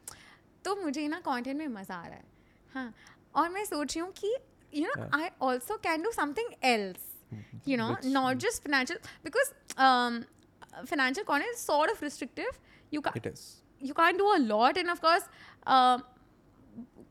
तो 0.65 0.75
मुझे 0.77 1.07
ना 1.09 1.23
content 1.23 1.59
में 1.59 1.69
मज़ा 1.69 1.95
आ 1.95 2.07
रहा 2.07 2.17
है। 2.17 2.25
हाँ 2.75 2.95
और 3.35 3.49
मैं 3.49 3.65
सोच 3.65 3.97
रही 3.97 4.01
हूँ 4.01 4.13
कि 4.19 4.35
you 4.73 4.85
know 4.87 4.97
Yeah. 4.99 5.17
I 5.21 5.31
also 5.49 5.79
can 5.87 6.09
do 6.09 6.13
something 6.19 6.53
else. 6.71 7.12
you 7.65 7.77
know 7.77 7.91
Which, 7.93 8.05
not 8.05 8.39
just 8.39 8.63
financial 8.63 8.97
because 9.25 9.53
um, 9.77 10.25
financial 10.87 11.25
content 11.25 11.51
is 11.55 11.61
sort 11.61 11.91
of 11.91 12.01
restrictive. 12.03 12.59
You 12.91 13.03
can't 13.03 13.17
it 13.17 13.27
is. 13.27 13.63
you 13.81 13.95
can't 13.95 14.19
do 14.19 14.27
a 14.37 14.41
lot 14.41 14.77
and 14.77 14.91
of 14.91 15.01
course 15.01 15.23
um, 15.67 16.05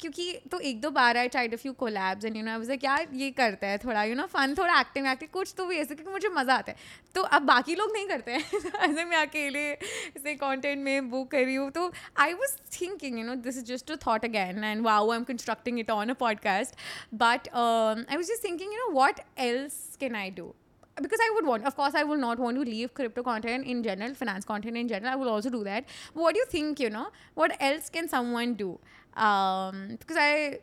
क्योंकि 0.02 0.32
तो 0.52 0.60
एक 0.60 0.80
दो 0.82 0.90
बार 0.92 1.18
I 1.18 1.28
tried 1.28 1.54
a 1.54 1.58
few 1.58 1.74
collabs 1.80 2.26
and 2.26 2.38
you 2.38 2.44
know 2.44 2.58
like 2.62 2.84
यार 2.84 3.08
ये 3.14 3.30
करता 3.32 3.68
है 3.68 3.78
थोड़ा 3.78 4.04
you 4.04 4.16
know 4.16 4.26
fun 4.28 4.56
थोड़ा 4.58 4.80
एक्टिंग 4.80 5.08
एक्टिंग 5.08 5.30
कुछ 5.32 5.54
तो 5.58 5.66
भी 5.66 5.78
ऐसे 5.78 5.96
क्योंकि 5.96 6.12
मुझे 6.12 6.30
मज़ा 6.30 6.56
आता 6.56 6.72
है 6.72 6.78
तो 7.16 7.22
अब 7.38 7.42
बाकी 7.46 7.76
लोग 7.76 7.92
नहीं 7.94 8.08
करते 8.08 8.32
हैं 8.32 8.62
ऐसे 8.90 9.06
मैं 9.06 9.18
अकेले 9.18 9.68
ऐसे 9.72 10.36
कंटेंट 10.36 10.84
में 10.84 11.10
बुक 11.10 11.30
कर 11.32 11.44
रही 11.46 11.56
हूँ 11.56 11.70
तो 11.72 11.92
I 12.20 12.34
was 12.34 12.56
thinking 12.80 13.20
you 13.20 13.26
know 13.26 13.36
this 13.50 13.58
is 13.58 13.66
just 13.66 13.92
a 13.92 13.96
thought 14.08 14.26
again 14.26 14.64
and 14.64 14.82
wow 14.86 15.12
I 15.12 15.18
am 15.18 15.24
constructing 15.24 15.80
it 15.80 15.92
on 15.92 16.10
a 16.10 16.14
podcast 16.24 16.76
but 17.24 17.48
I 17.50 18.16
was 18.16 18.26
just 18.26 18.44
thinking 18.44 18.74
you 18.74 18.80
know 18.80 18.92
what 18.94 19.20
else 19.50 19.80
can 20.00 20.16
I 20.16 20.30
do 20.40 20.54
because 20.98 21.20
I 21.22 21.32
would 21.34 21.46
want, 21.46 21.66
of 21.66 21.76
course, 21.76 21.96
I 21.96 22.04
will 22.04 22.18
not 22.18 22.40
want 22.40 22.58
to 22.58 22.64
leave 22.64 22.94
crypto 22.94 23.24
content 23.24 23.66
in 23.66 23.84
general, 23.84 24.14
finance 24.14 24.46
content 24.46 24.78
in 24.78 24.88
general. 24.88 25.12
I 25.12 25.16
will 25.16 25.30
also 25.30 25.50
do 25.50 25.64
that. 25.64 25.86
What 26.14 26.34
do 26.34 26.40
you 26.40 26.46
think? 26.46 26.80
You 26.80 26.90
know, 26.90 27.08
what 27.34 27.56
else 27.60 27.90
can 27.90 28.08
someone 28.08 28.56
do? 28.56 28.80
Um, 29.17 29.97
because 29.99 30.17
I, 30.17 30.59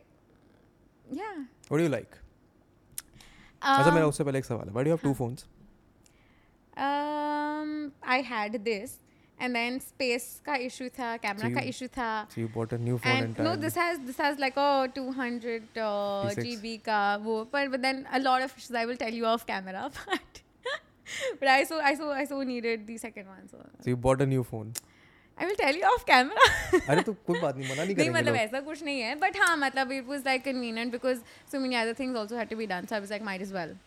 yeah. 1.10 1.44
What 1.68 1.78
do 1.78 1.84
you 1.84 1.90
like? 1.90 2.18
अच्छा 3.62 3.88
Um, 3.88 3.94
मेरा 3.94 4.06
उससे 4.06 4.24
पहले 4.24 4.38
एक 4.38 4.44
सवाल 4.44 4.68
है. 4.68 4.74
Why 4.74 4.82
do 4.84 4.90
you 4.90 4.96
have 4.96 5.02
two 5.08 5.14
phones? 5.20 5.46
um, 6.76 7.92
I 8.02 8.20
had 8.20 8.64
this, 8.64 8.98
and 9.38 9.54
then 9.54 9.80
space 9.80 10.40
का 10.46 10.56
issue 10.66 10.88
था, 10.90 11.18
camera 11.22 11.48
So 11.48 11.54
का 11.54 11.62
you- 11.62 11.68
issue 11.74 11.88
था. 11.96 12.28
So 12.34 12.40
you 12.40 12.48
bought 12.48 12.72
a 12.72 12.78
new 12.78 12.98
phone 12.98 13.12
And 13.12 13.38
no, 13.38 13.52
entirely. 13.52 13.60
this 13.62 13.74
has 13.74 13.98
this 14.10 14.16
has 14.16 14.38
like 14.38 14.56
a 14.56 14.88
200 14.94 15.62
uh, 15.76 16.30
P6. 16.30 16.44
GB 16.44 16.82
का 16.84 17.00
वो 17.24 17.44
पर 17.52 17.70
but 17.70 17.82
then 17.82 18.06
a 18.12 18.18
lot 18.20 18.42
of 18.42 18.56
issues 18.56 18.74
I 18.74 18.86
will 18.86 18.96
tell 18.96 19.12
you 19.12 19.26
off 19.26 19.46
camera 19.46 19.90
but 20.06 20.42
but 21.40 21.48
I 21.48 21.62
so 21.64 21.80
I 21.80 21.94
so 21.94 22.10
I 22.10 22.24
so 22.24 22.42
needed 22.42 22.86
the 22.86 22.98
second 22.98 23.28
one 23.28 23.48
so 23.48 23.58
So 23.80 23.90
you 23.90 23.96
bought 23.96 24.20
a 24.20 24.26
new 24.26 24.42
phone. 24.44 24.72
I 25.39 25.45
will 25.49 25.57
tell 25.59 25.75
you 25.79 25.83
off 25.89 26.05
camera 26.07 26.45
अरे 26.89 27.01
तो 27.09 27.13
कोई 27.27 27.39
बात 27.41 27.57
नहीं 27.57 27.69
मना 27.69 27.83
नहीं 27.83 27.85
नहीं 27.85 27.95
करेंगे 27.95 28.09
मतलब 28.17 28.33
लोग. 28.33 28.41
ऐसा 28.41 28.59
कुछ 28.69 28.83
नहीं 28.83 29.01
है 29.01 29.15
but 29.19 29.37
हाँ 29.43 29.55
मतलब 29.57 29.91
it 29.99 30.07
was 30.13 30.25
like 30.29 30.43
convenient 30.47 30.95
because 30.97 31.21
so 31.53 31.61
many 31.65 31.77
other 31.83 31.93
things 32.01 32.19
also 32.23 32.39
had 32.41 32.49
to 32.55 32.57
be 32.63 32.67
done 32.73 32.87
so 32.91 32.97
I 32.97 32.99
was 33.05 33.13
like 33.17 33.25
might 33.29 33.45
as 33.47 33.53
well 33.59 33.77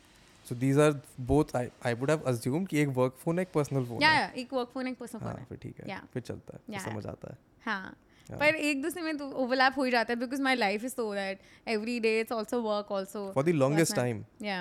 So 0.47 0.55
these 0.63 0.79
are 0.85 0.93
both 1.33 1.53
I 1.59 1.65
I 1.89 1.95
would 1.99 2.11
have 2.13 2.25
assumed 2.31 2.69
कि 2.71 2.79
एक 2.85 2.95
work 3.01 3.19
phone 3.25 3.39
है 3.39 3.43
एक 3.49 3.53
personal 3.57 3.85
phone 3.91 4.01
yeah 4.07 4.15
है. 4.15 4.23
yeah 4.31 4.39
एक 4.45 4.55
work 4.61 4.73
phone 4.77 4.89
एक 4.93 4.97
personal 5.03 5.23
phone 5.25 5.33
हाँ 5.33 5.35
है 5.41 5.45
फिर 5.51 5.59
ठीक 5.63 5.81
है. 5.83 6.01
फिर 6.15 6.23
चलता 6.23 6.57
है. 6.57 6.61
फिर. 6.71 6.81
समझ 6.91 7.05
आता 7.13 7.31
है. 7.33 7.37
हाँ. 7.67 7.97
पर 8.41 8.55
एक 8.71 8.83
दूसरे 8.83 9.03
में 9.03 9.17
तो 9.19 9.29
ओवरलैप 9.45 9.75
हो 9.79 9.85
ही 9.85 9.91
जाता 9.91 10.13
है 10.13 10.19
because 10.19 10.43
my 10.43 10.55
life 10.57 10.85
is 10.85 10.93
so 10.93 11.13
that 11.15 11.41
every 11.69 11.99
day 12.01 12.19
it's 12.21 12.33
also 12.33 12.61
work 12.63 12.93
also 12.99 13.23
For 13.37 13.45
the 13.49 13.55
longest 13.63 13.95
time, 13.99 14.25
या 14.43 14.59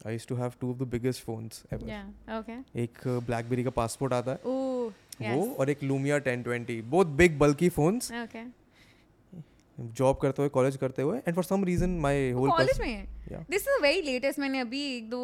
I 0.00 0.12
used 0.16 0.28
to 0.28 0.36
have 0.40 0.54
two 0.60 0.68
of 0.74 0.78
the 0.82 0.88
biggest 0.94 1.24
phones 1.28 1.60
ever. 1.76 1.88
या 1.88 2.02
ओके 2.38 2.58
एक 2.82 2.98
ब्लैकबेरी 3.26 3.64
का 3.64 3.70
पासपोर्ट 3.78 4.12
आता 4.12 4.30
है 4.32 4.38
वो 5.22 5.54
और 5.54 5.70
एक 5.70 5.82
Lumia 5.82 6.18
1020 6.18 6.82
both 6.82 7.04
big 7.04 7.38
bulky 7.38 7.68
phones 7.68 8.12
job 9.80 10.16
करते 10.16 10.42
हुए 10.42 10.48
कॉलेज 10.48 10.76
करते 10.76 11.02
हुए 11.02 11.18
and 11.18 11.34
for 11.34 11.44
some 11.44 11.64
reason 11.64 11.90
my 11.90 12.30
whole 12.30 12.50
college 12.50 12.80
में? 12.80 13.08
दिस 13.50 13.62
इज़ 13.62 13.82
वेरी 13.82 14.02
लेटेस्ट 14.02 14.38
मैंने 14.38 14.60
अभी 14.60 14.96
एक 14.96 15.10
दो 15.10 15.22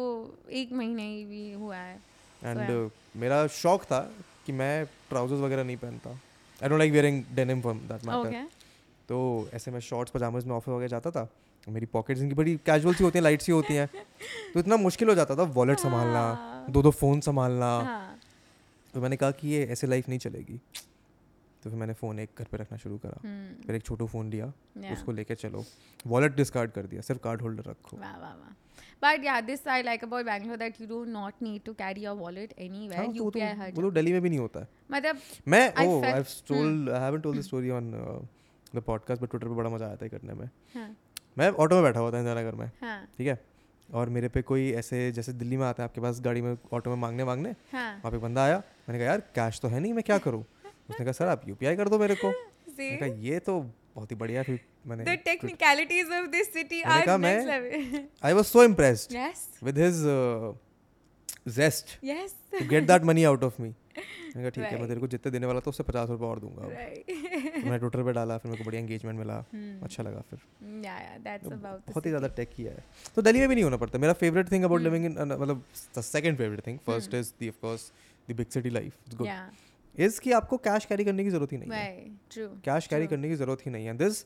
एक 0.51 0.71
महीने 0.71 1.07
ही 1.07 1.25
भी 1.25 1.53
हुआ 1.53 1.75
है। 1.75 1.99
एंड 2.43 2.89
uh, 2.89 2.95
मेरा 3.15 3.47
शौक 3.47 3.83
था 3.83 4.11
कि 4.45 4.51
मैं 4.51 4.85
ट्राउजर्स 4.85 5.39
वगैरह 5.39 5.63
नहीं 5.63 5.77
पहनता। 5.77 6.09
I 6.63 6.69
don't 6.69 6.79
like 6.79 6.91
wearing 6.91 7.23
denim 7.33 7.61
for 7.61 7.73
that 7.73 8.05
matter 8.05 8.47
तो 9.09 9.49
ऐसे 9.53 9.71
मैं 9.71 9.79
शॉर्ट्स 9.79 10.11
पजामाज 10.11 10.45
में 10.45 10.55
ऑफ़िस 10.55 10.69
वगैरह 10.69 10.87
जाता 10.87 11.11
था 11.11 11.29
मेरी 11.69 11.85
पॉकेट्स 11.85 12.21
इनकी 12.21 12.35
बड़ी 12.35 12.55
कैजुअल 12.65 12.95
सी 12.95 13.03
होती 13.03 13.17
हैं 13.17 13.23
लाइट 13.23 13.41
सी 13.41 13.51
होती 13.51 13.73
हैं। 13.73 13.87
तो 14.53 14.59
इतना 14.59 14.77
मुश्किल 14.77 15.09
हो 15.09 15.15
जाता 15.15 15.35
था 15.35 15.43
वॉलेट 15.43 15.79
संभालना। 15.79 16.65
दो 16.69 16.81
दो 16.81 16.91
फ़ोन 16.91 17.19
संभालना। 17.19 17.65
हाँ। 17.65 18.16
तो 18.97 19.01
मैंने 19.01 19.15
कहा 19.15 19.31
कि 19.31 19.47
ये 19.47 19.65
ऐसे 19.65 19.87
लाइफ 19.87 20.09
नहीं 20.09 20.19
चलेगी। 20.19 20.61
तो 21.63 21.69
फिर 21.69 21.79
मैंने 21.79 21.93
फ़ोन 21.93 22.19
एक 22.19 22.29
घर 22.37 22.45
पे 22.45 22.57
रखना 22.57 22.77
शुरू 22.77 22.97
करा। 22.97 23.19
हम्म। 23.23 23.63
फिर 23.65 23.75
एक 23.75 23.83
छोटू 23.83 24.07
फ़ोन 24.07 24.29
लिया 24.29 24.53
yeah. 24.77 24.93
उसको 24.93 25.11
लेके 25.11 25.35
चलो। 25.35 25.65
वॉलेट 26.07 26.35
डिस्कार्ड 26.35 26.71
कर 26.71 26.85
दिया 26.85 27.01
सिर्फ़ 27.01 27.21
कार्ड 27.21 27.41
होल्डर 27.41 27.63
रखो। 27.63 27.97
वाह 27.97 28.17
वाह 28.19 28.33
वाह। 28.33 28.55
But 29.03 29.23
yeah, 29.23 29.41
this 29.49 29.67
I 29.67 29.77
like 29.85 30.05
about 30.07 30.25
Bangalore 30.25 30.57
that 30.57 30.79
you 30.81 30.87
do 30.87 31.01
not 31.13 31.43
need 31.43 31.65
to 31.65 31.73
carry 31.73 32.05
your 32.05 32.15
wallet 32.15 32.55
anywhere. 32.57 32.97
हाँ, 32.97 33.13
तो 33.13 33.23
वो 33.23 33.31
तो 33.31 33.39
UPI 33.39 33.53
हर 33.59 33.71
वो 33.71 33.81
तो 33.81 33.91
दिल्ली 33.91 34.13
में 34.13 34.21
भी 34.21 34.29
नहीं 34.29 34.39
होता 34.39 34.59
है। 34.59 34.67
मतलब 34.91 35.19
मैं 35.47 35.87
ओ 35.87 36.03
I 36.03 36.23
told 36.23 36.89
I 36.89 36.99
haven't 36.99 37.23
told 37.23 37.39
the 37.39 37.41
story 37.41 37.69
on 37.69 37.91
the 38.75 38.79
podcast 38.79 39.21
but 39.21 39.29
Twitter 39.29 39.47
पे 39.47 39.53
बड़ा 39.53 39.69
मज़ा 39.69 39.85
आया 39.85 39.95
था 39.95 40.07
करने 40.07 40.33
में। 40.33 40.49
हाँ। 40.75 40.97
मैं 41.37 41.49
ऑटो 41.49 41.75
में 41.75 41.83
बैठा 41.83 41.99
हुआ 41.99 42.11
था 42.11 42.19
इंदिरा 42.19 42.41
नगर 42.41 42.55
में। 42.55 42.71
हाँ। 42.81 43.05
ठीक 43.17 43.27
है? 43.27 43.41
और 43.93 44.09
मेरे 44.09 44.27
पे 44.27 44.41
कोई 44.41 44.71
ऐसे 44.71 45.11
जैसे 45.11 45.33
दिल्ली 45.33 45.57
में 45.57 45.65
आता 45.65 45.83
है 45.83 45.89
आपके 45.89 46.01
पास 46.01 46.21
गाड़ी 46.21 46.41
में 46.41 46.57
ऑटो 46.73 46.89
में 46.89 46.97
मांगने 46.97 47.23
मांगने 47.23 47.49
हाँ। 47.49 47.95
वहाँ 47.95 48.11
पे 48.11 48.17
बंदा 48.17 48.43
आया 48.43 48.57
मैंने 48.57 48.99
कहा 48.99 49.07
यार 49.07 49.19
कैश 49.19 49.59
तो 49.59 49.67
है 49.67 49.79
नहीं 49.79 49.93
मैं 49.93 50.03
क्या 50.03 50.17
करूँ? 50.17 50.41
उसने 50.89 51.03
कहा 51.03 51.11
सर 51.11 51.27
आप 51.27 51.47
यूपीआई 51.47 51.75
कर 51.75 51.89
दो 51.89 51.99
मेरे 51.99 52.15
को। 52.15 52.27
मैंने 52.79 52.97
कहा 52.97 53.09
ये 53.09 53.39
तो 53.39 53.59
बहुत 53.95 54.11
ही 54.11 54.15
बढ़िया 54.15 54.43
थी 54.43 54.59
मैंने 54.87 55.03
The 55.03 55.17
technicalities 55.27 56.11
of 56.11 56.27
this 56.31 56.49
city 56.57 56.85
मैंने 56.85 56.95
are 56.95 57.05
कहा 57.05 57.17
मैं- 57.17 58.03
I 58.23 58.33
was 58.33 58.45
so 58.45 58.63
impressed 58.63 59.11
yes, 59.11 59.63
with 59.63 59.77
his 59.77 60.03
zest 61.47 61.85
yes. 62.05 62.59
To 62.59 62.67
get 62.67 62.87
that 62.87 63.03
money 63.03 63.23
out 63.23 63.43
of 63.43 63.61
me 63.61 63.73
मैंने 63.97 64.41
कहा 64.41 64.49
ठीक 64.49 64.63
है 64.63 64.79
मैं 64.79 64.87
तेरे 64.87 64.99
को 64.99 65.07
जितने 65.07 65.31
देने 65.31 65.45
वाला 65.45 65.59
था 65.59 65.69
उससे 65.69 65.83
पचास 65.83 66.09
रुपये 66.09 66.27
और 66.27 66.39
दूँगा. 66.39 66.63
तो 66.63 67.65
मैंने 67.65 67.77
ट्विटर 67.79 68.03
पे 68.03 68.13
डाला 68.13 68.37
फिर 68.37 68.51
मेरे 68.51 68.63
को 68.63 68.65
बढ़िया 68.65 68.81
एंगेजमेंट 68.81 69.19
मिला। 69.19 69.37
Hmm. 69.45 69.83
अच्छा 69.83 70.03
लगा 70.03 70.21
फिर। 70.29 70.39
That's 71.25 71.49
तो 71.49 71.55
बहुत 71.55 72.05
ही 72.05 72.11
ज़्यादा 72.11 72.27
टेक 72.37 72.49
किया 72.55 72.71
है। 72.71 72.83
तो 73.15 73.21
दिल्ली 73.21 73.39
में 73.39 73.49
भी 73.49 73.55
नहीं 73.55 73.63
होना 73.63 73.77
पड़ता। 73.77 73.99
मेरा 73.99 74.13
favourite 74.23 74.51
thing 74.51 74.63
about 74.63 74.81
Hmm. 74.81 74.91
Living 74.91 75.05
in 75.05 75.17
मतलब 75.33 75.63
the 75.97 76.01
second 76.01 76.37
favourite 76.37 76.67
thing 76.67 76.77
first 76.87 77.13
is 77.13 77.31
the 77.41 77.47
of 77.47 77.61
course 77.61 77.91
the 78.29 78.35
big 78.35 78.47
city 78.49 78.69
life 78.69 78.93
good 79.15 79.27
is 79.95 80.19
कि 80.21 80.31
आपको 80.31 80.57
कैश 80.65 80.85
कैरी 80.85 81.03
करने 81.05 81.23
की 81.23 81.29
ज़रूरत 81.29 81.51
ही 81.51 81.57
नहीं 81.57 81.71
है। 81.71 82.49
कैश 82.65 82.87
कैरी 82.87 83.07
करने 83.07 83.29
की 83.29 83.35
ज़रूरत 83.35 83.65
ही 83.65 83.71
नहीं 83.71 83.85
है। 83.85 83.93
This 83.97 84.23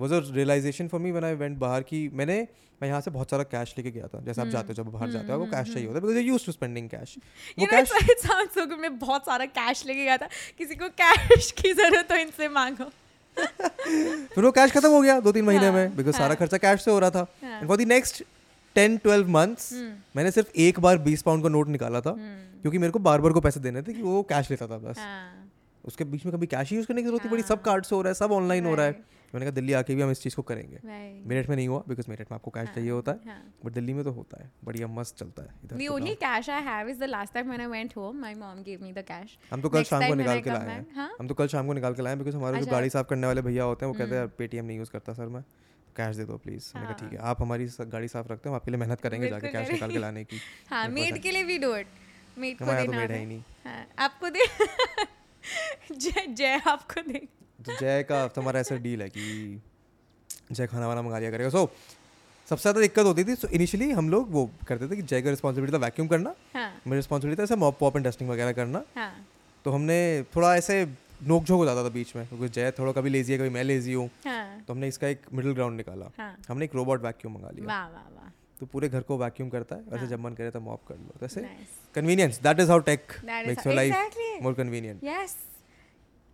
was 0.00 0.12
a 0.12 0.20
realisation 0.34 0.88
for 0.88 1.00
me 1.00 1.10
when 1.10 1.24
I 1.24 1.34
went 1.34 1.58
बाहर 1.58 1.82
की 1.82 2.08
मैंने 2.14 2.36
मैं 2.82 2.88
यहाँ 2.88 3.00
से 3.00 3.10
बहुत 3.10 3.30
सारा 3.30 3.42
कैश 3.44 3.74
लेके 3.78 3.90
गया 3.90 4.06
था 4.06 4.20
जैसे 4.26 4.40
आप 4.40 4.48
जाते 4.48 4.68
हो 4.68 4.74
जब 4.74 4.90
बाहर 4.92 5.10
जाते 5.10 5.32
हो 5.32 5.40
आपको 5.40 5.50
कैश 5.50 5.72
चाहिए 5.72 5.86
होता 5.88 5.98
है 5.98 6.02
because 6.02 6.18
you 6.18 6.32
used 6.32 6.46
to 6.46 6.52
spending 6.52 6.88
cash 6.88 7.14
वो 7.58 7.66
कैश 7.70 7.92
sounds 8.26 8.56
so 8.58 8.78
मैं 8.78 8.98
बहुत 8.98 9.26
सारा 9.26 9.44
कैश 9.58 9.84
लेके 9.86 10.04
गया 10.04 10.16
था। 10.16 10.28
किसी 10.58 10.74
को 10.74 10.88
कैश 11.00 11.50
की 11.60 11.72
ज़रूरत 11.72 12.12
हो 12.12 12.16
इनसे 12.18 12.48
मांगो। 12.48 12.84
फिर 14.34 14.44
वो 14.44 14.50
कैश 14.52 14.70
खत्म 14.72 14.88
हो 14.90 15.00
गया 15.02 15.18
दो 15.20 15.32
तीन 15.32 15.44
महीने 15.44 15.64
हाँ, 15.64 15.72
में 15.74 15.96
बिकॉज़ 15.96 16.14
सारा 16.14 16.26
हाँ। 16.26 16.36
खर्चा 16.36 16.58
कैश 16.58 16.84
से 16.84 16.90
हो 16.90 16.98
रहा 16.98 17.10
था। 17.10 17.26
And 17.44 17.68
for 17.68 17.76
the 17.76 17.86
next 17.88 18.22
ten 18.76 18.96
twelve 18.98 19.28
months 19.28 19.72
मैंने 20.16 20.30
सिर्फ़ 20.30 20.58
एक 20.60 20.80
बार 20.80 20.98
बीस 21.06 21.22
पाउंड 21.22 21.42
का 21.42 21.48
नोट 21.48 21.68
निकाला 21.68 22.00
था 22.00 22.10
हम्म, 22.10 22.60
क्योंकि 22.62 22.78
मेरे 22.78 22.90
को 22.92 22.98
बार 22.98 23.20
बार 23.20 23.32
को 23.32 23.40
पैसे 23.40 23.60
देने 23.60 23.82
थे 23.82 23.92
कि 23.92 24.02
वो 24.02 24.22
कैश 24.30 24.50
लेता 24.50 24.66
था 24.66 24.78
बस। 24.78 24.98
हाँ, 24.98 25.50
उसके 25.84 26.04
बीच 26.04 26.26
में 26.26 26.34
कभी 26.34 26.46
कैश 26.46 26.72
यूज़ 26.72 26.86
करने 26.86 27.02
की 27.02 27.06
ज़रूरत 27.06 27.22
नहीं 27.22 27.30
पड़ी 27.32 27.42
सब। 27.42 27.62
कार्ड 27.62 27.84
से 27.84 27.94
हो 27.94 28.02
रहा 28.02 28.10
है 28.10 28.14
सब 28.14 28.32
ऑनलाइन 28.32 28.66
हो 28.66 28.74
रहा 28.74 28.86
है। 28.86 28.92
मैंने 29.34 29.46
कहा 29.46 29.54
दिल्ली 29.54 29.72
आके 29.72 29.94
भी 29.94 30.02
हम 30.02 30.10
इस 30.10 30.20
चीज़ 30.22 30.36
को 30.36 30.42
करेंगे 30.42 30.76
right. 30.76 31.26
मेरठ 31.28 31.48
में 31.48 31.54
नहीं 31.56 31.66
हुआ 31.68 31.82
बिकॉज़ 31.88 32.08
मेरठ 32.08 32.30
में 32.30 32.34
आपको 32.34 32.50
कैश 32.50 32.66
हाँ, 32.66 32.74
चाहिए 32.74 32.90
होता 32.90 33.12
है 33.12 33.20
हाँ. 33.26 33.54
बट 33.64 33.72
दिल्ली 33.72 33.92
में 33.92 34.02
तो 34.04 34.12
होता 34.12 34.42
है 34.42 34.50
बढ़िया 34.64 34.86
मस्त 34.88 35.16
चलता 35.16 35.42
है 35.42 35.54
इधर 35.64 35.76
The 35.76 35.86
तो 35.86 35.94
only 35.94 36.14
गाँव। 36.16 36.40
cash 36.40 36.48
I 36.50 36.60
have 36.62 36.90
is 36.92 36.98
the 36.98 37.10
last 37.10 37.34
time 37.34 37.52
when 37.52 37.64
I 37.66 37.68
went 37.68 37.94
home, 37.94 38.20
my 38.20 38.34
mom 38.36 38.62
gave 38.64 38.82
me 38.82 38.92
हम 39.52 39.62
तो 39.62 39.68
कल 39.68 39.82
शाम 39.84 40.06
को 40.08 40.14
निकाल 40.14 40.40
के 40.40 40.50
लाए 40.50 40.68
हैं 40.68 40.86
हाँ? 40.96 41.10
हम 41.20 41.28
तो 41.28 41.34
कल 41.34 41.48
शाम 41.48 41.66
को 41.66 41.72
निकाल 41.72 41.94
के 41.94 42.02
लाए 42.02 42.14
हैं 42.14 42.18
बिकॉज़ 42.18 42.36
हमारे 42.36 42.56
जो 42.56 42.62
अच्छा। 42.62 42.72
गाड़ी 42.72 42.90
साफ़ 42.90 43.06
करने 43.06 43.26
वाले 43.26 43.42
भैया 43.42 43.64
होते 43.64 43.86
हैं 43.86 43.92
वो 43.92 43.98
कहते 43.98 44.14
हैं 44.14 44.22
हम्म। 44.22 44.32
पेटीएम 44.38 44.64
नहीं 44.64 44.78
यूज़ 44.78 44.90
करता 44.90 45.12
सर 45.12 45.28
मैं 45.28 45.42
कैश 45.96 46.16
दे 46.16 46.24
दो 46.24 46.36
प्लीज़ 46.38 46.70
मैंने 46.74 46.86
कहा 46.86 46.96
ठीक 46.98 47.12
है 47.12 47.18
हाँ। 47.18 47.30
आप 47.30 47.42
हमारी 47.42 47.68
गाड़ी 47.80 48.08
साफ़ 48.08 48.28
रखते 48.28 48.48
हो 48.48 48.54
आपके 48.54 48.70
लिए 48.70 48.80
मेहनत 48.80 49.00
करेंगे 49.00 49.28
जाके 49.28 49.48
कैश 49.48 49.70
निकाल 49.70 49.92
के 49.92 49.98
लाने 49.98 50.24
की 50.24 50.40
हाँ 50.70 50.86
मेड 50.90 51.22
के 51.22 51.30
लिए 51.30 51.44
भी 51.44 51.58
डू 51.58 51.74
इट 51.76 51.98
मेड 52.38 52.58
को 52.58 52.64
तो 52.64 52.72
देना 52.72 52.96
है 52.96 53.08
है 53.08 53.18
ही 53.18 53.26
नहीं 53.26 53.42
हाँ, 53.64 53.86
आपको 53.98 54.30
दे 54.30 54.46
जय 55.92 56.26
जय 56.28 56.60
आपको 56.66 57.02
दे 57.02 57.26
तो 57.60 57.76
जय 57.80 58.02
का 58.02 58.26
तो 58.28 58.40
हमारा 58.40 58.60
ऐसा 58.60 58.76
डील 58.78 59.02
है 59.02 59.08
कि 59.08 59.60
जय 60.52 60.66
खाना 60.66 60.86
वाना 60.88 61.02
मंगा 61.02 61.18
लिया 61.18 61.30
करेगा। 61.30 61.50
सो 61.50 61.66
सबसे 62.48 62.62
ज़्यादा 62.62 62.80
दिक्कत 62.80 63.04
होती 63.04 63.24
थी 63.24 63.34
सो 63.34 63.48
इनिशियली 63.48 63.90
हम 63.92 64.08
लोग 64.10 64.30
वो 64.32 64.48
करते 64.66 64.88
थे 64.90 64.96
कि 64.96 65.02
जय 65.02 65.22
का 65.22 65.30
रिस्पॉन्सिबिलिटी 65.30 65.76
था 65.76 65.80
वैक्यूम 65.80 66.08
करना 66.08 66.34
हाँ। 66.54 66.70
मेरी 66.86 66.96
रिस्पॉन्सिबिलिटी 66.96 67.40
था 67.40 67.44
ऐसे 67.44 67.56
मॉप 67.56 67.78
पॉप 67.80 67.96
एंड 67.96 68.06
डस्टिंग 68.06 68.30
वगैरह 68.30 68.52
करना। 68.52 68.82
हाँ। 68.96 69.12
तो 69.64 69.70
हमने 69.70 70.00
थोड़ा 70.36 70.54
ऐसे 70.56 70.84
नोक 71.22 71.44
झोंक 71.44 71.58
हो 71.58 71.64
जाता 71.64 71.84
था 71.84 71.88
बीच 71.94 72.14
में 72.16 72.26
क्योंकि 72.28 72.48
जय 72.48 72.70
थोड़ा 72.78 72.92
कभी 72.92 73.10
लेजी 73.10 73.32
है 73.32 73.38
कभी 73.38 73.48
मैं 73.48 73.64
लेजी 73.64 73.92
हूँ। 73.92 74.08
हाँ। 74.26 74.60
तो 74.66 74.72
हमने 74.72 74.88
इसका 74.88 75.08
एक 75.08 75.26
मिडिल 75.32 75.52
ग्राउंड 75.52 75.76
निकाला। 75.76 76.10
हाँ। 76.18 76.36
हमने 76.48 76.64
एक 76.64 76.74
रोबोट 76.74 77.02
वैक्यूम 77.02 77.34
मंगा 77.34 77.50
लिया। 77.50 77.66
वाह 77.66 77.86
वाह 77.88 78.08
वाह। 78.14 78.30
तो 78.60 78.66
पूरे 78.66 78.88
घर 78.88 79.00
को 79.02 79.18
वैक्यूम 79.18 79.48
करता 79.50 79.76
है 79.76 79.82
वैसे 79.82 79.98
हाँ। 79.98 80.08
जब 80.08 80.20
मन 80.20 80.34
करे 80.34 80.50
तो 80.50 80.60
मॉप 80.60 80.80
कर 80.88 80.94
लो। 80.94 81.14
तो 81.20 81.26
ऐसे 81.26 81.46
convenience 81.94 82.40
that 82.42 82.60
is 82.60 82.70
how 82.70 82.78
tech 82.88 83.12
makes 83.24 83.66
your 83.66 83.76
life 83.76 84.42
more 84.42 84.54
convenient 84.54 85.04
Yes. 85.04 85.34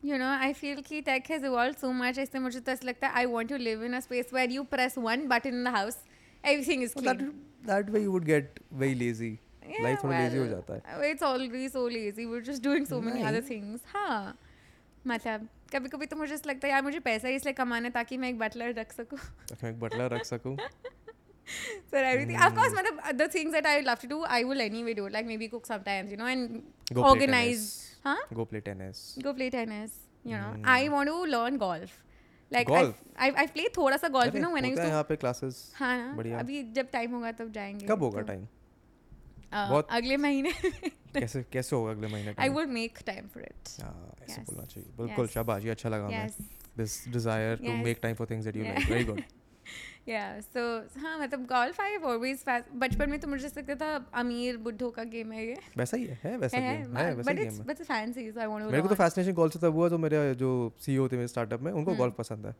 You 0.03 0.19
know, 0.19 0.29
I 0.41 0.53
feel 0.53 0.83
कि 0.83 1.05
tech 1.05 1.27
has 1.29 1.43
evolved 1.43 1.81
so 1.81 1.93
much. 1.93 2.19
ऐसे 2.19 2.39
मुझे 2.39 2.61
तो 2.61 2.73
ऐसा 2.73 2.87
लगता 2.87 3.09
है 3.09 3.25
I 3.25 3.27
want 3.27 3.49
to 3.49 3.59
live 3.59 3.83
in 3.83 3.95
a 3.95 4.03
space 4.03 4.31
where 4.31 4.49
you 4.57 4.65
press 4.65 4.97
one 4.97 5.27
button 5.29 5.55
in 5.55 5.65
the 5.65 5.73
house, 5.77 5.97
everything 6.45 6.83
is 6.87 6.95
clean. 6.95 7.05
That 7.05 7.23
that 7.67 7.91
way 7.91 8.03
you 8.03 8.11
would 8.13 8.25
get 8.25 8.61
very 8.73 8.95
lazy 8.95 9.31
life 9.81 9.99
थोड़ा 10.05 10.19
lazy 10.19 10.39
हो 10.39 10.47
जाता 10.47 10.75
है 10.75 11.13
It's 11.13 11.23
already 11.23 11.69
so 11.77 11.85
lazy. 11.97 12.27
We're 12.33 12.47
just 12.51 12.63
doing 12.69 12.87
so 12.93 13.01
many 13.07 13.25
other 13.31 13.43
नहीं। 13.43 13.49
things. 13.49 13.81
हाँ 13.95 14.37
मतलब 15.07 15.49
कभी 15.75 15.89
कभी 15.89 16.07
तो 16.07 16.17
मुझे 16.17 16.35
ऐसा 16.35 16.51
लगता 16.51 16.67
है 16.67 16.73
यार 16.73 16.83
मुझे 16.83 16.99
पैसा 17.01 17.29
इसलिए 17.29 17.55
कमाना 17.55 17.89
है 17.89 17.93
ताकि 17.93 18.17
मैं 18.17 18.29
एक 18.29 18.39
बटलर 18.39 18.75
रख 18.75 18.93
सकूँ 18.93 19.19
तो 19.49 19.57
मैं 19.63 19.71
एक 19.71 19.81
बटलर 19.81 20.15
रख 20.15 20.25
सकूँ 20.25 20.57
so 21.91 21.97
everything 21.97 22.39
of 22.45 22.55
course 22.55 22.73
मतलब 22.75 23.53
that 23.57 23.67
I 23.67 23.81
love 23.81 24.01
to 24.01 24.09
do 24.13 24.23
I 24.37 24.43
will 24.45 24.61
anyway 24.61 24.95
do 24.95 25.09
like 25.09 25.27
maybe 25.27 25.49
cook 25.49 25.67
sometimes 25.67 26.11
you 26.11 26.17
know 26.17 26.27
and 26.27 26.63
Go 26.93 27.03
play 27.03 27.11
organize 27.11 27.67
tennis. 27.67 27.86
Huh? 28.07 28.19
Go 28.39 28.45
play 28.51 28.61
tennis. 28.67 29.05
Go 29.27 29.33
play 29.39 29.51
tennis 29.55 29.95
you 30.25 30.41
know. 30.41 30.51
Hmm. 30.57 30.69
I 30.73 30.81
want 30.95 31.11
to 31.11 31.21
learn 31.37 31.63
golf. 31.63 31.95
Like 32.53 32.69
Golf? 32.69 32.93
I 33.19 33.31
I 33.31 33.47
play 33.55 33.69
थोड़ा 33.77 33.97
सा 33.97 34.09
golf 34.17 34.35
no 34.35 34.51
when 34.51 34.65
आई 34.65 34.87
यहाँ 34.89 35.03
पे 35.03 35.17
classes 35.17 35.57
हाँ 35.77 35.97
ना 35.99 36.13
बढ़िया। 36.17 36.39
अभी 36.39 36.63
जब 36.73 36.91
time 36.91 37.15
होगा 37.15 37.33
तब 37.39 37.51
जाएँगे 37.53 37.87
कब 37.87 38.03
होगा 38.03 38.21
तो, 38.21 38.27
टाइम 38.27 38.47
बहुत- 39.53 39.91
अगले 39.97 40.17
महीने। 40.17 40.53
कैसे 41.17 41.43
कैसे 41.53 41.77
होगा 41.77 41.91
अगले 41.91 42.07
महीने 42.07 42.35
I 42.39 42.49
time? 42.49 42.59
Would 42.59 42.69
make 42.69 42.99
time 43.07 43.29
for 43.35 43.43
it 43.43 43.69
ऐसे 44.29 44.41
बोलना 44.43 44.65
चाहिए। 44.65 44.91
बिल्कुल 44.99 45.29
शाबाश 45.35 45.65
ये 45.65 45.71
अच्छा 45.71 45.89
लगा 45.89 46.07
हमें। 46.07 46.31
This 46.79 47.09
desire 47.09 47.57
to. 47.57 47.73
Make 47.85 47.99
time 48.03 48.15
for 48.15 48.27
things 48.31 48.45
that 48.45 48.57
you. 48.57 48.65
Like 48.65 48.89
very 48.91 49.05
good 49.05 49.23
या 50.09 50.25
सो 50.41 50.63
हाँ 51.01 51.19
मतलब 51.21 51.45
गोल्फ 51.47 51.81
आई 51.81 51.97
ऑलवेज 51.99 52.45
बचपन 52.77 53.11
में 53.11 53.19
तो 53.21 53.29
मुझे 53.29 53.49
लगता 53.49 53.75
था 53.77 53.89
अमीर 54.21 54.57
बुढ़ों 54.67 54.91
का 54.91 55.05
गेम 55.15 55.33
है 55.33 55.47
ये 55.47 55.57
वैसा 55.79 55.97
ही 55.97 56.05
है 56.23 56.37
वैसा 56.39 56.59
गेम 56.59 56.97
है 56.97 57.15
वैसा 57.15 57.31
बट 57.31 57.37
गेम 57.37 57.47
इट्स 57.47 57.59
है 57.59 57.65
but 57.67 57.83
fancy 57.85 58.31
so 58.31 58.41
I 58.41 58.47
want 58.47 58.65
to 58.65 58.71
मेरे 58.71 58.83
को 58.83 58.89
तो 58.89 58.95
फैसिनेशन 58.95 59.33
गोल्फ 59.35 59.53
से 59.53 59.59
तब 59.59 59.75
हुआ 59.75 59.89
तो 59.89 59.99
मेरे 59.99 60.35
जो 60.45 60.51
सीईओ 60.81 61.09
थे 61.09 61.17
मेरे 61.17 61.29
स्टार्टअप 61.29 61.63
में 61.63 61.71
उनको 61.73 61.91
हम्म। 61.91 61.99
गोल्फ 61.99 62.15
पसंद 62.19 62.47
है 62.47 62.55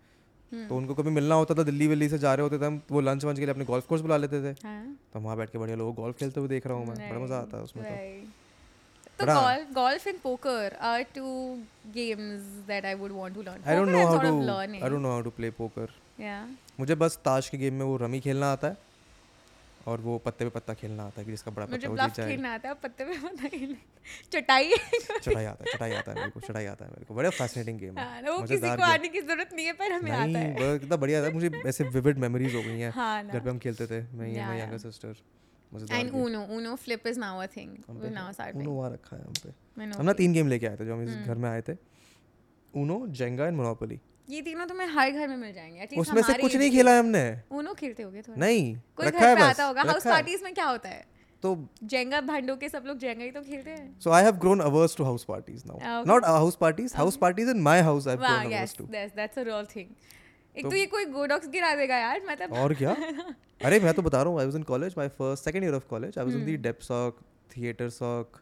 तो 0.69 0.77
उनको 0.77 0.95
कभी 0.95 1.11
मिलना 1.11 1.35
होता 1.35 1.55
था 1.55 1.63
दिल्ली 1.65 1.87
विल्ली 1.89 2.09
से 2.09 2.19
जा 2.19 2.35
रहे 2.35 2.43
होते 2.43 2.59
थे 2.59 2.67
हम 2.67 2.81
वो 2.91 3.01
लंच 3.03 3.25
वंच 3.25 3.39
के 3.39 3.45
लिए 3.45 3.53
अपने 3.55 3.65
गोल्फ 3.65 3.87
कोर्स 3.87 4.03
बुला 4.03 4.17
लेते 4.17 4.43
थे 4.43 4.55
हाँ 4.67 4.83
तो 5.13 5.21
वहाँ 5.21 5.37
बैठ 5.37 5.51
के 5.51 5.59
बढ़िया 5.59 5.77
लोग 5.77 5.95
गोल्फ 5.95 6.19
खेलते 6.19 6.41
हुए 6.41 6.49
देख 6.49 6.67
रहा 6.67 6.77
हूँ 6.79 6.87
मैं 6.89 7.09
बड़ा 7.09 7.21
मज़ा 7.21 7.39
आता 7.39 7.57
है 7.57 7.63
उसमें 7.63 7.85
तो. 7.85 8.45
So 9.19 9.23
बड़ा- 9.23 9.37
golf, 9.37 9.69
golf 9.75 10.07
and 10.07 10.19
poker 10.23 10.63
are 10.87 11.05
two 11.13 11.35
games 11.93 12.49
that 12.67 12.85
I 12.85 12.95
would 12.95 13.13
want 13.19 13.35
to 13.35 13.45
learn. 13.47 13.63
I 13.67 13.77
don't 13.77 13.89
Poker 13.89 13.93
know 13.93 14.07
how 14.07 14.19
to 14.21 14.29
of 14.31 14.43
learning. 14.49 14.83
I 14.83 14.91
don't 14.91 15.03
know 15.03 15.11
how 15.11 15.23
to 15.23 15.31
play 15.37 15.51
poker 15.59 15.95
Yeah. 16.21 16.43
मुझे 16.81 16.95
बस 16.95 17.19
ताश 17.25 17.49
के 17.49 17.59
गेम 17.59 17.75
में 17.75 17.85
वो 17.85 17.97
rummy 17.97 18.21
खेलना 18.21 18.53
आता 18.53 18.69
है 18.69 18.77
और 19.87 20.01
वो 20.01 20.19
पत्ते 20.19 20.45
पे 20.45 20.51
पत्ता 20.51 20.75
खेलना 20.75 21.03
आता 21.03 21.21
है 21.21 21.25
कि 21.25 21.31
जिसका 21.31 21.51
बड़ा 21.51 21.67
मुझे 21.67 21.89
पत्ता 21.89 22.07
वो 22.07 22.13
जाए 22.17 22.31
खेलना 22.31 22.55
आता 22.55 22.69
है 22.69 22.75
पत्ते 22.75 23.05
पे 23.05 23.19
पता 23.19 23.49
खेलना 23.49 23.77
चटाई 24.33 24.73
चढ़ाई 25.23 25.45
आता 25.45 25.65
है 25.65 25.73
चढ़ाई 25.73 25.93
आता 25.93 26.13
है 26.13 26.19
मेरे 26.19 26.31
को 26.31 26.41
चढ़ाई 26.41 26.67
आता 26.67 26.85
है 26.85 26.91
मेरे 26.91 27.05
को। 27.05 27.15
बड़ा 27.15 27.31
फैसिनेटिंग 27.31 27.79
गेम 27.79 27.99
हाँ, 27.99 28.17
है 28.17 28.33
वो 28.33 28.43
किसी 28.43 28.77
को 28.77 28.83
आने 28.83 29.09
की 29.09 29.21
ज़रूरत 29.21 29.51
नहीं 29.55 29.67
है 29.67 29.73
पर 29.73 29.93
हमें 29.93 30.13
आता 30.13 30.39
है। 30.39 30.53
वो 30.53 30.79
कितना 30.79 30.97
बढ़िया 30.97 31.25
था। 31.25 31.31
मुझे 31.31 31.51
ऐसे 31.67 31.85
विविड 31.85 32.19
मेमोरीज 32.19 32.55
हो 32.55 32.63
गई 32.63 32.79
हैं। 32.79 32.91
हाँ 32.91 33.27
घर 33.27 33.41
पे 33.41 33.51
हम 33.51 33.59
खेलते 33.59 33.87
थे 33.87 34.17
मैं 34.17 34.35
yeah. 34.35 34.65
Younger 34.65 34.79
sister 34.79 35.17
and 35.93 36.11
game। 36.11 36.25
Uno 36.25 36.41
Uno 36.59 36.77
flip 36.77 37.07
is 37.13 37.17
now 37.17 37.35
a 37.43 37.49
thing. 37.59 37.71
हम 37.89 37.97
We've 37.97 38.03
पे 38.03 38.15
now 38.15 38.33
started. 38.33 38.57
उनो 38.57 38.71
वहाँ 38.71 38.93
रखा 38.93 39.17
है 39.17 39.23
हम 39.23 39.33
पे। 39.33 39.53
मैं 39.79 39.87
know 39.87 40.01
हम 40.01 40.07
ना 40.07 40.13
तीन 40.13 40.33
गेम 40.33 40.49
लेके 40.49 40.67
आए 40.67 40.77
थे 40.77 40.87
जो 40.87 40.95
हम 40.95 41.03
इस 41.03 41.11
हम्म। 41.11 41.25
घर 41.25 41.35
में 41.35 41.51
आए 41.51 41.63
थे। 41.63 41.73
उनो 42.75 43.07
जेंगा 43.07 43.47
एंड 43.47 43.57
मोनोपोली 43.57 44.01
ये 44.31 44.43
तीनों 44.43 44.67
तुम्हें 44.67 44.89
हर 44.89 45.11
घर 45.11 45.29
में 45.29 45.37
मिल 45.37 45.53
जाएँगे 45.53 45.97
उसमें 45.97 46.23
से 46.23 46.33
कुछ 46.35 46.57
नहीं 46.57 46.71
खेला 46.71 46.93
है 46.93 46.99
हमने। 46.99 47.43
Uno 47.53 47.75
खेलते 47.79 48.03
होगे 48.03 48.23
थोड़ा। 48.23 48.41
नहीं 48.41 48.77
कोई 48.97 49.07
घर 49.07 49.37
पे 49.37 49.43
आता 49.43 49.65
होगा 49.65 49.83
हाउस 49.83 50.07
पार्टीज़ 50.07 50.45
में 50.45 50.55
क्या 50.55 50.65
होता 50.65 50.89
है? 50.89 51.17
तो 51.43 51.69
जेंगा 51.85 52.21
भांडो 52.21 52.57
के 52.57 52.69
सब 52.69 52.85
लोग 52.87 52.99
जेंगा 52.99 53.25
ही 53.25 53.31
तो 53.31 53.41
खेलते 53.41 53.71
हैं। 53.71 54.01
Have 54.01 54.39
grown 54.45 54.61
averse 54.61 54.97
to 54.97 55.05
house 55.05 55.25
parties 55.25 55.65
now. 55.67 55.79
Ah, 55.83 56.01
okay. 56.01 56.11
Not 56.11 56.25
uh, 56.25 56.39
house 56.45 56.57
parties. 56.57 56.93
House 56.93 57.17
parties 57.17 57.53
in 57.55 57.61
my 57.69 57.79
house 57.83 58.07
I've 58.07 58.21
वाह 58.21 58.43
grown 58.43 58.53
yes 58.53 58.77
that's 58.83 59.15
that's 59.17 59.39
a 59.39 59.43
real 59.43 59.67
thing 59.77 59.87
एक 60.57 60.63
तो- 60.63 60.71
तो 60.71 60.77
ये 60.77 60.87
कोई 60.87 61.05
गोडॉक्स 61.05 61.49
गिरा 61.49 61.75
देगा 61.75 61.97
यार 61.97 62.21
मतलब 62.31 62.53
और 62.53 62.75
क्या? 62.75 62.91
अरे 63.65 63.81
मैं 63.81 63.95
तो 63.95 64.03
बता 64.03 64.23
रहा 64.23 64.33
हूँ 64.33 64.41
I 64.41 64.47
was 64.47 64.57
in 64.57 64.63
college 64.63 64.95
my 64.99 65.09
first 65.09 65.45
second 65.45 65.65
year 65.65 65.75
of 65.75 65.87
college 65.91 66.19
I 66.19 66.25
was 66.25 66.35
in 66.35 66.45
the 66.47 66.57
डेप्सॉक 66.57 67.21
theatre 67.57 67.89
sock 67.89 68.41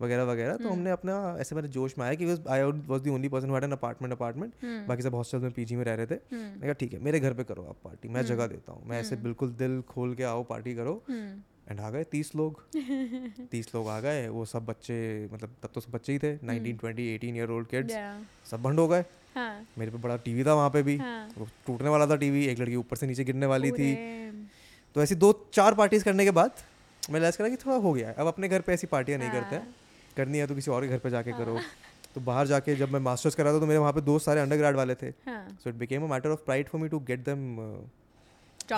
वगैरह 0.00 0.24
वगैरह 0.24 0.56
तो 0.56 0.68
हमने 0.68 0.90
अपना 0.90 1.14
ऐसे 1.40 1.54
मेरे 1.54 1.68
जोश 1.68 1.94
में 1.98 2.04
आया 2.06 2.14
कि 2.14 2.24
I 2.48 2.62
was 2.62 3.00
the 3.02 3.08
only 3.08 3.28
person 3.28 3.54
an 3.64 3.72
apartment 3.72 4.12
apartment 4.12 4.52
बाकी 4.88 5.02
सब 5.02 5.14
हॉस्टल 5.14 5.38
में 5.38 5.50
पीजी 5.52 5.76
में 5.76 5.84
रह 5.84 5.94
रहे 5.94 6.06
थे। 6.06 6.18
मैंने 6.32 6.60
कहा 6.62 6.72
ठीक 6.72 6.92
है 6.92 6.98
मेरे 7.04 7.20
घर 7.20 7.32
पे 7.34 7.44
करो 7.44 7.62
आप 7.62 7.76
पार्टी 7.84 8.08
मैं 8.08 8.24
जगह 8.26 8.46
देता 8.46 8.72
हूँ। 8.72 8.88
मैं 8.88 9.00
ऐसे 9.00 9.16
बिल्कुल 9.16 9.52
दिल 9.58 9.80
खोल 9.88 10.14
के 10.14 10.24
आओ 10.24 10.42
पार्टी 10.44 10.74
करो। 10.74 11.02
एंड 11.10 11.80
आ 11.80 11.90
गए 11.90 12.04
तीस 12.04 12.34
लोग। 12.36 12.62
तीस 13.50 13.74
लोग 13.74 13.88
आ 13.88 13.98
गए 14.00 14.26
वो 14.28 14.44
सब 14.44 14.66
बच्चे 14.66 14.98
मतलब 15.32 15.54
तब 15.62 15.70
तो 15.74 15.80
सब 15.80 15.92
बच्चे 15.92 16.12
ही 16.12 16.18
थे। 16.18 16.32
Nineteen 16.46 16.76
twenty 16.76 17.08
eighteen 17.14 17.36
year 17.36 17.50
old 17.50 17.66
kids 17.68 17.94
सब 18.50 18.62
भंड 18.62 18.80
हो 18.80 18.86
गए। 18.88 19.04
हाँ। 19.34 19.66
मेरे 19.78 19.90
पे 19.90 19.98
बड़ा 19.98 20.16
टीवी 20.26 20.44
था 20.44 20.54
वहाँ 20.54 20.70
पे 20.70 20.82
भी। 20.82 20.96
हाँ। 20.96 21.28
वो 21.38 21.48
टूटने 21.66 21.88
वाला 21.88 22.06
था 22.06 22.16
टीवी 22.16 22.44
एक 22.46 22.60
लड़की 22.60 22.76
ऊपर 22.76 22.96
से 22.96 23.06
नीचे 23.06 23.24
गिरने 23.24 23.46
वाली 23.46 23.70
थी। 23.72 23.94
तो 24.96 25.02
ऐसी 25.02 25.14
दो 25.14 25.32
चार 25.52 25.74
पार्टीज़ 25.74 26.04
करने 26.04 26.24
के 26.24 26.30
बाद 26.30 26.50
मैं 27.02 27.14
रियलाइज़ 27.14 27.38
करा 27.38 27.48
कि 27.48 27.56
थोड़ा 27.56 27.76
हो 27.76 27.92
गया 27.92 28.08
है। 28.08 28.14
अब 28.14 28.26
अपने 28.26 28.48
घर 28.48 28.60
पे 28.60 28.72
ऐसी 28.72 28.86
पार्टियाँ 28.86 29.18
नहीं 29.18 29.30
करते 29.30 29.56
हैं। 29.56 29.74
करनी 30.16 30.38
है 30.38 30.46
तो 30.46 30.54
किसी 30.54 30.70
और 30.70 30.82
के 30.82 30.88
घर 30.88 30.98
पे 30.98 31.10
जाके 31.10 31.32
करो। 31.32 31.58
तो 32.14 32.20
बाहर 32.22 32.46
जाके 32.46 32.74
जब 32.76 32.92
मैं 32.92 33.00
मास्टर्स 33.02 33.34
करा 33.34 33.52
था 33.52 33.60
तो 33.60 33.66
मेरे 33.66 33.78
वहाँ 33.78 33.92
पे 33.92 34.00
दोस्त 34.02 34.26
सारे 34.26 34.40
अंडर 34.40 34.74
वाले 34.74 34.94
थे। 34.94 35.08
हाँ। 35.26 35.46
So 35.54 35.70
it 35.70 35.76
became 35.76 36.04
a 36.04 36.06
matter 36.10 36.30
of 36.30 36.44
pride 36.44 36.68
for 36.68 36.80
me 36.80 36.88
to 36.88 37.00
get 37.08 37.24
them. 37.24 37.58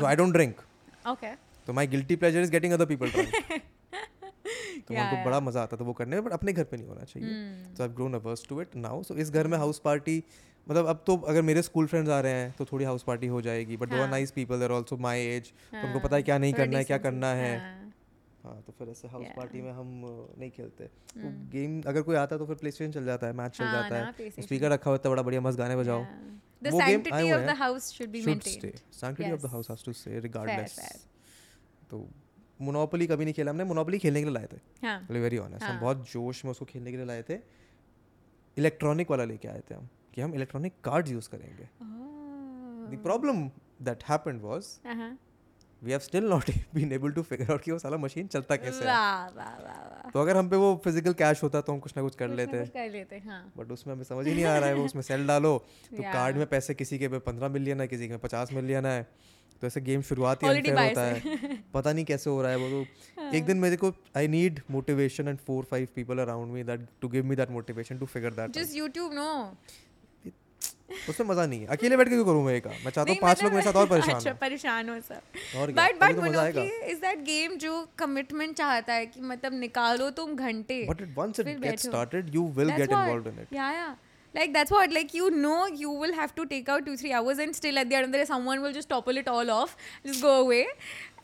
I 0.04 0.16
don't 0.16 0.32
drink 0.32 0.60
okay 1.08 1.34
तो 1.66 1.72
my 1.72 1.86
guilty 1.88 2.16
pleasure 2.16 2.40
is 2.40 2.50
getting 2.50 2.72
other 2.72 2.86
people 2.86 3.10
तो 3.10 4.94
Yeah, 4.94 5.02
उनको. 5.02 5.24
बड़ा 5.24 5.38
मज़ा 5.40 5.62
आता 5.62 5.76
था 5.76 5.84
वो 5.84 5.92
करने 5.92 6.16
में 6.16 6.24
बट 6.24 6.32
अपने 6.32 6.52
घर 6.52 6.64
पे 6.64 6.76
नहीं 6.76 6.86
होना 6.88 7.04
चाहिए. 7.04 7.30
So 7.76 7.82
I 7.82 7.88
grown 7.96 8.14
ours 8.14 8.44
to 8.48 8.60
it 8.60 8.76
now 8.76 9.02
so 9.02 9.14
इस 9.16 9.30
घर 9.30 9.46
में 9.46 9.56
हाउस 9.58 9.78
पार्टी 9.84 10.22
मतलब 10.66 10.86
अब 10.86 11.02
तो 11.06 11.16
अगर 11.28 11.42
मेरे 11.42 11.62
स्कूल 11.62 11.86
फ्रेंड्स 11.86 12.10
आ 12.10 12.20
रहे 12.20 12.32
हैं 12.32 12.54
तो 12.58 12.64
थोड़ी 12.64 12.84
हाउस 12.84 13.02
पार्टी 13.02 13.26
हो 13.26 13.40
जाएगी 13.42 13.76
बट 13.76 13.88
दो 13.88 13.94
आर 13.96 14.00
हाँ। 14.00 14.10
Nice 14.10 14.30
people 14.30 14.60
there 14.60 14.70
also 14.70 14.96
my 14.96 15.20
age 15.26 15.52
उनको 15.74 15.86
हाँ, 15.88 16.00
पता 16.00 16.16
है 16.16 16.22
क्या 16.22 16.38
नहीं 16.38 16.52
करना 16.52 16.78
है 16.78 16.84
क्या 16.84 16.98
करना 16.98 17.32
है। 17.34 17.52
हाँ, 18.44 18.52
हाँ 18.52 18.62
तो 18.66 18.72
फिर 18.78 18.88
ऐसे 18.88 19.08
हाउस 19.08 19.24
Yeah. 19.24 19.36
पार्टी 19.36 19.60
में 19.62 19.70
हम 19.72 19.88
नहीं 20.38 20.50
खेलते 20.50 20.84
तो 20.84 21.20
Hmm. 21.20 21.50
गेम 21.52 21.80
अगर 21.86 22.02
कोई 22.02 22.16
आता 22.16 22.34
है 22.34 22.38
तो 22.38 22.46
फिर 22.46 22.56
प्ले 22.56 22.70
चल 22.70 23.04
जाता 23.04 23.26
है 23.26 23.32
मैच 23.32 23.56
चल 23.56 23.64
हाँ 23.64 23.82
जाता 23.82 23.96
है 24.22 24.30
स्पीकर 24.42 24.70
रखा 24.70 24.90
होता 24.90 25.08
है 25.08 25.14
बड़ा 25.14 25.22
बढ़िया 25.22 25.40
मस्त 25.40 25.58
गाने 25.58 25.76
बजाओ. 25.76 26.04
The 26.62 26.70
वो 26.72 26.80
sanctity 26.80 27.20
हुए 27.20 27.32
of 27.32 27.42
the 27.42 27.48
हैं। 27.48 27.58
house 27.58 27.90
should 27.96 28.12
be 28.14 28.22
should 28.24 28.40
stay 28.42 28.70
maintained. 28.70 29.32
Of 29.32 29.40
the 29.40 29.44
Yes. 29.44 29.50
House 29.52 29.70
has 29.70 29.84
to 29.84 29.92
stay 29.92 30.10
Fair, 30.10 30.22
regardless 30.22 30.78
fair. 30.78 30.96
तो 31.90 32.08
मोनोपोली 32.60 33.06
कभी 33.06 33.24
नहीं 33.24 33.34
खेला 33.34 33.50
हमने 33.50 33.64
मोनोपोली 33.64 33.98
खेलने 33.98 34.20
के 34.20 34.24
लिए 34.26 34.34
लाए 34.34 34.46
थे 34.52 34.86
हाँ 34.86 34.98
वेरी 35.10 35.38
ऑनेस्ट 35.38 35.64
हम 35.64 35.70
हाँ। 35.72 35.80
बहुत 35.80 36.10
जोश 36.12 36.44
में 36.44 36.50
उसको 36.50 36.64
खेलने 36.64 36.90
के 36.90 36.96
लिए 36.96 37.06
लाए 37.06 37.22
थे 37.28 37.38
इलेक्ट्रॉनिक 38.56 39.10
वाला 39.10 39.24
लेके 39.24 39.48
आए 39.48 39.60
थे 39.70 39.74
हम 39.74 39.88
कि 40.14 40.20
हम 40.20 40.34
इलेक्ट्रॉनिक 40.34 40.72
कार्ड्स 40.84 41.10
यूज़ 41.10 41.28
करेंगे 41.28 41.68
the. 42.90 43.02
Problem 43.02 43.48
that 43.82 44.04
happened 44.08 44.40
was. 44.42 44.64
We 45.82 45.90
have 45.90 46.00
still 46.00 46.24
not 46.24 46.50
been 46.74 46.92
able 46.92 47.10
to 47.12 47.22
figure 47.22 47.52
out 47.52 47.62
कि 47.62 47.72
वो 47.72 47.78
साला 47.78 47.96
मशीन 47.96 48.26
चलता 48.26 48.56
कैसे 48.56 48.84
है। 48.84 48.86
वाह 48.86 49.26
वाह 49.36 49.54
वाह 49.58 50.10
तो 50.10 50.20
अगर 50.20 50.36
हम 50.36 50.48
पे 50.48 50.56
वो 50.56 50.74
फ़िज़िकल 50.84 51.12
कैश 51.14 51.42
होता 51.42 51.60
तो 51.60 51.72
हम 51.72 51.78
कुछ 51.80 51.96
ना 51.96 52.02
कुछ 52.02 52.14
कर 52.16 52.28
कुछ 52.28 52.36
लेते। 52.36 52.58
कुछ 52.58 52.68
कर 52.70 52.90
लेते 52.90 53.18
हाँ। 53.26 53.40
बट 53.56 53.72
उसमें 53.72 53.94
हमें 53.94 54.04
समझ 54.04 54.26
ही 54.26 54.34
नहीं 54.34 54.44
आ 54.44 54.56
रहा 54.58 54.68
है 54.68 54.74
वो 54.74 54.84
उसमें 54.84 55.02
सेल 55.02 55.26
डालो 55.26 55.56
तो 55.90 56.02
कार्ड 56.02 56.36
में 56.36 56.46
पैसे 56.48 56.74
किसी 56.74 56.98
के 56.98 57.08
पे 57.08 57.18
पंद्रह 57.26 57.48
मिलियन 57.48 57.80
है 57.80 57.88
किसी 57.88 58.08
के 58.08 58.16
पचास 58.18 58.52
मिलियन 58.52 58.86
है। 58.86 59.02
तो 59.62 59.66
ऐसे 59.66 59.80
गेम 59.80 60.02
शुरुआत 60.02 60.42
ही 60.42 60.48
अनफेयर 60.48 60.78
होता 60.78 61.02
है। 61.02 61.56
पता 61.74 61.92
नहीं 61.92 62.04
कैसे 62.04 62.30
हो 62.30 62.42
रहा 62.42 62.50
है 62.50 62.56
वो 62.58 62.68
तो। 62.70 63.36
एक 63.36 63.44
दिन 63.46 63.56
मेरे 63.58 63.76
को 63.76 63.92
I 64.16 64.28
need 64.28 64.60
motivation 64.70 65.28
and 65.28 65.38
four 65.46 65.64
five 65.70 65.88
people 65.94 66.18
around 66.18 66.52
me 66.52 66.62
that 66.64 66.86
to 67.00 67.08
give 67.08 67.24
me 67.26 67.36
that 67.36 67.50
motivation 67.50 67.98
to 67.98 68.06
figure 68.06 68.34
that 68.34 68.58
just 68.58 68.76
YouTube 68.80 69.16
no 69.16 69.30
उसमें 71.08 71.26
मज़ा 71.28 71.44
नहीं 71.46 71.60
है 71.60 71.66
अकेले 71.76 71.96
बैठ 71.96 72.08
के 72.08 72.14
क्यों 72.14 72.24
करूँ 72.24 72.44
मैं 72.44 72.54
एक 72.54 72.66
मैं 72.66 72.90
चाहता 72.90 73.12
हूँ 73.12 73.18
पाँच 73.20 73.42
लोग 73.42 73.52
मेरे 73.52 73.64
साथ 73.64 73.76
और 73.76 73.84
मतलब- 73.84 73.90
परेशान 73.90 74.16
अच्छा 74.16 74.32
परेशान 74.40 74.88
हो 74.88 74.98
सब 75.08 75.58
और 75.60 75.72
बट 75.72 76.00
बट 76.00 76.16
तो 76.16 76.22
मोनोपोली 76.22 76.90
इज़ 76.92 77.00
दैट 77.00 77.22
गेम 77.24 77.56
जो 77.66 77.86
कमिटमेंट 77.98 78.56
चाहता 78.56 78.94
है 78.94 79.06
कि 79.06 79.20
मतलब 79.32 79.54
निकालो 79.60 80.10
तुम 80.20 80.34
घंटे 80.34 80.84
but 80.90 81.00
it 81.02 81.14
once 81.18 81.40
it 81.40 81.58
gets 81.60 81.86
started 81.86 82.34
you 82.34 82.46
will 82.58 82.70
get 82.76 82.90
involved 82.90 83.26
in 83.26 83.40
it 83.42 83.56
Yeah, 83.60 83.72
yeah. 83.78 83.96
Like 84.34 84.50
that's 84.54 84.72
what, 84.72 84.92
like 84.94 85.12
you 85.16 85.28
know, 85.34 85.58
you 85.82 85.90
will 86.00 86.12
have 86.16 86.32
to 86.34 86.44
take 86.48 86.66
out 86.72 86.82
two, 86.88 86.96
three 87.02 87.12
hours, 87.18 87.38
and 87.44 87.56
still 87.58 87.78
at 87.82 87.88
the 87.92 87.96
end 88.00 88.06
of 88.06 88.10
the 88.12 88.18
day, 88.18 88.24
someone 88.30 88.60
will 88.64 88.74
just 88.78 88.88
topple 88.90 89.20
it 89.20 89.30
all 89.34 89.52
off, 89.54 89.70
just 90.08 90.24
go 90.24 90.32
away, 90.40 90.58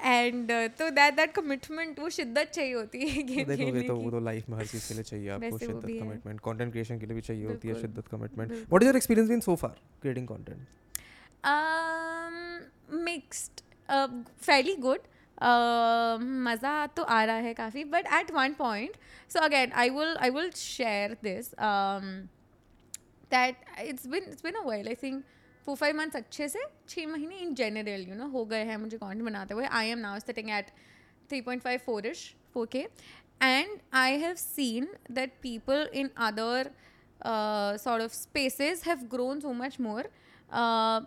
and 0.00 0.50
uh, 0.50 0.68
so 0.76 0.90
that 0.90 1.16
that 1.16 1.34
commitment 1.34 1.98
वो 1.98 2.08
शिद्दत 2.10 2.50
चाहिए 2.52 2.74
होती 2.74 3.08
है 3.08 3.22
game 3.24 3.44
देखोगे 3.44 3.64
खेलने 3.64 3.82
तो 3.88 3.96
वो 3.96 4.10
तो 4.10 4.20
लाइफ 4.20 4.48
में 4.48 4.56
हर 4.58 4.66
चीज़ 4.66 4.88
के 4.88 4.94
लिए 4.94 5.02
चाहिए 5.04 5.28
आपको 5.30 5.58
शिद्दत 5.58 5.86
कमिटमेंट 5.86 6.40
कंटेंट 6.40 6.72
क्रिएशन 6.72 6.98
के 6.98 7.06
लिए 7.06 7.14
भी 7.14 7.20
चाहिए 7.22 7.46
होती 7.46 7.68
है 7.68 7.80
शिद्दत 7.80 8.08
commitment 8.08 8.52
what 8.52 8.82
is 8.82 8.88
your 8.88 8.96
experience 8.96 9.28
been 9.30 9.40
so 9.40 9.54
far 9.56 9.80
creating 10.02 10.28
content 10.28 10.66
um 11.44 12.36
mixed 13.00 13.62
uh, 13.88 14.08
fairly 14.38 14.76
good. 14.78 15.10
Uh, 15.38 16.18
मज़ा 16.18 16.86
तो 16.96 17.02
आ 17.02 17.24
रहा 17.24 17.36
है 17.36 17.52
काफ़ी 17.54 17.84
but 17.92 18.06
at 18.14 18.30
one 18.32 18.52
point 18.54 18.96
so 19.30 19.40
again 19.40 19.72
I 19.74 19.90
will 19.90 20.16
I 20.16 20.30
will 20.30 20.50
share 20.56 21.16
this 21.22 21.50
that 23.30 23.64
it's 23.80 24.06
been 24.06 24.24
it's 24.24 24.42
been 24.44 24.54
a 24.54 24.62
while 24.66 24.88
I 24.88 24.94
think 25.02 25.24
four 25.66 25.76
five 25.76 25.96
months 25.96 26.16
अच्छे 26.16 26.48
से 26.48 26.64
छः 26.88 27.06
महीने 27.06 27.36
इन 27.38 27.54
जनरल 27.54 28.06
यू 28.08 28.14
नो 28.14 28.26
हो 28.28 28.44
गए 28.44 28.64
हैं 28.64 28.76
मुझे 28.76 28.98
कॉन्ट 28.98 29.22
बनाते 29.22 29.54
हुए. 29.54 29.66
I 29.66 29.88
am 29.88 29.98
now 29.98 30.18
sitting 30.20 30.50
at 30.50 30.70
three 31.30 31.40
point 31.40 31.62
five 31.62 31.80
four 31.86 32.06
ish 32.06 32.34
four 32.54 32.66
K 32.72 32.86
and 33.42 33.78
I 33.94 34.18
have 34.18 34.34
seen 34.34 34.88
that 35.10 35.32
people 35.42 35.88
in 35.94 36.10
other 36.26 36.70
sort 37.80 38.02
of 38.02 38.12
spaces 38.12 38.86
have 38.86 39.06
grown 39.12 39.40
so 39.40 39.52
much 39.52 39.76
uh, 39.76 41.04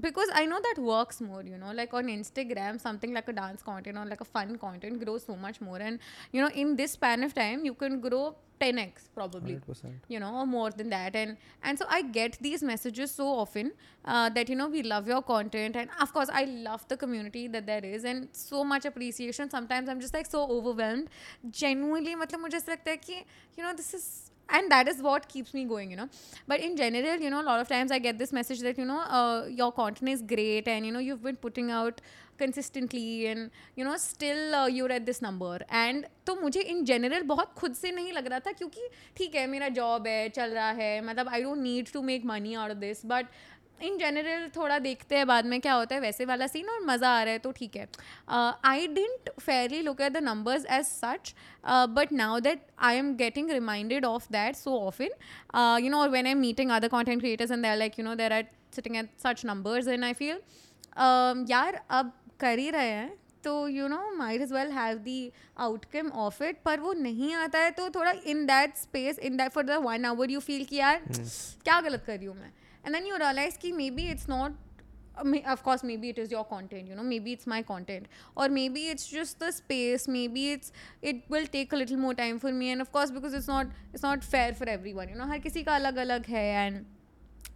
because 0.00 0.28
I 0.32 0.46
know 0.46 0.60
that 0.60 0.82
works 0.82 1.20
more, 1.20 1.42
you 1.42 1.58
know, 1.58 1.72
like 1.72 1.94
on 1.94 2.06
Instagram, 2.06 2.80
something 2.80 3.12
like 3.12 3.28
a 3.28 3.32
dance 3.32 3.62
content 3.62 3.98
or 3.98 4.04
like 4.04 4.20
a 4.20 4.24
fun 4.24 4.56
content 4.56 5.04
grows 5.04 5.24
so 5.24 5.36
much 5.36 5.60
more. 5.60 5.78
And, 5.78 5.98
you 6.32 6.40
know, 6.40 6.48
in 6.48 6.76
this 6.76 6.92
span 6.92 7.22
of 7.22 7.34
time, 7.34 7.64
you 7.64 7.74
can 7.74 8.00
grow 8.00 8.36
10x 8.60 9.08
probably 9.14 9.54
100%. 9.54 9.92
you 10.08 10.20
know 10.20 10.32
or 10.36 10.46
more 10.46 10.70
than 10.70 10.88
that 10.88 11.16
and 11.16 11.36
and 11.64 11.76
so 11.76 11.84
i 11.88 12.00
get 12.02 12.38
these 12.40 12.62
messages 12.62 13.10
so 13.10 13.26
often 13.26 13.72
uh, 14.04 14.28
that 14.28 14.48
you 14.48 14.54
know 14.54 14.68
we 14.68 14.82
love 14.82 15.08
your 15.08 15.20
content 15.22 15.74
and 15.74 15.90
of 16.00 16.12
course 16.12 16.30
i 16.32 16.44
love 16.44 16.86
the 16.88 16.96
community 16.96 17.48
that 17.48 17.66
there 17.66 17.84
is 17.84 18.04
and 18.04 18.28
so 18.32 18.62
much 18.62 18.84
appreciation 18.84 19.50
sometimes 19.50 19.88
i'm 19.88 20.00
just 20.00 20.14
like 20.14 20.26
so 20.26 20.46
overwhelmed 20.48 21.08
genuinely 21.50 22.14
matlab 22.14 22.44
mujhe 22.46 22.60
aisa 22.60 23.18
you 23.56 23.64
know 23.64 23.74
this 23.74 23.92
is 23.92 24.30
and 24.48 24.70
that 24.70 24.88
is 24.88 25.00
what 25.02 25.28
keeps 25.28 25.54
me 25.54 25.64
going 25.64 25.90
you 25.90 25.96
know 25.96 26.08
but 26.46 26.60
in 26.60 26.76
general 26.76 27.16
you 27.18 27.30
know 27.30 27.40
a 27.40 27.48
lot 27.50 27.60
of 27.60 27.68
times 27.68 27.90
i 27.90 27.98
get 27.98 28.18
this 28.18 28.32
message 28.32 28.60
that 28.60 28.78
you 28.78 28.84
know 28.84 29.00
uh, 29.00 29.46
your 29.48 29.72
content 29.72 30.10
is 30.10 30.22
great 30.22 30.68
and 30.68 30.86
you 30.86 30.92
know 30.92 30.98
you've 30.98 31.22
been 31.22 31.36
putting 31.36 31.70
out 31.70 32.00
consistently 32.36 33.26
and 33.26 33.50
you 33.76 33.84
know 33.84 33.96
still 33.96 34.54
uh, 34.54 34.66
you're 34.66 34.90
at 34.90 35.06
this 35.06 35.22
number 35.22 35.58
and 35.70 36.06
तो 36.26 36.34
मुझे 36.40 36.60
in 36.60 36.84
general 36.84 37.22
बहुत 37.26 37.52
खुद 37.56 37.74
से 37.74 37.90
नहीं 37.92 38.12
लग 38.12 38.26
रहा 38.26 38.38
था 38.46 38.52
क्योंकि 38.52 38.88
ठीक 39.16 39.34
है 39.34 39.46
मेरा 39.46 39.68
जॉब 39.78 40.06
है 40.06 40.28
चल 40.28 40.50
रहा 40.50 40.70
है 40.78 41.00
मतलब 41.06 41.28
I 41.28 41.42
don't 41.42 41.58
need 41.58 41.92
to 41.92 42.02
make 42.02 42.24
money 42.26 42.54
out 42.54 42.70
of 42.70 42.78
this 42.78 43.04
but 43.06 43.26
in 43.82 43.96
general 43.98 44.48
थोड़ा 44.56 44.78
देखते 44.78 45.16
हैं 45.16 45.26
बाद 45.26 45.46
में 45.46 45.60
क्या 45.60 45.72
होता 45.72 45.94
है 45.94 46.00
वैसे 46.00 46.24
वाला 46.24 46.46
सीन 46.46 46.68
और 46.68 46.80
मज़ा 46.84 47.08
आ 47.10 47.22
रहा 47.22 47.32
है 47.32 47.38
तो 47.38 47.50
ठीक 47.52 47.76
है। 47.76 47.88
I 48.64 48.86
didn't 48.86 49.30
fairly 49.40 49.80
look 49.82 50.00
at 50.00 50.12
the 50.12 50.22
numbers 50.22 50.66
as 50.70 50.84
such 50.84 51.34
but 51.66 52.12
now 52.12 52.40
that 52.40 52.66
I 52.80 52.96
am 52.96 53.14
getting 53.16 53.50
reminded 53.50 54.04
of 54.04 54.26
that 54.32 54.56
so 54.56 54.78
often 54.78 55.82
you 55.84 55.90
know 55.90 55.98
और 55.98 56.08
when 56.10 56.26
I 56.26 56.32
am 56.32 56.38
meeting 56.38 56.70
other 56.70 56.88
content 56.88 57.20
creators 57.20 57.50
and 57.50 57.62
there 57.62 57.76
like 57.76 57.98
you 57.98 58.04
know 58.04 58.14
there 58.14 58.32
are 58.32 58.46
sitting 58.74 58.96
at 58.96 59.10
such 59.24 59.44
numbers 59.44 59.88
and 59.88 60.04
I 60.04 60.12
feel 60.12 60.40
यार 61.50 61.80
अब 61.90 62.12
कर 62.40 62.58
ही 62.58 62.70
रहे 62.70 62.88
हैं 62.88 63.12
तो 63.44 63.68
you 63.68 63.88
know 63.88 64.10
might 64.16 64.40
is 64.40 64.54
well 64.54 64.70
have 64.72 64.98
the 64.98 65.32
outcome 65.58 66.08
of 66.08 66.42
it 66.44 66.62
पर 66.64 66.80
वो 66.80 66.92
नहीं 66.92 67.34
आता 67.34 67.58
है 67.58 67.70
तो 67.70 67.88
थोड़ा 67.90 68.12
in 68.26 68.44
that 68.46 68.76
space 68.76 69.18
in 69.18 69.36
that 69.36 69.52
for 69.52 69.64
the 69.64 69.70
one 69.82 70.04
hour 70.04 70.30
you 70.30 70.40
feel 70.40 70.64
कि 70.64 70.76
यार 70.76 71.02
क्या 71.08 71.80
गलत 71.80 72.04
कर 72.06 72.16
रही 72.16 72.26
हूँ 72.26 72.36
मैं? 72.36 72.52
And 72.84 72.94
then 72.94 73.06
you 73.06 73.18
realize 73.18 73.56
ki 73.56 73.72
maybe 73.72 74.08
it's 74.08 74.28
not 74.28 74.52
of 75.46 75.62
course 75.62 75.84
maybe 75.84 76.08
it 76.10 76.18
is 76.18 76.30
your 76.30 76.44
content 76.44 76.88
you 76.88 76.94
know 76.94 77.02
maybe 77.02 77.32
it's 77.32 77.46
my 77.46 77.62
content. 77.62 78.06
Or 78.36 78.48
maybe 78.48 78.88
it's 78.88 79.06
just 79.06 79.38
the 79.38 79.52
space 79.52 80.08
maybe 80.08 80.52
it's 80.52 80.72
it 81.02 81.22
will 81.28 81.46
take 81.46 81.72
a 81.72 81.76
little 81.76 81.96
more 81.96 82.14
time 82.14 82.38
for 82.38 82.52
me. 82.52 82.70
And 82.70 82.80
of 82.80 82.90
course 82.92 83.10
because 83.10 83.34
it's 83.34 83.48
not 83.48 83.66
it's 83.92 84.02
not 84.02 84.24
fair 84.24 84.52
for 84.54 84.68
everyone 84.68 85.08
you 85.08 85.16
know 85.16 85.26
har 85.26 85.38
kisi 85.38 85.64
ka 85.64 85.78
alag 85.78 86.02
alag 86.06 86.26
hai 86.26 86.48
and 86.64 86.84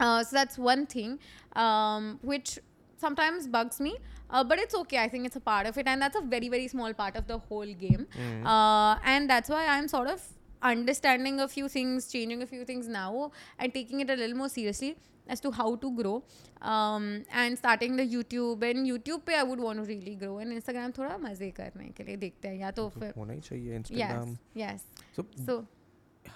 uh, 0.01 0.23
so 0.23 0.37
that's 0.37 0.59
one 0.59 0.87
thing 0.87 1.19
um, 1.57 2.21
which 2.23 2.59
sometimes 2.97 3.49
bugs 3.49 3.81
me. 3.81 3.97
Uh, 4.31 4.45
but 4.45 4.59
it's 4.59 4.75
okay. 4.75 4.99
I 4.99 5.09
think 5.09 5.27
it's 5.27 5.37
a 5.37 5.41
part 5.41 5.67
of 5.67 5.79
it. 5.79 5.89
And 5.89 6.03
that's 6.03 6.17
a 6.17 6.21
very 6.21 6.49
very 6.49 6.69
small 6.69 6.93
part 6.93 7.17
of 7.17 7.27
the 7.27 7.39
whole 7.39 7.73
game. 7.85 8.07
Mm. 8.17 8.47
uh, 8.47 8.99
and 9.05 9.29
that's 9.29 9.49
why 9.49 9.67
i'm 9.67 9.89
sort 9.89 10.09
of 10.09 10.23
understanding 10.63 11.41
a 11.41 11.49
few 11.49 11.69
things 11.69 12.11
changing 12.13 12.43
a 12.43 12.47
few 12.47 12.65
things 12.65 12.89
now 12.89 13.31
and 13.59 13.73
taking 13.73 14.01
it 14.01 14.11
a 14.11 14.17
little 14.17 14.37
more 14.37 14.49
seriously 14.49 14.97
as 15.29 15.41
to 15.47 15.51
how 15.51 15.69
to 15.85 15.91
grow 16.01 16.15
um, 16.63 17.09
and 17.43 17.59
starting 17.59 17.97
the 17.97 18.07
YouTube 18.15 18.63
and 18.71 18.87
YouTube 18.91 19.25
पे 19.27 19.35
I 19.41 19.43
would 19.51 19.61
want 19.61 19.83
to 19.83 19.85
really 19.91 20.15
grow 20.23 20.39
and 20.45 20.53
Instagram 20.59 20.97
थोड़ा 20.99 21.19
मज़े 21.25 21.51
करने 21.61 21.89
के 21.97 22.05
लिए 22.05 22.17
देखते 22.27 22.49
हैं 22.49 22.57
या 22.61 22.71
तो 22.79 22.89
फिर 22.99 23.13
होना 23.17 23.33
ही 23.33 23.41
चाहिए 23.41 23.79
Instagram 23.81 24.37
yes 24.63 24.85
yes 24.85 24.87
so 25.17 25.27
so 25.49 25.59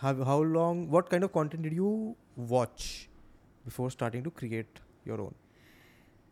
how 0.02 0.14
how 0.30 0.40
long 0.58 0.84
what 0.96 1.10
kind 1.14 1.28
of 1.28 1.32
content 1.38 1.68
did 1.68 1.78
you 1.80 1.94
watch 2.56 2.90
before 3.64 3.90
starting 3.96 4.22
to 4.28 4.36
create 4.42 4.80
your 5.10 5.20
own 5.26 5.34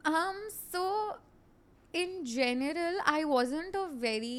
um 0.04 0.38
so 0.74 0.82
in 1.92 2.24
general 2.24 3.00
I 3.04 3.24
wasn't 3.24 3.74
a 3.74 3.86
very 4.04 4.36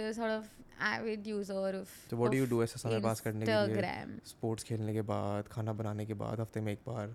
uh, 0.00 0.12
sort 0.12 0.30
of 0.30 0.50
avid 0.80 1.26
user 1.26 1.68
of 1.80 1.90
so 2.10 2.16
what 2.16 2.28
of 2.28 2.32
do 2.34 2.38
you 2.38 2.46
do 2.52 2.62
ऐसा 2.62 2.78
समय 2.78 3.00
पास 3.00 3.20
करने 3.26 3.46
के 3.46 3.66
लिए 3.72 4.20
sports 4.30 4.64
खेलने 4.70 4.94
के 4.94 5.02
बाद 5.10 5.48
खाना 5.52 5.72
बनाने 5.80 6.06
के 6.06 6.14
बाद 6.22 6.40
हफ़्ते 6.40 6.60
में 6.60 6.72
एक 6.72 6.80
बार 6.86 7.14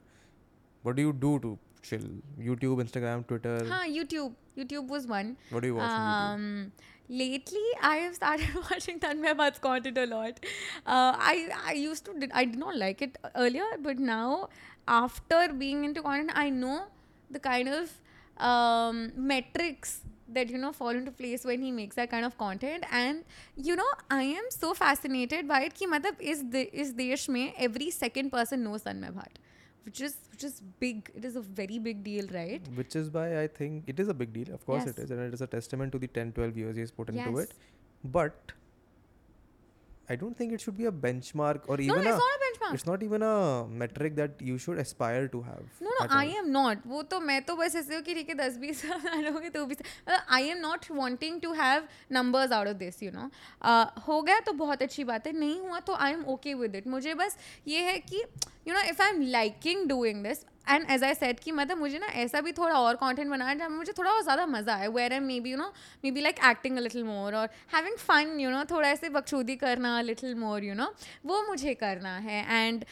what 0.84 0.95
do 0.95 1.01
you 1.01 1.14
do 1.14 1.39
to 1.39 1.57
chill? 1.81 2.06
YouTube, 2.39 2.84
Instagram, 2.85 3.26
Twitter. 3.27 3.65
Huh, 3.68 3.85
YouTube. 3.88 4.34
YouTube 4.57 4.88
was 4.88 5.07
one. 5.07 5.38
What 5.49 5.61
do 5.61 5.68
you 5.68 5.76
watch? 5.76 5.91
Um, 5.91 6.72
lately, 7.07 7.65
I 7.81 7.95
have 7.97 8.15
started 8.15 8.49
watching 8.72 8.99
Tanmay 8.99 9.35
Bhatt's 9.38 9.60
content 9.60 9.97
a 9.97 10.06
lot. 10.06 10.39
Uh, 10.85 11.14
I 11.31 11.49
I 11.65 11.73
used 11.73 12.06
to 12.06 12.14
did, 12.19 12.31
I 12.34 12.45
did 12.45 12.60
not 12.60 12.76
like 12.76 13.01
it 13.01 13.18
earlier, 13.35 13.69
but 13.80 13.99
now 13.99 14.49
after 14.88 15.53
being 15.53 15.85
into 15.85 16.01
content, 16.01 16.31
I 16.35 16.49
know 16.49 16.85
the 17.30 17.39
kind 17.39 17.69
of 17.69 17.91
um, 18.38 19.11
metrics 19.15 20.01
that 20.34 20.49
you 20.49 20.57
know 20.57 20.72
fall 20.72 20.89
into 20.89 21.11
place 21.11 21.43
when 21.43 21.61
he 21.61 21.72
makes 21.72 21.95
that 21.95 22.10
kind 22.10 22.26
of 22.26 22.38
content 22.38 22.84
and 22.91 23.23
you 23.56 23.76
know 23.76 23.88
i 24.11 24.22
am 24.22 24.43
so 24.49 24.73
fascinated 24.76 25.47
by 25.47 25.61
it 25.61 25.73
ki 25.73 25.88
matlab 25.93 26.22
is 26.34 26.43
the 26.56 26.61
is 26.84 26.91
desh 26.99 27.27
mein 27.35 27.51
every 27.68 27.89
second 27.95 28.31
person 28.35 28.64
knows 28.68 28.84
tanmay 28.84 29.10
bhatt 29.15 29.39
which 29.85 30.01
is 30.01 30.18
which 30.31 30.43
is 30.43 30.61
big. 30.80 31.11
It 31.15 31.26
is 31.26 31.35
a 31.35 31.41
very 31.41 31.80
big 31.80 32.03
deal, 32.03 32.27
right? 32.34 32.61
Which 32.76 32.95
is 32.95 33.10
why 33.11 33.41
I 33.41 33.47
think 33.47 33.84
it 33.88 33.99
is 33.99 34.07
a 34.07 34.14
big 34.14 34.34
deal. 34.34 34.53
Of 34.53 34.65
course 34.65 34.85
yes. 34.85 34.97
it 34.97 35.03
is, 35.03 35.11
and 35.11 35.19
it 35.22 35.34
is 35.34 35.41
a 35.41 35.47
testament 35.47 35.91
to 35.93 35.99
the 35.99 36.07
10, 36.07 36.34
12 36.34 36.57
years 36.57 36.76
he 36.76 36.81
has 36.81 36.91
put 36.91 37.14
yes. 37.14 37.27
into 37.27 37.39
it. 37.39 37.53
But 38.03 38.53
I 40.11 40.15
don't 40.15 40.36
think 40.36 40.53
it 40.53 40.61
should 40.61 40.76
be 40.77 40.86
a 40.86 40.91
benchmark 40.91 41.65
or 41.68 41.80
even 41.80 41.90
no, 41.90 42.02
a, 42.02 42.14
it's 42.14 42.22
not 42.23 42.36
a 42.36 42.40
benchmark. 42.44 42.73
It's 42.73 42.86
not 42.86 43.03
even 43.03 43.22
a 43.22 43.68
metric 43.68 44.15
that 44.15 44.41
you 44.41 44.57
should 44.57 44.80
aspire 44.80 45.27
to 45.27 45.41
have. 45.44 45.65
No, 45.80 45.91
no, 45.99 46.07
I 46.10 46.26
am 46.40 46.52
not. 46.52 46.86
वो 46.88 47.02
तो 47.11 47.19
मैं 47.19 47.41
तो 47.45 47.56
बस 47.56 47.76
ऐसे 47.76 47.95
हो 47.95 48.02
कि 48.02 48.14
ठीक 48.14 48.30
है 48.30 48.36
दस 48.36 48.57
बीस 48.57 48.84
लोगे 49.26 49.49
तो 49.49 49.65
बीस 49.65 49.84
I 50.40 50.41
am 50.53 50.61
not 50.61 50.90
wanting 51.02 51.40
to 51.41 51.53
have 51.53 51.88
numbers 52.10 52.52
out 52.60 52.68
of 52.68 52.80
this, 52.80 53.02
you 53.02 53.11
know. 53.11 53.30
Uh, 53.61 53.86
हो 54.07 54.22
गया 54.22 54.40
तो 54.45 54.53
बहुत 54.65 54.81
अच्छी 54.81 55.03
बात 55.11 55.27
है 55.27 55.34
नहीं 55.40 55.60
हुआ 55.60 55.80
तो 55.90 55.94
I 55.94 56.14
am 56.18 56.26
okay 56.36 56.56
with 56.64 56.80
it. 56.81 56.88
मुझे 56.88 57.14
बस 57.22 57.38
ये 57.68 57.84
है 57.91 57.98
कि 58.11 58.23
you 58.65 58.73
know 58.73 58.86
if 58.94 58.99
I'm 58.99 59.22
liking 59.38 59.88
doing 59.88 60.23
this 60.23 60.45
and 60.70 60.86
as 60.91 61.04
I 61.04 61.14
said 61.14 61.40
कि 61.40 61.52
मतलब 61.52 61.78
मुझे 61.78 62.00
ना 62.00 62.08
ऐसा 62.24 62.41
भी 62.41 62.52
थोड़ा 62.60 62.80
और 62.80 62.96
कॉन्टेंट 62.96 63.30
बनाना 63.30 63.54
जहाँ 63.54 63.70
मुझे 63.70 63.94
थोड़ा 63.98 64.12
और 64.12 64.22
ज़्यादा 64.24 64.46
मज़ा 64.46 64.76
आए। 64.76 64.88
Where 64.98 65.14
am 65.14 65.24
maybe 65.40 65.52
you 65.52 65.58
know 65.58 65.72
maybe 66.12 66.22
like 66.22 66.40
acting 66.50 66.78
a 66.78 66.82
little 66.82 67.04
more 67.04 67.36
और 67.36 67.50
हैविंग 67.76 67.98
फन 67.98 68.40
यू 68.40 68.50
नो 68.50 68.64
थोड़ा 68.72 68.90
ऐसे 68.90 69.10
बखशूदी 69.10 69.56
करना 69.56 70.00
लिटिल 70.02 70.36
मोर 70.36 70.64
यू 70.64 70.76
नो 70.76 70.91
वो 71.26 71.41
मुझे 71.48 71.74
करना 71.84 72.16
है। 72.18 72.68
And 72.68 72.86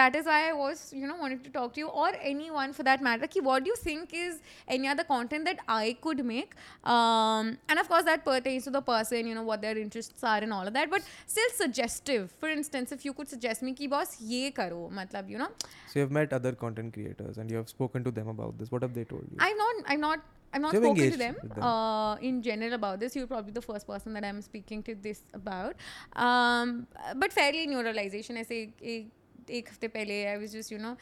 that 0.00 0.16
is 0.16 0.28
I 0.28 0.50
was 0.52 0.84
you 0.96 1.06
know 1.06 1.14
want 1.20 1.44
to 1.44 1.50
talk 1.60 1.72
to 1.74 1.80
you 1.80 1.88
और 2.04 2.14
any 2.32 2.50
one 2.50 2.72
for 2.72 2.84
that 2.84 3.02
matter 3.02 3.26
कि 3.26 3.40
what 3.50 3.68
you 3.68 3.74
think 3.86 4.14
is 4.14 4.40
any 4.72 4.94
the 4.94 5.06
content 5.08 5.44
that 5.44 5.60
I 5.68 5.92
could 6.02 6.20
make 6.32 6.54
and 6.86 7.78
of course 7.78 8.04
that 8.04 8.28
pertains 8.30 8.66
to 8.66 8.70
the 8.74 8.80
person, 8.88 9.28
you 9.28 9.34
know, 9.36 9.42
what 9.42 9.62
their 9.62 9.76
interests 9.78 10.24
are 10.32 10.40
and 10.46 10.52
all 10.52 10.68
of 10.70 10.74
that, 10.74 10.90
but 10.90 11.02
still 11.26 11.48
suggestive. 11.54 12.26
For 12.42 12.48
instance, 12.48 12.92
if 12.92 13.04
you 13.06 13.12
could 13.12 13.28
suggest 13.28 13.64
me 13.66 13.72
कि 13.74 13.88
boss 13.88 14.16
ये 14.22 14.50
करो 14.58 14.88
मतलब 14.98 15.30
you 15.30 15.38
know? 15.38 15.48
So 15.92 15.98
you've 15.98 16.12
met 16.16 16.32
other 16.32 16.52
content 16.52 16.79
content 16.79 16.93
creators 16.93 17.37
and 17.37 17.51
you 17.51 17.57
have 17.57 17.69
spoken 17.69 18.03
to 18.07 18.11
them 18.11 18.27
about 18.27 18.57
this 18.57 18.71
what 18.71 18.87
have 18.87 18.93
they 18.93 19.03
told 19.03 19.27
you 19.31 19.37
i've 19.39 19.61
not 19.65 19.91
i've 19.93 19.99
not 20.07 20.31
I'm 20.55 20.61
not 20.61 20.75
spoken 20.75 21.11
to 21.11 21.17
them, 21.17 21.35
them. 21.43 21.63
Uh, 21.69 22.15
in 22.27 22.41
general 22.41 22.73
about 22.75 23.01
this. 23.01 23.15
You're 23.15 23.27
probably 23.27 23.51
the 23.51 23.61
first 23.61 23.85
person 23.87 24.13
that 24.13 24.23
I'm 24.23 24.41
speaking 24.41 24.83
to 24.83 24.95
this 24.95 25.19
about. 25.33 25.75
Um, 26.15 26.87
but 27.23 27.33
fairly 27.33 27.65
neuralization 27.67 28.37
ऐसे 28.37 28.59
एक 28.93 29.49
एक 29.57 29.69
हफ्ते 29.71 29.87
पहले 29.97 30.19
I 30.33 30.37
was 30.43 30.53
just 30.53 30.71
you 30.71 30.79
know 30.83 30.95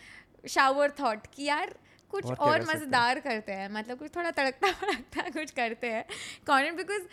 shower 0.56 0.90
thought 1.02 1.28
कि 1.36 1.44
यार 1.44 1.76
कुछ 2.12 2.26
और, 2.26 2.36
और 2.36 2.62
मज़ेदार 2.66 3.20
करते 3.20 3.52
हैं 3.52 3.70
मतलब 3.74 4.00
कुछ 4.00 4.16
थोड़ा 4.16 4.32
तड़कता 4.32 4.72
भड़कता 4.82 5.30
कुछ 5.40 5.52
करते 5.52 5.88
हैं 5.88 6.04
content 6.48 6.78
because 6.78 7.08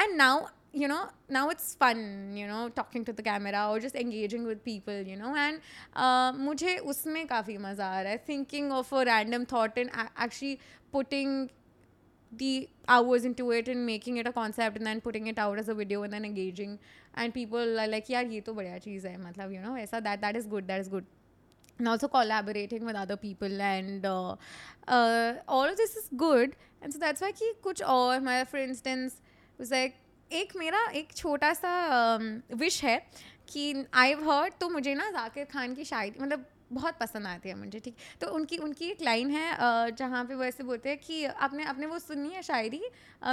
and 0.00 0.16
now 0.16 0.46
you 0.81 0.87
know 0.91 1.03
now 1.35 1.43
it's 1.53 1.67
fun 1.83 1.99
you 2.39 2.47
know 2.51 2.63
talking 2.79 3.03
to 3.09 3.13
the 3.19 3.23
camera 3.27 3.61
or 3.69 3.79
just 3.85 3.95
engaging 3.95 4.43
with 4.49 4.63
people 4.63 4.99
you 5.11 5.17
know 5.21 5.33
and 5.43 5.61
uh, 5.95 6.31
mujhe 6.47 6.73
usme 6.93 7.21
kafi 7.33 7.59
maza 7.67 7.91
thinking 8.31 8.71
of 8.79 8.91
a 9.01 9.05
random 9.11 9.45
thought 9.53 9.79
and 9.83 9.89
actually 10.25 10.59
putting 10.97 11.49
the 12.41 12.69
hours 12.95 13.25
into 13.29 13.51
it 13.57 13.67
and 13.73 13.85
making 13.85 14.17
it 14.21 14.27
a 14.31 14.33
concept 14.39 14.77
and 14.77 14.85
then 14.85 15.01
putting 15.01 15.27
it 15.27 15.39
out 15.43 15.57
as 15.57 15.69
a 15.69 15.75
video 15.81 16.03
and 16.07 16.13
then 16.13 16.25
engaging 16.25 16.73
and 17.15 17.33
people 17.33 17.79
are 17.83 17.87
like 17.93 18.09
yeah 18.15 18.33
ye 18.33 18.41
to 18.49 18.55
badhiya 18.57 18.81
cheez 18.87 19.07
hai 19.11 19.15
matlab 19.27 19.53
you 19.57 19.61
know 19.67 19.75
aisa 19.83 20.01
that 20.09 20.25
that 20.25 20.41
is 20.41 20.51
good 20.55 20.67
that 20.73 20.85
is 20.85 20.91
good. 20.97 21.13
And 21.79 21.87
also 21.89 22.07
collaborating 22.07 22.85
with 22.89 22.95
other 22.95 23.15
people 23.23 23.61
and 23.61 24.05
uh, 24.11 24.35
uh, 24.87 25.33
all 25.47 25.65
of 25.71 25.77
this 25.77 25.95
is 25.99 26.07
good. 26.21 26.55
And 26.81 26.91
so 26.91 26.97
that's 27.03 27.21
why 27.25 27.31
ki 27.41 27.49
kuch 27.65 27.83
aur 27.95 28.19
my 28.27 28.37
for 28.53 28.61
instance 28.61 29.19
was 29.59 29.73
like 29.75 29.99
एक 30.31 30.55
मेरा 30.57 30.83
एक 30.91 31.13
छोटा 31.15 31.53
सा 31.53 31.71
wish 32.53 32.83
है 32.83 32.97
कि 33.49 33.73
I 33.93 34.13
heard 34.21 34.53
तो 34.59 34.69
मुझे 34.69 34.93
ना 34.95 35.09
जाकिर 35.11 35.45
खान 35.45 35.73
की 35.75 35.83
शायरी 35.85 36.19
मतलब 36.21 36.45
बहुत 36.71 36.97
पसंद 36.99 37.27
आती 37.27 37.49
है 37.49 37.55
मुझे, 37.55 37.79
ठीक। 37.79 37.95
तो 38.21 38.27
उनकी 38.27 38.57
उनकी 38.57 38.85
एक 38.85 39.01
लाइन 39.01 39.29
है 39.31 39.91
जहाँ 39.95 40.23
पे 40.25 40.35
वो 40.35 40.43
ऐसे 40.43 40.63
बोलते 40.63 40.89
हैं 40.89 40.97
कि 40.97 41.23
आपने 41.25 41.63
आपने 41.65 41.85
वो 41.85 41.99
सुनी 41.99 42.29
है 42.29 42.41
शायरी 42.43 42.81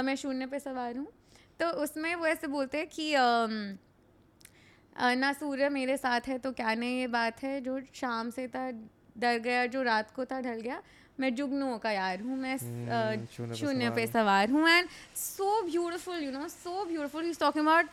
मैं 0.01 0.15
शून्य 0.15 0.45
पे 0.45 0.59
सवार 0.59 0.97
हूँ। 0.97 1.07
तो 1.59 1.69
उसमें 1.83 2.13
वो 2.15 2.25
ऐसे 2.27 2.47
बोलते 2.47 2.77
हैं 2.77 2.87
कि 2.89 3.13
ना 5.15 5.31
सूर्य 5.33 5.69
मेरे 5.69 5.97
साथ 5.97 6.27
है 6.27 6.37
तो 6.39 6.51
क्या 6.53 6.73
नहीं 6.73 6.99
ये 6.99 7.07
बात 7.09 7.43
है, 7.43 7.59
जो 7.61 7.79
शाम 7.93 8.29
से 8.29 8.47
था 8.47 8.69
डर 9.17 9.37
गया, 9.39 9.65
जो 9.65 9.81
रात 9.83 10.11
को 10.11 10.25
था 10.25 10.39
ढल 10.41 10.61
गया 10.61 10.81
मैं 11.19 11.33
जुगनुओं 11.35 11.77
का 11.79 11.91
यार 11.91 12.21
हूँ 12.21 12.37
मैं 12.37 12.55
हम्म, 12.57 13.53
शून्य 13.55 13.89
पे 13.95 14.05
सवार 14.07 14.49
हूँ। 14.51 14.67
And 14.69 14.87
so 15.17 15.61
beautiful 15.69 16.23
you 16.23 16.31
know 16.31 16.47
so 16.49 16.83
beautiful 16.85 17.25
he 17.25 17.33
talking 17.39 17.65
about 17.67 17.89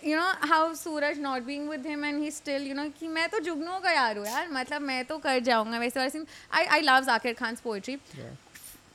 you 0.00 0.16
know 0.16 0.26
how 0.48 0.74
Suraj 0.74 1.18
not 1.20 1.42
being 1.42 1.68
with 1.68 1.86
him 1.86 2.04
and 2.04 2.22
he 2.22 2.30
still 2.30 2.66
you 2.68 2.74
know 2.74 2.88
कि 2.98 3.08
मैं 3.08 3.28
तो 3.28 3.38
जुगनुओं 3.48 3.80
का 3.80 3.92
यार 3.92 4.18
हूँ 4.18 4.26
यार 4.26 4.48
मतलब 4.52 4.82
मैं 4.82 5.04
तो 5.04 5.18
कर 5.26 5.38
जाऊँगा 5.50 5.78
वैसे 5.78 6.00
वाले 6.00 6.10
scene 6.10 6.26
I 6.54 6.64
I 6.64 6.80
love 6.82 7.00
Zakir 7.06 7.34
Khan 7.42 7.56
poetry 7.64 7.96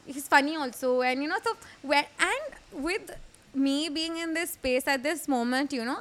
he's 0.07 0.27
funny 0.29 0.53
also 0.61 0.87
and 1.07 1.23
you 1.23 1.27
know 1.31 1.37
so 1.47 1.51
where 1.89 2.05
and 2.27 2.55
with 2.85 3.11
me 3.65 3.73
being 3.97 4.15
in 4.21 4.31
this 4.37 4.53
space 4.57 4.87
at 4.93 5.03
this 5.03 5.27
moment 5.33 5.75
you 5.77 5.83
know 5.89 5.97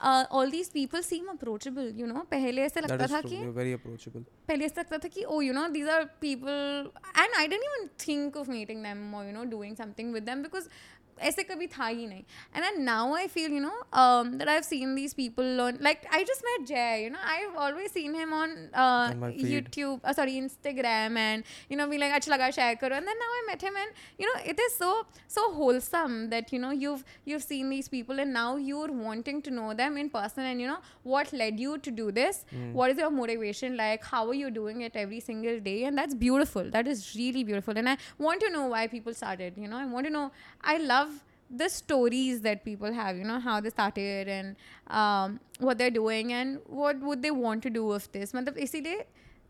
all 0.00 0.50
these 0.50 0.68
people 0.70 1.00
seem 1.02 1.26
approachable 1.30 1.92
you 1.96 2.06
know 2.06 2.20
पहले 2.30 2.62
ऐसे 2.62 2.80
That 2.80 2.90
लगता 2.90 3.04
is 3.06 3.12
था 3.12 3.20
true. 3.20 3.30
कि 3.30 3.36
You're 3.36 3.56
very 3.58 3.72
approachable. 3.78 4.24
पहले 4.48 4.64
ऐसा 4.64 4.80
लगता 4.80 4.98
था 5.04 5.08
कि 5.14 5.24
oh 5.34 5.40
you 5.46 5.54
know 5.58 5.64
these 5.76 5.88
are 5.94 6.02
people 6.24 6.90
and 7.22 7.38
I 7.38 7.46
didn't 7.52 7.68
even 7.70 7.88
think 8.06 8.36
of 8.42 8.48
meeting 8.56 8.82
them 8.88 9.00
or 9.14 9.24
you 9.28 9.32
know 9.38 9.44
doing 9.54 9.74
something 9.82 10.12
with 10.18 10.26
them 10.26 10.42
because 10.42 10.68
ऐसे 11.20 11.42
कभी 11.42 11.66
था 11.76 11.86
ही 11.86 12.06
नहीं 12.06 12.24
and 12.54 12.64
then 12.64 12.84
now 12.84 13.12
I 13.14 13.26
feel 13.28 13.50
you 13.50 13.60
know 13.60 13.76
um, 13.92 14.38
that 14.38 14.48
I've 14.48 14.64
seen 14.64 14.94
these 14.94 15.14
people 15.14 15.60
on 15.60 15.78
like 15.80 16.06
I 16.10 16.22
just 16.24 16.42
met 16.48 16.66
Jay 16.68 17.04
you 17.04 17.10
know 17.10 17.18
I've 17.34 17.56
always 17.66 17.92
seen 17.92 18.14
him 18.14 18.32
on 18.32 18.50
uh, 18.74 19.10
On 19.12 19.20
my 19.20 19.30
feed. 19.32 19.46
YouTube 19.52 20.00
uh, 20.04 20.12
sorry 20.12 20.34
Instagram 20.42 21.16
and 21.16 21.44
you 21.68 21.76
know 21.76 21.86
be 21.88 21.98
like 21.98 22.12
अच्छा 22.20 22.32
लगा 22.36 22.50
share 22.58 22.76
करो 22.82 22.96
and 22.98 23.06
then 23.12 23.18
now 23.24 23.30
I 23.38 23.42
met 23.50 23.62
him 23.68 23.76
and 23.84 23.90
you 24.18 24.26
know 24.32 24.40
it 24.54 24.60
is 24.66 24.74
so 24.76 24.90
so 25.26 25.46
wholesome 25.54 26.18
that 26.30 26.52
you 26.52 26.58
know 26.58 26.70
you've 26.70 27.04
you've 27.24 27.42
seen 27.42 27.70
these 27.76 27.88
people 27.88 28.20
and 28.26 28.32
now 28.32 28.56
you're 28.56 28.92
wanting 29.06 29.40
to 29.48 29.50
know 29.50 29.72
them 29.82 29.96
in 30.04 30.10
person 30.10 30.44
and 30.52 30.60
you 30.60 30.66
know 30.66 30.78
what 31.14 31.32
led 31.32 31.58
you 31.66 31.78
to 31.88 31.90
do 32.02 32.10
this 32.20 32.44
what 32.80 32.90
is 32.90 32.98
your 33.04 33.10
motivation 33.10 33.76
like 33.76 34.04
how 34.12 34.22
are 34.28 34.34
you 34.42 34.50
doing 34.50 34.80
it 34.82 34.96
every 35.04 35.20
single 35.20 35.58
day 35.68 35.76
and 35.84 35.96
that's 36.02 36.14
beautiful 36.14 36.70
that 36.76 36.86
is 36.94 37.02
really 37.16 37.42
beautiful 37.50 37.76
and 37.82 37.88
i 37.88 37.96
want 38.26 38.40
to 38.46 38.50
know 38.56 38.66
why 38.74 38.86
people 38.94 39.14
started 39.20 39.56
you 39.64 39.68
know 39.72 39.76
i 39.78 39.86
want 39.94 40.06
to 40.06 40.12
know 40.16 40.24
i 40.62 40.76
love 40.78 41.05
the 41.50 41.68
stories 41.68 42.40
that 42.40 42.64
people 42.64 42.92
have 42.92 43.16
you 43.16 43.24
know 43.24 43.38
how 43.40 43.60
they 43.60 43.70
started 43.70 44.28
and 44.28 44.56
um, 44.90 45.38
what 45.60 45.78
they're 45.78 45.90
doing 45.90 46.32
and 46.32 46.58
what 46.66 46.98
would 47.00 47.22
they 47.22 47.30
want 47.30 47.62
to 47.62 47.70
do 47.70 47.84
with 47.86 48.10
this. 48.12 48.34
मतलब 48.34 48.56
इसीलिए 48.58 49.04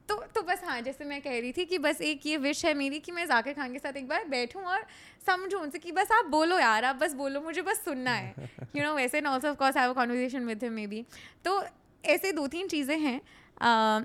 तो 0.09 0.16
तो 0.35 0.43
बस 0.48 0.60
हाँ 0.64 0.81
जैसे 0.81 1.05
मैं 1.05 1.20
कह 1.23 1.39
रही 1.40 1.52
थी 1.52 1.64
कि 1.64 1.78
बस 1.78 2.01
एक 2.01 2.27
ये 2.27 2.36
विश 2.36 2.64
है 2.64 2.74
मेरी 2.74 2.98
कि 3.01 3.12
मैं 3.12 3.24
जाकिर 3.27 3.55
खान 3.55 3.73
के 3.73 3.78
साथ 3.78 3.97
एक 3.97 4.09
बार 4.09 4.24
बैठूं 4.28 4.62
और 4.62 4.85
समझूं 5.27 5.60
उनसे 5.60 5.78
कि 5.78 5.93
बस 5.93 6.12
आप 6.12 6.27
बोलो 6.31 6.59
यार 6.59 6.85
आप 6.85 6.97
बस 6.97 7.14
बोलो 7.14 7.40
मुझे 7.40 7.62
बस 7.62 7.85
सुनना 7.85 8.10
है। 8.10 8.48
यू 8.77 8.82
नो 8.85 8.94
वैसे 8.94 9.18
and 9.18 9.27
also 9.27 9.48
of 9.48 9.56
course 9.59 9.77
have 9.77 9.90
a 9.90 9.94
conversation 9.94 10.44
with 10.47 10.64
him 10.64 10.73
maybe 10.86 11.05
तो 11.44 11.62
ऐसे 12.05 12.32
दो 12.32 12.47
तीन 12.47 12.68
चीज़ें 12.68 12.98
हैं 12.98 13.20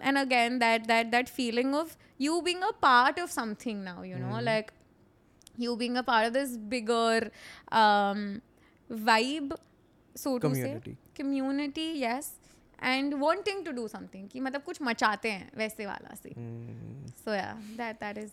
and 0.03 0.17
again 0.17 0.57
that 0.59 0.85
that 0.87 1.07
that 1.07 1.29
feeling 1.29 1.75
of 1.75 1.95
you 2.21 2.41
being 2.41 2.61
a 2.63 2.71
part 2.81 3.19
of 3.19 3.31
something 3.31 3.83
now 3.83 4.03
you 4.03 4.17
know 4.17 4.39
like 4.39 4.71
you 5.60 5.76
being 5.76 5.96
a 5.96 6.02
part 6.02 6.26
of 6.26 6.32
this 6.32 6.56
bigger 6.74 7.30
um, 7.72 8.40
vibe 8.90 9.54
so 10.14 10.38
to 10.38 10.48
Community. 10.48 10.90
say 10.92 11.14
community 11.22 11.86
yes 12.06 12.32
and 12.78 13.14
wanting 13.20 13.62
to 13.64 13.72
do 13.72 13.86
something 13.88 14.26
कि 14.32 14.40
मतलब 14.40 14.62
कुछ 14.64 14.82
मचाते 14.82 15.30
हैं 15.30 15.50
वैसे 15.58 15.86
वाला 15.86 16.14
सी 16.22 16.34
Mm. 16.36 17.10
so 17.24 17.32
yeah 17.38 17.54
that 17.82 18.00
that 18.00 18.18
is 18.24 18.30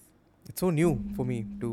It's 0.49 0.59
so 0.59 0.69
new 0.69 0.89
for 1.17 1.25
me 1.25 1.35
to. 1.61 1.67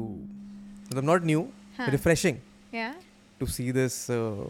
मतलब 0.90 1.04
not 1.04 1.24
new, 1.30 1.40
हाँ. 1.78 1.88
refreshing 1.92 2.36
yeah 2.72 2.92
to 3.40 3.46
see 3.46 3.70
this 3.72 3.96
uh, 4.10 4.44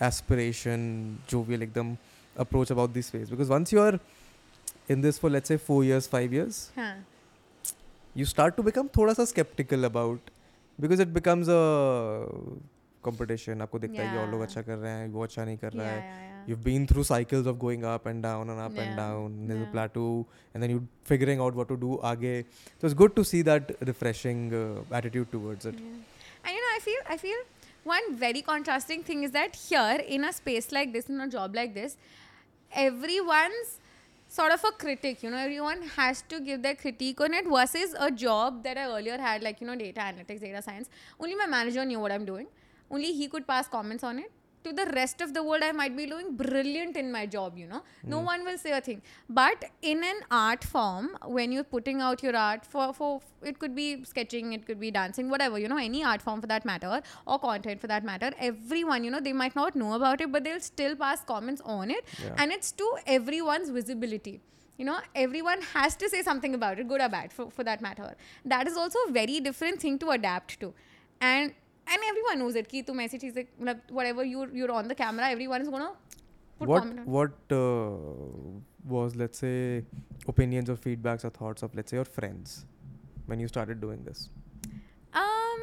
aspiration, 0.00 1.18
jovial, 1.26 1.62
एकदम 1.62 1.96
approach 2.36 2.70
about 2.70 2.92
this 2.94 3.10
phase. 3.10 3.28
Because 3.30 3.48
once 3.48 3.72
you 3.72 3.80
are 3.80 3.98
in 4.88 5.00
this 5.00 5.18
for 5.18 5.30
let's 5.30 5.48
say 5.48 5.56
four 5.56 5.82
years, 5.84 6.06
five 6.06 6.32
years, 6.32 6.70
हाँ 6.76 6.92
You 8.21 8.25
start 8.33 8.55
to 8.57 8.63
become 8.69 8.89
थोड़ा 8.97 9.13
सा 9.19 9.25
skeptical 9.33 9.85
about 9.89 10.31
because 10.85 10.99
it 11.05 11.13
becomes 11.17 11.49
a 11.55 11.61
competition 13.07 13.61
आपको 13.61 13.79
दिखता 13.79 14.01
है 14.01 14.11
कि 14.11 14.17
और 14.17 14.29
लोग 14.31 14.41
Yeah. 14.41 14.47
अच्छा 14.49 14.61
कर 14.67 14.77
रहे 14.83 14.91
हैं 14.91 15.07
वो 15.13 15.23
अच्छा 15.23 15.45
नहीं 15.45 15.57
कर 15.63 15.71
रहा 15.73 15.87
yeah, 15.87 15.95
है 15.95 16.11
yeah, 16.11 16.27
yeah. 16.27 16.51
you've 16.51 16.63
been 16.67 16.85
through 16.91 17.03
cycles 17.09 17.49
of 17.51 17.57
going 17.63 17.83
up 17.93 18.05
and 18.11 18.23
down 18.27 18.53
and 18.53 18.63
up 18.65 18.77
and 18.83 18.91
Yeah. 18.91 18.99
down 19.01 19.35
there's 19.49 19.63
a 19.63 19.67
Yeah. 19.67 19.73
plateau 19.73 20.05
and 20.53 20.65
then 20.65 20.73
you 20.75 20.83
figuring 21.11 21.43
out 21.47 21.59
what 21.61 21.69
to 21.73 21.77
do 21.83 21.97
आगे 22.11 22.33
so 22.45 22.87
it's 22.89 22.97
good 23.03 23.15
to 23.19 23.25
see 23.31 23.41
that 23.49 23.73
refreshing 23.91 24.45
uh, 24.61 24.99
attitude 25.01 25.31
towards 25.37 25.71
it 25.73 25.81
Yeah. 25.83 25.99
And 26.45 26.55
you 26.57 26.61
know, 26.63 26.71
I 26.77 26.79
feel 26.85 27.03
I 27.15 27.17
feel 27.25 27.43
one 27.89 28.07
very 28.23 28.41
contrasting 28.47 29.03
thing 29.09 29.23
is 29.27 29.31
that 29.35 29.53
here 29.59 29.99
in 30.15 30.25
a 30.29 30.31
space 30.37 30.65
like 30.77 30.89
this, 30.95 31.05
in 31.13 31.21
a 31.25 31.27
job 31.35 31.55
like 31.59 31.73
this, 31.77 31.95
everyone's 32.81 33.71
sort 34.35 34.51
of 34.51 34.63
a 34.63 34.71
critic. 34.71 35.21
You 35.23 35.29
know, 35.29 35.37
everyone 35.37 35.81
has 35.95 36.23
to 36.29 36.39
give 36.39 36.61
their 36.63 36.75
critique 36.75 37.21
on 37.21 37.33
it 37.33 37.47
versus 37.47 37.95
a 37.99 38.09
job 38.09 38.63
that 38.63 38.77
I 38.77 38.85
earlier 38.85 39.17
had, 39.17 39.43
like 39.43 39.61
you 39.61 39.67
know, 39.67 39.75
data 39.75 39.99
analytics, 40.01 40.41
data 40.41 40.61
science. 40.61 40.89
Only 41.19 41.35
my 41.35 41.45
manager 41.45 41.85
knew 41.85 41.99
what 41.99 42.11
I'm 42.11 42.25
doing. 42.25 42.47
Only 42.89 43.13
he 43.13 43.27
could 43.27 43.47
pass 43.47 43.67
comments 43.67 44.03
on 44.03 44.19
it. 44.19 44.31
To 44.63 44.71
the 44.71 44.85
rest 44.95 45.21
of 45.21 45.33
the 45.33 45.43
world, 45.43 45.63
I 45.63 45.71
might 45.71 45.95
be 45.97 46.05
doing 46.05 46.35
brilliant 46.35 46.95
in 46.95 47.11
my 47.11 47.25
job, 47.25 47.57
you 47.57 47.67
know. 47.67 47.81
No 48.03 48.19
hmm. 48.19 48.25
one 48.25 48.45
will 48.45 48.57
say 48.57 48.71
a 48.71 48.81
thing. 48.81 49.01
But 49.29 49.65
in 49.81 50.03
an 50.03 50.21
art 50.31 50.63
form, 50.63 51.17
when 51.25 51.51
you're 51.51 51.63
putting 51.63 52.01
out 52.01 52.23
your 52.23 52.35
art 52.35 52.65
for, 52.65 52.93
for 52.93 53.21
it 53.41 53.59
could 53.59 53.75
be 53.75 54.03
sketching, 54.05 54.53
it 54.53 54.65
could 54.65 54.79
be 54.79 54.91
dancing, 54.91 55.29
whatever, 55.29 55.59
you 55.59 55.67
know, 55.67 55.77
any 55.77 56.03
art 56.03 56.21
form 56.21 56.39
for 56.39 56.47
that 56.47 56.65
matter, 56.65 57.01
or 57.27 57.39
content 57.39 57.81
for 57.81 57.87
that 57.87 58.03
matter, 58.03 58.31
everyone, 58.39 59.03
you 59.03 59.11
know, 59.11 59.19
they 59.19 59.33
might 59.33 59.55
not 59.55 59.75
know 59.75 59.93
about 59.93 60.21
it, 60.21 60.31
but 60.31 60.43
they'll 60.43 60.59
still 60.59 60.95
pass 60.95 61.23
comments 61.23 61.61
on 61.65 61.91
it. 61.91 62.05
Yeah. 62.23 62.35
And 62.37 62.51
it's 62.51 62.71
to 62.73 62.97
everyone's 63.05 63.69
visibility. 63.69 64.41
You 64.77 64.85
know, 64.85 64.99
everyone 65.13 65.61
has 65.73 65.95
to 65.97 66.09
say 66.09 66.23
something 66.23 66.55
about 66.55 66.79
it, 66.79 66.87
good 66.87 67.01
or 67.01 67.09
bad, 67.09 67.31
for, 67.31 67.51
for 67.51 67.63
that 67.63 67.81
matter. 67.81 68.15
That 68.43 68.67
is 68.67 68.75
also 68.75 68.97
a 69.07 69.11
very 69.11 69.39
different 69.39 69.79
thing 69.79 69.99
to 69.99 70.09
adapt 70.09 70.59
to. 70.61 70.73
And 71.21 71.53
and 71.87 71.99
everyone 72.09 72.39
knows 72.39 72.55
it 72.61 72.67
ki 72.73 72.81
tum 72.89 72.99
aisi 73.05 73.19
cheeze 73.23 73.39
whatever 73.99 74.23
you 74.33 74.45
you're 74.59 74.71
on 74.79 74.87
the 74.93 74.95
camera 75.03 75.29
everyone 75.37 75.61
is 75.65 75.69
going 75.75 75.85
to 75.87 75.91
put 76.59 76.69
what 76.73 76.85
what 77.17 77.55
uh, 77.57 77.61
was 78.95 79.15
let's 79.23 79.39
say 79.39 79.83
opinions 80.33 80.69
or 80.69 80.77
feedbacks 80.85 81.25
or 81.29 81.29
thoughts 81.41 81.63
of 81.67 81.75
let's 81.79 81.91
say 81.91 81.97
your 82.01 82.09
friends 82.19 82.65
when 83.25 83.39
you 83.39 83.47
started 83.47 83.79
doing 83.81 84.03
this? 84.03 84.29
Um 85.21 85.61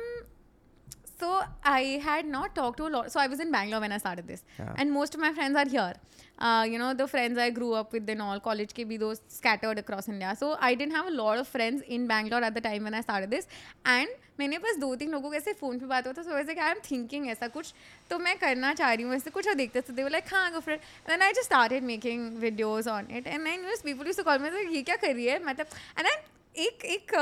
so 1.23 1.31
i 1.71 1.81
had 2.05 2.29
not 2.35 2.55
talked 2.59 2.79
to 2.83 2.87
a 2.87 2.93
lot 2.95 3.11
so 3.15 3.21
i 3.21 3.27
was 3.33 3.41
in 3.45 3.51
bangalore 3.55 3.81
when 3.87 3.93
i 3.93 3.99
started 3.99 4.27
this. 4.27 4.43
And 4.77 4.93
most 4.99 5.15
of 5.15 5.21
my 5.21 5.33
friends 5.39 5.57
are 5.63 5.69
here. 5.69 5.93
Uh, 6.40 6.66
you 6.70 6.78
know, 6.78 6.94
the 6.94 7.08
friends 7.08 7.38
I 7.38 7.50
grew 7.50 7.74
up 7.74 7.94
with 7.94 8.10
and 8.10 8.22
all 8.22 8.40
college 8.42 8.74
ke 8.74 8.86
bhi 8.88 9.00
those 9.00 9.22
scattered 9.30 9.80
across 9.80 10.10
India. 10.10 10.36
So 10.38 10.58
I 10.60 10.76
didn't 10.76 10.94
have 10.94 11.08
a 11.08 11.16
lot 11.16 11.38
of 11.38 11.48
friends 11.48 11.82
in 11.88 12.08
Bangalore 12.08 12.44
at 12.44 12.54
the 12.54 12.62
time 12.62 12.84
when 12.84 12.94
I 12.94 13.02
started 13.02 13.32
this. 13.32 13.48
And 13.86 14.22
मैंने 14.40 14.58
बस 14.60 14.78
दो 14.80 14.96
तीन 14.96 15.12
लोगों 15.12 15.30
के 15.32 15.38
ऐसे 15.38 15.52
phone 15.60 15.78
पे 15.80 15.86
बात 15.88 16.08
होता 16.08 16.24
तो 16.24 16.36
वैसे 16.36 16.54
कि 16.54 16.62
आई 16.62 16.72
एम 16.72 16.80
थिंकिंग 16.90 17.28
ऐसा 17.30 17.48
कुछ 17.48 17.74
तो 18.10 18.18
मैं 18.20 18.38
करना 18.38 18.74
चाह 18.74 18.94
रही 18.94 19.04
हूँ 19.04 19.14
ऐसे 19.16 19.30
कुछ 19.32 19.48
और 19.48 19.54
देखते 19.56 19.82
थे 19.82 20.10
लाइक 20.10 20.34
हाँ 20.34 20.52
go 20.54 20.60
friend 20.60 20.80
and 21.10 21.24
I 21.24 21.32
just 21.32 21.46
started 21.46 21.84
making 21.84 22.38
videos 22.40 22.88
on 22.88 23.08
it 23.18 23.28
and 23.28 23.48
I 23.48 23.58
news 23.58 23.82
people 23.84 24.08
use 24.08 24.18
to 24.18 24.24
call 24.24 24.40
me 24.40 24.50
ये 24.76 24.82
क्या 24.82 24.96
कर 24.96 25.14
रही 25.14 25.26
है 25.26 25.44
मतलब 25.46 25.68
एंड 26.00 26.08
देन 26.08 26.24
एक 26.57 26.85
एक 26.85 27.13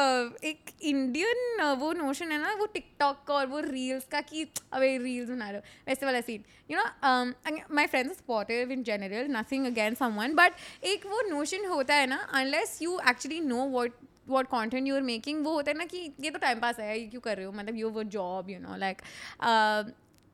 एक 0.44 0.70
इंडियन 0.82 1.60
वो 1.78 1.92
नोशन 1.92 2.32
है 2.32 2.40
ना 2.40 2.54
वो 2.54 2.66
टिकटॉक 2.66 3.24
का 3.28 3.34
और 3.34 3.46
वो 3.46 3.60
रील्स 3.60 4.04
का 4.04 4.20
कि 4.20 4.46
अबे 4.72 4.98
रील्स 4.98 5.30
बना 5.30 5.50
रहे 5.50 5.58
हो 5.58 5.62
वैसे 5.88 6.06
वाला 6.06 6.20
scene 6.20 6.44
you 6.70 6.78
know 6.78 7.64
my 7.74 7.86
friends 7.86 8.16
supportive 8.18 8.72
in 8.72 8.82
general 8.82 9.26
nothing 9.36 9.66
again 9.66 9.94
someone 9.94 10.34
but 10.34 10.52
एक 10.84 11.06
वो 11.06 11.22
नोशन 11.30 11.66
होता 11.66 11.94
है 11.94 12.06
ना 12.06 12.16
unless 12.16 12.78
you 12.82 13.00
actually 13.08 13.40
know 13.40 13.56
what 13.56 13.98
what 14.28 14.48
content 14.48 14.86
you 14.86 14.94
are 14.94 15.02
making 15.02 15.44
वो 15.44 15.52
होता 15.52 15.70
है 15.70 15.76
ना 15.76 15.84
कि 15.84 16.10
ये 16.20 16.30
तो 16.30 16.38
टाइम 16.38 16.60
पास 16.60 16.78
है 16.80 17.00
ये 17.00 17.06
क्यों 17.06 17.20
कर 17.20 17.36
रहे 17.36 17.46
हो? 17.46 17.52
मतलब 17.52 17.76
यू 17.76 17.90
वो 17.90 18.02
job 18.02 18.50
you 18.50 18.58
know 18.58 18.76
like 18.76 19.02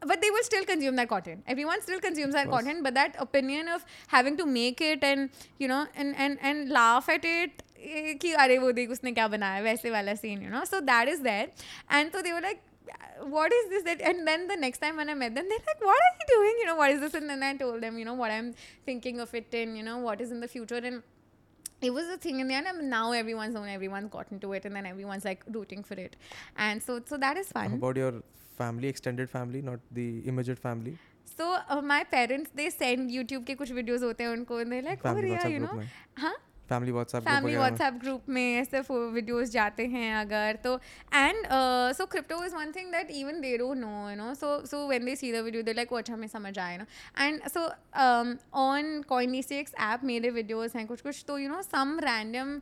but 0.02 0.20
they 0.20 0.28
will 0.30 0.44
still 0.46 0.64
consume 0.68 0.96
that 0.96 1.08
content. 1.08 1.42
Everyone 1.46 1.80
still 1.80 2.00
consumes 2.00 2.34
that 2.34 2.48
content 2.50 2.82
but 2.86 2.94
that 2.94 3.14
opinion 3.18 3.68
of 3.68 3.84
having 4.08 4.36
to 4.36 4.44
make 4.46 4.80
it 4.80 5.04
and 5.10 5.30
you 5.58 5.68
know 5.68 5.86
and 5.96 6.18
and 6.24 6.42
and 6.42 6.68
laugh 6.68 7.08
at 7.08 7.24
it 7.24 7.62
eh, 7.62 7.73
कि 8.20 8.32
अरे 8.44 8.58
वो 8.58 8.70
देख 8.72 8.90
उसने 8.90 9.12
क्या 9.12 9.26
बनाया 9.28 9.60
वैसे 9.62 9.90
वाला 9.90 10.14
scene 10.14 10.50
know 10.50 10.64
so 10.64 10.80
that 10.92 11.08
is 11.14 11.20
there 11.20 11.48
and 11.90 12.12
so 12.12 12.22
they 12.22 12.32
were 12.32 12.44
like 12.46 12.62
what 13.34 13.52
is 13.56 13.68
this 13.72 13.82
that 13.88 14.00
and 14.10 14.28
then 14.28 14.46
the 14.48 14.56
next 14.56 14.78
time 14.78 14.96
when 14.96 15.08
I 15.08 15.14
met 15.14 15.34
them 15.34 15.46
they're 15.48 15.66
like 15.66 15.82
what 15.88 16.04
are 16.06 16.14
you 16.20 16.26
doing 16.34 16.60
you 16.60 16.66
know 16.66 16.76
what 16.76 16.90
is 16.90 17.00
this 17.00 17.14
and 17.14 17.30
then 17.30 17.42
I 17.42 17.56
told 17.56 17.80
them 17.80 17.98
you 17.98 18.04
know 18.04 18.14
what 18.14 18.30
I'm 18.30 18.54
thinking 18.86 19.20
of 19.20 19.34
it 19.34 19.54
and 19.54 19.76
you 19.76 19.82
know 19.82 19.98
what 19.98 20.20
is 20.20 20.32
in 20.36 20.40
the 20.40 20.48
future 20.48 20.80
and 20.90 21.02
it 21.80 21.92
was 21.92 22.06
a 22.08 22.18
thing 22.26 22.40
in 22.40 22.48
the 22.48 22.54
end 22.54 22.66
and 22.66 22.90
now 22.90 23.12
everyone's 23.12 23.54
known 23.54 23.68
everyone's 23.68 24.10
gotten 24.10 24.38
to 24.44 24.52
it 24.52 24.64
and 24.64 24.76
then 24.76 24.86
everyone's 24.86 25.24
like 25.24 25.42
rooting 25.58 25.82
for 25.82 25.94
it 25.94 26.16
and 26.56 26.82
so 26.82 27.00
so 27.12 27.16
that 27.16 27.36
is 27.36 27.50
How 27.54 27.62
fun 27.62 27.74
about 27.80 27.96
your 27.96 28.12
family 28.62 28.88
extended 28.88 29.30
family 29.30 29.62
not 29.62 29.80
the 29.90 30.22
immediate 30.32 30.58
family 30.58 30.96
so 31.36 31.58
uh, 31.68 31.82
my 31.82 32.04
parents 32.04 32.50
they 32.54 32.70
send 32.70 33.10
youtube 33.10 33.46
के 33.46 33.54
कुछ 33.62 33.72
videos 33.80 34.02
होते 34.02 34.24
हैं 34.24 34.30
उनको 34.30 34.60
and 34.62 34.72
they're 34.72 34.88
like 34.90 35.06
oh 35.12 35.16
yeah 35.20 35.46
you 35.56 35.60
know 35.66 35.74
में। 35.74 35.88
हाँ 36.70 36.80
WhatsApp 36.80 37.22
family 37.22 37.56
WhatsApp 37.56 37.94
group 37.94 38.28
में 38.28 38.56
ऐसे 38.56 38.80
videos 38.90 39.50
जाते 39.50 39.86
हैं 39.86 40.14
अगर 40.16 40.58
तो 40.64 40.74
and 41.14 41.46
so 41.96 42.06
crypto 42.06 42.44
is 42.44 42.54
one 42.56 42.72
thing 42.76 42.90
that 42.92 43.10
even 43.10 43.40
they 43.40 43.56
don't 43.58 43.78
know 43.78 44.10
you 44.10 44.16
know 44.16 44.32
so 44.34 44.58
so 44.66 44.86
when 44.88 45.04
they 45.04 45.16
see 45.16 45.32
the 45.32 45.42
video 45.44 45.62
they 45.62 45.72
like 45.72 45.92
वो 45.92 45.98
अच्छा 45.98 46.12
हमें 46.14 46.26
समझ 46.28 46.58
आए 46.58 46.76
ना 46.76 46.86
and 47.18 47.48
so 47.48 47.66
on 48.58 49.02
CoinDCX 49.42 49.74
app 49.82 50.04
मेरे 50.04 50.30
वीडियोस 50.30 50.76
हैं 50.76 50.86
कुछ 50.86 51.00
कुछ 51.00 51.24
तो 51.28 51.38
you 51.38 51.48
know 51.48 51.62
some 51.62 51.98
random 52.00 52.58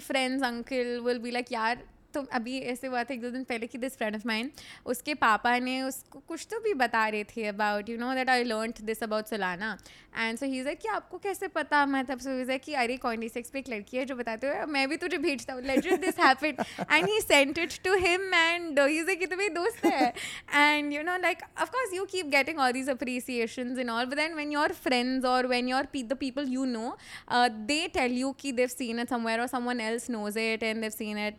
friends 0.00 0.42
uncle 0.44 1.00
will 1.04 1.18
be 1.18 1.30
like 1.30 1.52
यार 1.52 1.84
तो 2.16 2.22
अभी 2.32 2.58
ऐसे 2.58 2.86
हुआ 2.86 3.04
था 3.04 3.14
एक 3.14 3.20
दो 3.20 3.30
दिन 3.30 3.44
पहले 3.44 3.66
कि 3.66 3.78
दिस 3.78 3.96
फ्रेंड 3.96 4.16
ऑफ़ 4.16 4.22
माइंड 4.26 4.50
उसके 4.86 5.14
पापा 5.14 5.58
ने 5.58 5.82
उसको 5.82 6.18
कुछ 6.28 6.46
तो 6.50 6.60
भी 6.60 6.74
बता 6.74 7.08
रहे 7.08 7.24
थे 7.24 7.46
about 7.46 7.88
you 7.88 7.98
know 7.98 8.14
that 8.14 8.30
I 8.30 8.44
learn 8.44 8.72
this 8.82 9.02
about 9.02 9.26
Solana 9.26 9.78
and 10.18 10.38
so 10.38 10.46
he 10.46 10.58
है 10.58 10.74
कि 10.74 10.88
आपको 10.88 11.18
कैसे 11.18 11.48
पता? 11.48 11.86
मतलब 11.86 12.18
सो 12.18 12.44
से 12.46 12.52
है 12.52 12.58
कि 12.58 12.74
अरे 12.74 12.96
कॉन्डी 12.96 13.28
सेक्स 13.28 13.50
पे 13.50 13.58
एक 13.58 13.68
लड़की 13.68 13.96
है 13.96 14.04
जो 14.04 14.16
बताते 14.16 14.46
हुए 14.46 14.64
मैं 14.66 14.88
भी 14.88 14.96
तुझे 14.96 15.18
भेजता 15.18 15.54
हूँ 15.54 15.62
let 15.62 16.00
this 16.00 16.18
happened 16.20 16.60
and 16.92 17.08
he 17.08 17.20
sent 17.20 17.58
it 17.58 17.72
to 17.84 17.94
him 17.94 18.34
and 18.34 18.80
he 18.80 18.98
is 18.98 19.10
कि 19.10 19.26
तुम्हें 19.26 19.54
दोस्त 19.54 19.84
है. 19.86 20.12
And 20.54 20.92
you 20.92 21.02
know 21.02 21.16
like 21.16 21.38
of 21.62 21.70
course 21.70 21.94
you 21.94 22.04
keep 22.04 22.26
getting 22.26 22.58
all 22.58 22.72
these 22.72 22.90
appreciations 22.90 23.78
in 23.78 23.90
all 23.90 24.04
but 24.04 24.14
then 24.14 24.34
when 24.34 24.52
your 24.52 24.72
friends 24.72 25.24
और 25.24 25.46
when 25.46 25.68
your 25.68 25.88
the 25.96 26.16
people 26.20 26.46
you 26.46 26.66
know 26.66 26.90
uh, 27.28 27.48
they 27.68 27.88
tell 27.88 28.12
you 28.22 28.34
ki 28.34 28.52
they've 28.52 28.74
seen 28.74 28.98
it 28.98 29.08
somewhere 29.08 29.40
or 29.44 29.80
else 29.80 30.10
knows 30.10 30.38
it 30.38 30.62
and 30.62 30.80
they've 30.80 30.90
seen 30.90 31.16
seen 31.16 31.34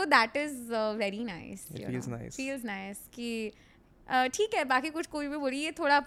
it 0.00 0.06
that 0.06 0.36
is 0.36 0.72
very 0.74 1.24
nice 1.24 1.68
very 1.72 1.80
nice 1.80 1.80
It 1.80 1.80
you 1.80 1.92
feels 1.92 2.08
know. 2.08 2.18
nice. 2.18 2.36
feels 2.36 2.64
nice 2.64 3.14
कि 3.14 3.52
uh, 4.14 4.34
ठीक 4.34 4.54
है 4.54 4.64
बाकी 4.64 4.90
कुछ 4.90 5.06
कोई 5.06 5.28
भी 5.28 5.36
बोली 5.36 5.64
ये 5.64 5.72
थोड़ा 5.72 6.00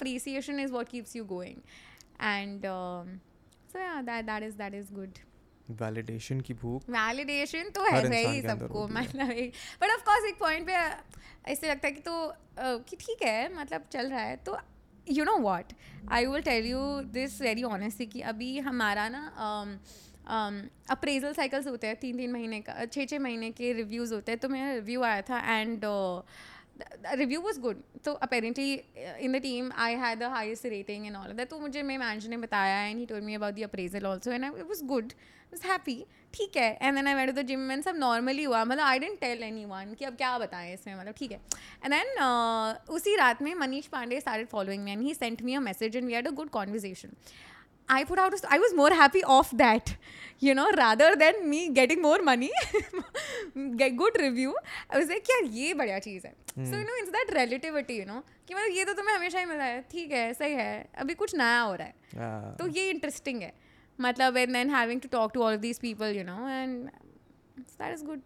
what 0.69 0.89
keeps 0.89 1.15
you 1.15 1.25
going. 1.25 1.57
And 2.19 2.65
um, 2.65 3.21
so 3.73 3.79
yeah 3.79 4.01
that 4.01 4.25
that 4.25 4.43
is 4.49 4.55
that 4.55 4.73
is 4.81 5.09
validation 5.69 6.41
की 6.41 6.53
भूख 6.53 6.89
वैलिडेशन 6.89 7.69
तो 7.69 7.83
है 7.83 8.27
ही 8.27 8.39
अंदर 8.39 8.49
सबको 8.49 8.87
मतलब 8.87 9.27
बट 9.81 9.89
ऑफ़ 9.91 10.01
कोर्स 10.01 10.25
एक 10.25 10.39
पॉइंट 10.39 10.67
पे 10.67 10.73
ऐसे 11.51 11.69
लगता 11.69 11.87
है 11.87 11.93
कि 11.93 12.01
तो 12.01 12.27
uh, 12.27 12.89
कि 12.89 12.95
ठीक 12.95 13.23
है 13.23 13.57
मतलब 13.57 13.85
चल 13.91 14.09
रहा 14.09 14.19
है। 14.19 14.35
तो 14.35 14.57
you 15.11 15.25
know 15.25 15.37
what 15.37 15.73
I 16.11 16.25
will 16.25 16.41
tell 16.41 16.65
you 16.65 17.01
this 17.01 17.41
very 17.41 17.63
honestly 17.63 18.05
कि 18.05 18.21
अभी 18.21 18.59
हमारा 18.59 19.09
ना 19.09 19.33
अप्रेजल 20.27 21.33
साइकिल्स 21.33 21.67
होते 21.67 21.87
हैं 21.87 21.95
तीन 21.99 22.17
तीन 22.17 22.31
महीने 22.31 22.59
का 22.61 22.85
छः 22.85 23.05
छः 23.05 23.19
महीने 23.19 23.51
के 23.51 23.73
रिव्यूज़ 23.73 24.13
होते 24.13 24.31
हैं। 24.31 24.39
तो 24.39 24.49
मेरा 24.49 24.73
रिव्यू 24.73 25.03
आया 25.03 25.21
था 25.29 25.39
एंड 25.51 25.85
रिव्यू 27.15 27.41
वॉज़ 27.41 27.59
गुड 27.61 27.81
तो 28.05 28.13
apparently 28.23 28.73
in 29.25 29.31
the 29.31 29.41
team 29.41 29.71
I 29.77 29.93
had 29.95 30.19
the 30.19 30.23
highest 30.31 30.65
rating 30.65 31.05
and 31.05 31.15
all 31.15 31.31
that 31.33 31.49
तो 31.49 31.59
मुझे 31.59 31.83
मेरे 31.83 31.97
मैनेजर 31.99 32.29
ने 32.29 32.37
बताया 32.37 32.81
and 32.85 32.99
he 32.99 33.05
told 33.05 33.23
me 33.23 33.35
about 33.35 33.53
the 33.55 33.63
appraisal 33.63 34.05
also 34.05 34.31
and 34.31 34.45
it 34.45 34.61
was 34.61 34.83
good 34.85 35.13
was 35.53 35.65
happy 35.67 36.05
ठीक 36.33 36.57
है. 36.57 36.77
And 36.81 36.95
then 36.95 37.07
I 37.07 37.13
went 37.15 37.29
the 37.35 37.41
gym 37.47 37.59
man 37.67 37.81
सब 37.81 37.95
normally 37.97 38.43
हुआ. 38.43 38.63
मतलब 38.63 38.83
I 38.83 38.99
didn't 38.99 39.19
tell 39.19 39.43
any 39.43 39.65
one 39.65 39.93
कि 39.99 40.05
अब 40.05 40.15
क्या 40.15 40.37
बताएँ 40.39 40.73
इसमें 40.73 40.95
मतलब 40.95 41.13
ठीक 41.17 41.31
है. 41.31 41.39
एंड 41.83 41.93
देन 41.93 42.93
उसी 42.95 43.15
रात 43.15 43.41
में 43.41 43.53
Manish 43.55 43.87
Pandey 43.87 44.19
started 44.19 44.47
following 44.47 44.83
me 44.83 44.91
and 44.91 45.01
he 45.01 45.13
sent 45.13 45.41
me 45.41 45.55
a 45.55 45.59
message 45.61 45.95
and 45.95 46.05
we 46.05 46.13
had 46.13 46.27
a 46.27 46.31
good 46.31 46.49
conversation 46.49 47.15
I 47.91 48.05
put 48.05 48.19
out, 48.19 48.33
a- 48.33 48.47
I 48.47 48.57
was 48.57 48.75
more 48.79 48.91
happy 49.01 49.21
off 49.23 49.53
that, 49.53 49.81
you 50.43 50.53
know, 50.55 50.75
rather 50.75 51.09
than 51.15 51.33
me 51.53 51.69
getting 51.69 52.01
more 52.01 52.23
money, 52.27 52.49
get 53.57 53.97
good 53.97 54.17
review. 54.21 54.53
I 54.93 54.97
was 54.97 55.05
like, 55.05 55.29
यार 55.29 55.43
ये 55.43 55.73
बढ़िया 55.73 55.99
चीज़ 55.99 56.27
है. 56.27 56.35
So, 56.49 56.73
you 56.73 56.83
know, 56.83 57.03
it's 57.03 57.11
that 57.11 57.37
relativity, 57.37 57.99
you 58.01 58.05
know, 58.05 58.21
कि 58.47 58.53
मतलब 58.53 58.77
ये 58.77 58.85
तो 58.85 58.93
तुम्हें 58.93 59.15
हमेशा 59.15 59.39
ही 59.39 59.45
मिला 59.45 59.63
है, 59.63 59.81
ठीक 59.81 60.11
है, 60.11 60.33
सही 60.33 60.53
है, 60.53 60.89
अभी 60.97 61.13
कुछ 61.13 61.35
नया 61.35 61.61
हो 61.61 61.75
रहा 61.75 61.87
है. 61.87 61.95
Ah, 62.09 62.59
तो 62.59 62.67
ये 62.67 62.89
इंटरेस्टिंग 62.89 63.41
है. 63.41 63.53
मतलब 64.01 64.35
then 64.35 64.69
having 64.69 64.99
to 65.05 65.09
talk 65.09 65.29
to 65.33 65.37
all 65.37 65.55
of 65.57 65.61
these 65.61 65.81
people, 65.85 66.17
you 66.17 66.25
know, 66.25 66.39
and 66.63 66.89
so 67.59 67.81
that 67.81 67.95
is 67.95 68.09
good. 68.09 68.19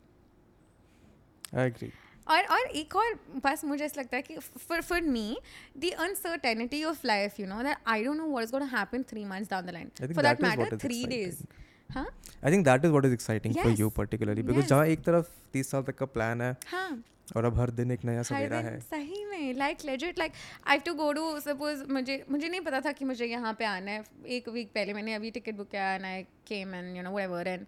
I 1.55 1.73
agree. 1.73 1.91
और 2.29 2.43
और 2.55 2.67
एक 2.75 2.95
और 2.95 3.13
बस 3.45 3.63
मुझे 3.65 3.83
ऐसा 3.85 4.01
लगता 4.01 4.17
है 4.17 4.21
कि 4.21 4.37
for 4.37 4.81
for 4.81 5.01
me 5.09 5.37
the 5.77 5.91
uncertainty 5.99 6.83
of 6.83 7.05
life 7.05 7.39
you 7.39 7.47
know 7.47 7.61
that 7.63 7.77
I 7.87 8.03
don't 8.03 8.17
know 8.17 8.27
what 8.27 8.43
is 8.43 8.51
gonna 8.51 8.65
happen 8.77 9.03
three 9.09 9.25
months 9.25 9.49
down 9.49 9.65
the 9.65 9.69
line 9.69 9.91
for 9.99 10.23
that 10.23 10.41
matter 10.41 10.75
is 10.75 10.81
three 10.81 11.03
days 11.05 11.35
exciting. 11.35 11.67
हाँ 11.89 12.07
I 12.43 12.51
think 12.51 12.65
that 12.65 12.83
is 12.85 12.91
what 12.91 13.05
is 13.05 13.13
exciting 13.13 13.53
for 13.53 13.69
Yes. 13.69 13.79
you 13.79 13.89
particularly 13.91 14.43
because 14.43 14.61
Yes. 14.61 14.69
जहाँ 14.69 14.85
एक 14.87 15.03
तरफ़ 15.05 15.29
तीस 15.53 15.71
साल 15.71 15.83
तक 15.83 15.95
का 15.97 16.05
plan 16.07 16.41
है 16.41 16.55
हाँ 16.67 17.03
और 17.35 17.45
अब 17.45 17.59
हर 17.59 17.69
दिन 17.71 17.91
एक 17.91 18.05
नया 18.05 18.23
सवेरा 18.23 18.57
है 18.59 18.79
सही 18.81 19.23
में 19.25 19.53
like 19.53 19.85
legit 19.85 20.19
like 20.19 20.31
I 20.67 20.75
have 20.75 20.81
to 20.85 20.93
go 20.93 21.11
to 21.13 21.39
suppose 21.39 21.83
मुझे 21.91 22.23
मुझे 22.31 22.47
नहीं 22.49 22.61
पता 22.61 22.79
था 22.81 22.91
कि 22.91 23.05
मुझे 23.05 23.25
यहाँ 23.25 23.53
पे 23.59 23.65
आना 23.65 23.91
है 23.91 24.03
एक 24.37 24.49
वीक 24.49 24.71
पहले 24.75 24.93
मैंने 24.93 25.13
अभी 25.13 25.31
टिकट 25.31 25.55
बुक 25.55 25.69
किया 25.71 25.91
and 25.93 26.05
I 26.05 26.23
came 26.47 26.73
and 26.75 26.95
you 26.97 27.03
know 27.03 27.11
whatever 27.11 27.47
and 27.47 27.65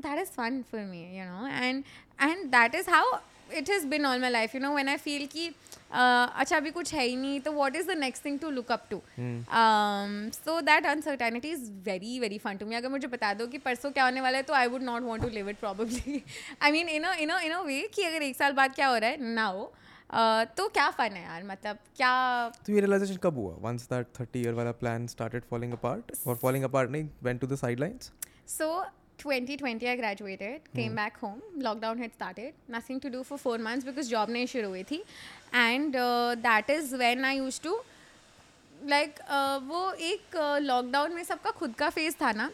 that 0.00 0.18
is 0.18 0.30
fun 0.32 0.62
for 0.72 0.80
me 0.84 1.02
you 1.18 1.24
know 1.24 1.46
and 1.48 1.84
and 2.22 2.46
that 2.50 2.74
is 2.74 2.90
how 2.90 3.18
it 3.50 3.70
has 3.70 3.86
been 3.86 4.06
all 4.06 4.20
my 4.20 4.30
life 4.30 4.54
you 4.54 4.60
know 4.60 4.72
when 4.72 4.88
I 4.88 4.96
feel 4.98 5.26
कि 5.26 5.46
अच्छा 5.90 6.56
अभी 6.56 6.70
कुछ 6.70 6.92
है 6.94 7.04
ही 7.04 7.16
नहीं 7.16 7.40
तो 7.40 7.52
what 7.52 7.76
is 7.76 7.86
the 7.86 7.96
next 7.98 8.24
thing 8.24 8.38
to 8.38 8.50
look 8.50 8.72
up 8.72 8.86
to 8.90 9.00
so 10.34 10.60
that 10.62 10.86
uncertainty 10.86 11.50
is 11.50 11.70
very 11.84 12.18
very 12.20 12.38
fun 12.38 12.56
to 12.56 12.66
me 12.66 12.76
अगर 12.76 12.88
मुझे 12.88 13.08
बता 13.08 13.32
दो 13.34 13.46
कि 13.46 13.58
परसों 13.60 13.90
क्या 13.90 14.04
होने 14.04 14.20
वाला 14.20 14.38
है 14.38 14.42
तो 14.42 14.54
I 14.54 14.66
would 14.68 14.82
not 14.82 15.02
want 15.02 15.22
to 15.22 15.28
live 15.30 15.48
it 15.50 15.58
probably 15.58 16.22
I 16.62 16.72
mean 16.72 16.88
in 16.90 17.04
in 17.06 17.30
in 17.32 17.52
a 17.52 17.60
way 17.62 17.80
कि 17.94 18.04
अगर 18.04 18.22
एक 18.22 18.36
साल 18.36 18.52
बाद 18.54 18.74
क्या 18.74 18.88
हो 18.88 18.96
रहा 18.96 19.10
है 19.10 19.32
ना 19.34 19.44
हो 19.46 19.72
तो 20.56 20.68
क्या 20.70 20.88
फन 20.92 21.12
है 21.12 21.22
यार 21.22 21.42
मतलब 21.46 21.78
क्या 21.96 22.12
तो 22.66 22.72
ये 22.72 22.80
रियलाइजेशन 22.80 23.16
कब 23.22 23.38
हुआ 23.38 23.54
वंस 23.62 23.88
दैट 23.90 24.06
30 24.16 24.36
ईयर 24.36 24.54
वाला 24.54 24.72
प्लान 24.74 25.06
स्टार्टेड 25.06 25.42
फॉलिंग 25.50 25.72
अपार्ट 25.72 26.12
और 26.26 26.36
फॉलिंग 26.36 26.64
अपार्ट 26.64 26.90
नहीं 26.90 27.08
went 27.22 27.40
to 27.40 27.46
the 27.46 27.56
sidelines 27.56 28.10
So 28.48 28.66
2020, 29.18 29.88
I 29.88 29.96
graduated, 29.96 30.60
came 30.74 30.90
hmm. 30.90 30.96
back 30.96 31.18
home. 31.18 31.42
Lockdown 31.58 31.98
had 31.98 32.12
started. 32.12 32.52
Nothing 32.68 33.00
to 33.00 33.10
do 33.10 33.22
for 33.24 33.38
four 33.38 33.58
months 33.58 33.84
because 33.84 34.08
job 34.08 34.30
नहीं 34.30 34.46
शुरू 34.46 34.68
हुई 34.68 34.84
थी. 34.84 35.02
And 35.52 35.96
uh, 35.96 36.36
that 36.42 36.70
is 36.70 36.94
when 37.02 37.24
I 37.24 37.34
used 37.34 37.62
to 37.64 37.74
like 38.86 39.20
uh, 39.28 39.58
वो 39.68 39.92
एक 40.12 40.36
lockdown 40.62 41.14
में 41.14 41.22
सबका 41.24 41.50
खुद 41.50 41.74
का 41.78 41.90
फ़ेज़ 41.90 42.16
था 42.22 42.32
ना 42.32 42.50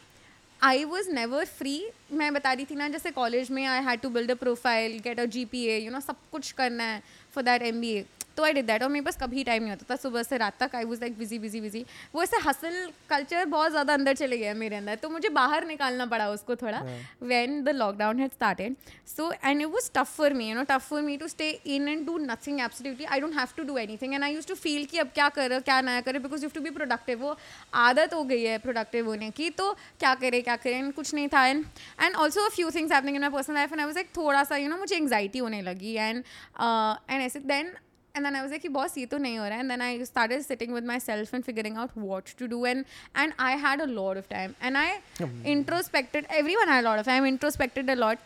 आई 0.62 0.84
वॉज़ 0.84 1.10
नेवर 1.10 1.44
फ्री 1.44 1.74
मैं 2.12 2.32
बता 2.34 2.52
रही 2.52 2.64
थी 2.66 2.74
ना 2.74 2.88
जैसे 2.88 3.10
कॉलेज 3.10 3.50
में 3.50 3.64
I 3.64 3.82
had 3.84 4.00
to 4.00 4.08
build 4.10 4.30
a 4.30 4.34
profile 4.42 4.98
get 5.04 5.20
a 5.20 5.24
G 5.34 5.44
P 5.44 5.64
A 5.66 5.78
you 5.78 5.90
know 5.92 6.00
सब 6.00 6.16
कुछ 6.32 6.50
करना 6.60 6.84
है 6.84 7.02
for 7.34 7.44
that 7.44 7.62
M 7.62 7.80
B 7.80 7.90
A 7.92 8.04
तो 8.36 8.44
आई 8.44 8.52
डिड 8.52 8.66
दैट 8.66 8.82
और 8.82 8.88
मेरे 8.88 9.04
पास 9.04 9.16
कभी 9.20 9.44
टाइम 9.44 9.62
नहीं 9.62 9.72
होता 9.72 9.86
था। 9.90 9.96
सुबह 9.98 10.22
से 10.22 10.36
रात 10.38 10.58
तक 10.60 10.74
I 10.76 10.84
was 10.84 11.00
like 11.00 11.18
busy 11.18 11.38
busy 11.38 11.60
busy 11.60 11.84
वो 12.14 12.22
ऐसे 12.22 12.36
हसल 12.44 12.74
कल्चर 13.10 13.44
बहुत 13.46 13.70
ज़्यादा 13.70 13.94
अंदर 13.94 14.14
चले 14.16 14.38
गया 14.38 14.54
मेरे 14.54 14.76
अंदर। 14.76 14.94
तो 14.96 15.10
मुझे 15.10 15.28
बाहर 15.30 15.66
निकालना 15.66 16.06
पड़ा 16.06 16.28
उसको 16.30 16.56
थोड़ा 16.56 16.82
when 17.22 17.62
the 17.64 17.68
lockdown 17.76 18.20
had 18.20 18.32
started 18.32 18.76
so 19.08 19.30
and 19.34 19.60
it 19.60 19.66
was 19.68 19.90
tough 19.94 20.14
for 20.16 20.32
me 20.34 20.48
you 20.48 20.54
know 20.54 20.62
tough 20.70 20.88
for 20.88 21.02
me 21.02 21.16
to 21.16 21.28
stay 21.28 21.50
in 21.66 21.88
and 21.88 22.06
do 22.06 22.18
nothing 22.20 22.60
absolutely 22.60 23.04
I 23.06 23.20
don't 23.20 23.34
have 23.36 23.48
to 23.56 23.62
do 23.64 23.78
anything 24.02 24.14
and 24.14 24.24
I 24.24 24.34
use 24.34 24.46
to 24.48 24.54
feel 24.56 24.84
कि 24.86 24.98
अब 24.98 25.10
क्या 25.14 25.28
करें 25.30 25.60
क्या 25.62 25.80
ना 25.82 26.00
करे 26.00 26.18
because 26.18 26.44
you 26.44 26.50
to 26.54 26.60
be 26.60 26.70
productive 26.72 27.22
वो 27.22 27.36
आदत 27.84 28.14
हो 28.14 28.22
गई 28.24 28.42
है 28.42 28.58
प्रोडक्टिव 28.58 29.06
होने 29.06 29.30
की। 29.30 29.50
तो 29.52 29.72
क्या 30.00 30.14
करें 30.16 30.42
क्या 30.42 30.56
करें? 30.56 30.90
कुछ 30.92 31.14
नहीं 31.14 31.28
था। 31.28 31.46
And 31.46 31.64
and 32.00 32.14
also 32.14 32.48
few 32.50 32.70
things 32.70 32.92
happening 32.92 33.16
in 33.16 33.22
my 33.22 33.30
personal 33.30 33.54
life 33.54 33.72
and 33.72 33.80
I 33.80 33.86
was 33.86 33.96
like 33.96 34.08
थोड़ा 34.16 34.44
सा 34.44 34.56
यू 34.56 34.68
नो 34.68 34.76
मुझे 34.76 34.96
एंग्जाइटी 34.96 35.38
होने 35.38 35.62
लगी। 35.62 35.94
एंड 35.94 36.16
एंड 36.16 37.20
uh, 37.20 37.26
ऐसे 37.26 37.40
then 37.40 37.74
and 38.14 38.24
then 38.24 38.36
I 38.36 38.42
was 38.42 38.52
like, 38.52 38.66
boss, 38.72 38.96
ye 38.96 39.06
to 39.06 39.16
nahi 39.16 39.36
ho 39.36 39.42
raha. 39.42 39.58
And 39.60 39.70
then 39.70 39.80
I 39.80 40.02
started 40.04 40.44
sitting 40.44 40.72
with 40.72 40.84
myself 40.84 41.32
and 41.32 41.44
figuring 41.44 41.76
out 41.76 41.96
what 41.96 42.26
to 42.42 42.46
do. 42.46 42.64
And 42.64 42.84
and 43.14 43.32
I 43.38 43.52
had 43.52 43.80
a 43.80 43.86
lot 43.86 44.16
of 44.16 44.28
time. 44.28 44.54
And 44.60 44.78
I 44.78 45.00
introspected. 45.44 46.26
Everyone 46.30 46.68
had 46.68 46.84
a 46.84 46.88
lot 46.88 46.98
of 46.98 47.06
time. 47.06 47.24
I 47.24 47.28
Introspected 47.28 47.90
a 47.90 47.96
lot. 47.96 48.18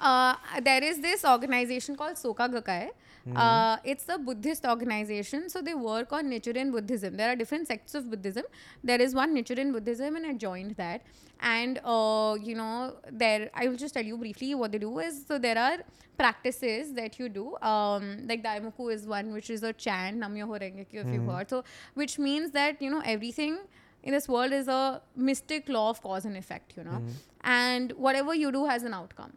Uh, 0.00 0.34
there 0.62 0.82
is 0.82 1.00
this 1.00 1.24
organization 1.24 1.96
called 1.96 2.16
Soka 2.16 2.48
Gakkai. 2.54 2.90
Uh, 3.34 3.76
it's 3.84 4.08
a 4.08 4.18
Buddhist 4.18 4.64
organization, 4.66 5.48
so 5.48 5.62
they 5.62 5.74
work 5.74 6.12
on 6.12 6.26
Nichiren 6.26 6.72
Buddhism. 6.72 7.16
There 7.16 7.30
are 7.30 7.36
different 7.36 7.68
sects 7.68 7.94
of 7.94 8.10
Buddhism. 8.10 8.44
There 8.82 9.00
is 9.00 9.14
one 9.14 9.34
Nichiren 9.34 9.72
Buddhism, 9.72 10.16
and 10.16 10.26
I 10.26 10.34
joined 10.34 10.72
that. 10.76 11.02
And 11.40 11.80
uh, 11.84 12.36
you 12.40 12.54
know, 12.54 12.96
there 13.10 13.50
I 13.54 13.68
will 13.68 13.76
just 13.76 13.94
tell 13.94 14.04
you 14.04 14.16
briefly 14.16 14.54
what 14.54 14.72
they 14.72 14.78
do 14.78 14.98
is 15.00 15.24
so 15.26 15.38
there 15.38 15.58
are 15.58 15.78
practices 16.16 16.92
that 16.94 17.18
you 17.18 17.28
do. 17.28 17.56
Um, 17.62 18.26
like 18.26 18.42
Daimoku 18.44 18.92
is 18.92 19.06
one, 19.06 19.32
which 19.32 19.50
is 19.50 19.62
a 19.62 19.72
chant, 19.72 20.20
Namyoho 20.20 20.60
Rengekyo, 20.60 21.04
if 21.06 21.12
you've 21.12 21.26
heard. 21.26 21.50
So, 21.50 21.64
which 21.94 22.18
means 22.18 22.52
that 22.52 22.80
you 22.82 22.90
know 22.90 23.02
everything 23.04 23.58
in 24.04 24.12
this 24.12 24.28
world 24.28 24.52
is 24.52 24.68
a 24.68 25.00
mystic 25.16 25.68
law 25.68 25.90
of 25.90 26.02
cause 26.02 26.24
and 26.24 26.36
effect, 26.36 26.74
you 26.76 26.84
know, 26.84 27.02
and 27.42 27.92
whatever 27.92 28.34
you 28.34 28.52
do 28.52 28.66
has 28.66 28.82
an 28.84 28.94
outcome. 28.94 29.32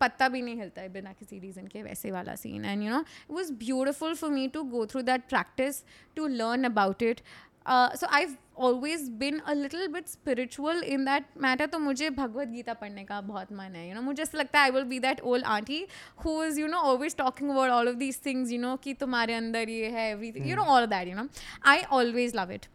पत्ता 0.00 0.28
भी 0.28 0.42
नहीं 0.42 0.56
हिलता 0.56 0.82
है 0.82 0.88
बिना 0.92 1.12
किसी 1.12 1.38
reason 1.38 1.66
के 1.66 1.82
वैसे 1.82 2.10
वाला 2.10 2.34
scene 2.36 2.64
and 2.64 2.82
you 2.82 2.90
know 2.90 3.00
it 3.00 3.30
was 3.30 3.52
beautiful 3.64 4.14
for 4.14 4.30
me 4.30 4.46
to 4.48 4.62
go 4.70 4.86
through 4.86 5.02
that 5.02 5.28
practice 5.28 5.82
to 6.16 6.26
learn 6.26 6.64
about 6.64 7.02
it 7.02 7.20
so 7.66 8.06
I 8.06 8.26
always 8.58 9.08
been 9.18 9.38
a 9.38 9.52
little 9.52 9.86
bit 9.88 10.06
spiritual 10.08 10.82
in 10.84 11.04
that 11.04 11.24
matter 11.42 11.66
तो 11.66 11.78
मुझे 11.78 12.10
भगवत 12.10 12.48
गीता 12.48 12.74
पढ़ने 12.74 13.04
का 13.04 13.20
बहुत 13.22 13.52
मन 13.52 13.74
है 13.74 13.88
यू 13.88 13.94
नो 13.94 14.02
मुझे 14.02 14.22
ऐसा 14.22 14.38
लगता 14.38 14.58
है 14.58 14.64
I 14.64 14.70
will 14.70 14.84
be 14.84 14.98
that 15.00 15.20
old 15.22 15.44
aunty 15.46 15.86
who 16.24 16.42
is 16.44 16.60
you 16.60 16.66
know 16.66 16.78
always 16.82 17.16
talking 17.16 17.50
about 17.50 17.70
all 17.70 17.88
of 17.88 17.96
these 17.96 18.20
things 18.26 18.52
you 18.52 18.60
know 18.60 18.76
कि 18.76 18.94
तुम्हारे 18.94 19.34
अंदर 19.34 19.68
ये 19.68 19.90
है 19.90 20.10
everything 20.10 20.48
you 20.50 20.56
know 20.56 20.62
all 20.76 20.86
that 20.86 21.08
you 21.08 21.16
know 21.16 21.28
I 21.66 21.82
always 21.92 22.36
love 22.36 22.52
it 22.52 22.66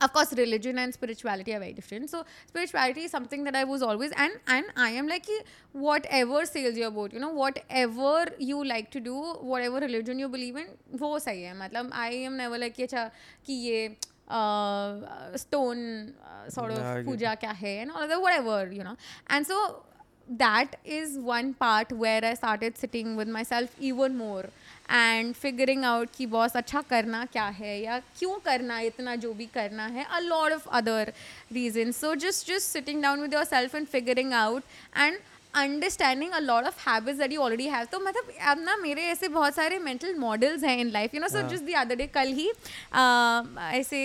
of 0.00 0.12
course 0.12 0.32
religion 0.34 0.78
and 0.78 0.94
spirituality 0.94 1.54
are 1.54 1.58
very 1.58 1.72
different. 1.72 2.10
So 2.10 2.24
spirituality 2.46 3.02
is 3.02 3.10
something 3.10 3.44
that 3.44 3.56
i 3.56 3.64
was 3.64 3.82
always 3.82 4.12
and 4.16 4.32
and 4.46 4.66
i 4.76 4.90
am 4.90 5.08
like 5.08 5.26
whatever 5.72 6.44
sails 6.46 6.76
your 6.76 6.90
boat 6.90 7.12
you 7.12 7.20
know 7.20 7.30
whatever 7.30 8.26
you 8.38 8.64
like 8.64 8.90
to 8.90 9.00
do 9.00 9.16
whatever 9.40 9.80
religion 9.80 10.18
you 10.18 10.28
believe 10.28 10.56
in 10.56 10.66
wo 10.98 11.18
sahi 11.18 11.46
hai. 11.48 11.54
Matlab 11.62 11.90
i 11.92 12.10
am 12.30 12.36
never 12.36 12.58
like 12.58 12.76
ki 12.76 12.86
acha 12.86 13.10
ki 13.46 13.54
ye 13.68 13.96
uh, 14.28 14.34
uh, 14.34 15.36
stone 15.36 16.14
uh, 16.24 16.48
sort 16.48 16.72
of 16.72 17.04
puja 17.04 17.36
kya 17.36 17.54
hai? 17.54 17.78
And 17.86 17.92
whatever 17.92 18.72
you 18.72 18.84
know. 18.84 18.96
And 19.28 19.46
so 19.46 19.82
that 20.28 20.76
is 20.84 21.18
one 21.18 21.54
part 21.54 21.92
where 21.92 22.24
i 22.24 22.34
started 22.34 22.78
sitting 22.78 23.16
with 23.16 23.28
myself 23.28 23.74
even 23.80 24.16
more. 24.16 24.44
And 24.92 25.34
figuring 25.34 25.84
out 25.84 26.08
कि 26.16 26.26
boss 26.26 26.56
अच्छा 26.56 26.80
करना 26.90 27.24
क्या 27.32 27.46
है 27.58 27.80
या 27.80 27.98
क्यों 28.18 28.38
करना 28.44 28.76
है 28.76 28.86
इतना 28.86 29.14
जो 29.16 29.32
भी 29.34 29.46
करना 29.54 29.86
है 29.88 30.06
a 30.12 30.52
of 30.52 30.68
other 30.78 31.12
reason 31.52 31.92
so 31.92 32.14
just 32.16 32.48
just 32.48 32.68
sitting 32.68 33.02
down 33.02 33.20
with 33.20 33.34
with 33.34 33.48
self 33.50 33.74
and 33.74 33.86
figuring 33.86 34.32
out 34.34 34.62
and 34.96 35.18
understanding 35.54 36.32
a 36.32 36.38
lot 36.40 36.64
of 36.64 36.88
habits 36.88 37.18
that 37.18 37.32
you 37.32 37.40
already 37.40 37.66
have 37.68 37.86
तो 37.92 38.00
मतलब 38.00 38.32
अब 38.50 38.60
ना 38.60 38.76
मेरे 38.76 39.02
ऐसे 39.06 39.28
बहुत 39.30 39.54
सारे 39.54 39.78
मेंटल 39.80 40.14
मॉडल्स 40.18 40.64
हैं 40.64 40.78
in 40.78 40.90
life 40.90 41.14
you 41.14 41.20
know 41.20 41.28
so 41.28 41.48
just 41.48 41.64
the 41.64 41.72
other 41.80 41.96
day 41.96 42.06
कल 42.14 42.32
ही 42.32 42.48
uh, 42.48 43.58
ऐसे 43.72 44.00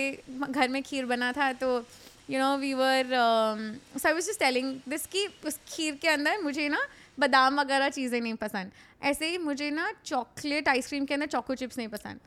घर 0.50 0.68
में 0.68 0.82
खीर 0.82 1.06
बना 1.06 1.32
था 1.32 1.52
तो 1.62 1.84
you 2.30 2.38
know 2.38 2.56
we 2.58 2.72
were 2.74 3.06
so 3.06 4.08
I 4.08 4.14
was 4.14 4.26
just 4.26 4.40
telling 4.40 4.74
this 4.88 5.06
की 5.06 5.26
उस 5.46 5.58
खीर 5.68 5.94
के 6.02 6.08
अंदर 6.08 6.38
मुझे 6.42 6.68
ना 6.68 6.86
बादाम 7.20 7.60
वगैरह 7.60 7.88
चीज़ें 7.88 8.20
नहीं 8.20 8.34
पसंद। 8.42 8.70
ऐसे 9.02 9.28
ही 9.30 9.38
मुझे 9.38 9.70
ना 9.70 9.92
चॉकलेट 10.04 10.68
आइसक्रीम 10.68 11.04
के 11.04 11.14
अंदर 11.14 11.26
चॉको 11.26 11.54
चिप्स 11.54 11.78
नहीं 11.78 11.88
पसंद। 11.88 12.20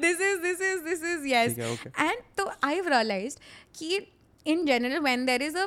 This 0.00 0.20
is 0.20 0.40
this 0.40 0.60
is 0.62 0.80
this 0.84 1.04
is 1.12 1.26
yes 1.26 1.58
and 1.98 2.18
तो 2.38 2.50
आई 2.64 2.80
रियलाइज़ 2.80 3.36
कि 3.78 4.00
in 4.46 4.66
general 4.66 4.98
when 5.04 5.26
there 5.26 5.42
is 5.42 5.58
a 5.58 5.66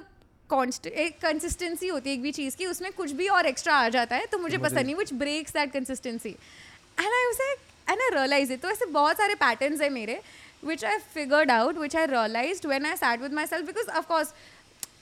एक 0.52 1.20
कंसिस्टेंसी 1.22 1.88
होती 1.88 2.10
है 2.10 2.16
एक 2.16 2.22
भी 2.22 2.32
चीज़ 2.32 2.58
की 2.58 2.66
उसमें 2.66 2.92
कुछ 2.98 3.12
भी 3.12 3.28
और 3.38 3.46
एक्स्ट्रा 3.46 3.74
आ 3.76 3.90
जाता 3.96 4.16
है 4.16 4.26
तो 4.26 4.38
मुझे 4.40 4.58
पसंद 4.58 4.86
नहीं 4.86 4.96
which 4.96 5.14
breaks 5.24 5.54
that 5.54 5.72
consistency 5.74 6.30
and 6.30 7.08
I 7.08 7.26
उसे 7.32 7.52
एंड 7.52 8.00
आई 8.02 8.10
रियलाइज़ 8.14 8.54
तो 8.54 8.72
ऐसे 8.72 8.86
बहुत 9.00 9.18
सारे 9.18 9.36
पैटर्न्स 9.48 9.82
है 9.82 9.90
मेरे 9.90 10.22
which 10.68 10.82
I 10.84 10.94
figured 11.12 11.52
out, 11.52 11.78
which 11.82 11.94
I 11.96 12.02
realized 12.06 12.66
when 12.70 12.86
I 12.88 12.96
sat 13.02 13.22
with 13.26 13.36
myself, 13.36 13.62
because 13.68 13.92
of 14.00 14.08
course, 14.08 14.34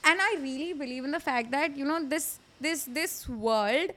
and 0.09 0.21
I 0.25 0.27
really 0.41 0.67
believe 0.81 1.07
in 1.07 1.15
the 1.15 1.19
fact 1.19 1.49
that 1.53 1.79
you 1.79 1.87
know 1.91 1.97
this 2.11 2.27
this 2.60 2.84
this 2.84 3.28
world 3.28 3.90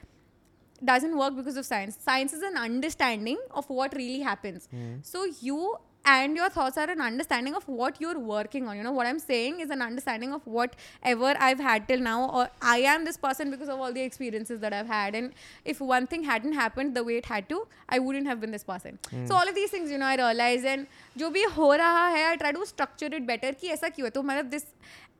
doesn't 0.83 1.17
work 1.17 1.35
because 1.35 1.57
of 1.57 1.65
science. 1.65 1.97
Science 1.99 2.33
is 2.33 2.41
an 2.41 2.57
understanding 2.57 3.37
of 3.51 3.69
what 3.69 3.95
really 3.95 4.21
happens. 4.21 4.67
Hmm. 4.71 4.95
So 5.01 5.25
you 5.41 5.77
and 6.05 6.35
your 6.35 6.49
thoughts 6.49 6.77
are 6.77 6.89
an 6.89 7.01
understanding 7.01 7.55
of 7.55 7.67
what 7.67 7.99
you're 7.99 8.19
working 8.19 8.67
on 8.67 8.77
you 8.77 8.83
know 8.83 8.91
what 8.91 9.07
i'm 9.07 9.19
saying 9.19 9.59
is 9.59 9.69
an 9.71 9.81
understanding 9.81 10.33
of 10.33 10.45
whatever 10.45 11.33
i've 11.39 11.59
had 11.59 11.87
till 11.87 11.99
now 11.99 12.29
or 12.29 12.47
i 12.61 12.77
am 12.77 13.05
this 13.05 13.17
person 13.17 13.49
because 13.49 13.69
of 13.69 13.79
all 13.79 13.91
the 13.91 14.01
experiences 14.01 14.59
that 14.59 14.71
i've 14.71 14.87
had 14.87 15.15
and 15.15 15.33
if 15.65 15.81
one 15.81 16.05
thing 16.05 16.23
hadn't 16.23 16.53
happened 16.53 16.95
the 16.95 17.03
way 17.03 17.17
it 17.17 17.25
had 17.25 17.49
to 17.49 17.65
i 17.89 17.97
wouldn't 17.97 18.27
have 18.27 18.39
been 18.39 18.51
this 18.51 18.63
person 18.63 18.99
so 19.25 19.35
all 19.35 19.47
of 19.47 19.55
these 19.55 19.71
things 19.71 19.89
you 19.89 19.97
know 19.97 20.05
i 20.05 20.15
realize 20.15 20.63
and 20.63 20.85
जो 21.17 21.29
भी 21.31 21.43
हो 21.57 21.73
रहा 21.81 22.07
है 22.17 22.23
i 22.31 22.37
try 22.37 22.51
to 22.51 22.65
structure 22.73 23.11
it 23.19 23.25
better 23.25 23.53
कि 23.61 23.67
ऐसा 23.77 23.89
क्यों 23.89 24.05
है 24.05 24.11
तो 24.11 24.23
मतलब 24.23 24.51
this 24.51 24.65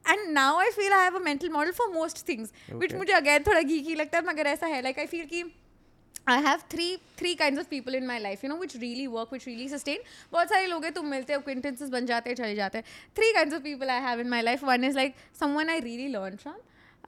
and 0.05 0.29
now 0.33 0.59
I 0.59 0.71
feel 0.71 0.93
I 0.93 1.05
have 1.05 1.17
a 1.17 1.21
mental 1.21 1.49
model 1.49 1.73
for 1.73 1.89
most 1.89 2.29
things 2.29 2.53
which 2.73 2.95
मुझे 2.95 3.13
अगेन 3.13 3.43
थोड़ा 3.43 3.61
घी 3.61 3.81
की 3.81 3.95
लगता 3.95 4.19
है 4.19 4.25
मगर 4.27 4.47
ऐसा 4.47 4.67
है 4.67 4.83
लाइक 4.83 4.99
आई 4.99 5.07
फील 5.07 5.25
की 5.25 5.43
I 6.29 6.43
have 6.43 6.61
three 6.71 6.97
three 7.19 7.35
kind 7.35 7.59
of 7.59 7.67
people 7.67 7.95
in 7.95 8.07
my 8.07 8.19
life 8.19 8.45
you 8.45 8.49
know 8.51 8.57
which 8.57 8.77
really 8.77 9.07
work 9.07 9.33
which 9.33 9.47
really 9.47 9.69
sustain 9.69 10.03
बहुत 10.33 10.49
सारे 10.49 10.67
लोग 10.67 10.85
हैं 10.85 10.93
तुम 10.93 11.07
मिलते 11.07 11.35
हो 11.35 11.41
क्विंटेंसेज 11.41 11.91
बन 11.91 12.07
जाते 12.07 12.31
हैं 12.31 12.37
चले 12.37 12.55
जाते 12.55 12.79
हैं. 12.79 12.85
Three 13.17 13.33
kind 13.33 13.55
of 13.55 13.63
people 13.63 13.91
I 13.91 14.01
have 14.01 14.21
in 14.21 14.29
my 14.29 14.43
life 14.43 14.65
one 14.65 14.85
is 14.85 14.97
like 14.97 15.15
someone 15.55 15.71
I 15.71 15.81
really 15.81 16.09
learn 16.09 16.37
from 16.37 16.57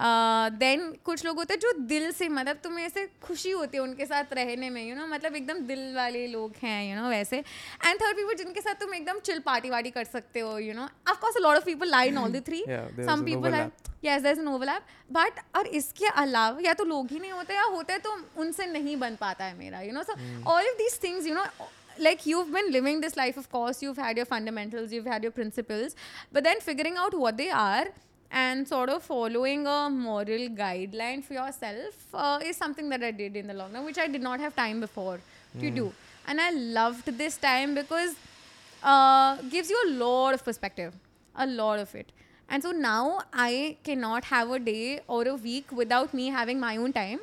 then 0.00 0.80
कुछ 1.04 1.24
लोग 1.24 1.36
होते 1.36 1.54
हैं 1.54 1.60
जो 1.60 1.72
दिल 1.86 2.10
से 2.12 2.28
मतलब 2.28 2.56
तुम्हें 2.64 2.84
ऐसे 2.84 3.06
खुशी 3.22 3.50
होती 3.50 3.76
है 3.76 3.82
उनके 3.82 4.06
साथ 4.06 4.32
रहने 4.32 4.70
में 4.70 4.82
यू 4.88 4.94
नो 4.96 5.06
मतलब 5.06 5.36
एकदम 5.36 5.58
दिल 5.66 5.94
वाले 5.96 6.26
लोग 6.26 6.54
हैं 6.62 6.90
यू 6.90 7.00
नो 7.00 7.08
वैसे। 7.08 7.38
एंड 7.38 8.00
थर्ड 8.00 8.16
पीपल 8.16 8.34
जिनके 8.34 8.60
साथ 8.60 8.80
तुम 8.80 8.94
एकदम 8.94 9.18
चिल 9.18 9.38
पार्टी 9.46 9.70
वार्टी 9.70 9.90
कर 9.90 10.04
सकते 10.04 10.40
हो 10.40 10.58
you 10.58 10.74
know 10.74 10.88
of 11.10 11.20
course 11.20 11.36
lot 11.40 11.56
of 11.56 11.64
people 11.64 11.90
line 11.90 12.18
all 12.18 12.32
the 12.32 12.42
three 12.46 12.64
some 12.68 13.24
people. 13.24 13.54
Yes 14.04 14.22
there 14.22 14.38
is 14.38 14.46
overlap 14.46 14.86
but 15.12 15.40
और 15.56 15.66
इसके 15.80 16.06
अलावा 16.06 16.60
या 16.64 16.74
तो 16.74 16.84
लोग 16.84 17.10
ही 17.10 17.18
नहीं 17.18 17.32
होते 17.32 17.54
या 17.54 17.64
होते 17.76 17.98
तो 17.98 18.16
उनसे 18.36 18.66
नहीं 18.66 18.96
बन 18.96 19.16
पाता 19.20 19.44
है 19.44 19.56
मेरा 19.58 19.80
you 19.80 19.92
know 19.92 20.02
so 20.02 20.12
all 20.52 20.62
of 20.62 20.78
these 20.78 20.98
things 21.04 21.26
you 21.26 21.34
know 21.34 21.46
like 22.04 22.22
you've 22.26 22.52
been 22.52 22.68
living 22.74 23.00
this 23.00 23.16
life 23.16 23.38
of 23.40 23.48
course 23.54 23.80
you've 23.84 23.98
had 24.02 24.18
your 24.18 24.24
fundamentals 24.28 24.92
you've 24.96 25.08
had 25.12 25.24
your 25.26 25.32
principles 25.38 25.96
but 26.36 26.46
then 26.46 26.62
figuring 26.68 26.96
out 27.02 27.16
what 27.22 27.36
they 27.40 27.48
are 27.62 27.82
and 28.32 28.66
sort 28.66 28.88
of 28.88 29.02
following 29.02 29.66
a 29.66 29.90
moral 29.90 30.48
guideline 30.60 31.22
for 31.22 31.34
yourself 31.34 31.94
uh, 32.14 32.40
is 32.42 32.56
something 32.56 32.88
that 32.88 33.02
I 33.02 33.10
did 33.10 33.36
in 33.36 33.46
the 33.46 33.54
long 33.54 33.72
run, 33.72 33.84
which 33.84 33.98
I 33.98 34.08
did 34.08 34.22
not 34.22 34.40
have 34.40 34.56
time 34.56 34.80
before 34.80 35.20
mm. 35.56 35.60
to 35.60 35.68
hmm. 35.68 35.74
do. 35.74 35.92
And 36.26 36.40
I 36.40 36.50
loved 36.50 37.06
this 37.18 37.36
time 37.36 37.74
because 37.74 38.14
uh, 38.82 39.36
gives 39.50 39.68
you 39.68 39.82
a 39.86 39.90
lot 39.90 40.32
of 40.34 40.44
perspective, 40.44 40.94
a 41.36 41.46
lot 41.46 41.78
of 41.78 41.94
it. 41.94 42.10
And 42.48 42.62
so 42.62 42.70
now 42.70 43.20
I 43.32 43.76
cannot 43.84 44.24
have 44.24 44.50
a 44.50 44.58
day 44.58 45.00
or 45.08 45.26
a 45.28 45.34
week 45.34 45.70
without 45.70 46.14
me 46.14 46.28
having 46.28 46.58
my 46.58 46.76
own 46.76 46.92
time. 46.92 47.20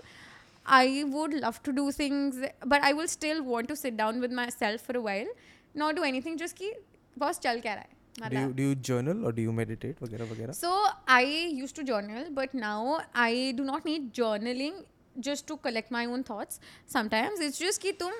I 0.65 1.06
would 1.07 1.34
love 1.34 1.61
to 1.64 1.72
do 1.72 1.91
things, 1.91 2.38
but 2.65 2.84
I 2.84 2.94
will 2.94 3.07
still 3.07 3.44
want 3.44 3.68
to 3.69 3.76
sit 3.76 3.98
down 3.98 4.19
with 4.19 4.31
myself 4.31 4.81
for 4.81 4.95
a 4.95 5.02
while, 5.02 5.26
not 5.73 5.95
do 5.95 6.03
anything, 6.03 6.38
just 6.38 6.56
keep, 6.56 6.76
boss, 7.18 7.40
chal 7.40 7.57
kya 7.57 7.77
hai? 7.77 7.88
Do 8.18 8.23
you 8.23 8.30
मतलब 8.30 8.56
do 8.56 8.64
you 8.64 8.76
journal 8.76 9.26
or 9.26 9.31
do 9.31 9.41
you 9.41 9.52
meditate 9.53 10.02
वगैरह 10.03 10.31
वगैरह? 10.31 10.56
so 10.56 10.72
I 11.07 11.23
used 11.64 11.76
to 11.76 11.84
journal, 11.84 12.26
but 12.31 12.53
now 12.53 12.99
I 13.14 13.53
do 13.56 13.64
not 13.64 13.86
need 13.86 14.14
journaling 14.14 14.84
just 15.19 15.48
to 15.48 15.57
collect 15.57 15.91
my 15.91 16.06
own 16.06 16.23
thoughts. 16.23 16.60
Sometimes 16.88 17.40
it's 17.40 17.60
just 17.60 17.81
कि 17.81 17.94
तुम 17.99 18.11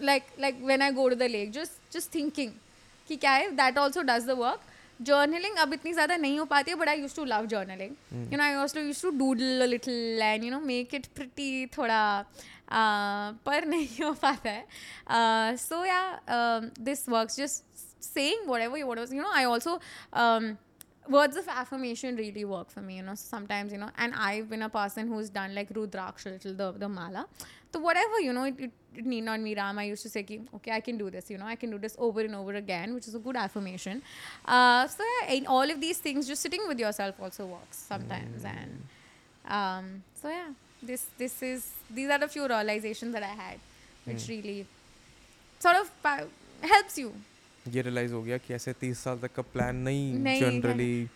like 0.00 0.30
like 0.38 0.60
when 0.70 0.82
I 0.82 0.90
go 0.92 1.08
to 1.08 1.16
the 1.16 1.28
lake, 1.28 1.52
just 1.52 1.72
just 1.96 2.10
thinking 2.18 2.52
कि 3.08 3.16
क्या 3.16 3.32
है 3.32 3.56
that 3.56 3.76
also 3.76 4.02
does 4.12 4.24
the 4.26 4.36
work. 4.36 4.60
Journaling 5.02 5.56
अब 5.58 5.72
इतनी 5.74 5.92
ज़्यादा 5.92 6.16
नहीं 6.16 6.38
हो 6.38 6.44
पाती 6.46 6.70
है 6.70 6.76
but 6.78 6.88
I 6.88 6.94
used 6.94 7.16
to 7.16 7.24
love 7.24 7.46
journaling. 7.52 7.94
You 8.30 8.38
know 8.38 8.44
I 8.44 8.54
also 8.54 8.80
used 8.80 9.00
to 9.02 9.12
doodle 9.12 9.62
a 9.66 9.68
little 9.74 10.22
and 10.30 10.44
you 10.44 10.50
know 10.50 10.60
make 10.60 10.94
it 10.94 11.08
pretty 11.14 11.66
थोड़ा 11.76 12.00
uh, 12.22 13.32
पर 13.46 13.66
नहीं 13.68 14.04
हो 14.04 14.12
पाता 14.22 14.50
है 14.50 14.64
uh, 15.08 15.56
so 15.56 15.82
yeah 15.84 16.18
um, 16.36 16.70
this 16.78 17.06
works 17.08 17.36
just 17.36 17.64
saying 18.02 18.42
whatever 18.46 18.76
you 18.76 18.86
want 18.86 19.06
to 19.06 19.14
you 19.14 19.22
know 19.22 19.30
I 19.32 19.44
also 19.44 19.80
um, 20.12 20.58
words 21.08 21.36
of 21.36 21.48
affirmation 21.48 22.16
really 22.16 22.44
work 22.44 22.70
for 22.70 22.80
me 22.80 22.96
you 22.96 23.02
know 23.02 23.14
sometimes 23.14 23.72
you 23.72 23.78
know. 23.78 23.90
And 23.98 24.14
i've 24.14 24.48
been 24.50 24.62
a 24.62 24.68
person 24.68 25.08
who's 25.08 25.28
done 25.28 25.54
like 25.54 25.72
rudraksha 25.72 26.26
little 26.26 26.54
the, 26.54 26.72
the 26.78 26.88
mala. 26.88 27.26
So 27.72 27.80
whatever 27.80 28.20
you 28.20 28.32
know 28.32 28.44
it, 28.44 28.54
it, 28.58 28.70
it 28.94 29.06
need 29.06 29.22
not 29.22 29.42
be 29.42 29.54
ram 29.54 29.78
i 29.78 29.84
used 29.84 30.02
to 30.02 30.10
say 30.10 30.22
ki, 30.22 30.42
okay 30.56 30.72
i 30.72 30.80
can 30.80 30.98
do 30.98 31.10
this 31.10 31.30
you 31.30 31.38
know. 31.38 31.46
I 31.46 31.56
can 31.56 31.70
do 31.70 31.78
this 31.78 31.96
over 31.98 32.20
and 32.20 32.34
over 32.34 32.54
again 32.54 32.94
which 32.94 33.08
is 33.08 33.14
a 33.14 33.18
good 33.18 33.36
affirmation. 33.36 34.02
Uh, 34.44 34.86
so 34.86 35.02
yeah 35.02 35.32
in 35.32 35.46
all 35.46 35.70
of 35.70 35.80
these 35.80 35.98
things 35.98 36.26
just 36.26 36.42
sitting 36.42 36.68
with 36.68 36.78
yourself 36.78 37.14
also 37.20 37.46
works 37.46 37.76
sometimes. 37.76 38.44
And 38.44 38.82
um, 39.48 40.02
so 40.20 40.28
yeah 40.28 40.50
this 40.82 41.06
this 41.16 41.42
is 41.42 41.70
these 41.90 42.10
are 42.10 42.18
the 42.18 42.28
few 42.28 42.46
realizations 42.46 43.12
that 43.12 43.22
i 43.22 43.34
had 43.42 43.58
which 44.04 44.28
really 44.28 44.66
sort 45.60 45.76
of 45.76 45.90
helps 46.60 46.98
you 46.98 47.12
ये 47.68 47.82
realise 47.82 48.12
हो 48.12 48.22
गया 48.22 48.38
कि 48.38 48.54
ऐसे 48.54 48.72
तीस 48.72 48.98
साल 49.04 49.18
तक 49.18 49.32
का 49.34 49.42
plan 49.42 49.76
नहीं 49.76 50.40
जनरली 50.40 51.08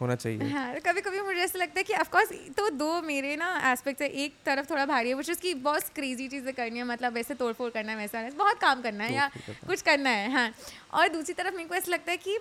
होना 0.00 0.14
चाहिए। 0.14 0.50
हाँ 0.50 0.74
कभी 0.80 1.00
कभी 1.00 1.20
मुझे 1.20 1.40
ऐसा 1.40 1.58
लगता 1.58 1.80
है 1.80 1.82
कि 1.84 1.94
ऑफकोर्स 1.94 2.28
तो 2.56 2.70
दो 2.70 3.02
मेरे 3.02 3.36
ना 3.36 3.72
एस्पेक्ट्स 3.72 4.02
है 4.02 4.08
एक 4.08 4.34
तरफ़ 4.46 4.70
थोड़ा 4.70 4.86
भारी 4.86 5.08
है 5.08 5.14
वो 5.14 5.22
चीज़ 5.22 5.40
की 5.40 5.54
बहुत 5.54 5.82
क्रेजी 5.94 6.28
चीज़ें 6.28 6.54
करनी 6.54 6.78
है 6.78 6.84
मतलब 6.84 7.12
वैसे 7.12 7.34
तोड़ 7.34 7.52
फोड़ 7.52 7.70
करना 7.70 7.92
है 7.92 7.98
वैसा 7.98 8.18
है 8.18 8.30
बहुत 8.30 8.58
काम 8.60 8.82
करना 8.82 9.04
है 9.04 9.14
या। 9.14 9.30
कुछ 9.66 9.82
करना 9.82 10.10
है 10.10 10.30
हाँ। 10.32 10.52
और 10.94 11.08
दूसरी 11.08 11.34
तरफ़ 11.34 11.54
मेरे 11.54 11.68
को 11.68 11.74
ऐसा 11.74 11.92
लगता 11.92 12.10
है 12.12 12.16
कि 12.16 12.38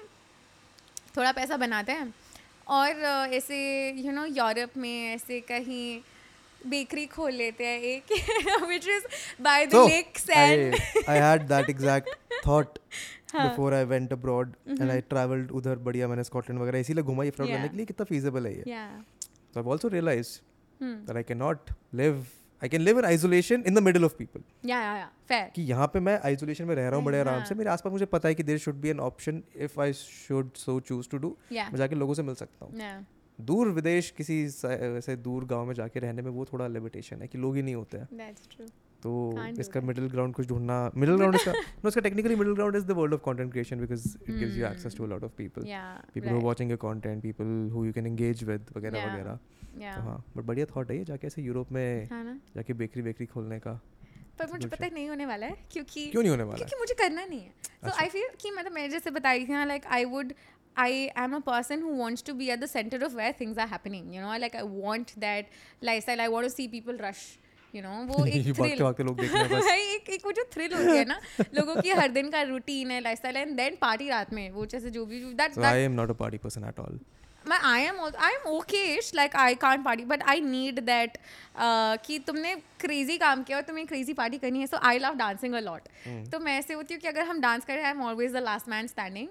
थोड़ा 1.18 1.32
पैसा 1.32 1.58
बनाते 1.58 1.92
हैं 1.92 2.14
और 2.68 2.90
ऐसे 3.34 3.90
यू 3.92 4.12
नो 4.12 4.26
यूरोप 4.26 4.78
में 4.78 5.14
ऐसे 5.16 5.40
कहीं 5.40 6.02
बेकरी 6.68 7.06
खोल 7.06 7.32
लेते 7.34 7.66
हैं 7.66 7.80
एक 7.80 8.04
which 8.68 8.88
is 8.88 9.04
by 9.42 9.66
the 9.66 9.72
So, 9.72 9.90
लेक्स 9.90 10.30
I, 10.30 10.34
and 10.34 10.76
I 11.08 11.16
had 11.16 11.48
that 11.48 11.70
before 13.36 13.72
I 13.74 13.84
went 13.92 14.14
abroad 14.18 14.54
and 14.78 14.92
I 14.92 15.00
traveled 15.14 15.52
उधर 15.52 15.76
बढ़िया 15.76 16.08
मैंने 16.08 16.24
स्कॉटलैंड 16.24 16.62
वगैरह 16.62 16.80
इसीलिए 16.80 17.04
घुमा 17.04 17.24
ये 17.24 17.30
फ्रॉड 17.30 17.50
करने 17.50 17.68
के 17.70 17.78
लिए 17.78 17.86
कितना 17.86 18.06
feasible 18.06 18.46
है 18.46 18.58
ये। 18.58 18.64
या 18.68 19.04
so 19.54 19.62
I've 19.62 19.72
also 19.76 19.94
realized 19.96 20.42
Hmm. 20.82 20.98
that 21.06 21.18
I 21.18 21.24
cannot 21.24 21.70
live 21.96 22.18
I 22.62 22.68
can 22.68 22.82
live 22.86 22.98
in 22.98 23.06
isolation 23.06 23.64
in 23.70 23.74
the 23.78 23.82
middle 23.82 24.04
of 24.08 24.14
people. 24.18 24.42
या 24.66 24.82
या 24.82 24.96
या 24.98 25.10
फेयर 25.28 25.50
कि 25.56 25.62
यहाँ 25.62 25.88
पे 25.88 26.00
मैं 26.00 26.20
आइसोलेशन 26.26 26.66
में 26.66 26.76
रह 26.76 26.88
रहा 26.88 26.96
हूँ 26.96 27.06
बड़े 27.06 27.20
आराम 27.20 27.44
से 27.44 27.54
हाँ। 27.54 27.58
मेरे 27.58 27.70
आसपास 27.70 27.92
मुझे 27.94 28.06
पता 28.06 28.28
है 28.28 28.36
कि 28.36 28.44
there 28.44 28.58
should 28.58 28.76
be 28.76 28.90
an 28.90 29.00
option 29.00 29.44
if 29.56 29.82
I 29.82 29.94
should 29.94 30.50
so 30.56 30.80
choose 30.80 31.10
to 31.10 31.18
do 31.18 31.36
मैं 31.52 31.76
जाके 31.76 31.96
लोगों 31.96 32.14
से 32.14 32.24
मिल 32.24 32.36
सकता 32.36 32.66
हूँ। 32.66 33.06
दूर 33.42 33.70
विदेश 33.70 34.10
किसी 34.18 34.50
स- 34.50 34.66
वैसे 34.66 35.16
दूर 35.16 35.46
गाँव 35.46 35.66
में 35.66 35.74
जाके 35.74 36.00
रहने 36.00 36.22
में 36.22 36.32
वो 36.32 36.46
थोड़ा 36.46 36.68
लिमिटेशन 36.68 37.22
है 37.22 37.28
कि 37.28 37.38
लोग 37.38 37.56
ही 37.56 37.62
नहीं 37.62 37.76
होते 37.76 37.98
हैं। 37.98 38.08
दैट्स 38.14 38.48
ट्रू 38.56 38.66
तो 39.04 39.12
इसका 39.60 39.82
मिडिल 39.82 40.08
ग्राउंड 40.10 40.34
कुछ 40.36 40.48
ढूंढना 40.48 40.76
मिडिल 40.96 41.16
ग्राउंड 41.16 41.36
इसका 41.36 41.52
नो 41.84 41.88
इसका 41.88 42.02
technically 42.02 42.36
middle 42.36 42.54
ground 42.54 42.76
is 42.76 42.86
the 42.86 42.92
world 43.00 43.14
of 43.14 43.22
content 43.26 43.52
creation 43.52 43.80
because 43.80 44.08
it 44.22 44.36
gives 44.36 44.58
you 44.58 44.66
access 44.68 44.98
to 44.98 45.04
a 45.04 45.08
lot 45.08 45.24
of 45.24 45.32
people 45.38 45.68
या 45.68 45.84
people 46.16 46.30
who 46.30 46.40
are 46.40 46.46
watching 46.48 46.74
your 46.74 46.80
content 46.86 47.28
people 47.28 47.54
who 47.76 47.86
you 47.90 47.94
can 48.00 48.10
engage 48.12 48.44
वगैरह 48.44 49.06
वगैरह। 49.06 49.40
या 49.82 49.96
तो 49.96 50.02
हाँ 50.02 50.24
but 50.38 50.44
बढ़िया 50.44 50.66
thought 50.76 50.92
है 50.92 50.98
ये 50.98 51.04
जाके 51.06 51.28
ऐसे 51.28 51.42
यूरोप 51.42 51.72
में 51.72 52.10
हाँ 52.12 52.24
जाके 52.56 52.74
बेकरी 52.74 53.02
बेकरी 53.04 53.26
खोलने 53.36 53.60
का। 53.60 53.80
पर 54.40 54.52
मुझे 54.52 54.68
पता 54.68 54.88
नहीं 54.94 55.08
होने 55.10 55.26
वाला 55.26 55.46
है 55.48 55.56
क्योंकि 55.72 56.06
क्यों 56.12 56.22
नहीं 56.22 56.32
होने 56.32 56.44
वाला 56.44 56.58
क्योंकि 56.58 56.80
मुझे 56.80 56.94
करना 56.94 57.26
नहीं 57.26 57.40
है। 57.40 57.54
सो। 57.84 57.98
आई 58.02 58.10
फील 58.16 58.30
कि 58.42 58.52
मतलब 58.52 58.72
मैंने 58.72 58.90
जैसे 58.90 59.12
बताई 59.12 59.46
थी 59.46 59.54
ना 59.54 59.66
like 59.66 59.86
I 59.98 60.06
would 60.16 60.34
I 60.78 61.10
am 61.18 61.34
a 61.36 61.38
person 61.42 61.84
who 61.84 61.92
wants 62.00 62.24
to 62.26 62.34
be 62.40 62.48
at 62.56 62.60
the 62.64 62.68
center 62.72 62.98
of 63.06 63.14
where 63.20 63.34
things 63.38 63.60
are 63.64 63.66
happening. 63.70 64.10
You 64.16 64.22
know, 64.24 64.34
like 64.42 64.56
I 64.58 64.62
want 64.82 65.14
that 65.24 65.48
lifestyle. 65.82 66.22
I 66.22 66.28
want 66.34 66.48
to 66.48 66.52
see 66.56 66.68
people 66.74 67.00
rush. 67.06 67.24
You 67.76 67.84
know, 67.84 67.96
वो 68.10 68.26
एक 68.28 68.56
thrill 68.56 69.06
लोग 69.06 69.20
देख 69.20 69.34
रहे 69.34 69.44
हैं 69.44 69.50
बस। 69.52 69.66
भाई 69.66 69.80
एक 69.96 70.10
एक 70.10 70.26
वो 70.26 70.32
जो 70.32 70.44
थ्रिल 70.54 70.74
होती 70.74 70.98
है 70.98 71.06
ना 71.06 71.20
लोगों 71.56 71.82
की 71.82 71.90
हर 72.00 72.12
दिन 72.12 72.30
का 72.30 72.42
रूटीन 72.42 72.92
है 72.92 73.00
लाइफस्टाइल 73.02 73.38
एंड 73.38 73.56
देन 73.58 73.78
पार्टी 73.82 74.10
रात 74.10 74.34
में 74.34 74.50
वो 74.52 74.66
जैसे 74.66 74.90
जो 74.90 75.06
भी 75.06 75.20
that 75.20 75.60
I 75.68 75.78
am 75.88 76.00
not 76.00 76.14
a 76.16 76.20
party 76.24 76.44
person 76.46 76.68
at 76.72 76.84
all. 76.84 76.98
मैं 77.48 77.58
I 77.64 77.82
am 77.82 78.00
I 78.20 78.34
am 78.34 78.48
okayish 78.50 79.12
like 79.16 79.36
I 79.36 79.56
can't 79.56 79.84
party 79.86 80.06
but 80.06 80.24
I 80.24 80.42
need 80.42 80.80
that 80.80 81.18
कि 82.06 82.18
तुमने 82.20 82.56
क्रेजी 82.80 83.18
काम 83.18 83.44
किया 83.44 83.58
और 83.58 83.64
तुम्हें 83.64 83.86
क्रेजी 83.88 84.14
पार्टी 84.14 84.38
करनी 84.38 84.60
है 84.60 84.68
so 84.68 84.78
I 84.78 85.00
love 85.00 85.16
dancing 85.16 85.54
a 85.54 85.60
lot 85.60 85.88
तो 86.32 86.40
मैं 86.40 86.58
ऐसे 86.60 86.74
होती 86.74 86.94
हूँ 86.94 87.02
कि 87.02 87.08
अगर 87.08 87.24
हम 87.24 87.40
डांस 87.42 87.66
करें 87.66 87.84
I 87.84 87.92
am 87.92 88.02
always 88.02 88.34
the 88.34 88.44
last 88.44 88.70
man 88.70 88.88
standing 88.88 89.28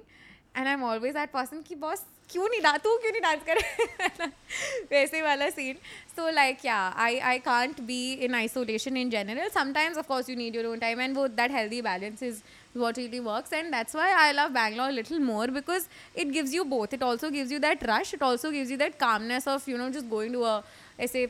and 0.57 0.67
I 0.67 0.73
am 0.73 0.85
always 0.85 1.15
that 1.15 1.31
person 1.31 1.63
कि 1.63 1.75
बॉस 1.77 2.05
क्यों 2.31 2.49
नहीं 2.49 2.61
डा 2.61 2.77
तू 2.85 2.97
क्यों 2.99 3.11
नहीं 3.13 3.23
डांस 3.23 3.43
करे 3.47 4.27
वैसे 4.91 5.21
वाला 5.23 5.49
सीन 5.51 5.77
सो 6.17 6.29
लाइक 6.31 6.65
या 6.65 6.77
I 6.99 7.19
I 7.31 7.39
can't 7.41 7.81
be 7.81 8.01
in 8.25 8.35
isolation 8.35 8.97
in 8.97 9.11
general 9.11 9.49
sometimes 9.55 9.99
of 9.99 10.07
course 10.07 10.31
you 10.31 10.37
need 10.37 10.57
your 10.57 10.67
own 10.67 10.79
time 10.79 11.01
and 11.01 11.17
वो 11.17 11.27
that 11.31 11.53
healthy 11.53 11.81
balance 11.83 12.23
is 12.23 12.43
what 12.77 12.99
really 12.99 13.19
work 13.21 13.53
and 13.53 13.71
that's 13.73 13.97
why 13.97 14.13
I 14.13 14.33
love 14.33 14.49
Bangalore 14.53 14.91
little 14.93 15.19
more 15.21 15.51
because 15.51 15.87
it 16.17 16.29
gives 16.29 16.55
you 16.55 16.65
both 16.67 16.95
it 16.95 17.03
also 17.03 17.31
gives 17.31 17.53
you 17.53 17.59
that 17.59 17.85
rush 17.85 18.15
it 18.15 18.23
also 18.23 18.51
gives 18.51 18.71
you 18.71 18.79
that 18.79 18.99
calmness 19.01 19.49
of 19.49 19.71
you 19.71 19.77
know 19.77 19.89
just 19.91 20.09
going 20.09 20.35
to 20.35 20.43
a 20.43 20.61
ऐसे 21.01 21.29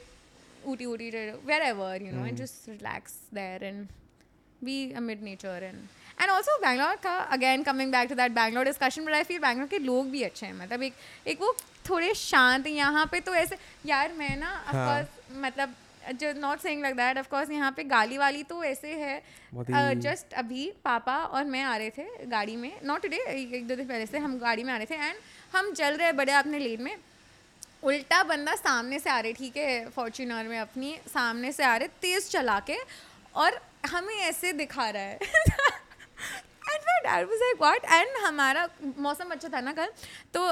Ooty 0.67 0.85
Ooty 0.87 1.11
wherever 1.63 2.03
you 2.03 2.13
know 2.13 2.27
and 2.27 2.37
just 2.37 2.69
relax 2.69 3.21
there 3.35 3.65
and 3.65 3.87
be 4.65 4.93
amid 4.95 5.23
nature 5.23 5.63
and 5.63 5.87
and 6.19 6.31
also 6.31 6.59
Bangalore 6.59 6.97
का 7.07 7.15
again 7.31 7.65
coming 7.65 7.93
back 7.93 8.09
to 8.09 8.15
that 8.15 8.35
Bangalore 8.37 8.65
discussion 8.65 9.05
but 9.05 9.15
I 9.15 9.23
feel 9.25 9.43
Bangalore 9.43 9.71
के 9.71 9.79
लोग 9.79 10.11
भी 10.11 10.23
अच्छे 10.23 10.47
हैं। 10.47 10.53
मतलब 10.55 10.83
एक 10.83 10.95
एक 11.27 11.41
वो 11.41 11.55
थोड़े 11.89 12.13
शांत 12.15 12.67
यहाँ 12.67 13.07
पे 13.07 13.21
तो 13.21 13.35
ऐसे 13.35 13.57
यार 13.87 14.13
मैं 14.13 14.37
ना 14.37 14.53
of 14.65 14.75
हाँ। 14.75 15.09
मतलब 15.37 15.75
जो 16.15 16.33
not 16.33 16.61
saying 16.61 16.83
like 16.83 16.95
that 16.97 17.19
of 17.19 17.29
course 17.29 17.51
यहाँ 17.51 17.71
पे 17.73 17.85
गाली 17.85 18.19
वाली 18.19 18.43
तो 18.43 18.63
ऐसे 18.65 18.93
है 18.95 19.95
जस्ट 20.01 20.35
अभी 20.35 20.71
पापा 20.85 21.17
और 21.17 21.45
मैं 21.45 21.63
आ 21.63 21.77
रहे 21.77 21.91
थे 21.91 22.27
गाड़ी 22.27 22.57
में 22.57 22.73
नॉट 22.85 23.03
टुडे 23.03 23.17
एक 23.17 23.67
दो 23.69 23.75
दिन 23.75 23.89
पहले 23.89 24.07
से 24.07 24.19
हम 24.19 24.39
गाड़ी 24.39 24.65
में 24.65 24.73
आ 24.73 24.77
रहे 24.77 24.87
थे 24.87 24.95
एंड 24.95 25.17
हम 25.53 25.73
चल 25.73 25.97
रहे 25.97 26.13
बड़े 26.13 26.33
अपने 26.33 26.59
लेन 26.59 26.83
में। 26.83 26.97
उल्टा 27.83 28.23
बंदा 28.23 28.55
सामने 28.55 28.99
से 28.99 29.11
आ 29.11 29.19
रहे 29.21 29.33
ठीक 29.33 29.57
है 29.57 29.89
फॉर्च्यूनर 29.91 30.49
में 30.49 30.59
अपनी 30.59 30.97
सामने 31.09 31.53
से 31.53 31.65
आ 31.65 31.77
रहे 31.77 31.89
तेज 32.03 32.31
चला 32.31 32.59
के 32.71 32.77
और 33.35 33.61
हमें 33.87 34.15
ऐसे 34.15 34.53
दिखा 34.53 34.89
रहा 34.91 35.03
है। 35.03 35.19
Dad 37.07 37.27
was 37.29 37.39
like 37.43 37.61
what 37.61 37.85
and 37.93 38.17
हमारा 38.27 38.69
मौसम 38.99 39.31
अच्छा 39.31 39.49
था 39.55 39.61
ना 39.61 39.73
कल 39.73 39.93
तो 40.37 40.47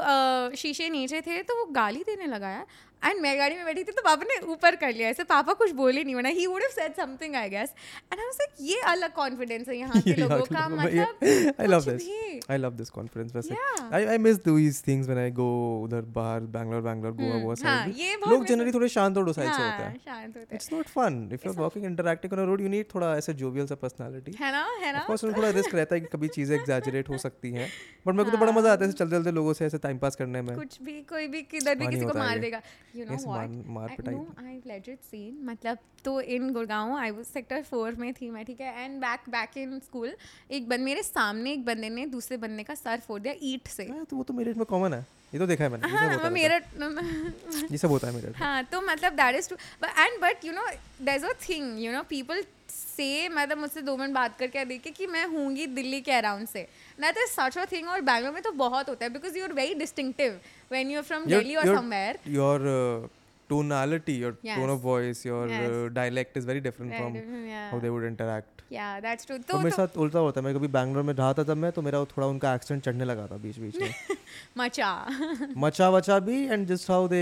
शीशे 0.57 0.89
नीचे 0.89 1.21
थे 1.21 1.41
तो 1.43 1.57
वो 1.57 1.65
गाली 1.75 2.03
देने 2.07 2.27
लगा 2.27 2.49
यार। 2.49 2.65
एंड 3.03 3.19
मैं 3.21 3.37
गाड़ी 3.39 3.55
में 3.55 3.65
बैठी 3.65 3.83
थी 3.83 3.91
तो 3.91 4.01
पापा 4.01 4.23
ने 4.23 4.37
ऊपर 4.51 4.75
कर 4.75 4.93
लिया। 4.93 5.09
ऐसे 5.09 5.23
पापा 5.23 5.53
कुछ 5.53 5.71
बोले 5.75 6.03
नहीं 6.03 6.15
वरना 6.15 6.29
he 6.29 6.45
would 6.47 6.61
have 6.61 6.71
said 6.71 6.93
something 6.95 7.35
I 7.35 7.49
guess 7.49 7.73
and 8.13 8.19
I 8.19 8.25
was 8.25 8.37
like 8.41 8.55
ये 8.69 8.79
अलग 8.91 9.13
कॉन्फिडेंस 9.13 9.67
है 9.69 9.77
यहाँ 9.77 10.01
के 10.07 10.13
लोगों 10.13 10.45
का 10.45 10.67
मतलब 10.69 11.19
I 11.61 11.67
love 11.73 11.85
कुछ 11.85 11.93
this. 11.93 12.03
भी 12.03 12.39
I 12.55 12.57
love 12.63 12.77
this 12.79 12.91
confidence 12.97 13.35
वैसे. 13.35 13.55
I 13.91 14.01
I 14.15 14.17
miss 14.25 14.39
these 14.47 14.79
things 14.87 15.11
when 15.11 15.21
I 15.25 15.29
go 15.39 15.49
उधर 15.83 16.01
बाहर 16.17 16.39
बैंगलोर 16.55 16.81
बैंगलोर 16.81 17.11
गोवा 17.13 17.37
हाँ, 17.47 17.55
साइड 17.55 18.27
लोग 18.29 18.45
जनरली 18.45 18.71
थोड़े 18.71 18.89
शांत 18.89 19.17
और 19.17 19.31
साइड 19.33 19.51
से 19.51 19.61
होते 19.61 19.83
हाँ 19.83 19.89
हैं। 19.89 19.97
शांत 20.05 20.27
होते 20.27 20.39
हैं। 20.39 20.53
It's 20.53 20.71
not 20.73 20.87
fun 20.89 21.29
if 21.33 21.45
you 21.45 21.51
are 21.51 21.57
walking 21.59 21.85
interacting 21.85 22.33
on 22.33 22.39
a 22.39 22.45
road 22.45 22.61
you 22.61 22.67
need 22.69 22.85
थोड़ा 22.95 23.15
ऐसे 23.17 23.33
जोवियल 23.43 23.67
सा 23.67 23.75
पर्सनालिटी 23.83 24.35
है 24.39 24.51
ना 24.51 24.65
है 24.81 24.91
ना? 24.93 24.99
ऑफ़ 24.99 25.07
कोर्स 25.07 25.23
थोड़ा 25.37 25.49
रिस्क 25.49 25.75
रहता 25.75 25.95
है 25.95 26.01
कि 26.01 26.07
कभी 26.13 26.27
चीज़ें 26.27 26.55
एग्जैजरेट 26.57 27.09
हो 27.09 27.17
सकती 27.17 27.51
हैं। 27.51 27.69
बट 28.07 28.13
मेरे 28.13 28.23
को 28.23 28.31
तो 28.31 28.37
बड़ा 28.37 28.51
मज़ा 28.51 28.73
आता 28.73 28.85
है 28.85 28.91
चलते 28.91 29.15
चलते 29.15 29.31
लोगों 29.31 29.53
से 29.53 29.65
ऐसे 29.65 29.77
टाइम 29.77 29.97
पास 29.97 30.15
करने 30.15 30.41
में। 30.41 30.55
कुछ 30.55 30.81
भी 30.81 31.01
कोई 31.09 31.27
भी 31.27 31.41
किधर 31.53 31.75
भी 31.75 31.87
किसी 31.87 32.05
को 32.05 32.17
मार 32.19 32.39
देगा। 32.39 32.61
यू 32.95 33.05
नो 33.05 33.15
मार- 33.27 33.49
व्हाट 33.67 33.95
पिटाई 33.97 34.13
नो 34.15 34.27
आई 34.39 34.61
लेजिट 34.67 34.99
सीन 35.01 35.37
मतलब 35.45 35.77
तो 36.05 36.19
in 36.21 36.51
Gurgaon 36.53 36.95
I 36.97 37.11
was 37.11 37.25
sector 37.25 37.61
four 37.63 37.95
में 37.95 38.13
थी 38.13 38.29
मैं 38.29 38.45
ठीक 38.45 38.61
है? 38.61 38.83
And 38.83 38.99
back 39.01 39.29
back 39.29 39.57
in 39.57 39.79
school 39.79 40.15
एक 40.51 40.67
बंद 40.69 40.79
मेरे 40.81 41.03
सामने 41.03 41.51
एक 41.53 41.65
बंदे 41.65 41.89
ने 41.89 42.05
दूसरे 42.07 42.37
बंदे 42.37 42.63
का 42.63 42.75
सर 42.75 42.99
फोड़ 42.99 43.19
दिया 43.21 43.33
ईट 43.43 43.67
से। 43.67 43.83
हाँ, 43.85 44.05
तो 44.05 44.15
वो 44.15 44.23
तो 44.23 44.33
मेरे 44.33 44.53
में 44.53 44.65
कॉमन 44.65 44.93
है। 44.93 45.05
ये 45.33 45.39
तो 45.39 45.47
देखा 45.47 45.63
है 45.63 45.69
मैंने 45.69 45.87
हाँ 45.89 46.07
होता 46.13 46.29
मेरा 46.29 46.55
है। 46.55 47.67
ये 47.71 47.77
सब 47.77 47.89
होता 47.89 48.07
है 48.07 48.13
मेरे 48.13 48.31
हाँ 48.37 48.63
तो 48.63 48.81
मतलब 48.81 49.13
that 49.13 49.35
is 49.35 49.49
too 49.49 49.55
and 49.85 50.21
but 50.21 50.45
you 50.45 50.51
know 50.53 50.65
there 51.01 51.25
a 51.25 51.33
thing 51.49 51.79
you 51.79 51.91
know 51.91 52.03
people 52.09 52.43
से 52.69 53.29
मतलब 53.29 53.57
मुझसे 53.57 53.81
दो 53.81 53.97
मिनट 53.97 54.13
बात 54.13 54.37
करके 54.37 54.65
देखे 54.65 54.91
कि 54.91 55.07
मैं 55.07 55.25
हूँगी 55.25 55.65
दिल्ली 55.67 56.01
के 56.01 56.11
अराउंड 56.11 56.47
से। 56.47 56.67
ना 56.99 57.11
तो 57.11 57.25
सच 57.27 57.57
अ 57.57 57.65
थिंग 57.71 57.87
और 57.89 58.01
बैंगलोर 58.01 58.33
में 58.33 58.41
तो 58.43 58.51
बहुत 58.51 58.89
होता 58.89 59.05
है 59.05 59.13
because 59.13 59.37
you 59.37 59.43
are 59.43 59.53
very 59.53 59.73
distinctive 59.73 60.39
when 60.71 60.91
you 60.91 60.97
are 60.97 61.03
from 61.03 61.25
Delhi 61.25 61.55
और 61.55 61.75
somewhere 61.75 62.15
uh, 62.15 63.09
tonality 63.49 64.17
your 64.23 64.33
Yes. 64.43 64.57
tone 64.59 64.73
of 64.75 64.81
voice 64.89 65.23
your 65.29 65.43
Yes. 65.53 65.69
uh, 65.69 65.87
dialect 65.99 66.37
is 66.41 66.45
very 66.51 66.61
different 66.67 66.91
Very 66.91 67.01
from 67.03 67.13
different, 67.13 67.47
yeah. 67.53 67.69
how 67.71 67.79
they 67.85 67.95
would 67.95 68.11
interact. 68.11 68.51
या 68.71 68.85
that's 68.99 69.25
true 69.25 69.37
तो 69.37 69.43
तो 69.47 69.57
मेरे 69.57 69.69
तो 69.69 69.75
साथ 69.75 69.97
उल्टा 70.03 70.19
होता 70.19 70.39
है। 70.39 70.45
मैं 70.45 70.53
कभी 70.55 70.67
बैंगलोर 70.75 71.03
में 71.03 71.13
रहा 71.13 71.33
था 71.33 71.43
तब 71.49 71.57
मैं 71.63 71.71
तो 71.71 71.81
मेरा 71.81 71.99
थोड़ा 72.13 72.27
उनका 72.27 72.53
एक्सेंट 72.55 72.83
चढ़ने 72.83 73.05
लगा 73.05 73.25
था 73.31 73.37
बीच 73.43 73.57
बीच 73.59 73.75
में। 73.81 73.93
मचा। 74.57 74.89
मचा 75.65 75.89
वचा 75.95 76.17
भी 76.29 76.37
and 76.45 76.65
just 76.67 76.89
how 76.91 77.07
they 77.07 77.21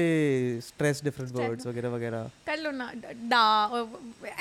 stress 0.68 1.04
different 1.04 1.32
words 1.36 1.68
वगैरह 1.68 1.90
वगैरह। 1.96 2.30
कर 2.48 2.58
लो 2.60 2.72
ना 2.78 2.92
डा 3.34 3.44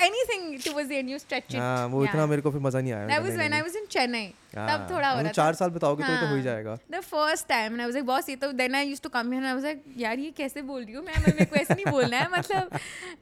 anything 0.05 0.59
towards 0.65 0.89
the 0.89 0.91
end 0.91 1.09
you 1.09 1.17
stretch 1.25 1.43
it 1.49 1.59
हाँ 1.59 1.87
वो 1.87 2.03
इतना 2.05 2.25
मेरे 2.25 2.41
को 2.41 2.51
फिर 2.51 2.61
मज़ा 2.61 2.81
नहीं 2.81 2.93
आया 2.93 3.07
that 3.07 3.21
was 3.21 3.35
when 3.37 3.53
I 3.53 3.61
was 3.61 3.75
in 3.77 3.85
Chennai 3.97 4.33
हाँ, 4.55 4.67
तब 4.69 4.93
थोड़ा 4.93 5.09
हो 5.11 5.21
रहा 5.21 5.31
चार 5.31 5.53
साल 5.55 5.69
बिताओगे 5.75 6.03
तो 6.03 6.09
तो 6.09 6.25
हो 6.27 6.35
ही 6.35 6.41
हाँ। 6.41 6.41
जाएगा। 6.43 6.77
The 6.91 6.99
first 7.03 7.47
time 7.49 7.79
I 7.79 7.85
was 7.85 7.93
like 7.93 8.05
boss 8.05 8.29
ये 8.29 8.35
तो 8.35 8.51
then 8.59 8.75
I 8.75 8.87
used 8.87 9.03
to 9.03 9.09
come 9.09 9.31
here 9.31 9.45
I 9.45 9.53
was 9.53 9.63
like 9.63 9.83
यार 9.97 10.19
ये 10.19 10.31
कैसे 10.37 10.61
बोल 10.61 10.83
रही 10.83 10.93
हूँ? 10.93 11.03
मैं 11.05 11.21
मेरे 11.27 11.45
को 11.45 11.55
ऐसे 11.55 11.72
नहीं 11.73 11.91
बोलना 11.91 12.17
है 12.17 12.29
मतलब 12.31 12.79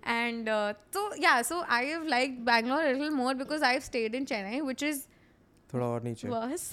एंड 0.07 0.49
तो 0.93 1.09
या 1.23 1.41
so 1.51 1.61
I 1.77 1.85
have 1.87 2.03
like 2.15 2.43
Bangalore 2.45 2.83
little 2.87 3.09
more 3.21 3.33
because 3.43 3.63
I 3.63 3.73
have 3.73 3.81
stayed 3.91 4.15
in 4.15 4.25
Chennai 4.33 4.59
which 4.61 4.83
is 4.83 5.01
थोड़ा 5.73 5.85
और 5.85 6.03
नीचे 6.03 6.27
worse 6.27 6.71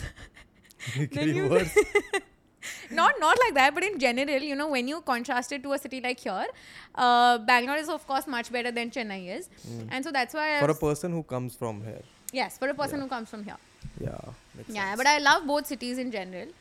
not 2.99 3.19
not 3.21 3.39
like 3.43 3.55
that 3.57 3.75
but 3.77 3.85
in 3.87 3.95
general 4.03 4.43
you 4.49 4.57
know 4.61 4.67
when 4.73 4.89
you 4.93 5.01
contrast 5.11 5.53
it 5.57 5.63
to 5.63 5.73
a 5.77 5.79
city 5.85 6.01
like 6.07 6.21
here 6.27 6.49
uh, 6.95 7.39
bangalore 7.51 7.77
is 7.83 7.89
of 7.95 8.07
course 8.11 8.27
much 8.35 8.51
better 8.57 8.73
than 8.79 8.91
chennai 8.97 9.19
is 9.37 9.49
mm. 9.69 9.87
and 9.91 10.09
so 10.09 10.13
that's 10.17 10.39
why 10.39 10.47
I 10.49 10.59
Hmm. 10.59 10.65
for 10.65 10.71
a 10.75 10.79
person 10.83 11.17
who 11.19 11.23
comes 11.33 11.57
from 11.63 11.81
here 11.89 12.03
yes 12.41 12.59
for 12.63 12.69
a 12.69 12.77
person 12.81 12.99
yeah. 12.99 13.05
who 13.05 13.09
comes 13.15 13.35
from 13.35 13.45
here 13.49 13.59
yeah 14.07 14.11
yeah 14.69 14.89
sense. 14.89 14.99
but 15.03 15.11
i 15.13 15.17
love 15.19 15.47
both 15.53 15.71
cities 15.73 16.03
in 16.05 16.13
general 16.17 16.53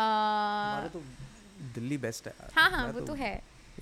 uh, 0.00 0.88
तो 0.96 1.02
Delhi 1.74 1.98
best 2.06 2.26
है 2.28 2.34
हाँ 2.56 2.70
हाँ 2.70 2.84
मैं 2.86 2.92
वो 2.92 3.06
तो 3.06 3.14
है 3.24 3.34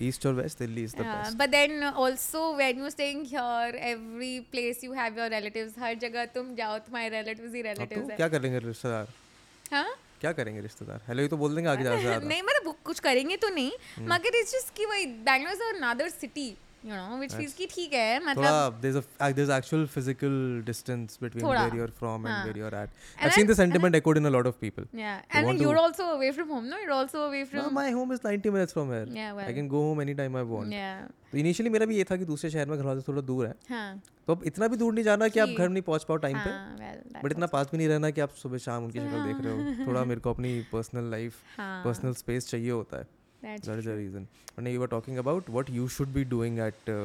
east 0.03 0.27
or 0.27 0.35
West, 0.35 0.59
Delhi 0.59 0.85
is 0.85 0.93
the 0.93 1.05
Yeah, 1.05 1.16
best. 1.16 1.39
but 1.39 1.51
then 1.51 1.83
also 1.85 2.57
when 2.57 2.79
you're 2.79 2.91
staying 2.91 3.25
here, 3.25 3.73
every 3.91 4.41
place 4.53 4.83
you 4.83 4.93
have 4.93 5.16
your 5.16 5.29
relatives. 5.31 5.79
हर 5.79 5.95
जगह 5.99 6.25
तुम 6.35 6.55
जाओ 6.57 6.79
तुम्हारे 6.81 7.11
relatives 7.11 7.55
ही 7.55 7.62
relatives 7.62 8.03
तो 8.03 8.11
है 8.11 8.16
क्या 8.16 8.29
करेंगे 8.29 8.59
रिश्तेदार 8.59 9.07
हाँ 9.73 9.87
क्या 10.21 10.33
करेंगे 10.33 10.61
रिश्तेदार 10.61 11.01
हेलो 11.09 11.23
ये 11.23 11.29
तो 11.29 11.37
बोल 11.37 11.55
देंगे 11.55 11.71
आगे 11.71 11.83
ज़्यादा 11.85 12.27
नहीं 12.27 12.43
मतलब 12.43 12.75
कुछ 12.85 13.01
करेंगे 13.01 13.37
तो 13.37 13.49
नहीं 13.49 13.71
हम्म। 13.97 14.12
मगर 14.12 14.39
इट्स 14.39 14.53
जस्ट 14.53 14.75
कि 14.77 14.85
वही 14.87 15.07
Bangalore 15.31 15.53
is 15.53 15.62
another 15.75 16.09
city 16.11 16.49
no 16.85 17.16
which 17.19 17.32
feels 17.35 17.52
की 17.55 17.66
ठीक 17.74 17.93
है 17.93 18.19
थोड़ा 18.20 18.31
मतलब 18.31 18.81
there's 18.82 18.97
a 19.01 19.28
there's 19.36 19.51
actual 19.56 19.85
physical 19.93 20.35
distance 20.70 21.16
between 21.24 21.44
थोड़ा, 21.44 21.62
where 21.62 21.78
you're 21.81 21.93
from 22.01 22.27
and 22.27 22.35
हाँ. 22.35 22.44
where 22.48 22.59
you're 22.62 22.74
at. 22.81 22.90
And 23.16 23.27
I've 23.28 23.36
seen 23.36 23.51
the 23.51 23.56
sentiment 23.61 23.98
echoed 24.01 24.20
in 24.23 24.31
a 24.31 24.32
lot 24.36 24.48
of 24.52 24.59
people. 24.65 24.89
yeah 25.02 25.20
They 25.35 25.43
and 25.52 25.65
you're 25.65 25.74
to- 25.78 25.85
also 25.85 26.09
away 26.16 26.31
from 26.39 26.51
home 26.56 26.69
no 26.73 26.81
you're 26.85 26.97
also 26.98 27.23
away 27.28 27.43
from 27.52 27.62
No, 27.62 27.70
my 27.78 27.86
home 27.98 28.12
is 28.16 28.24
90 28.27 28.55
minutes 28.59 28.77
from 28.78 28.93
here. 28.97 29.06
Yeah, 29.19 29.32
well. 29.39 29.48
I 29.52 29.56
can 29.61 29.70
go 29.77 29.85
home 29.89 30.05
anytime 30.06 30.36
I 30.43 30.44
want. 30.55 30.77
yeah 30.78 30.97
तो 31.32 31.39
initially 31.39 31.70
मेरा 31.70 31.86
भी 31.90 31.97
ये 31.97 32.05
था 32.11 32.16
कि 32.16 32.24
दूसरे 32.24 32.48
शहर 32.51 32.66
में 32.69 32.77
घर 32.78 32.85
वाले 32.86 33.01
से 33.01 33.06
थोड़ा 33.09 33.23
दूर 33.28 33.47
है 33.47 33.55
हाँ 33.70 34.02
तो 34.27 34.35
अब 34.35 34.43
इतना 34.47 34.66
भी 34.69 34.77
दूर 34.82 34.93
नहीं 34.94 35.05
जाना 35.05 35.28
कि 35.28 35.40
आप 35.40 35.48
घर 35.59 35.69
नहीं 35.69 35.82
पहुँच 35.89 36.05
पाओ 36.09 36.16
टाइम 36.24 36.36
हाँ, 36.36 36.44
पे 36.44 36.51
हाँ 36.51 36.77
well 36.82 37.24
बट 37.24 37.32
इतना 37.32 37.47
पास 37.55 37.70
भी 37.73 37.78
नहीं 37.78 37.89
रहना 37.89 38.11
कि 38.11 38.20
आप 38.20 38.35
सुबह 38.43 38.59
शाम 38.66 38.85
उनकी 38.85 38.98
शक्ल 39.01 39.23
देख 39.27 39.40
रहे 39.44 39.52
हो 39.55 39.86
थोड़ा 39.86 40.05
मेरे 40.11 40.20
को 40.27 40.31
अपनी 40.35 40.52
पर्सनल 40.73 41.11
लाइफ 41.11 41.40
हाँ 41.56 41.85
पर्सनल 41.85 42.15
स्पेस 42.20 42.48
चाहिए 42.51 42.70
होता 42.70 42.98
है 42.98 43.06
that's 43.44 43.68
that 43.68 43.80
is 43.80 43.88
the 43.88 43.96
reason 44.04 44.28
and 44.58 44.68
you 44.76 44.80
were 44.84 44.91
talking 44.94 45.20
about 45.24 45.50
what 45.58 45.70
you 45.76 45.88
should 45.98 46.10
be 46.16 46.24
doing 46.32 46.58
at 46.64 46.90
uh, 46.94 46.96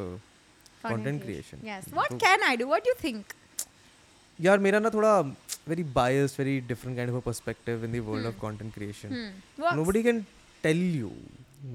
content 0.86 1.22
creation 1.26 1.60
yes 1.70 1.84
what 1.98 2.10
तो- 2.14 2.18
can 2.24 2.46
I 2.46 2.54
do 2.62 2.66
what 2.72 2.86
do 2.86 2.94
you 2.94 2.96
think 3.02 3.34
यार 4.46 4.58
मेरा 4.66 4.78
ना 4.86 4.90
थोड़ा 4.94 5.12
very 5.68 5.84
biased 5.98 6.40
very 6.42 6.54
different 6.72 7.00
kind 7.00 7.14
of 7.14 7.18
a 7.20 7.22
perspective 7.28 7.84
in 7.88 7.92
the 7.96 8.00
world 8.08 8.30
of 8.32 8.40
content 8.46 8.74
creation 8.78 9.14
hmm. 9.18 9.30
What- 9.64 9.78
nobody 9.82 10.02
can 10.08 10.24
tell 10.66 10.82
you 10.98 11.12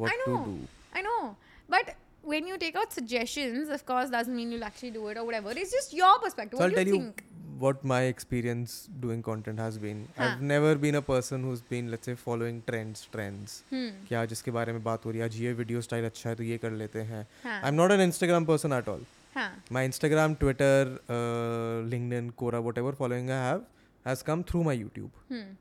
what 0.02 0.11
I 0.11 0.18
to 0.26 0.34
know. 0.34 0.44
do 0.49 0.57
I 0.99 1.02
know. 1.07 1.36
But 1.74 1.95
when 2.24 2.48
you 2.48 2.57
take 2.57 2.76
out 2.76 2.94
suggestions, 2.94 3.70
of 3.70 3.86
course, 3.86 4.10
doesn't 4.10 4.36
mean 4.36 4.52
you'll 4.52 4.64
actually 4.64 4.91
do 4.91 5.07
it 5.11 5.18
or 5.18 5.24
whatever. 5.26 5.52
It's 5.64 5.72
just 5.72 5.94
your 5.94 6.14
perspective. 6.20 6.57
so 6.60 6.64
what 6.64 6.72
i'll 6.72 6.76
do 6.76 6.80
tell 6.80 6.88
you 6.91 6.95
you 6.95 7.02
think? 7.02 7.24
What 7.59 7.82
my 7.85 8.01
experience 8.05 8.74
doing 9.01 9.22
content 9.22 9.59
has 9.59 9.78
been 9.78 10.01
हाँ. 10.16 10.28
i've 10.28 10.43
never 10.43 10.74
been 10.76 10.94
a 10.94 11.02
person 11.02 11.44
who's 11.44 11.62
been 11.70 11.90
let's 11.90 12.10
say 12.10 12.14
following 12.24 12.62
trends 12.68 13.05
trends 13.12 13.59
Hmm. 13.72 13.90
क्या 14.09 14.24
जिसके 14.32 14.51
बारे 14.51 14.72
में 14.72 14.82
बात 14.85 15.05
हो 15.05 15.10
रही 15.10 15.20
है 15.20 15.24
आज 15.24 15.40
ये 15.40 15.52
वीडियो 15.52 15.81
स्टाइल 15.81 16.05
अच्छा 16.05 16.28
है 16.31 16.36
तो 16.36 16.43
ये 16.43 16.59
कर 16.59 16.70
लेते 16.82 17.02
हैं 17.02 17.26
हाँ. 17.44 17.60
I 17.60 17.68
am 17.68 17.74
not 17.74 17.93
an 17.93 18.01
Instagram 18.01 18.44
person 18.44 18.72
at 18.72 18.89
all 18.89 19.05
हाँ. 19.36 19.51
my 19.72 19.86
instagram 19.90 20.35
twitter 20.43 20.74
uh, 21.14 21.76
linkedin 21.93 22.35
quora 22.43 22.64
whatever 22.66 22.93
following 23.02 23.32
i 23.36 23.44
have 23.44 23.62
has 24.06 24.22
come 24.24 24.43
through 24.43 24.62
my 24.62 24.76
YouTube 24.78 25.10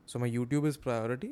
so 0.08 0.18
my 0.18 0.30
YouTube 0.30 0.66
is 0.66 0.78
priority 0.78 1.28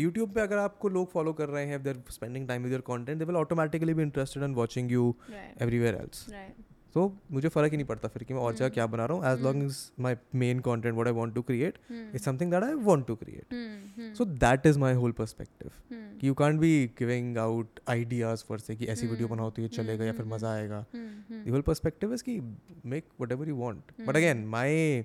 YouTube 0.00 0.32
पे 0.34 0.40
अगर 0.40 0.58
आपको 0.58 0.88
लोग 0.88 1.10
फॉलो 1.12 1.32
कर 1.32 1.48
रहे 1.48 1.64
हैं 1.66 1.82
there 1.82 2.02
spending 2.10 2.46
time 2.48 2.62
with 2.62 2.72
your 2.72 2.80
content 2.82 3.18
they 3.18 3.24
will 3.24 3.36
automatically 3.36 3.94
भी 3.94 4.02
interested 4.02 4.42
in 4.42 4.54
watching 4.54 4.92
you 4.92 5.14
right 5.30 5.62
everywhere 5.62 5.94
else 5.94 6.26
right 6.30 6.73
सो 6.94 7.02
मुझे 7.32 7.48
फ़र्क 7.48 7.70
ही 7.70 7.76
नहीं 7.76 7.86
पड़ता 7.86 8.08
फिर 8.08 8.22
कि 8.22 8.34
मैं 8.34 8.40
और 8.40 8.54
जगह 8.54 8.64
हम्म, 8.64 8.74
क्या 8.74 8.86
बना 8.86 9.04
रहा 9.06 9.16
हूँ 9.16 9.32
as 9.32 9.42
long 9.42 9.62
is 9.64 9.78
my 10.02 10.16
main 10.34 10.60
content 10.60 10.94
what 10.96 11.06
I 11.06 11.12
want 11.12 11.34
to 11.34 11.42
create 11.42 11.78
is 11.90 12.22
something 12.22 12.50
that 12.50 12.64
I 12.64 12.74
want 12.88 13.06
to 13.06 13.16
create 13.22 14.14
so 14.16 14.24
that 14.24 14.66
is 14.66 14.78
my 14.78 14.94
whole 14.94 15.12
perspective 15.12 15.98
you 16.24 16.34
can't 16.34 16.60
be 16.60 16.72
giving 16.98 17.38
out 17.38 17.80
ideas 17.88 18.44
for 18.48 18.58
say 18.58 18.76
कि 18.76 18.86
ऐसी 18.86 19.06
video 19.06 19.28
हम्म। 19.28 19.36
बनाओ 19.36 19.50
तो 19.50 19.62
ये 19.62 19.68
चलेगा 19.68 20.04
या 20.04 20.12
फिर 20.12 20.22
हम्म, 20.22 20.34
मज़ा 20.34 20.52
आएगा। 20.52 20.84
द 20.94 21.50
होल 21.50 21.62
परस्पेक्टिव 21.62 22.14
इज़ 22.14 22.24
कि 22.24 22.40
make 22.86 23.08
whatever 23.32 23.48
you 23.48 23.56
want 23.56 23.92
but 24.06 24.16
again 24.16 24.44
my 24.46 25.04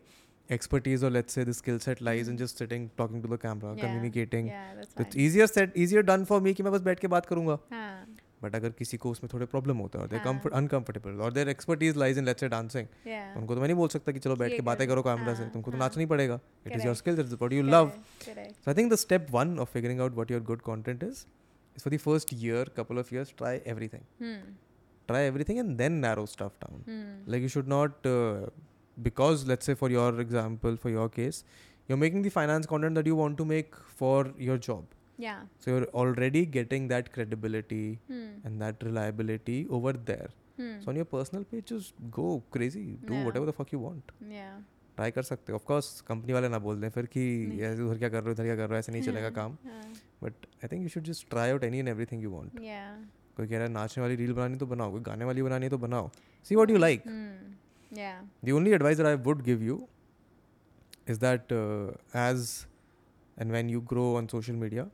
expertise 0.50 1.04
or 1.04 1.10
let's 1.10 1.34
say 1.34 1.44
the 1.44 1.54
skill 1.54 1.80
set 1.80 2.00
lies 2.02 2.26
mm. 2.26 2.32
in 2.32 2.38
just 2.38 2.58
sitting 2.58 2.90
talking 2.98 3.22
to 3.22 3.28
the 3.28 3.38
camera 3.38 3.74
yeah. 3.76 3.84
communicating. 3.84 4.48
Yeah, 4.48 4.84
it's 4.98 5.16
easier 5.18 5.48
said 5.48 5.72
easier 5.76 6.02
done 6.04 6.26
for 6.26 6.42
me 6.42 6.54
ki 6.54 6.64
main 6.64 6.78
bas 6.78 7.00
ke 7.04 7.12
baat 7.16 7.30
karunga. 7.32 7.60
Haan. 7.72 8.18
But 8.44 8.56
अगर 8.56 8.70
किसी 8.78 8.98
को 8.98 9.10
उसमें 9.12 9.30
थोड़े 9.34 9.46
problem 9.46 9.78
होता 9.78 10.00
है 10.02 10.20
uncomfortable 10.54 11.22
और 11.22 11.34
there 11.34 11.50
expertise 11.50 11.98
lies 11.98 12.18
in 12.18 12.26
let's 12.26 12.44
dancing 12.46 12.88
उनको 13.38 13.56
तो 13.56 13.60
मैं 13.62 13.68
नहीं 13.68 13.78
बोल 13.78 13.88
सकता 13.90 14.12
कि 14.12 14.20
चलो 14.20 14.36
बैठ 14.36 14.52
के 14.52 14.62
बातें 14.64 14.88
करो। 14.88 15.02
कैमरा 15.04 15.34
से 15.36 15.48
तुमको 15.50 15.72
तो 15.72 15.78
नाचना 15.78 16.00
ही 16.02 16.06
पड़ेगा। 16.08 16.40
It 16.68 16.76
is 16.76 16.86
your 16.86 16.96
skill 16.96 17.38
you 17.54 17.64
love 17.64 17.92
I 18.68 18.74
think 18.74 18.92
the 18.92 18.96
step 18.98 19.28
one 19.32 19.58
of 19.60 19.72
figuring 19.74 20.02
out 20.02 20.16
what 20.18 20.32
your 20.32 20.42
good 20.44 20.62
content 20.62 21.04
is 21.04 21.26
is 21.76 21.84
for 21.84 21.94
the 21.94 21.98
first 22.00 22.34
year 22.34 22.72
couple 22.78 23.00
of 23.00 23.14
years 23.16 23.34
try 23.38 23.62
everything 23.68 24.34
try 25.10 25.24
everything 25.24 25.60
and 25.60 25.76
then 25.78 25.94
narrow 26.06 26.26
stuff 26.26 26.54
down 26.62 26.84
like 27.30 27.44
you 27.44 27.50
should 27.50 27.68
not 27.68 28.08
because 28.98 29.48
let's 29.48 29.66
say 29.66 29.74
for 29.74 29.92
your 29.92 30.22
example 30.22 30.76
for 30.76 30.92
your 30.92 31.08
case 31.16 31.44
you 31.90 31.96
are 31.96 32.02
making 32.02 32.26
the 32.26 32.30
finance 32.30 32.66
content 32.66 32.96
that 32.96 33.08
you 33.08 33.16
want 33.16 33.38
to 33.38 33.46
make 33.46 33.76
for 34.00 34.34
your 34.40 34.58
job 34.58 34.88
yeah 35.23 35.43
so 35.65 35.71
you're 35.73 35.89
already 36.03 36.41
getting 36.55 36.87
that 36.93 37.09
credibility 37.17 37.83
hmm 38.13 38.47
and 38.49 38.63
that 38.65 38.81
reliability 38.87 39.59
over 39.79 39.93
there 40.13 40.31
hmm 40.63 40.73
so 40.85 40.91
on 40.93 40.97
your 41.01 41.09
personal 41.13 41.45
page 41.53 41.67
just 41.73 42.01
go 42.17 42.29
crazy 42.57 42.83
do 43.11 43.15
Yeah. 43.19 43.27
whatever 43.29 43.47
the 43.51 43.55
fuck 43.59 43.75
you 43.77 43.83
want 43.89 44.15
yeah 44.39 44.55
try 44.97 45.11
कर 45.11 45.23
सकते 45.29 45.53
हो 45.53 45.57
of 45.59 45.65
course 45.69 45.87
company 46.09 46.33
वाले 46.33 46.49
ना 46.49 46.59
बोल 46.65 46.81
दें 46.81 46.89
फिर 46.97 47.07
कि 47.15 47.23
नहीं। 47.49 47.61
ऐसे 47.69 47.83
उधर 47.83 47.99
क्या 47.99 48.09
कर 48.09 48.23
रहे 48.23 48.27
हो 48.27 48.33
इधर 48.33 48.45
क्या 48.45 48.55
कर 48.57 48.63
रहे 48.63 48.77
हो 48.77 48.79
ऐसे 48.79 48.93
नहीं 48.93 49.03
चलेगा 49.03 49.31
काम 49.39 49.57
हाँ, 49.65 49.83
but 50.23 50.47
I 50.65 50.69
think 50.73 50.83
you 50.83 50.89
should 50.89 51.05
just 51.05 51.29
try 51.31 51.51
out 51.51 51.65
any 51.65 51.79
and 51.79 51.89
everything 51.89 52.23
you 52.23 52.31
want 52.31 52.53
yeah 52.67 52.93
कोई 53.37 53.47
कह 53.47 53.55
रहा 53.57 53.67
है 53.67 53.73
नाचने 53.73 54.03
वाली 54.03 54.17
रील 54.17 54.33
बनानी 54.33 54.57
तो 54.59 54.67
बनाओ 54.75 54.91
कोई 54.93 55.01
गाने 55.09 55.25
वाली 55.25 55.43
बनानी 55.43 55.67
है 55.67 55.71
तो 55.71 55.79
बनाओ 55.87 56.11
see 56.49 56.55
what 56.55 56.71
you 56.71 56.77
like 56.87 57.03
hmm 57.09 57.99
yeah 58.01 58.21
The 58.49 58.55
only 58.59 58.77
advice 58.79 59.01
that 59.03 59.09
I 59.13 59.17
would 59.29 59.43
give 59.51 59.65
you 59.71 59.81
is 61.15 61.19
that 61.25 61.53
uh, 61.57 61.91
as 62.27 62.47
and 63.37 63.57
when 63.59 63.69
you 63.75 63.81
grow 63.93 64.07
on 64.21 64.29
social 64.33 64.57
media, 64.63 64.85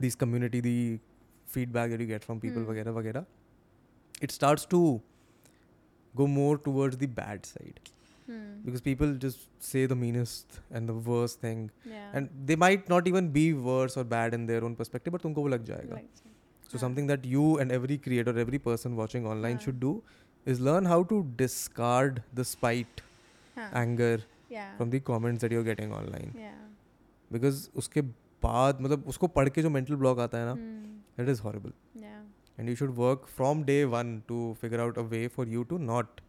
this 0.00 0.14
community 0.14 0.60
the 0.60 0.76
feedback 1.48 2.00
you 2.00 2.06
get 2.06 2.24
from 2.24 2.38
people 2.40 2.62
वगैरह 2.70 2.90
वगैरह 2.92 3.26
it 4.22 4.30
start 4.30 4.68
to 4.70 4.80
go 6.14 6.26
more 6.34 6.58
towards 6.64 6.96
the 6.96 7.08
bad 7.16 7.44
side 7.44 7.78
because 8.28 8.82
people 8.82 9.16
just 9.18 9.62
say 9.62 9.86
the 9.86 9.92
meanest 10.04 10.60
and 10.72 10.88
the 10.88 11.02
worse 11.06 11.38
thing 11.42 11.68
and 11.88 12.28
they 12.46 12.56
might 12.56 12.90
not 12.90 13.08
even 13.08 13.28
be 13.32 13.50
worse 13.68 13.98
और 13.98 14.04
bad 14.14 14.34
in 14.34 14.46
their 14.46 14.62
own 14.64 14.74
perspective 14.74 15.14
but 15.14 15.20
तुमको 15.22 15.42
वो 15.42 15.48
लग 15.48 15.64
जाएगा। 15.64 16.00
So 16.70 16.78
something 16.78 17.08
that 17.08 17.26
you 17.26 17.56
and 17.60 17.72
every 17.72 17.98
creator 18.06 18.38
every 18.38 18.58
person 18.60 18.92
watching 18.94 19.26
online 19.26 19.58
should 19.64 19.78
do 19.80 20.02
is 20.46 20.62
learn 20.62 20.86
how 20.86 21.02
to 21.12 21.20
discard 21.38 22.20
the 22.34 22.42
spite 22.52 23.00
anger 23.56 24.22
from 24.50 24.90
the 24.90 25.00
comments 25.10 25.40
that 25.42 25.52
you're 25.52 25.64
getting 25.64 25.92
online 25.92 26.32
because 27.30 27.68
उसके 27.76 28.02
बाद 28.42 28.80
मतलब 28.80 29.08
उसको 29.08 29.26
पढ़ 29.38 29.48
के 29.48 29.62
जो 29.62 29.70
mental 29.78 30.00
block 30.02 30.20
आता 30.20 30.38
है 30.38 30.54
ना, 30.54 30.56
it 31.22 31.28
is 31.34 31.40
horrible. 31.46 31.72
yeah. 32.02 32.20
And 32.58 32.70
you 32.70 32.76
should 32.80 32.94
work 32.98 33.26
from 33.38 33.62
day 33.70 33.80
one 33.96 34.12
to 34.28 34.36
figure 34.60 34.80
out 34.82 34.98
a 35.00 35.02
way 35.14 35.24
for 35.32 35.44
you 35.54 35.64
to 35.72 35.78
not 35.88 36.20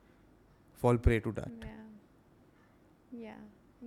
fall 0.81 0.97
prey 1.05 1.19
to 1.27 1.31
that. 1.37 1.67
yeah. 1.67 1.85
Yeah. 3.25 3.37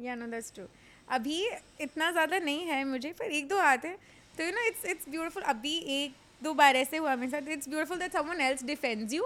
Yeah 0.05 0.14
no 0.20 0.28
that's 0.34 0.51
true. 0.59 0.68
अभी 1.16 1.36
इतना 1.80 2.10
ज़्यादा 2.12 2.38
नहीं 2.38 2.64
है 2.66 2.84
मुझे 2.84 3.12
पर 3.18 3.30
एक 3.38 3.48
दो 3.48 3.56
आते 3.59 3.88
हैं। 3.88 3.98
तो 4.36 4.44
you 4.44 4.51
know 4.52 4.66
it's 4.68 4.84
it's 4.90 5.09
beautiful 5.10 5.42
अभी 5.52 5.76
एक 5.94 6.14
दो 6.42 6.52
बार 6.55 6.76
ऐसे 6.76 6.97
हुआ 6.97 7.14
मेरे 7.16 7.30
साथ। 7.30 7.48
It's 7.52 7.68
beautiful 7.68 7.98
that 7.98 8.12
someone 8.12 8.40
else 8.40 8.64
defends 8.64 9.12
you 9.12 9.24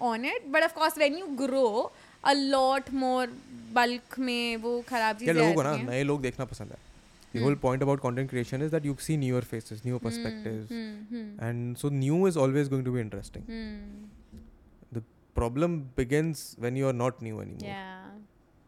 on 0.00 0.24
it 0.24 0.46
but 0.52 0.62
of 0.64 0.74
course 0.74 0.98
when 0.98 1.18
you 1.18 1.26
grow 1.36 1.68
a 2.24 2.32
lot 2.32 2.90
more 2.94 3.32
bulk 3.74 4.18
में 4.18 4.56
वो 4.56 4.80
खराब 4.88 5.16
चीज़ें 5.18 5.34
लोगों 5.34 5.54
को 5.54 5.62
ना 5.62 5.76
नए 5.76 6.02
लोग 6.02 6.22
देखना 6.22 6.44
पसंद 6.44 6.72
है. 6.72 6.78
The 7.33 7.39
Hmm. 7.39 7.43
whole 7.45 7.55
point 7.63 7.83
about 7.85 7.99
content 8.03 8.29
creation 8.29 8.63
is 8.67 8.71
that 8.73 8.85
you 8.89 8.93
see 9.07 9.15
newer 9.23 9.41
faces, 9.49 9.81
newer 9.87 9.99
perspectives, 10.05 10.69
Hmm, 10.69 10.93
hmm, 11.09 11.25
and 11.47 11.77
so 11.81 11.89
new 11.97 12.21
is 12.29 12.37
always 12.45 12.71
going 12.75 12.85
to 12.87 12.93
be 12.95 13.01
interesting. 13.07 13.43
hmm. 13.49 15.01
Problem 15.35 15.75
begins 15.95 16.39
when 16.59 16.75
you 16.75 16.87
are 16.87 16.95
not 17.01 17.21
new 17.29 17.39
anymore. 17.41 17.69
Yeah. 17.73 17.95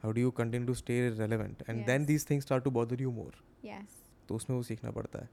how 0.03 0.11
do 0.17 0.21
you 0.21 0.29
continue 0.37 0.65
to 0.67 0.73
stay 0.77 0.95
relevant 1.17 1.59
and 1.71 1.81
then 1.87 2.03
Yes. 2.03 2.07
these 2.11 2.23
things 2.29 2.45
start 2.45 2.63
to 2.67 2.71
bother 2.77 2.95
you 3.01 3.11
more 3.17 3.33
Yes. 3.65 3.97
तो 4.27 4.35
उसमें 4.35 4.55
वो 4.55 4.61
सीखना 4.69 4.91
पड़ता 4.91 5.19
है 5.23 5.27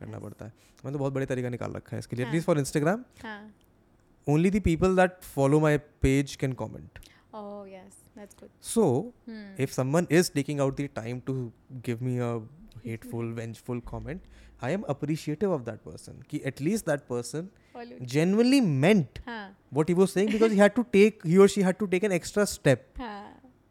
करना 0.00 0.16
Yes. 0.18 0.22
पड़ता 0.24 0.44
है 0.44 0.52
मैंने 0.84 0.92
तो 0.92 0.98
बहुत 0.98 1.12
बड़े 1.12 1.26
तरीका 1.32 1.48
निकाल 1.54 1.72
रखा 1.76 1.96
है 1.96 1.98
इसके 1.98 2.16
लिए 2.16 2.24
हाँ. 2.24 2.30
एटलीस्ट 2.32 2.46
फॉर 2.46 2.58
इंस्टाग्राम 2.58 3.04
हाँ. 3.22 3.40
Only 4.26 4.50
the 4.50 4.60
people 4.64 4.96
that 4.96 5.18
follow 5.34 5.60
my 5.60 5.78
page 6.06 6.34
can 6.44 6.52
comment 6.62 6.98
Oh 7.40 7.64
yes, 7.72 7.98
that's 8.18 8.38
good. 8.42 8.50
So 8.74 8.84
Hmm. 9.30 9.44
if 9.66 9.74
someone 9.78 10.08
is 10.20 10.30
taking 10.38 10.62
out 10.66 10.76
the 10.82 10.88
time 11.00 11.20
to 11.30 11.36
give 11.90 12.06
me 12.10 12.16
a 12.28 12.32
hateful 12.87 13.31
vengeful 13.33 13.79
comment 13.89 14.21
I 14.63 14.73
am 14.73 14.81
appreciative 14.89 15.53
of 15.53 15.61
that 15.61 15.79
person 15.81 16.21
कि 16.29 16.41
at least 16.45 16.89
that 16.89 17.01
person 17.09 17.49
genuinely 18.05 18.61
meant 18.61 19.19
what 19.73 19.89
you 19.89 19.95
was 19.95 20.09
saying 20.09 20.31
because 20.31 20.53
you 20.53 20.61
had 20.61 20.71
to 20.73 20.83
take 20.91 21.19
you 21.25 21.47
she 21.47 21.61
had 21.61 21.75
to 21.75 21.85
take 21.87 22.03
an 22.03 22.11
extra 22.11 22.45
step 22.53 22.87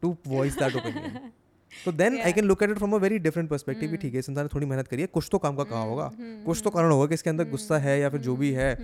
to 0.01 0.15
voice 0.27 0.57
that 0.59 0.75
opinion 0.75 1.31
तो 1.71 1.91
then 1.91 2.17
I 2.19 2.33
can 2.33 2.45
look 2.45 2.63
at 2.63 2.69
it 2.69 2.77
from 2.77 2.93
a 2.93 2.97
very 2.99 3.17
different 3.19 3.49
perspective 3.49 3.95
ठीक 3.95 4.13
है 4.13 4.19
इंसान 4.19 4.43
ने 4.43 4.47
थोड़ी 4.53 4.65
मेहनत 4.65 4.87
करी 4.87 5.01
है 5.01 5.07
कुछ 5.13 5.27
तो 5.31 5.37
काम 5.39 5.55
का 5.55 5.63
कहा 5.63 5.81
होगा 5.83 6.09
कुछ 6.45 6.61
तो 6.63 6.69
कारण 6.69 6.91
होगा 6.91 7.05
कि 7.07 7.13
इसके 7.13 7.29
अंदर 7.29 7.49
गुस्सा 7.49 7.77
है 7.79 7.99
या 7.99 8.09
फिर 8.09 8.21
जो 8.21 8.35
भी 8.35 8.51
है। 8.53 8.75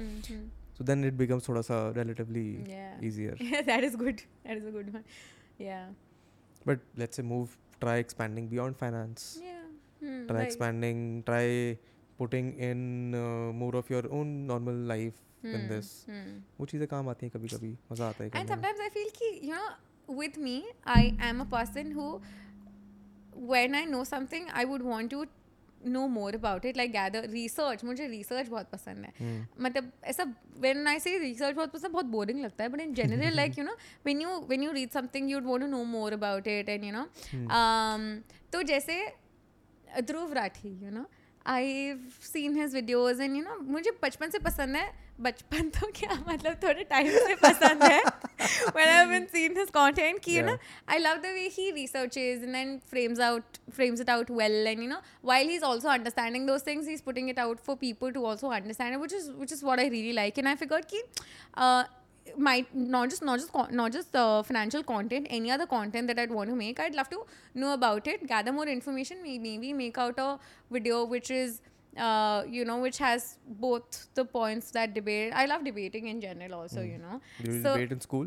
सो 0.77 0.83
देन 0.83 1.05
इट 1.05 1.13
बिकम्स 1.13 1.47
थोड़ा 1.49 1.61
सा 1.61 1.77
relatively 1.97 2.47
easier 3.07 3.63
that 3.65 3.83
is 3.83 3.97
good 3.97 4.15
that 4.15 4.57
is 4.57 4.65
a 4.65 4.71
good 4.71 4.89
one 4.93 5.03
या 5.61 5.79
but 6.65 6.79
let's 6.99 7.19
move 7.31 7.47
try 7.79 7.99
expanding 7.99 8.49
beyond 8.49 8.75
finance 8.75 9.35
या 9.43 9.52
Hmm, 10.03 10.21
try 10.29 10.37
right. 10.39 10.47
expanding 10.51 11.01
try 11.31 11.77
putting 12.21 12.49
in 12.69 12.81
uh, 13.19 13.51
more 13.63 13.75
of 13.81 13.89
your 13.95 14.03
own 14.19 14.33
normal 14.53 14.81
life 14.93 15.19
in 15.43 15.53
Hmm, 15.53 15.67
this 15.71 15.87
hmm. 16.09 16.27
वो 16.59 16.65
चीज़ें 16.73 16.87
काम 16.87 17.09
आती 17.09 17.25
हैं 17.25 17.31
कभी 17.37 17.47
कभी 17.55 17.71
मज़ा 17.91 18.07
आता 18.09 18.23
है 18.23 18.29
And 18.41 18.53
sometimes 18.55 18.83
I 18.87 18.89
feel 18.97 19.09
ki, 19.19 19.29
you 19.47 19.53
know, 19.55 19.69
with 20.21 20.37
me, 20.47 20.55
I 20.97 21.01
am 21.29 21.41
a 21.41 21.45
person 21.55 21.91
who, 21.97 22.07
when 23.53 23.75
I 23.75 23.85
know 23.85 24.03
something, 24.03 24.45
I 24.53 24.65
would 24.65 24.81
want 24.81 25.09
to 25.11 25.25
know 25.85 26.07
more 26.07 26.29
about 26.35 26.65
it, 26.65 26.77
like 26.77 26.91
gather 26.93 27.21
research. 27.31 27.83
मुझे 27.83 28.07
research 28.09 28.49
बहुत 28.49 28.69
पसंद 28.73 29.05
है. 29.05 29.11
हम्म, 29.19 29.63
मतलब 29.65 29.91
ऐसा 30.11 30.25
when 30.65 30.87
I 30.91 30.97
say 31.05 31.15
research 31.23 31.55
बहुत 31.55 31.71
पसंद 31.73 31.91
बहुत 31.93 32.11
boring 32.11 32.41
लगता 32.43 32.63
है 32.63 32.69
but 32.75 32.83
in 32.85 32.93
general 33.01 33.35
like 33.41 33.57
you 33.61 33.65
know 33.69 33.75
when 34.09 34.21
you 34.25 34.37
when 34.51 34.63
you 34.67 34.71
read 34.77 34.93
something 34.99 35.27
you'd 35.33 35.49
want 35.51 35.63
to 35.67 35.69
know 35.73 35.83
more 35.95 36.11
about 36.19 36.47
it 36.53 36.71
and 36.75 36.85
you 36.89 36.93
know 36.97 37.05
hmm, 37.33 37.47
um, 37.59 38.07
तो 38.53 38.61
जैसे 38.71 39.01
Dhruv 40.01 40.33
Rathee 40.33 40.69
you 40.83 40.91
know 40.91 41.05
I 41.45 41.93
seen 42.23 42.55
his 42.55 42.75
videos 42.75 43.21
and 43.21 43.35
you 43.35 43.41
know 43.43 43.55
मुझे 43.71 43.91
बचपन 44.03 44.29
से 44.29 44.39
पसंद 44.39 44.75
है। 44.75 44.91
बचपन 45.21 45.69
तो 45.69 45.87
क्या 45.95 46.13
मतलब 46.27 46.55
थोड़े 46.63 46.83
टाइम 46.83 47.07
से 47.07 47.35
पसंद 47.35 47.83
है। 47.83 47.99
When 47.99 48.87
I 48.87 49.05
have 49.07 49.25
seen 49.33 49.57
his 49.57 49.69
content 49.69 50.19
की 50.23 50.35
you 50.35 50.43
know 50.45 50.57
I 50.89 50.97
love 50.97 51.17
the 51.17 51.33
way 51.33 51.47
he 51.53 51.69
researches 51.71 52.43
and 52.43 52.53
then 52.53 52.77
frames 52.89 53.19
out 53.19 53.57
frames 53.75 54.01
it 54.01 54.09
out 54.09 54.31
well 54.31 54.67
and 54.67 54.81
you 54.81 54.87
know 54.89 55.01
while 55.25 55.49
he 55.49 55.55
is 55.55 55.65
also 55.65 55.89
understanding 55.89 56.47
those 56.47 56.67
things 56.67 56.87
he 56.87 56.93
is 56.93 57.03
putting 57.03 57.29
it 57.29 57.39
out 57.39 57.59
for 57.65 57.75
people 57.81 58.11
to 58.11 58.25
also 58.25 58.49
understand 58.49 58.95
which 59.01 59.13
is 59.13 59.29
which 59.31 59.53
is 59.53 59.65
what 59.65 59.79
I 59.79 59.89
really 59.89 60.11
like 60.11 60.39
and 60.39 60.47
I 60.47 60.55
figured 60.55 60.85
कि 60.85 61.03
might 62.36 62.74
not 62.74 63.08
just 63.10 63.22
not 63.22 63.38
just 63.38 63.52
con- 63.52 63.74
not 63.74 63.92
just 63.92 64.14
uh, 64.14 64.42
financial 64.42 64.82
content 64.82 65.26
any 65.30 65.50
other 65.50 65.66
content 65.66 66.06
that 66.06 66.18
i'd 66.18 66.30
want 66.30 66.48
to 66.48 66.54
make 66.54 66.78
i'd 66.80 66.94
love 66.94 67.08
to 67.08 67.24
know 67.54 67.72
about 67.72 68.06
it 68.06 68.26
gather 68.26 68.52
more 68.52 68.66
information 68.66 69.22
may- 69.22 69.38
maybe 69.38 69.72
make 69.72 69.98
out 69.98 70.18
a 70.18 70.38
video 70.70 71.04
which 71.04 71.30
is 71.30 71.60
uh, 71.96 72.44
you 72.46 72.64
know 72.64 72.78
which 72.78 72.98
has 72.98 73.38
both 73.46 74.14
the 74.14 74.24
points 74.24 74.70
that 74.70 74.94
debate 74.94 75.32
i 75.34 75.46
love 75.46 75.64
debating 75.64 76.06
in 76.06 76.20
general 76.20 76.54
also 76.54 76.82
you 76.82 76.98
know 76.98 77.20
Do 77.42 77.52
you 77.52 77.62
so 77.62 77.72
debate 77.72 77.92
in 77.92 78.00
school 78.00 78.26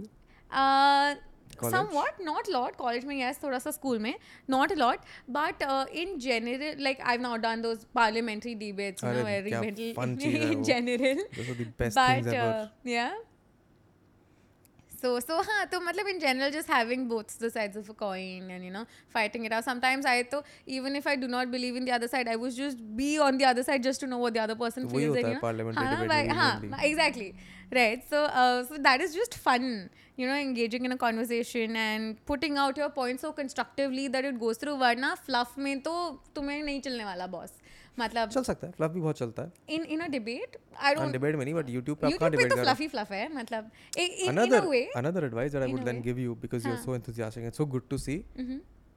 uh, 0.52 1.16
College? 1.58 1.76
somewhat 1.76 2.20
not 2.20 2.48
a 2.48 2.52
lot 2.52 2.78
college 2.78 3.06
में 3.06 3.16
yes 3.18 3.44
थोड़ा 3.44 3.60
सा 3.60 3.72
school 3.74 4.00
में 4.00 4.14
not 4.50 4.72
a 4.72 4.76
lot 4.76 5.00
but 5.30 5.62
uh, 5.62 5.86
in 5.94 6.20
general 6.20 6.76
like 6.80 7.02
I've 7.06 7.22
now 7.22 7.38
done 7.38 7.62
those 7.62 7.86
parliamentary 7.94 8.56
debates 8.56 9.04
you 9.04 9.10
अरे 9.10 9.24
So 15.01 15.19
so 15.21 15.43
हाँ 15.49 15.67
तो 15.73 15.81
मतलब 15.81 16.09
in 16.09 16.21
general 16.21 16.51
just 16.51 16.69
having 16.69 17.07
both 17.09 17.39
the 17.39 17.51
sides 17.51 17.77
of 17.77 17.89
a 17.91 17.95
coin 17.95 18.51
and 18.51 18.65
you 18.65 18.71
know 18.71 18.85
fighting 19.17 19.45
it 19.45 19.53
out. 19.53 19.65
Sometimes 19.65 20.07
I 20.07 20.23
तो 20.23 20.43
even 20.67 20.97
if 20.97 21.07
I 21.07 21.17
do 21.17 21.29
not 21.29 21.51
believe 21.51 21.77
in 21.77 21.85
the 21.85 21.93
other 21.93 22.09
side, 22.09 22.29
I 22.29 22.37
would 22.37 22.55
just 22.55 22.79
be 22.97 23.19
on 23.19 23.37
the 23.37 23.45
other 23.45 23.63
side 23.63 23.83
just 23.83 24.01
to 24.01 24.07
know 24.07 24.19
what 24.19 24.35
the 24.35 24.41
other 24.41 24.55
person 24.55 24.89
तो 24.89 24.97
feels. 24.97 25.17
and, 25.17 25.27
है 25.27 25.29
you 25.29 25.35
know, 25.35 25.41
parliamentary 25.41 25.87
हाँ, 25.87 26.61
debate 26.63 26.73
हाँ 26.73 26.83
exactly 26.91 27.35
right. 27.73 28.09
So 28.09 28.25
uh, 28.25 28.65
so 28.65 28.79
that 28.79 29.01
is 29.01 29.15
just 29.15 29.35
fun. 29.35 29.91
You 30.17 30.27
know, 30.27 30.35
engaging 30.35 30.87
in 30.87 30.93
a 30.93 30.97
conversation 30.97 31.77
and 31.77 32.25
putting 32.25 32.57
out 32.57 32.79
your 32.79 32.89
point 32.89 33.21
so 33.21 33.33
constructively 33.33 34.09
that 34.09 34.25
it 34.25 34.41
goes 34.41 34.57
through. 34.57 34.77
वरना 34.83 35.17
fluff 35.27 35.57
में 35.59 35.81
तो 35.83 35.95
तुम्हें 36.35 36.63
नहीं 36.63 36.81
चलने 36.81 37.05
वाला 37.05 37.31
boss. 37.31 37.53
मतलब 37.99 38.29
चल 38.29 38.43
सकता 38.43 38.67
है 38.67 38.73
फ्लफ 38.73 38.91
भी 38.91 39.01
बहुत 39.01 39.19
चलता 39.19 39.43
है। 39.43 39.53
In 39.69 39.85
in 39.87 40.01
a 40.01 40.07
debate 40.09 40.57
I 40.79 40.95
don't 40.95 41.13
debate 41.13 41.37
many 41.37 41.55
but 41.55 41.71
YouTube 41.71 42.01
पे 42.01 42.07
आपका 42.07 42.29
डिबेट 42.29 42.53
तो 42.53 42.57
फ्लफी 42.57 42.89
फ्लफ 42.89 43.13
है 43.13 43.29
मतलब 43.35 43.71
in 43.99 44.39
a 44.39 44.61
way 44.67 44.85
another 44.97 45.25
advice 45.25 45.53
that 45.53 45.63
I 45.63 45.73
would 45.73 45.85
then 45.85 46.03
give 46.03 46.19
you 46.19 46.35
because 46.43 46.67
you 46.69 46.73
are 46.73 46.79
so 46.81 46.95
enthusiastic 46.95 47.45
and 47.45 47.53
so 47.53 47.67
good 47.77 47.89
to 47.91 47.99
see 47.99 48.25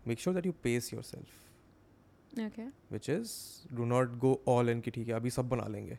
make 0.08 0.20
sure 0.20 0.36
that 0.36 0.46
you 0.46 0.52
pace 0.64 0.94
yourself 0.94 2.40
okay 2.40 2.66
which 2.66 3.10
is 3.10 3.32
do 3.76 3.86
not 3.86 4.18
go 4.18 4.40
all 4.48 4.70
in 4.70 4.82
की 4.82 4.92
ठीक 4.92 5.08
है 5.08 5.14
अभी 5.14 5.30
सब 5.30 5.50
बना 5.50 5.68
लेंगे। 5.68 5.98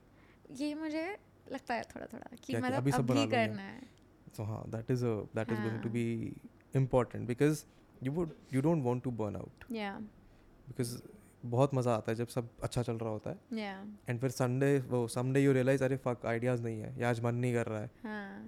ये 0.58 0.74
मुझे 0.74 1.06
लगता 1.52 1.74
है 1.74 1.82
थोड़ा 1.94 2.06
थोड़ा 2.06 2.36
कि 2.44 2.56
मतलब 2.56 2.76
अभी 2.76 2.92
सब 2.92 3.08
करना 3.30 3.62
है। 3.62 3.80
सो 4.36 4.42
हाँ 4.44 4.62
that 4.70 4.90
is 4.90 5.04
a 5.04 5.14
that 5.36 5.52
is 5.52 5.60
going 5.60 5.82
to 5.82 5.88
be 5.90 6.04
important 6.74 7.26
because 7.28 7.64
you 8.02 8.12
would 8.12 8.34
you 8.52 8.60
don't 8.62 8.84
want 8.84 9.02
to 9.04 9.10
burn 9.20 9.36
out 9.36 9.64
या 9.72 9.92
बिकॉज़ 10.68 10.96
बहुत 11.44 11.74
मज़ा 11.74 11.94
आता 11.94 12.12
है 12.12 12.16
जब 12.16 12.26
सब 12.28 12.48
अच्छा 12.62 12.82
चल 12.82 12.94
रहा 12.94 13.10
होता 13.10 13.30
है। 13.30 13.36
एंड 14.08 14.20
फिर 14.20 14.30
संडे 14.30 14.78
वो 14.88 15.06
समडे 15.08 15.40
यू 15.40 15.52
रियलाइज़ 15.52 15.84
अरे 15.84 15.96
फक 15.96 16.26
आइडियाज़ 16.26 16.62
नहीं 16.62 16.80
है। 16.80 16.94
या 17.00 17.10
आज 17.10 17.20
मन 17.24 17.34
नहीं 17.34 17.54
कर 17.54 17.66
रहा 17.66 17.80
है। 17.80 17.90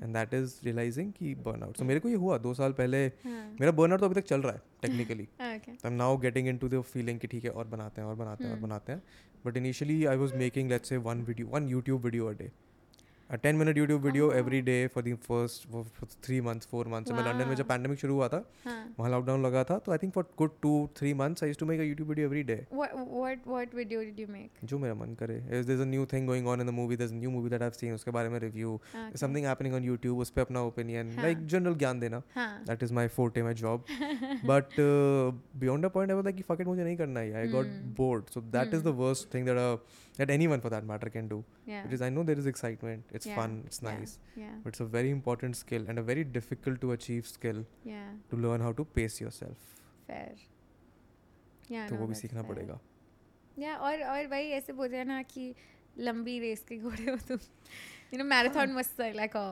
एंड 0.02 0.14
दैट 0.14 0.34
इज़ 0.34 0.54
रियलाइजिंग 0.64 1.12
कि 1.12 1.34
बर्न 1.44 1.62
आउट 1.62 1.76
सो 1.76 1.84
मेरे 1.84 2.00
को 2.00 2.08
ये 2.08 2.14
हुआ 2.14 2.38
दो 2.38 2.54
साल 2.54 2.72
पहले 2.72 3.06
हाँ। 3.24 3.56
मेरा 3.60 3.72
बर्न 3.72 3.92
आउट 3.92 4.00
तो 4.00 4.06
अभी 4.06 4.20
तक 4.20 4.26
चल 4.26 4.42
रहा 4.42 4.52
है 4.52 4.62
technically 4.82 5.28
I 5.40 5.76
am 5.86 5.92
now 5.92 6.16
getting 6.18 6.48
into 6.56 6.68
the 6.68 6.80
feeling 6.82 7.18
कि 7.20 7.26
ठीक 7.26 7.44
है 7.44 7.50
और 7.50 7.66
बनाते 7.66 8.00
हैं 8.00 8.08
और 8.08 8.14
बनाते 8.14 8.44
हैं 8.44 8.50
और 8.50 8.56
Hmm. 8.56 8.66
बनाते 8.66 8.92
हैं। 8.92 9.02
But 9.46 9.56
initially 9.56 10.04
I 10.04 10.16
was 10.16 10.34
making 10.34 10.70
let's 10.70 10.88
say 10.88 10.96
one 10.98 11.22
video 11.22 11.46
one 11.46 11.68
YouTube 11.68 12.04
video 12.04 12.26
a 12.26 12.32
day 12.32 12.50
a 13.32 13.38
10 13.38 13.56
minute 13.58 13.76
YouTube 13.80 14.00
video 14.06 14.24
Oh. 14.30 14.38
every 14.38 14.60
day 14.62 14.88
for 14.94 15.00
the 15.04 15.12
first 15.26 15.64
for, 15.70 15.82
for 15.98 16.06
three 16.24 16.40
months, 16.46 16.66
four 16.72 16.84
months. 16.94 17.10
So 17.10 17.14
मैं 17.16 17.22
London 17.24 17.48
में 17.48 17.54
जब 17.56 17.62
Wow. 17.64 17.68
Pandemic 17.68 17.98
शुरू 17.98 18.14
हुआ 18.14 18.28
था 18.28 18.42
हाँ 18.64 18.74
वहाँ 18.98 19.10
lockdown 19.10 19.42
लगा 19.46 19.62
था 19.70 19.78
तो 19.86 19.92
I 19.92 19.98
think 20.02 20.12
for 20.14 20.24
good 20.38 20.50
two 20.62 20.72
three 20.98 21.12
months 21.20 21.42
I 21.44 21.48
use 21.48 21.58
to 21.58 21.66
make 21.66 21.80
a 21.80 21.84
YouTube 21.84 22.08
video 22.08 22.26
every 22.26 22.42
day 22.50 22.56
what 22.80 22.96
what 23.20 23.46
what 23.52 23.76
video 23.78 24.02
did 24.08 24.20
you 24.24 24.26
make 24.34 24.64
जो 24.72 24.78
मेरा 24.84 24.94
मन 25.04 25.14
करे 25.22 25.36
is 25.58 25.66
there's 25.70 25.84
a 25.86 25.88
new 25.94 26.04
thing 26.12 26.28
going 26.32 26.50
on 26.54 26.64
in 26.64 26.70
the 26.72 26.76
movie 26.80 26.98
there's 27.02 27.14
a 27.16 27.20
new 27.22 27.32
movie 27.36 27.52
that 27.54 27.64
I've 27.68 27.78
seen 27.82 27.94
उसके 28.00 28.10
बारे 28.18 28.28
में 28.34 28.38
review 28.46 28.74
something 29.24 29.48
happening 29.52 29.78
on 29.80 29.88
YouTube 29.90 30.20
उस 30.26 30.30
पर 30.36 30.40
अपना 30.48 30.62
ओपिनियन 30.72 31.12
हाँ. 31.14 31.22
लाइक 31.24 31.46
जनरल 31.54 31.74
ज्ञान 31.84 32.00
देना 32.00 32.22
हाँ 32.34 32.48
that 32.72 32.86
is 32.88 32.94
my 33.00 33.06
forte 33.18 33.40
my 33.48 33.54
job 33.62 33.94
but 34.52 34.78
uh, 34.86 35.32
beyond 35.64 35.90
a 35.90 35.92
point 35.98 36.16
i 36.16 36.20
was 36.20 36.30
like 36.30 36.44
fuck 36.52 36.64
it 36.66 36.72
मुझे 36.74 36.84
नहीं 36.84 36.96
करना 37.02 37.20
है 37.20 37.44
i 37.44 37.48
got 37.56 37.72
Hmm. 37.72 37.90
bored 38.02 38.30
so 38.36 38.40
that 38.58 38.72
is 38.76 38.82
the 38.90 38.96
worst 39.02 39.30
thing 39.34 39.44
that 39.48 39.58
uh, 39.64 39.76
that 40.20 40.30
anyone 40.34 40.62
for 40.64 40.70
that 40.76 40.86
matter 40.92 41.08
can 41.16 41.28
do 41.34 41.36
yeah 41.72 41.82
because 41.86 42.02
i 42.06 42.08
know 42.14 42.24
there 42.30 42.40
is 42.44 42.48
excitement 42.50 43.12
it's 43.21 43.29
Yeah. 43.29 43.37
fun 43.39 43.55
it's 43.69 43.81
Yeah. 43.83 43.89
nice 43.99 44.13
yeah 44.43 44.53
but 44.65 44.73
it's 44.73 44.83
a 44.85 44.89
very 44.97 45.11
important 45.15 45.59
skill 45.61 45.87
and 45.93 46.03
a 46.03 46.05
very 46.11 46.23
difficult 46.37 46.79
to 46.85 46.91
achieve 46.97 47.27
skill 47.31 47.63
yeah 47.93 48.05
to 48.33 48.39
learn 48.45 48.65
how 48.67 48.71
to 48.81 48.85
pace 48.99 49.17
yourself 49.23 49.65
fair 50.11 50.29
yeah 51.75 51.89
तो 51.89 51.95
no, 51.95 52.01
वो 52.01 52.07
भी 52.07 52.13
that's 52.13 52.21
सीखना 52.21 52.41
fair. 52.41 52.49
पड़ेगा 52.53 52.79
या 53.59 53.75
और 53.89 54.01
और 54.13 54.27
भाई 54.31 54.49
ऐसे 54.61 54.73
बोलते 54.79 54.97
हैं 54.97 55.05
ना 55.05 55.21
कि 55.35 55.53
लंबी 56.07 56.39
रेस 56.39 56.63
के 56.69 56.77
घोड़े 56.77 57.09
हो 57.11 57.15
तुम 57.27 57.39
you 58.13 58.17
know 58.19 58.23
marathon 58.33 58.73
must 58.79 58.99
like 59.21 59.37
a 59.37 59.45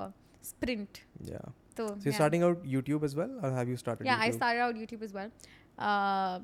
sprint 0.50 0.98
yeah 1.30 1.46
तो 1.78 1.86
so 1.88 1.94
you're 1.94 2.12
yeah. 2.12 2.18
starting 2.18 2.44
out 2.48 2.68
youtube 2.74 3.06
as 3.08 3.16
well 3.22 3.32
or 3.44 3.50
have 3.56 3.72
you 3.74 3.78
started 3.86 4.10
yeah 4.10 4.20
i 4.26 4.28
YouTube? 4.28 4.36
started 4.42 4.62
out 4.66 4.78
youtube 4.82 5.02
as 5.08 5.16
well 5.16 5.32
uh 5.88 6.36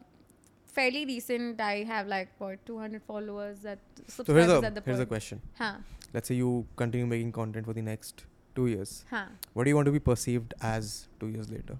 fairly 0.75 1.03
recent 1.09 1.61
i 1.67 1.75
have 1.91 2.09
like 2.13 2.33
what 2.43 2.65
200 2.71 3.01
followers 3.11 3.61
that 3.67 3.79
so 3.95 4.03
here's 4.03 4.17
subscribers 4.17 4.51
a 4.57 4.67
at 4.71 4.75
the 4.79 4.83
here's 4.85 5.03
a 5.05 5.05
point. 5.05 5.13
question 5.13 5.41
हाँ 5.61 5.71
Let's 6.16 6.32
say 6.32 6.36
you 6.36 6.50
continue 6.82 7.06
making 7.06 7.32
content 7.38 7.66
for 7.70 7.74
the 7.78 7.86
next 7.88 8.24
two 8.58 8.66
years 8.72 8.92
हाँ 9.10 9.24
what 9.54 9.64
do 9.64 9.70
you 9.70 9.78
want 9.78 9.86
to 9.86 9.96
be 9.96 10.02
perceived 10.10 10.54
as 10.74 10.92
two 11.22 11.28
years 11.32 11.50
later 11.54 11.78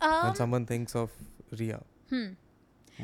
um, 0.00 0.16
when 0.22 0.32
um, 0.32 0.40
someone 0.42 0.66
thinks 0.72 0.98
of 1.02 1.20
hmm 1.52 2.26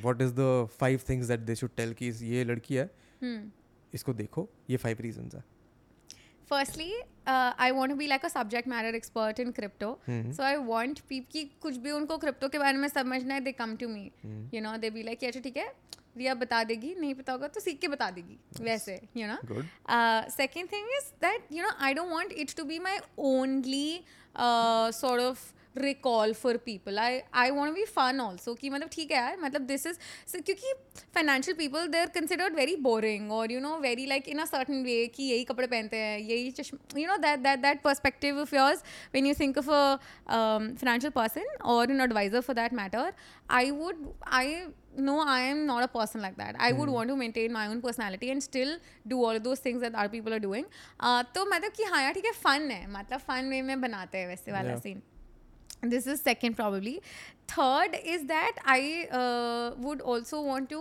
what 0.02 0.20
is 0.24 0.32
the 0.34 0.50
five 0.80 1.02
things 1.02 1.28
that 1.28 1.46
they 1.46 1.54
should 1.60 1.76
tell 1.78 1.94
कि 2.02 2.10
ये 2.32 2.44
लड़की 2.50 2.74
है 2.74 2.90
hmm 3.22 3.40
इसको 3.94 4.12
देखो 4.14 4.48
ये 4.70 4.78
five 4.78 5.00
reasons 5.06 5.34
है 5.34 5.42
firstly 6.50 6.90
uh, 7.32 7.52
i 7.64 7.70
want 7.74 7.92
to 7.92 7.96
be 7.98 8.06
like 8.12 8.24
a 8.24 8.30
subject 8.30 8.68
matter 8.72 8.92
expert 8.98 9.40
in 9.44 9.52
crypto 9.58 9.88
hmm, 10.08 10.32
so 10.36 10.44
i 10.44 10.56
want 10.70 11.00
people 11.12 11.30
कि 11.32 11.44
कुछ 11.62 11.76
भी 11.84 11.90
उनको 11.90 12.18
क्रिप्टो 12.24 12.48
के 12.48 12.58
बारे 12.58 12.78
में 12.78 12.88
समझना 12.88 13.34
है 13.34 13.40
they 13.40 13.52
come 13.62 13.76
to 13.82 13.88
me 13.88 14.10
hmm, 14.24 14.48
you 14.54 14.60
know 14.62 14.76
they 14.84 14.90
be 14.90 15.02
like 15.02 15.24
अच्छा 15.24 15.40
ठीक 15.40 15.56
है 15.56 15.72
रिया 16.16 16.34
बता 16.34 16.62
देगी 16.64 16.94
नहीं 16.94 17.14
पता 17.14 17.32
होगा 17.32 17.48
तो 17.48 17.60
सीख 17.60 17.78
के 17.80 17.88
बता 17.88 18.10
देगी 18.10 18.36
nice. 18.48 18.62
वैसे 18.62 19.00
you 19.16 19.26
know 19.26 19.62
second 20.30 20.72
thing 20.72 20.88
is 20.96 21.12
that 21.22 21.52
you 21.52 21.62
know 21.62 21.70
I 21.80 21.94
don't 21.94 22.10
want 22.10 22.32
it's 22.34 22.56
to 22.56 22.64
be 22.64 22.78
my 22.78 22.98
only 23.30 24.04
sort 24.36 25.22
of 25.22 25.48
recall 25.76 26.32
for 26.34 26.56
people 26.56 26.98
I 26.98 27.20
I 27.34 27.50
want 27.50 27.74
be 27.74 27.84
fun 27.86 28.20
also 28.20 28.54
कि 28.54 28.70
मतलब 28.70 28.88
ठीक 28.92 29.10
है 29.12 29.40
मतलब 29.40 29.66
दिस 29.66 29.86
इज़ 29.86 29.98
क्योंकि 30.36 30.72
financial 31.14 31.56
people 31.56 31.86
they 31.88 31.98
are 31.98 32.06
considered 32.14 32.54
very 32.56 32.74
boring 32.86 33.30
और 33.32 33.52
you 33.52 33.60
know 33.60 33.76
very 33.80 34.06
like 34.06 34.28
in 34.28 34.38
a 34.38 34.44
certain 34.44 34.82
way 34.84 35.06
कि 35.06 35.22
यही 35.22 35.44
कपड़े 35.44 35.66
पहनते 35.66 35.96
हैं 35.96 36.18
यही 36.18 36.50
चश्म 36.50 36.78
you 36.98 37.06
know 37.08 37.16
that 37.18 37.40
that 37.40 37.58
that 37.58 37.82
perspective 37.82 38.40
of 38.40 38.54
yours 38.56 38.82
when 39.14 39.26
you 39.26 39.34
think 39.40 39.58
of 39.58 39.70
a 39.70 39.96
financial 40.26 41.10
person 41.12 41.56
और 41.74 41.90
in 41.90 42.00
advisor 42.00 42.40
for 42.40 42.56
that 42.56 42.72
matter 42.74 43.12
I 43.50 43.70
would 43.70 44.06
I 44.32 44.54
no 45.07 45.13
i 45.31 45.39
am 45.51 45.65
not 45.69 45.83
a 45.83 45.87
person 45.93 46.21
like 46.25 46.35
that 46.41 46.55
i 46.67 46.71
would 46.75 46.89
want 46.97 47.09
to 47.11 47.15
maintain 47.21 47.53
my 47.55 47.63
own 47.71 47.81
personality 47.85 48.29
and 48.33 48.43
still 48.43 48.69
do 49.13 49.17
all 49.23 49.39
of 49.39 49.43
those 49.47 49.59
things 49.65 49.81
that 49.85 49.95
other 50.03 50.11
people 50.13 50.33
are 50.37 50.39
doing 50.45 50.65
uh, 50.99 51.23
तो 51.35 51.45
मतलब 51.53 51.71
कि 51.79 51.83
हाँ 51.93 52.01
यार 52.03 52.13
ठीक 52.13 52.25
है 52.25 52.31
fun 52.45 52.69
है 52.71 52.79
मतलब 52.93 53.19
fun 53.27 53.49
way 53.49 53.61
में 53.71 53.81
बनाते 53.81 54.17
हैं 54.17 54.27
वैसे 54.27 54.51
वाला 54.51 54.71
Yeah. 54.73 54.81
Scene 54.83 55.01
this 55.93 56.05
is 56.11 56.21
second 56.27 56.55
probably 56.59 56.93
third 57.55 57.95
is 58.13 58.21
that 58.29 58.61
i 58.75 58.79
uh, 59.21 59.65
would 59.87 60.01
also 60.13 60.41
want 60.51 60.69
to 60.75 60.79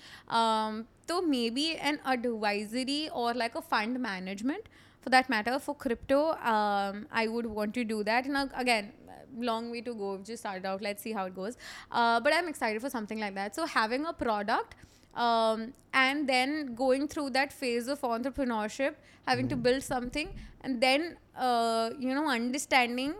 तो 1.07 1.21
maybe 1.49 1.65
an 1.65 1.97
advisory 2.05 3.09
or 3.11 3.33
like 3.33 3.55
a 3.55 3.61
fund 3.61 3.99
management 3.99 4.61
for 5.03 5.09
that 5.09 5.29
matter 5.29 5.57
for 5.59 5.75
crypto 5.75 6.31
um, 6.53 7.05
i 7.11 7.27
would 7.27 7.45
want 7.45 7.73
to 7.73 7.83
do 7.83 8.03
that 8.03 8.25
and 8.25 8.37
uh, 8.37 8.47
again 8.55 8.91
long 9.37 9.69
way 9.71 9.81
to 9.81 9.93
go 9.93 10.11
We've 10.13 10.23
just 10.23 10.41
started 10.43 10.65
out 10.65 10.81
let's 10.81 11.01
see 11.01 11.11
how 11.11 11.25
it 11.25 11.35
goes 11.35 11.57
uh, 11.91 12.19
but 12.19 12.33
i'm 12.33 12.47
excited 12.47 12.81
for 12.81 12.89
something 12.89 13.19
like 13.19 13.35
that 13.35 13.55
so 13.55 13.65
having 13.65 14.05
a 14.05 14.13
product 14.13 14.75
um, 15.15 15.73
and 15.93 16.27
then 16.27 16.75
going 16.75 17.07
through 17.07 17.29
that 17.31 17.53
phase 17.53 17.87
of 17.87 18.01
entrepreneurship 18.01 18.95
having 19.27 19.47
to 19.47 19.55
build 19.55 19.83
something 19.83 20.29
and 20.61 20.81
then 20.81 21.17
uh, 21.37 21.89
you 21.99 22.13
know 22.13 22.27
understanding 22.29 23.13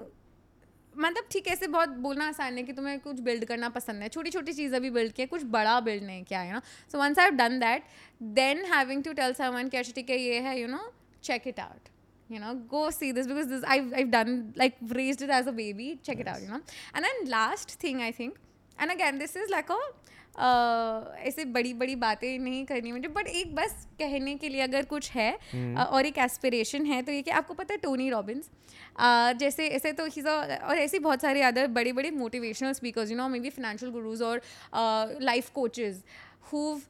मतलब 0.98 1.28
ठीक 1.32 1.48
है 1.48 1.54
ऐसे 1.54 1.68
बहुत 1.68 1.90
बोलना 2.04 2.28
आसान 2.28 2.58
है 2.58 2.64
कि 2.64 2.74
तुम्हें 2.74 3.00
कुछ 3.00 3.20
बिल्ड 3.24 3.46
करना 3.46 3.68
पसंद 3.70 4.02
है 4.04 4.08
छोटी 4.10 4.30
छोटी 4.32 4.54
चीज़ें 4.54 4.80
भी 4.82 4.90
बिल्ड 4.90 5.14
किया 5.14 5.28
कुछ 5.28 5.44
बड़ा 5.52 5.80
बिल्ड 5.80 6.04
नहीं 6.04 6.24
किया 6.24 6.40
है 6.40 6.54
ना 6.54 6.62
so 6.92 6.98
once 7.00 7.20
I 7.20 7.32
done 7.32 7.60
that 7.60 7.84
then 8.40 8.64
having 8.74 9.04
to 9.04 9.14
tell 9.20 9.34
someone 9.34 9.70
कि 9.70 9.78
अच्छा 9.78 9.92
ठीक 9.96 10.10
है 10.10 10.18
ये 10.22 10.40
है 10.48 10.60
you 10.60 10.68
know 10.68 10.80
check 11.25 11.47
it 11.49 11.61
out. 11.67 11.91
You 12.31 12.41
know 12.41 12.55
go 12.71 12.83
see 12.93 13.13
this 13.13 13.27
because 13.27 13.49
this 13.49 13.65
I've, 13.73 13.93
I've 13.95 14.11
done 14.13 14.31
like 14.57 14.77
raised 14.95 15.23
it 15.23 15.31
as 15.31 15.47
a 15.47 15.53
baby. 15.53 15.89
Check 16.03 16.21
it 16.21 16.29
out 16.29 16.41
you 16.43 16.49
know. 16.49 16.61
And 16.95 17.05
then 17.05 17.29
last 17.37 17.79
thing 17.85 18.03
i 18.09 18.11
think 18.21 18.41
and 18.79 18.91
again 18.91 19.19
this 19.19 19.37
is 19.37 19.51
like 19.51 19.71
a 19.73 21.17
ऐसे 21.27 21.45
बड़ी 21.57 21.73
बड़ी 21.81 21.95
बातें 21.97 22.39
नहीं 22.39 22.65
करनी 22.67 22.93
मुझे 22.93 23.09
but 23.09 23.27
एक 23.27 23.55
बस 23.55 23.87
कहने 23.99 24.35
के 24.37 24.49
लिए 24.49 24.61
अगर 24.61 24.85
कुछ 24.85 25.11
है 25.11 25.29
हम्म। 25.53 25.83
और 25.83 26.07
एक 26.07 26.19
एस्पिरेशन 26.19 26.87
है 26.87 27.01
तो 27.03 27.13
ये 27.13 27.21
कि 27.23 27.31
आपको 27.41 27.55
पता 27.55 27.75
है 27.75 27.79
टोनी 27.83 28.09
रॉबिन्स 28.11 28.51
जैसे 29.39 29.69
ऐसे 29.79 29.93
तो 30.01 30.07
a- 30.09 30.61
और 30.63 30.79
ऐसे 30.79 30.99
बहुत 30.99 31.23
सारे 31.23 31.43
अदर 31.43 31.67
बड़े 31.77 31.93
बड़े 31.93 32.11
motivational 32.11 32.73
speakers 32.73 33.11
you 33.11 33.17
know 33.17 33.29
maybe 33.41 33.51
financial 33.51 33.93
gurus 33.93 34.23
और 34.23 34.43
life 35.23 35.51
coaches 35.55 36.03
who've 36.51 36.83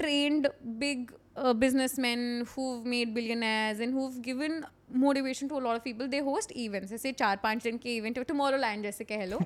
trained 0.00 0.46
big 0.80 1.08
uh, 1.35 1.53
businessmen 1.53 2.47
who've 2.53 2.85
made 2.85 3.13
billionaires 3.13 3.79
and 3.79 3.93
who've 3.93 4.21
given 4.21 4.65
motivation 5.03 5.49
to 5.49 5.57
a 5.57 5.63
lot 5.65 5.75
of 5.75 5.83
people 5.83 6.07
they 6.07 6.21
host 6.27 6.51
events 6.65 6.91
जैसे 6.91 7.11
चार 7.21 7.37
पांच 7.43 7.63
दिन 7.63 7.77
के 7.77 7.95
इवेंट 7.95 8.19
टुमारो 8.27 8.57
लैंड 8.57 8.83
जैसे 8.83 9.03
कह 9.03 9.25
लो 9.25 9.39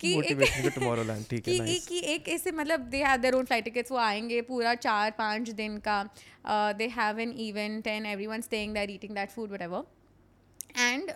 कि 0.00 0.12
एक 0.12 0.16
मोटिवेशन 0.16 0.62
का 0.62 0.74
टुमारोलैंड 0.78 1.26
ठीक 1.30 1.48
है 1.48 1.54
कि 1.54 1.58
नाइस 1.60 1.76
एक 1.76 1.84
कि 1.88 2.00
एक 2.14 2.28
ऐसे 2.28 2.52
मतलब 2.52 2.88
they 2.94 3.02
have 3.04 3.20
their 3.20 3.34
own 3.34 3.44
flight 3.44 3.64
tickets 3.64 3.92
वो 3.92 3.98
आएंगे 3.98 4.40
पूरा 4.48 4.74
चार 4.86 5.10
पाँच 5.18 5.50
दिन 5.60 5.78
का 5.88 6.02
they 6.78 6.88
have 6.96 7.20
an 7.20 7.32
event 7.48 7.86
and 7.86 8.06
everyone 8.26 8.40
staying 8.40 8.74
that 8.74 8.90
eating 8.90 9.14
that 9.14 9.30
food 9.30 9.52
whatever 9.62 9.84
and 10.76 11.14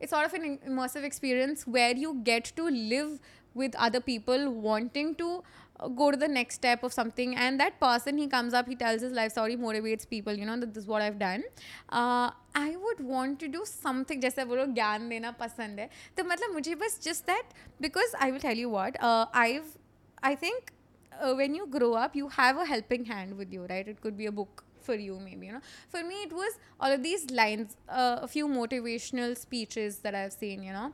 it's 0.00 0.12
sort 0.12 0.26
of 0.26 0.34
an 0.34 0.58
immersive 0.68 1.04
experience 1.04 1.66
where 1.66 1.96
you 1.96 2.20
get 2.24 2.44
to 2.56 2.68
live 2.68 3.18
with 3.54 3.74
other 3.76 4.00
people 4.00 4.50
wanting 4.52 5.14
to 5.14 5.42
uh, 5.67 5.67
go 5.96 6.10
to 6.10 6.16
the 6.16 6.28
next 6.28 6.54
step 6.54 6.82
of 6.82 6.92
something 6.92 7.36
and 7.36 7.58
that 7.58 7.78
person 7.80 8.16
he 8.16 8.26
comes 8.28 8.54
up 8.54 8.68
he 8.68 8.76
tells 8.76 9.02
his 9.02 9.12
life 9.12 9.32
story 9.32 9.56
motivates 9.56 10.08
people 10.08 10.32
you 10.32 10.46
know 10.46 10.58
that 10.58 10.72
this 10.72 10.84
is 10.84 10.88
what 10.88 11.02
i've 11.02 11.18
done 11.18 11.42
uh, 11.90 12.30
i 12.54 12.76
would 12.76 13.00
want 13.00 13.38
to 13.40 13.48
do 13.48 13.64
something 13.64 14.20
जैसे 14.20 14.44
बोलो 14.44 14.66
ज्ञान 14.74 15.08
देना 15.08 15.30
पसंद 15.40 15.80
है 15.80 15.88
तो 16.16 16.24
मतलब 16.24 16.54
मुझे 16.54 16.74
बस 16.84 16.98
just 17.08 17.26
that 17.32 17.56
because 17.86 18.14
i 18.20 18.30
will 18.30 18.44
tell 18.46 18.62
you 18.64 18.70
what 18.76 19.00
uh, 19.02 19.26
i've 19.34 19.72
i 20.22 20.34
think 20.44 20.72
uh, 21.20 21.34
when 21.34 21.54
you 21.54 21.66
grow 21.66 21.92
up 22.04 22.14
you 22.16 22.28
have 22.28 22.56
a 22.56 22.64
helping 22.74 23.04
hand 23.04 23.36
with 23.42 23.52
you 23.52 23.66
right 23.74 23.88
it 23.88 24.00
could 24.00 24.16
be 24.16 24.26
a 24.26 24.32
book 24.32 24.64
for 24.80 24.94
you 24.94 25.18
maybe 25.18 25.46
you 25.46 25.52
know 25.52 25.64
for 25.88 26.04
me 26.04 26.22
it 26.22 26.32
was 26.32 26.58
all 26.80 26.92
of 26.92 27.02
these 27.02 27.30
lines 27.30 27.76
uh, 27.88 28.18
a 28.22 28.28
few 28.28 28.48
motivational 28.48 29.36
speeches 29.36 29.98
that 30.06 30.14
i've 30.14 30.32
seen 30.32 30.62
you 30.62 30.72
know 30.72 30.92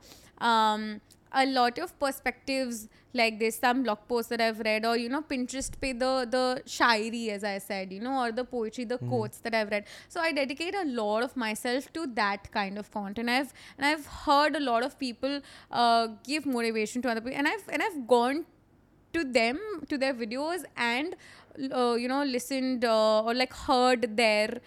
um, 0.48 1.00
a 1.33 1.45
lot 1.45 1.77
of 1.79 1.97
perspectives 1.99 2.87
like 3.13 3.39
this 3.39 3.57
some 3.59 3.83
blog 3.83 3.99
posts 4.07 4.29
that 4.29 4.41
i've 4.41 4.59
read 4.59 4.85
or 4.85 4.95
you 4.97 5.09
know 5.09 5.21
pinterest 5.21 5.79
pay 5.79 5.91
the 5.93 6.27
the 6.29 6.61
shairi 6.65 7.29
as 7.29 7.43
i 7.43 7.57
said 7.57 7.91
you 7.91 7.99
know 7.99 8.15
or 8.23 8.31
the 8.31 8.43
poetry 8.43 8.85
the 8.85 8.97
quotes 8.97 9.37
that 9.39 9.53
i've 9.53 9.69
read. 9.69 9.85
So 10.07 10.19
i 10.21 10.31
dedicate 10.31 10.75
a 10.75 10.85
lot 10.85 11.23
of 11.23 11.35
myself 11.35 11.91
to 11.93 12.07
that 12.07 12.51
kind 12.51 12.77
of 12.77 12.91
content. 12.91 13.29
I've 13.29 13.53
and 13.77 13.85
i've 13.85 14.05
heard 14.05 14.55
a 14.55 14.59
lot 14.59 14.83
of 14.83 14.97
people 14.99 15.41
uh, 15.71 16.07
give 16.23 16.45
motivation 16.45 17.01
to 17.03 17.09
other 17.09 17.21
people. 17.21 17.37
And 17.37 17.47
i've 17.47 17.63
and 17.69 17.81
i've 17.81 18.07
gone 18.07 18.45
to 19.13 19.23
them 19.23 19.59
to 19.89 19.97
their 19.97 20.13
videos 20.13 20.63
and 20.75 21.15
uh, 21.71 21.95
you 21.95 22.07
know 22.07 22.23
listened 22.23 22.85
uh, 22.85 23.21
or 23.23 23.33
like 23.33 23.53
heard 23.53 24.17
their 24.17 24.61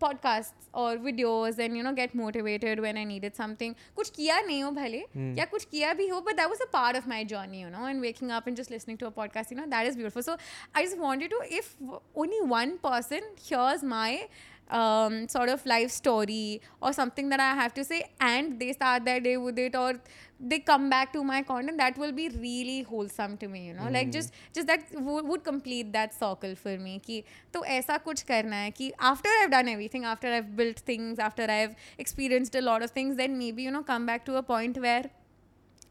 podcasts 0.00 0.68
or 0.72 0.96
videos 0.96 1.58
and 1.58 1.76
you 1.76 1.82
know 1.82 1.92
get 1.92 2.14
motivated 2.14 2.80
when 2.80 2.96
I 2.96 3.04
needed 3.04 3.36
something. 3.36 3.74
कुछ 3.96 4.10
किया 4.16 4.40
नहीं 4.46 4.62
हो 4.62 4.70
भले 4.78 5.02
या 5.38 5.44
कुछ 5.54 5.64
किया 5.72 5.92
भी 5.94 6.08
हो 6.08 6.22
but 6.28 6.36
that 6.36 6.48
was 6.50 6.60
a 6.66 6.70
part 6.76 6.96
of 6.96 7.06
my 7.06 7.22
journey 7.24 7.60
you 7.60 7.70
know 7.70 7.84
and 7.84 8.00
waking 8.00 8.30
up 8.30 8.46
and 8.46 8.56
just 8.56 8.70
listening 8.70 8.96
to 8.96 9.06
a 9.06 9.10
podcast 9.10 9.50
you 9.50 9.56
know 9.56 9.66
that 9.68 9.86
is 9.86 9.96
beautiful. 9.96 10.22
So 10.22 10.36
I 10.74 10.84
just 10.84 10.98
wanted 10.98 11.30
to 11.30 11.42
if 11.60 11.76
only 12.14 12.40
one 12.40 12.78
person 12.78 13.20
hears 13.50 13.82
my 13.82 14.28
um, 14.70 15.28
sort 15.28 15.48
of 15.48 15.64
life 15.66 15.90
story 15.90 16.60
or 16.80 16.92
something 16.92 17.28
that 17.28 17.40
I 17.40 17.54
have 17.54 17.74
to 17.74 17.84
say, 17.84 18.10
and 18.20 18.58
they 18.58 18.72
start 18.72 19.04
their 19.04 19.20
day 19.20 19.36
with 19.36 19.58
it, 19.58 19.76
or 19.76 19.94
they 20.50 20.58
come 20.58 20.90
back 20.90 21.12
to 21.12 21.22
my 21.22 21.42
content, 21.42 21.78
that 21.78 21.96
will 21.96 22.12
be 22.12 22.28
really 22.28 22.82
wholesome 22.82 23.36
to 23.36 23.48
me, 23.48 23.66
you 23.66 23.74
know. 23.74 23.88
mm. 23.88 23.92
Like 23.92 24.10
just 24.10 24.32
just 24.54 24.66
that 24.66 24.92
w- 24.92 25.24
would 25.24 25.44
complete 25.44 25.92
that 25.92 26.14
circle 26.14 26.54
for 26.62 26.76
me. 26.78 26.98
कि 27.06 27.22
तो 27.54 27.64
ऐसा 27.74 27.96
कुछ 28.06 28.22
करना 28.30 28.56
है 28.56 28.70
कि 28.70 28.92
after 29.10 29.34
I've 29.40 29.50
done 29.50 29.68
everything, 29.68 30.04
after 30.04 30.32
I've 30.38 30.54
built 30.56 30.80
things, 30.92 31.18
after 31.18 31.50
I've 31.58 31.76
experienced 31.98 32.54
a 32.54 32.64
lot 32.70 32.82
of 32.82 32.90
things, 32.90 33.16
then 33.16 33.38
maybe 33.42 33.68
you 33.68 33.76
know 33.76 33.84
come 33.92 34.06
back 34.06 34.26
to 34.30 34.36
a 34.36 34.42
point 34.42 34.82
where 34.86 35.04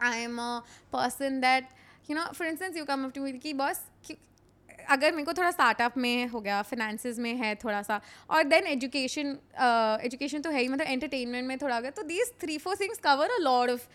I 0.01 0.17
am 0.17 0.39
a 0.39 0.63
person 0.91 1.39
that 1.41 1.71
you 2.07 2.15
know, 2.15 2.25
for 2.33 2.45
instance, 2.45 2.75
you 2.75 2.85
come 2.85 3.05
up 3.05 3.13
to 3.13 3.21
me 3.21 3.33
कि 3.39 3.53
boss 3.63 3.81
कि 4.05 4.17
अगर 4.89 5.11
मेरे 5.11 5.25
को 5.25 5.33
थोड़ा 5.33 5.49
startup 5.51 5.97
में 5.97 6.27
हो 6.27 6.39
गया 6.41 6.61
finances 6.69 7.19
में 7.19 7.33
है 7.37 7.53
थोड़ा 7.63 7.81
सा 7.83 7.99
और 8.29 8.43
देन 8.43 8.67
एजुकेशन 8.67 9.37
एजुकेशन 10.05 10.41
तो 10.41 10.49
है 10.51 10.61
ही 10.61 10.67
मतलब 10.67 10.87
एंटरटेनमेंट 10.87 11.47
में 11.47 11.57
थोड़ा 11.57 11.79
गया 11.79 11.91
तो 11.91 12.03
these 12.03 12.31
three 12.41 12.57
four 12.57 12.75
things 12.79 12.99
cover 13.03 13.29
a 13.29 13.37
lot 13.41 13.69
of 13.69 13.87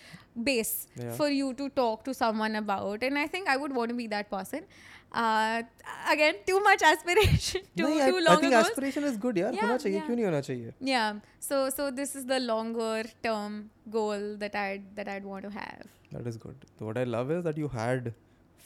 base 0.45 0.87
yeah. 0.97 1.13
for 1.13 1.29
you 1.29 1.55
to 1.55 1.69
talk 1.71 2.05
to 2.05 2.15
someone 2.15 2.57
about. 2.57 3.03
And 3.03 3.19
i 3.19 3.27
think 3.27 3.49
i 3.49 3.57
would 3.57 3.75
want 3.75 3.91
to 3.91 3.95
be 3.95 4.07
that 4.09 4.31
person. 4.31 4.65
Uh, 5.13 5.63
again 6.11 6.35
too 6.47 6.61
much 6.61 6.83
aspiration 6.83 7.63
too, 7.77 7.83
no, 7.83 7.89
yeah, 7.89 8.07
too 8.07 8.21
long 8.25 8.37
i 8.37 8.41
think 8.41 8.53
aspiration 8.53 9.05
is 9.05 9.17
good 9.17 9.37
yaar 9.37 9.53
yeah, 9.59 9.71
chahiye 9.85 9.93
yeah. 9.95 10.33
nahi 10.35 10.43
chahiye? 10.49 10.73
Yeah. 10.81 11.21
So 11.49 11.71
so 11.71 11.91
this 11.91 12.15
is 12.21 12.27
the 12.33 12.41
longer 12.41 13.05
term 13.29 13.71
goal 13.97 14.27
that 14.45 14.59
i 14.67 14.83
that 15.01 15.09
i'd 15.09 15.25
want 15.25 15.49
to 15.49 15.53
have. 15.59 15.87
That 16.13 16.27
is 16.27 16.37
good. 16.37 16.67
What 16.79 16.99
i 16.99 17.05
love 17.17 17.31
is 17.37 17.43
that 17.49 17.59
you 17.65 17.69
had 17.69 18.13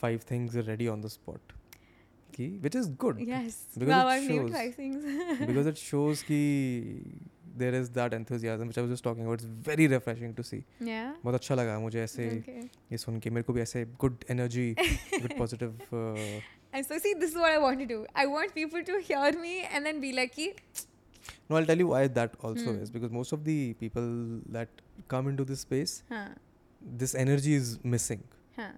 five 0.05 0.23
things 0.33 0.57
ready 0.71 0.89
on 0.95 1.03
the 1.07 1.11
spot 1.11 1.57
ki, 2.41 2.59
which 2.61 2.75
is 2.75 2.89
good. 3.05 3.21
Yes. 3.21 3.65
Because 3.77 4.23
it 4.23 4.29
shows. 4.29 5.39
because 5.47 5.67
it 5.67 5.79
shows 5.79 6.23
ki 6.23 7.30
there 7.57 7.75
is 7.75 7.91
that 7.91 8.15
enthusiasm 8.15 8.69
which 8.69 8.79
I 8.79 8.83
was 8.83 8.91
just 8.91 9.05
talking 9.05 9.27
about. 9.27 9.41
It's 9.41 9.45
very 9.69 9.87
refreshing 9.87 10.35
to 10.35 10.43
बहुत 11.25 11.35
अच्छा 11.35 11.55
लगा 11.55 11.79
मुझे 11.81 12.03
ऐसे 12.03 12.29
okay 12.41 12.63
ये 12.93 12.99
सुन 12.99 13.19
के 13.21 13.31
मेरे 13.31 13.43
को 13.43 13.53
भी 13.53 13.61
ऐसे 13.61 13.85
good 14.01 14.25
energy 14.31 14.75
good 14.81 15.39
positive 15.39 16.43
And 16.73 16.87
so, 16.87 16.99
see, 16.99 17.13
this 17.21 17.31
is 17.31 17.37
what 17.37 17.51
I 17.51 17.59
want 17.59 17.81
to 17.81 17.87
do. 17.87 18.07
I 18.15 18.27
want 18.27 18.55
people 18.55 18.85
to 18.91 18.99
hear 19.07 19.33
me 19.39 19.55
and 19.63 19.85
then 19.85 20.01
be 20.01 20.13
like, 20.13 20.37
no 21.51 21.57
I'll 21.57 21.67
tell 21.67 21.79
you 21.79 21.89
why 21.89 22.07
that 22.19 22.37
also 22.49 22.73
Hmm. 22.73 22.83
is 22.83 22.93
because 22.97 23.11
most 23.17 23.33
of 23.33 23.43
the 23.49 23.75
people 23.81 24.07
that 24.59 24.85
come 25.09 25.31
into 25.33 25.45
this 25.49 25.65
space 25.67 25.95
huh, 26.13 26.29
this 27.01 27.15
energy 27.23 27.55
is 27.63 27.73
missing 27.95 28.23
huh, 28.59 28.69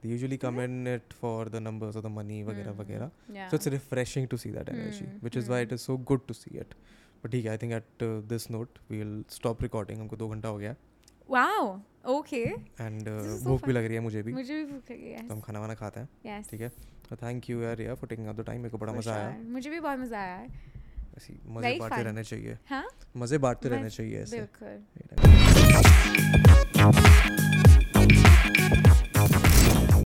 they 0.00 0.08
usually 0.14 0.38
come 0.46 0.58
in 0.64 0.86
it 0.94 1.12
for 1.20 1.34
the 1.56 1.60
numbers 1.66 1.98
or 2.00 2.02
the 2.06 2.12
money 2.16 2.42
वगैरह 2.44 2.72
Hmm. 2.72 2.80
वगैरह 2.80 3.10
yeah." 3.36 3.50
So 3.52 3.60
it's 3.60 3.70
refreshing 3.76 4.28
to 4.34 4.38
see 4.44 4.54
that 4.56 4.72
energy, 4.76 5.04
Hmm, 5.10 5.18
which 5.28 5.36
is 5.42 5.50
why 5.54 5.60
hmm. 5.60 5.68
it 5.68 5.76
is 5.78 5.86
so 5.90 5.98
good 6.12 6.26
to 6.32 6.38
see 6.42 6.56
it. 6.64 6.74
But 7.22 7.30
ठीक 7.32 7.44
है, 7.46 7.50
I 7.52 7.60
think 7.62 7.72
at 7.72 7.86
uh, 8.06 8.08
this 8.32 8.44
note 8.56 8.72
we 8.90 8.96
will 9.02 9.16
stop 9.36 9.62
recording. 9.66 9.98
हमको 10.00 10.16
दो 10.16 10.28
घंटा 10.28 10.48
हो 10.48 10.58
गया 10.58 10.74
wow. 11.28 11.80
Okay. 12.14 12.46
and 12.82 13.06
This 13.06 13.26
is 13.26 13.40
so 13.40 13.46
भूख 13.46 13.66
भी 13.66 13.72
लग 13.72 13.84
रही 13.84 13.94
है 13.94 14.00
मुझे 14.00 14.22
भी। 14.22 14.32
मुझे 14.32 14.54
भी 14.54 14.64
भूख 14.72 14.90
लगी 14.90 15.14
तो 15.14 15.22
है 15.22 15.28
हम 15.28 15.40
खाना 15.40 15.60
वाना 15.60 15.74
खाते 15.74 16.00
हैं। 16.00 16.08
Yes. 16.26 16.50
ठीक 16.50 16.60
है? 16.60 16.68
तो 17.08 17.16
थैंक 17.16 17.50
यू 17.50 17.60
यार 17.62 17.76
for 17.94 18.08
taking 18.08 18.26
out 18.28 18.36
the 18.36 18.44
time 18.46 18.60
मेरे 18.60 18.70
को 18.70 18.78
बड़ा 18.78 18.92
मज़ा 18.92 19.14
आया। 19.14 19.36
मुझे 19.56 19.70
भी 19.70 19.80
बहुत 19.80 19.98
मज़ा 19.98 20.18
आया 20.18 20.36
है 20.36 20.46
ऐसी 21.16 21.32
मज़े 21.46 21.78
बांटते 21.78 22.02
रहने 22.02 22.24
चाहिए। 22.24 22.58
हाँ? 22.70 22.86
मज़े 23.16 23.38
बांटते 23.38 23.68
रहने 23.68 23.90
चाहिए 23.90 24.22
ऐसे। 24.22 24.36
बिल्कुल. 24.36 24.74